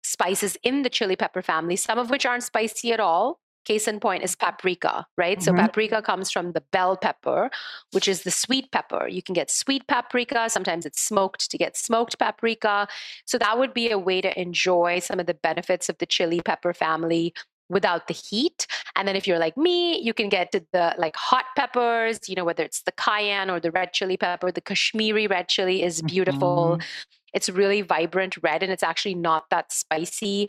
spices 0.02 0.56
in 0.62 0.82
the 0.82 0.90
chili 0.90 1.16
pepper 1.16 1.42
family, 1.42 1.76
some 1.76 1.98
of 1.98 2.10
which 2.10 2.26
aren't 2.26 2.42
spicy 2.42 2.92
at 2.92 3.00
all 3.00 3.40
Case 3.64 3.86
in 3.86 4.00
point 4.00 4.24
is 4.24 4.34
paprika, 4.34 5.06
right? 5.16 5.38
Mm-hmm. 5.38 5.44
So 5.44 5.62
paprika 5.62 6.02
comes 6.02 6.30
from 6.30 6.52
the 6.52 6.62
bell 6.72 6.96
pepper, 6.96 7.50
which 7.92 8.08
is 8.08 8.22
the 8.22 8.30
sweet 8.30 8.72
pepper. 8.72 9.06
You 9.08 9.22
can 9.22 9.34
get 9.34 9.50
sweet 9.50 9.86
paprika. 9.86 10.48
Sometimes 10.48 10.86
it's 10.86 11.00
smoked 11.00 11.50
to 11.50 11.58
get 11.58 11.76
smoked 11.76 12.18
paprika. 12.18 12.88
So 13.26 13.38
that 13.38 13.58
would 13.58 13.74
be 13.74 13.90
a 13.90 13.98
way 13.98 14.20
to 14.20 14.40
enjoy 14.40 15.00
some 15.00 15.20
of 15.20 15.26
the 15.26 15.34
benefits 15.34 15.88
of 15.88 15.98
the 15.98 16.06
chili 16.06 16.40
pepper 16.40 16.72
family 16.72 17.34
without 17.70 18.08
the 18.08 18.14
heat. 18.14 18.66
And 18.96 19.06
then 19.06 19.16
if 19.16 19.26
you're 19.26 19.38
like 19.38 19.56
me, 19.56 20.00
you 20.00 20.12
can 20.12 20.28
get 20.28 20.52
to 20.52 20.64
the 20.72 20.94
like 20.98 21.16
hot 21.16 21.44
peppers, 21.56 22.28
you 22.28 22.34
know, 22.34 22.44
whether 22.44 22.64
it's 22.64 22.82
the 22.82 22.92
cayenne 22.92 23.48
or 23.48 23.60
the 23.60 23.70
red 23.70 23.92
chili 23.92 24.16
pepper. 24.16 24.50
The 24.50 24.60
Kashmiri 24.60 25.26
red 25.26 25.48
chili 25.48 25.82
is 25.82 26.02
beautiful. 26.02 26.78
Mm-hmm. 26.78 26.86
It's 27.32 27.48
really 27.48 27.82
vibrant 27.82 28.36
red 28.42 28.62
and 28.62 28.72
it's 28.72 28.82
actually 28.82 29.14
not 29.14 29.50
that 29.50 29.72
spicy. 29.72 30.48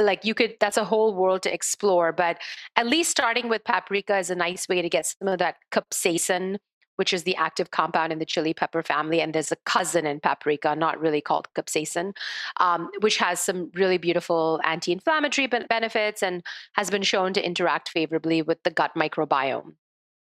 Like 0.00 0.24
you 0.24 0.34
could, 0.34 0.56
that's 0.60 0.76
a 0.76 0.84
whole 0.84 1.14
world 1.14 1.42
to 1.42 1.52
explore. 1.52 2.12
But 2.12 2.38
at 2.76 2.86
least 2.86 3.10
starting 3.10 3.48
with 3.48 3.64
paprika 3.64 4.18
is 4.18 4.30
a 4.30 4.34
nice 4.34 4.68
way 4.68 4.82
to 4.82 4.88
get 4.88 5.06
some 5.06 5.28
of 5.28 5.38
that 5.38 5.56
capsaicin 5.72 6.58
which 6.96 7.12
is 7.12 7.22
the 7.22 7.36
active 7.36 7.70
compound 7.70 8.12
in 8.12 8.18
the 8.18 8.24
chili 8.24 8.52
pepper 8.52 8.82
family. 8.82 9.20
And 9.20 9.34
there's 9.34 9.52
a 9.52 9.56
cousin 9.64 10.06
in 10.06 10.20
paprika, 10.20 10.74
not 10.74 11.00
really 11.00 11.20
called 11.20 11.48
capsanthin, 11.54 12.14
um, 12.58 12.90
which 13.00 13.18
has 13.18 13.38
some 13.40 13.70
really 13.74 13.98
beautiful 13.98 14.60
anti 14.64 14.92
inflammatory 14.92 15.46
benefits 15.46 16.22
and 16.22 16.42
has 16.72 16.90
been 16.90 17.02
shown 17.02 17.32
to 17.34 17.44
interact 17.44 17.90
favorably 17.90 18.42
with 18.42 18.62
the 18.64 18.70
gut 18.70 18.92
microbiome. 18.96 19.74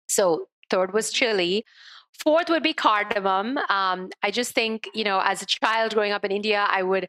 So, 0.08 0.48
third 0.70 0.94
was 0.94 1.12
chili. 1.12 1.66
Fourth 2.24 2.50
would 2.50 2.64
be 2.64 2.74
cardamom. 2.74 3.58
Um, 3.70 4.10
I 4.24 4.32
just 4.32 4.54
think, 4.54 4.90
you 4.94 5.04
know, 5.04 5.22
as 5.24 5.42
a 5.42 5.46
child 5.46 5.94
growing 5.94 6.12
up 6.12 6.26
in 6.26 6.32
India, 6.32 6.66
I 6.70 6.84
would 6.84 7.08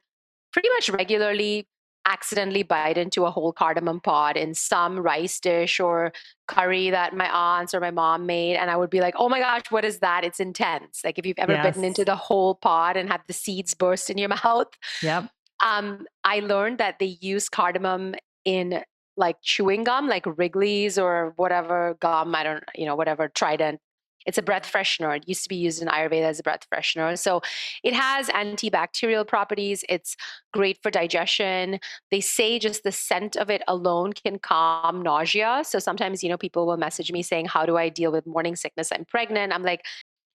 pretty 0.52 0.68
much 0.70 0.88
regularly 0.88 1.66
accidentally 2.06 2.62
bite 2.62 2.96
into 2.96 3.24
a 3.24 3.30
whole 3.30 3.52
cardamom 3.52 4.00
pod 4.00 4.36
in 4.36 4.54
some 4.54 4.98
rice 4.98 5.40
dish 5.40 5.80
or 5.80 6.12
curry 6.46 6.90
that 6.90 7.16
my 7.16 7.28
aunts 7.28 7.74
or 7.74 7.80
my 7.80 7.90
mom 7.90 8.26
made. 8.26 8.56
And 8.56 8.70
I 8.70 8.76
would 8.76 8.90
be 8.90 9.00
like, 9.00 9.14
oh 9.18 9.28
my 9.28 9.40
gosh, 9.40 9.62
what 9.70 9.84
is 9.84 9.98
that? 9.98 10.24
It's 10.24 10.38
intense. 10.38 11.00
Like 11.04 11.18
if 11.18 11.26
you've 11.26 11.38
ever 11.38 11.52
yes. 11.52 11.66
bitten 11.66 11.84
into 11.84 12.04
the 12.04 12.14
whole 12.14 12.54
pod 12.54 12.96
and 12.96 13.10
had 13.10 13.22
the 13.26 13.32
seeds 13.32 13.74
burst 13.74 14.08
in 14.08 14.18
your 14.18 14.28
mouth. 14.44 14.68
Yep. 15.02 15.28
Um, 15.64 16.06
I 16.22 16.40
learned 16.40 16.78
that 16.78 16.98
they 17.00 17.18
use 17.20 17.48
cardamom 17.48 18.14
in 18.44 18.82
like 19.16 19.36
chewing 19.42 19.82
gum, 19.82 20.08
like 20.08 20.24
Wrigley's 20.26 20.98
or 20.98 21.32
whatever 21.36 21.96
gum, 22.00 22.34
I 22.34 22.44
don't, 22.44 22.64
you 22.74 22.86
know, 22.86 22.94
whatever 22.94 23.28
Trident 23.28 23.80
it's 24.26 24.38
a 24.38 24.42
breath 24.42 24.70
freshener. 24.70 25.16
It 25.16 25.28
used 25.28 25.42
to 25.44 25.48
be 25.48 25.56
used 25.56 25.80
in 25.80 25.88
Ayurveda 25.88 26.22
as 26.22 26.40
a 26.40 26.42
breath 26.42 26.66
freshener. 26.72 27.18
So 27.18 27.40
it 27.82 27.94
has 27.94 28.28
antibacterial 28.28 29.26
properties. 29.26 29.84
It's 29.88 30.16
great 30.52 30.78
for 30.82 30.90
digestion. 30.90 31.78
They 32.10 32.20
say 32.20 32.58
just 32.58 32.82
the 32.82 32.92
scent 32.92 33.36
of 33.36 33.50
it 33.50 33.62
alone 33.68 34.12
can 34.12 34.38
calm 34.38 35.02
nausea. 35.02 35.62
So 35.64 35.78
sometimes, 35.78 36.22
you 36.22 36.28
know, 36.28 36.38
people 36.38 36.66
will 36.66 36.76
message 36.76 37.12
me 37.12 37.22
saying, 37.22 37.46
How 37.46 37.64
do 37.64 37.76
I 37.76 37.88
deal 37.88 38.12
with 38.12 38.26
morning 38.26 38.56
sickness? 38.56 38.90
I'm 38.92 39.04
pregnant. 39.04 39.52
I'm 39.52 39.62
like, 39.62 39.84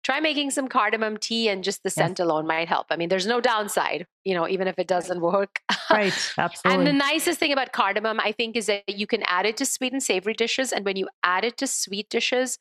try 0.03 0.19
making 0.19 0.49
some 0.51 0.67
cardamom 0.67 1.17
tea 1.17 1.47
and 1.49 1.63
just 1.63 1.83
the 1.83 1.87
yes. 1.89 1.95
scent 1.95 2.19
alone 2.19 2.47
might 2.47 2.67
help. 2.67 2.87
I 2.89 2.95
mean, 2.95 3.09
there's 3.09 3.27
no 3.27 3.39
downside, 3.39 4.07
you 4.23 4.33
know, 4.33 4.47
even 4.47 4.67
if 4.67 4.79
it 4.79 4.87
doesn't 4.87 5.21
work. 5.21 5.59
Right, 5.91 6.13
absolutely. 6.37 6.61
and 6.65 6.87
the 6.87 6.93
nicest 6.93 7.39
thing 7.39 7.53
about 7.53 7.71
cardamom, 7.71 8.19
I 8.19 8.31
think, 8.31 8.55
is 8.55 8.65
that 8.65 8.89
you 8.89 9.05
can 9.05 9.21
add 9.23 9.45
it 9.45 9.57
to 9.57 9.65
sweet 9.65 9.93
and 9.93 10.01
savory 10.01 10.33
dishes. 10.33 10.71
And 10.71 10.85
when 10.85 10.95
you 10.95 11.07
add 11.23 11.45
it 11.45 11.57
to 11.57 11.67
sweet 11.67 12.09
dishes, 12.09 12.57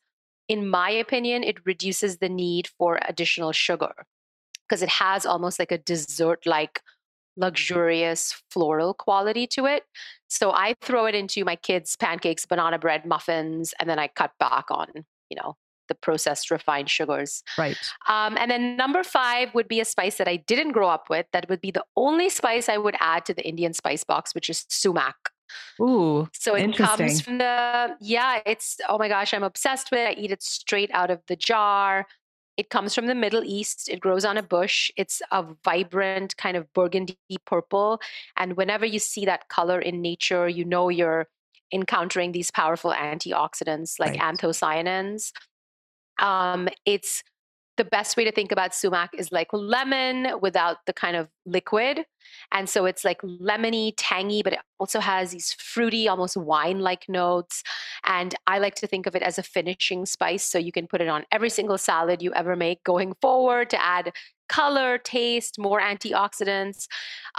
in 0.51 0.67
my 0.67 0.89
opinion, 0.89 1.45
it 1.45 1.65
reduces 1.65 2.17
the 2.17 2.27
need 2.27 2.67
for 2.77 2.99
additional 3.07 3.53
sugar 3.53 3.93
because 4.67 4.81
it 4.81 4.89
has 4.89 5.25
almost 5.25 5.59
like 5.59 5.71
a 5.71 5.77
dessert 5.77 6.45
like 6.45 6.81
luxurious 7.37 8.43
floral 8.51 8.93
quality 8.93 9.47
to 9.47 9.65
it. 9.65 9.83
So 10.27 10.51
I 10.51 10.75
throw 10.81 11.05
it 11.05 11.15
into 11.15 11.45
my 11.45 11.55
kids' 11.55 11.95
pancakes, 11.95 12.45
banana 12.45 12.77
bread, 12.77 13.05
muffins, 13.05 13.73
and 13.79 13.89
then 13.89 13.97
I 13.97 14.09
cut 14.09 14.31
back 14.41 14.65
on, 14.69 14.87
you 15.29 15.37
know, 15.41 15.55
the 15.87 15.95
processed 15.95 16.51
refined 16.51 16.89
sugars. 16.89 17.43
Right. 17.57 17.77
Um, 18.09 18.37
and 18.37 18.51
then 18.51 18.75
number 18.75 19.05
five 19.05 19.53
would 19.53 19.69
be 19.69 19.79
a 19.79 19.85
spice 19.85 20.17
that 20.17 20.27
I 20.27 20.35
didn't 20.35 20.73
grow 20.73 20.89
up 20.89 21.09
with. 21.09 21.27
That 21.31 21.47
would 21.47 21.61
be 21.61 21.71
the 21.71 21.85
only 21.95 22.29
spice 22.29 22.67
I 22.67 22.75
would 22.75 22.95
add 22.99 23.23
to 23.27 23.33
the 23.33 23.47
Indian 23.47 23.73
spice 23.73 24.03
box, 24.03 24.35
which 24.35 24.49
is 24.49 24.65
sumac. 24.67 25.15
Ooh, 25.79 26.27
so 26.33 26.55
it 26.55 26.75
comes 26.75 27.21
from 27.21 27.37
the 27.37 27.95
yeah. 27.99 28.39
It's 28.45 28.77
oh 28.87 28.97
my 28.97 29.07
gosh, 29.07 29.33
I'm 29.33 29.43
obsessed 29.43 29.91
with 29.91 29.99
it. 29.99 30.17
I 30.17 30.21
eat 30.21 30.31
it 30.31 30.43
straight 30.43 30.91
out 30.93 31.09
of 31.09 31.21
the 31.27 31.35
jar. 31.35 32.07
It 32.57 32.69
comes 32.69 32.93
from 32.93 33.07
the 33.07 33.15
Middle 33.15 33.43
East. 33.43 33.89
It 33.89 33.99
grows 33.99 34.25
on 34.25 34.37
a 34.37 34.43
bush. 34.43 34.91
It's 34.97 35.21
a 35.31 35.45
vibrant 35.63 36.37
kind 36.37 36.57
of 36.57 36.71
burgundy 36.73 37.17
purple, 37.45 37.99
and 38.37 38.57
whenever 38.57 38.85
you 38.85 38.99
see 38.99 39.25
that 39.25 39.49
color 39.49 39.79
in 39.79 40.01
nature, 40.01 40.47
you 40.47 40.65
know 40.65 40.89
you're 40.89 41.27
encountering 41.73 42.33
these 42.33 42.51
powerful 42.51 42.91
antioxidants 42.91 43.99
like 43.99 44.19
right. 44.19 44.35
anthocyanins. 44.35 45.31
Um, 46.19 46.69
it's 46.85 47.23
the 47.81 47.85
best 47.85 48.15
way 48.15 48.23
to 48.23 48.31
think 48.31 48.51
about 48.51 48.75
sumac 48.75 49.09
is 49.17 49.31
like 49.31 49.47
lemon 49.51 50.39
without 50.39 50.77
the 50.85 50.93
kind 50.93 51.15
of 51.15 51.27
liquid. 51.47 52.05
And 52.51 52.69
so 52.69 52.85
it's 52.85 53.03
like 53.03 53.19
lemony, 53.23 53.93
tangy, 53.97 54.43
but 54.43 54.53
it 54.53 54.59
also 54.79 54.99
has 54.99 55.31
these 55.31 55.53
fruity, 55.53 56.07
almost 56.07 56.37
wine 56.37 56.81
like 56.81 57.09
notes. 57.09 57.63
And 58.05 58.35
I 58.45 58.59
like 58.59 58.75
to 58.75 58.85
think 58.85 59.07
of 59.07 59.15
it 59.15 59.23
as 59.23 59.39
a 59.39 59.43
finishing 59.43 60.05
spice. 60.05 60.43
So 60.43 60.59
you 60.59 60.71
can 60.71 60.85
put 60.85 61.01
it 61.01 61.07
on 61.07 61.23
every 61.31 61.49
single 61.49 61.79
salad 61.79 62.21
you 62.21 62.31
ever 62.33 62.55
make 62.55 62.83
going 62.83 63.15
forward 63.19 63.71
to 63.71 63.83
add 63.83 64.13
color, 64.47 64.99
taste, 64.99 65.57
more 65.57 65.81
antioxidants. 65.81 66.85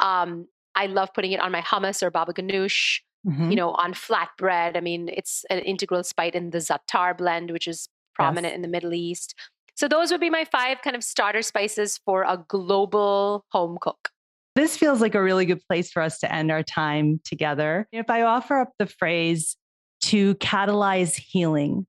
Um, 0.01 0.49
I 0.75 0.87
love 0.87 1.11
putting 1.15 1.31
it 1.31 1.41
on 1.41 1.53
my 1.53 1.61
hummus 1.61 2.03
or 2.03 2.11
baba 2.11 2.33
ganoush. 2.33 2.99
Mm-hmm. 3.25 3.51
You 3.51 3.57
know, 3.57 3.71
on 3.75 3.95
flatbread. 3.95 4.77
I 4.77 4.81
mean, 4.81 5.09
it's 5.09 5.45
an 5.49 5.61
integral 5.61 6.03
spice 6.03 6.33
in 6.35 6.51
the 6.51 6.59
za'atar 6.59 7.17
blend, 7.17 7.53
which 7.53 7.69
is 7.69 7.89
prominent 8.17 8.53
yes. 8.53 8.57
in 8.57 8.63
the 8.63 8.69
Middle 8.69 8.93
East. 8.93 9.35
So 9.75 9.89
those 9.89 10.11
would 10.11 10.21
be 10.21 10.31
my 10.31 10.45
five 10.45 10.83
kind 10.83 10.95
of 10.95 11.03
starter 11.03 11.43
spices 11.43 11.99
for 12.05 12.23
a 12.23 12.45
global 12.49 13.45
home 13.51 13.79
cook. 13.81 14.11
This 14.55 14.77
feels 14.77 15.01
like 15.01 15.15
a 15.15 15.23
really 15.23 15.47
good 15.47 15.63
place 15.67 15.91
for 15.91 16.03
us 16.03 16.19
to 16.21 16.33
end 16.33 16.51
our 16.51 16.63
time 16.63 17.21
together. 17.25 17.89
If 17.91 18.11
I 18.11 18.23
offer 18.23 18.61
up 18.61 18.71
the 18.79 18.87
phrase 18.87 19.57
to 20.03 20.35
catalyze 20.37 21.17
healing, 21.17 21.87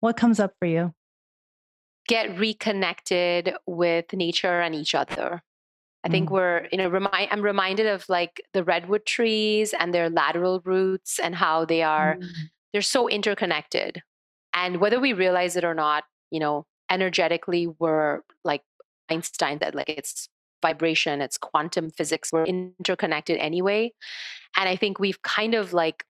what 0.00 0.16
comes 0.16 0.40
up 0.40 0.52
for 0.58 0.66
you? 0.66 0.92
Get 2.06 2.38
reconnected 2.38 3.54
with 3.66 4.12
nature 4.14 4.60
and 4.60 4.74
each 4.74 4.94
other. 4.94 5.42
I 6.04 6.08
think 6.08 6.30
mm. 6.30 6.32
we're, 6.32 6.68
you 6.72 6.78
know, 6.78 6.88
remind, 6.88 7.28
I'm 7.30 7.42
reminded 7.42 7.86
of 7.86 8.08
like 8.08 8.40
the 8.54 8.64
redwood 8.64 9.04
trees 9.04 9.74
and 9.78 9.92
their 9.92 10.08
lateral 10.08 10.62
roots 10.64 11.18
and 11.18 11.34
how 11.34 11.66
they 11.66 11.82
are, 11.82 12.16
mm. 12.16 12.26
they're 12.72 12.80
so 12.80 13.08
interconnected. 13.08 14.00
And 14.54 14.78
whether 14.80 14.98
we 14.98 15.12
realize 15.12 15.56
it 15.56 15.64
or 15.64 15.74
not, 15.74 16.04
you 16.30 16.40
know, 16.40 16.64
energetically 16.90 17.66
we're 17.66 18.20
like 18.44 18.62
Einstein 19.10 19.58
that 19.58 19.74
like 19.74 19.88
it's 19.88 20.28
vibration, 20.62 21.20
it's 21.20 21.38
quantum 21.38 21.90
physics, 21.90 22.32
we're 22.32 22.44
interconnected 22.44 23.38
anyway. 23.38 23.92
And 24.56 24.68
I 24.68 24.76
think 24.76 24.98
we've 24.98 25.22
kind 25.22 25.54
of 25.54 25.72
like 25.72 26.04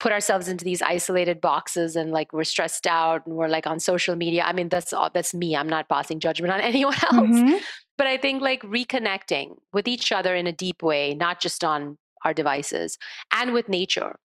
put 0.00 0.12
ourselves 0.12 0.48
into 0.48 0.64
these 0.64 0.82
isolated 0.82 1.40
boxes 1.40 1.96
and 1.96 2.10
like 2.10 2.32
we're 2.32 2.44
stressed 2.44 2.86
out 2.86 3.24
and 3.26 3.36
we're 3.36 3.48
like 3.48 3.66
on 3.66 3.80
social 3.80 4.16
media. 4.16 4.42
I 4.44 4.52
mean, 4.52 4.68
that's 4.68 4.92
all 4.92 5.10
that's 5.12 5.32
me. 5.32 5.56
I'm 5.56 5.68
not 5.68 5.88
passing 5.88 6.20
judgment 6.20 6.52
on 6.52 6.60
anyone 6.72 6.96
else. 7.02 7.14
Mm-hmm. 7.14 7.56
But 7.96 8.08
I 8.08 8.16
think 8.16 8.42
like 8.42 8.62
reconnecting 8.62 9.56
with 9.72 9.86
each 9.86 10.10
other 10.10 10.34
in 10.34 10.46
a 10.46 10.52
deep 10.52 10.82
way, 10.82 11.14
not 11.14 11.40
just 11.40 11.62
on 11.62 11.96
our 12.24 12.34
devices 12.34 12.98
and 13.32 13.52
with 13.52 13.68
nature, 13.68 14.16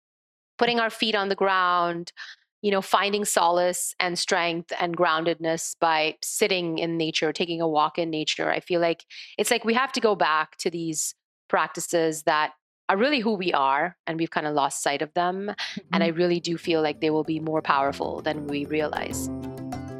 putting 0.57 0.79
our 0.79 0.89
feet 0.89 1.15
on 1.15 1.29
the 1.29 1.35
ground, 1.35 2.11
you 2.61 2.71
know, 2.71 2.81
finding 2.81 3.25
solace 3.25 3.95
and 3.99 4.19
strength 4.19 4.73
and 4.79 4.97
groundedness 4.97 5.75
by 5.79 6.15
sitting 6.21 6.77
in 6.77 6.97
nature, 6.97 7.31
taking 7.31 7.61
a 7.61 7.67
walk 7.67 7.97
in 7.97 8.09
nature. 8.09 8.49
I 8.49 8.59
feel 8.59 8.81
like 8.81 9.05
it's 9.37 9.51
like 9.51 9.63
we 9.63 9.73
have 9.73 9.91
to 9.93 10.01
go 10.01 10.15
back 10.15 10.57
to 10.57 10.69
these 10.69 11.15
practices 11.47 12.23
that 12.23 12.53
are 12.89 12.97
really 12.97 13.19
who 13.19 13.35
we 13.35 13.53
are 13.53 13.95
and 14.07 14.19
we've 14.19 14.31
kind 14.31 14.47
of 14.47 14.53
lost 14.53 14.81
sight 14.81 15.01
of 15.01 15.13
them. 15.13 15.47
Mm-hmm. 15.47 15.81
And 15.93 16.03
I 16.03 16.09
mm-hmm. 16.09 16.17
really 16.17 16.39
do 16.39 16.57
feel 16.57 16.81
like 16.81 16.99
they 17.01 17.11
will 17.11 17.23
be 17.23 17.39
more 17.39 17.61
powerful 17.61 18.21
than 18.21 18.47
we 18.47 18.65
realize. 18.65 19.29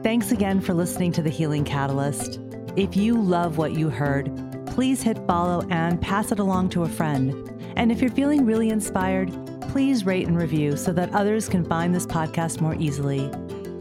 Thanks 0.03 0.31
again 0.31 0.60
for 0.60 0.73
listening 0.73 1.11
to 1.14 1.22
The 1.22 1.30
Healing 1.30 1.64
Catalyst. 1.64 2.40
If 2.76 2.95
you 2.95 3.22
love 3.22 3.57
what 3.57 3.73
you 3.73 3.90
heard, 3.90 4.31
please 4.68 5.02
hit 5.02 5.18
follow 5.27 5.68
and 5.69 6.02
pass 6.02 6.31
it 6.31 6.40
along 6.40 6.69
to 6.69 6.84
a 6.84 6.90
friend. 6.90 7.34
And 7.76 7.91
if 7.91 8.02
you're 8.02 8.11
feeling 8.11 8.45
really 8.45 8.69
inspired, 8.69 9.31
please 9.69 10.05
rate 10.05 10.27
and 10.27 10.37
review 10.37 10.75
so 10.75 10.91
that 10.91 11.13
others 11.13 11.47
can 11.47 11.63
find 11.63 11.93
this 11.93 12.05
podcast 12.05 12.59
more 12.59 12.75
easily. 12.75 13.29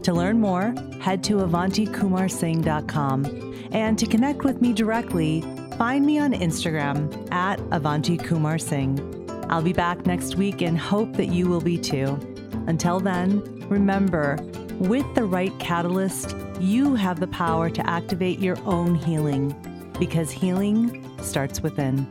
To 0.03 0.13
learn 0.13 0.39
more, 0.39 0.73
head 1.01 1.23
to 1.25 1.37
avantikumarsingh.com. 1.37 3.49
And 3.71 3.99
to 3.99 4.05
connect 4.05 4.43
with 4.43 4.61
me 4.61 4.73
directly, 4.73 5.41
find 5.77 6.05
me 6.05 6.19
on 6.19 6.33
Instagram 6.33 7.31
at 7.31 7.59
Avanti 7.71 8.17
Kumar 8.17 8.57
Singh. 8.57 8.99
I'll 9.49 9.61
be 9.61 9.73
back 9.73 10.05
next 10.05 10.35
week 10.35 10.61
and 10.61 10.77
hope 10.77 11.13
that 11.13 11.27
you 11.27 11.47
will 11.47 11.61
be 11.61 11.77
too. 11.77 12.17
Until 12.67 12.99
then, 12.99 13.41
remember, 13.67 14.37
with 14.79 15.05
the 15.15 15.23
right 15.23 15.57
catalyst, 15.59 16.35
you 16.59 16.95
have 16.95 17.19
the 17.19 17.27
power 17.27 17.69
to 17.69 17.89
activate 17.89 18.39
your 18.39 18.57
own 18.65 18.95
healing 18.95 19.55
because 19.99 20.29
healing 20.29 21.05
starts 21.21 21.61
within. 21.61 22.07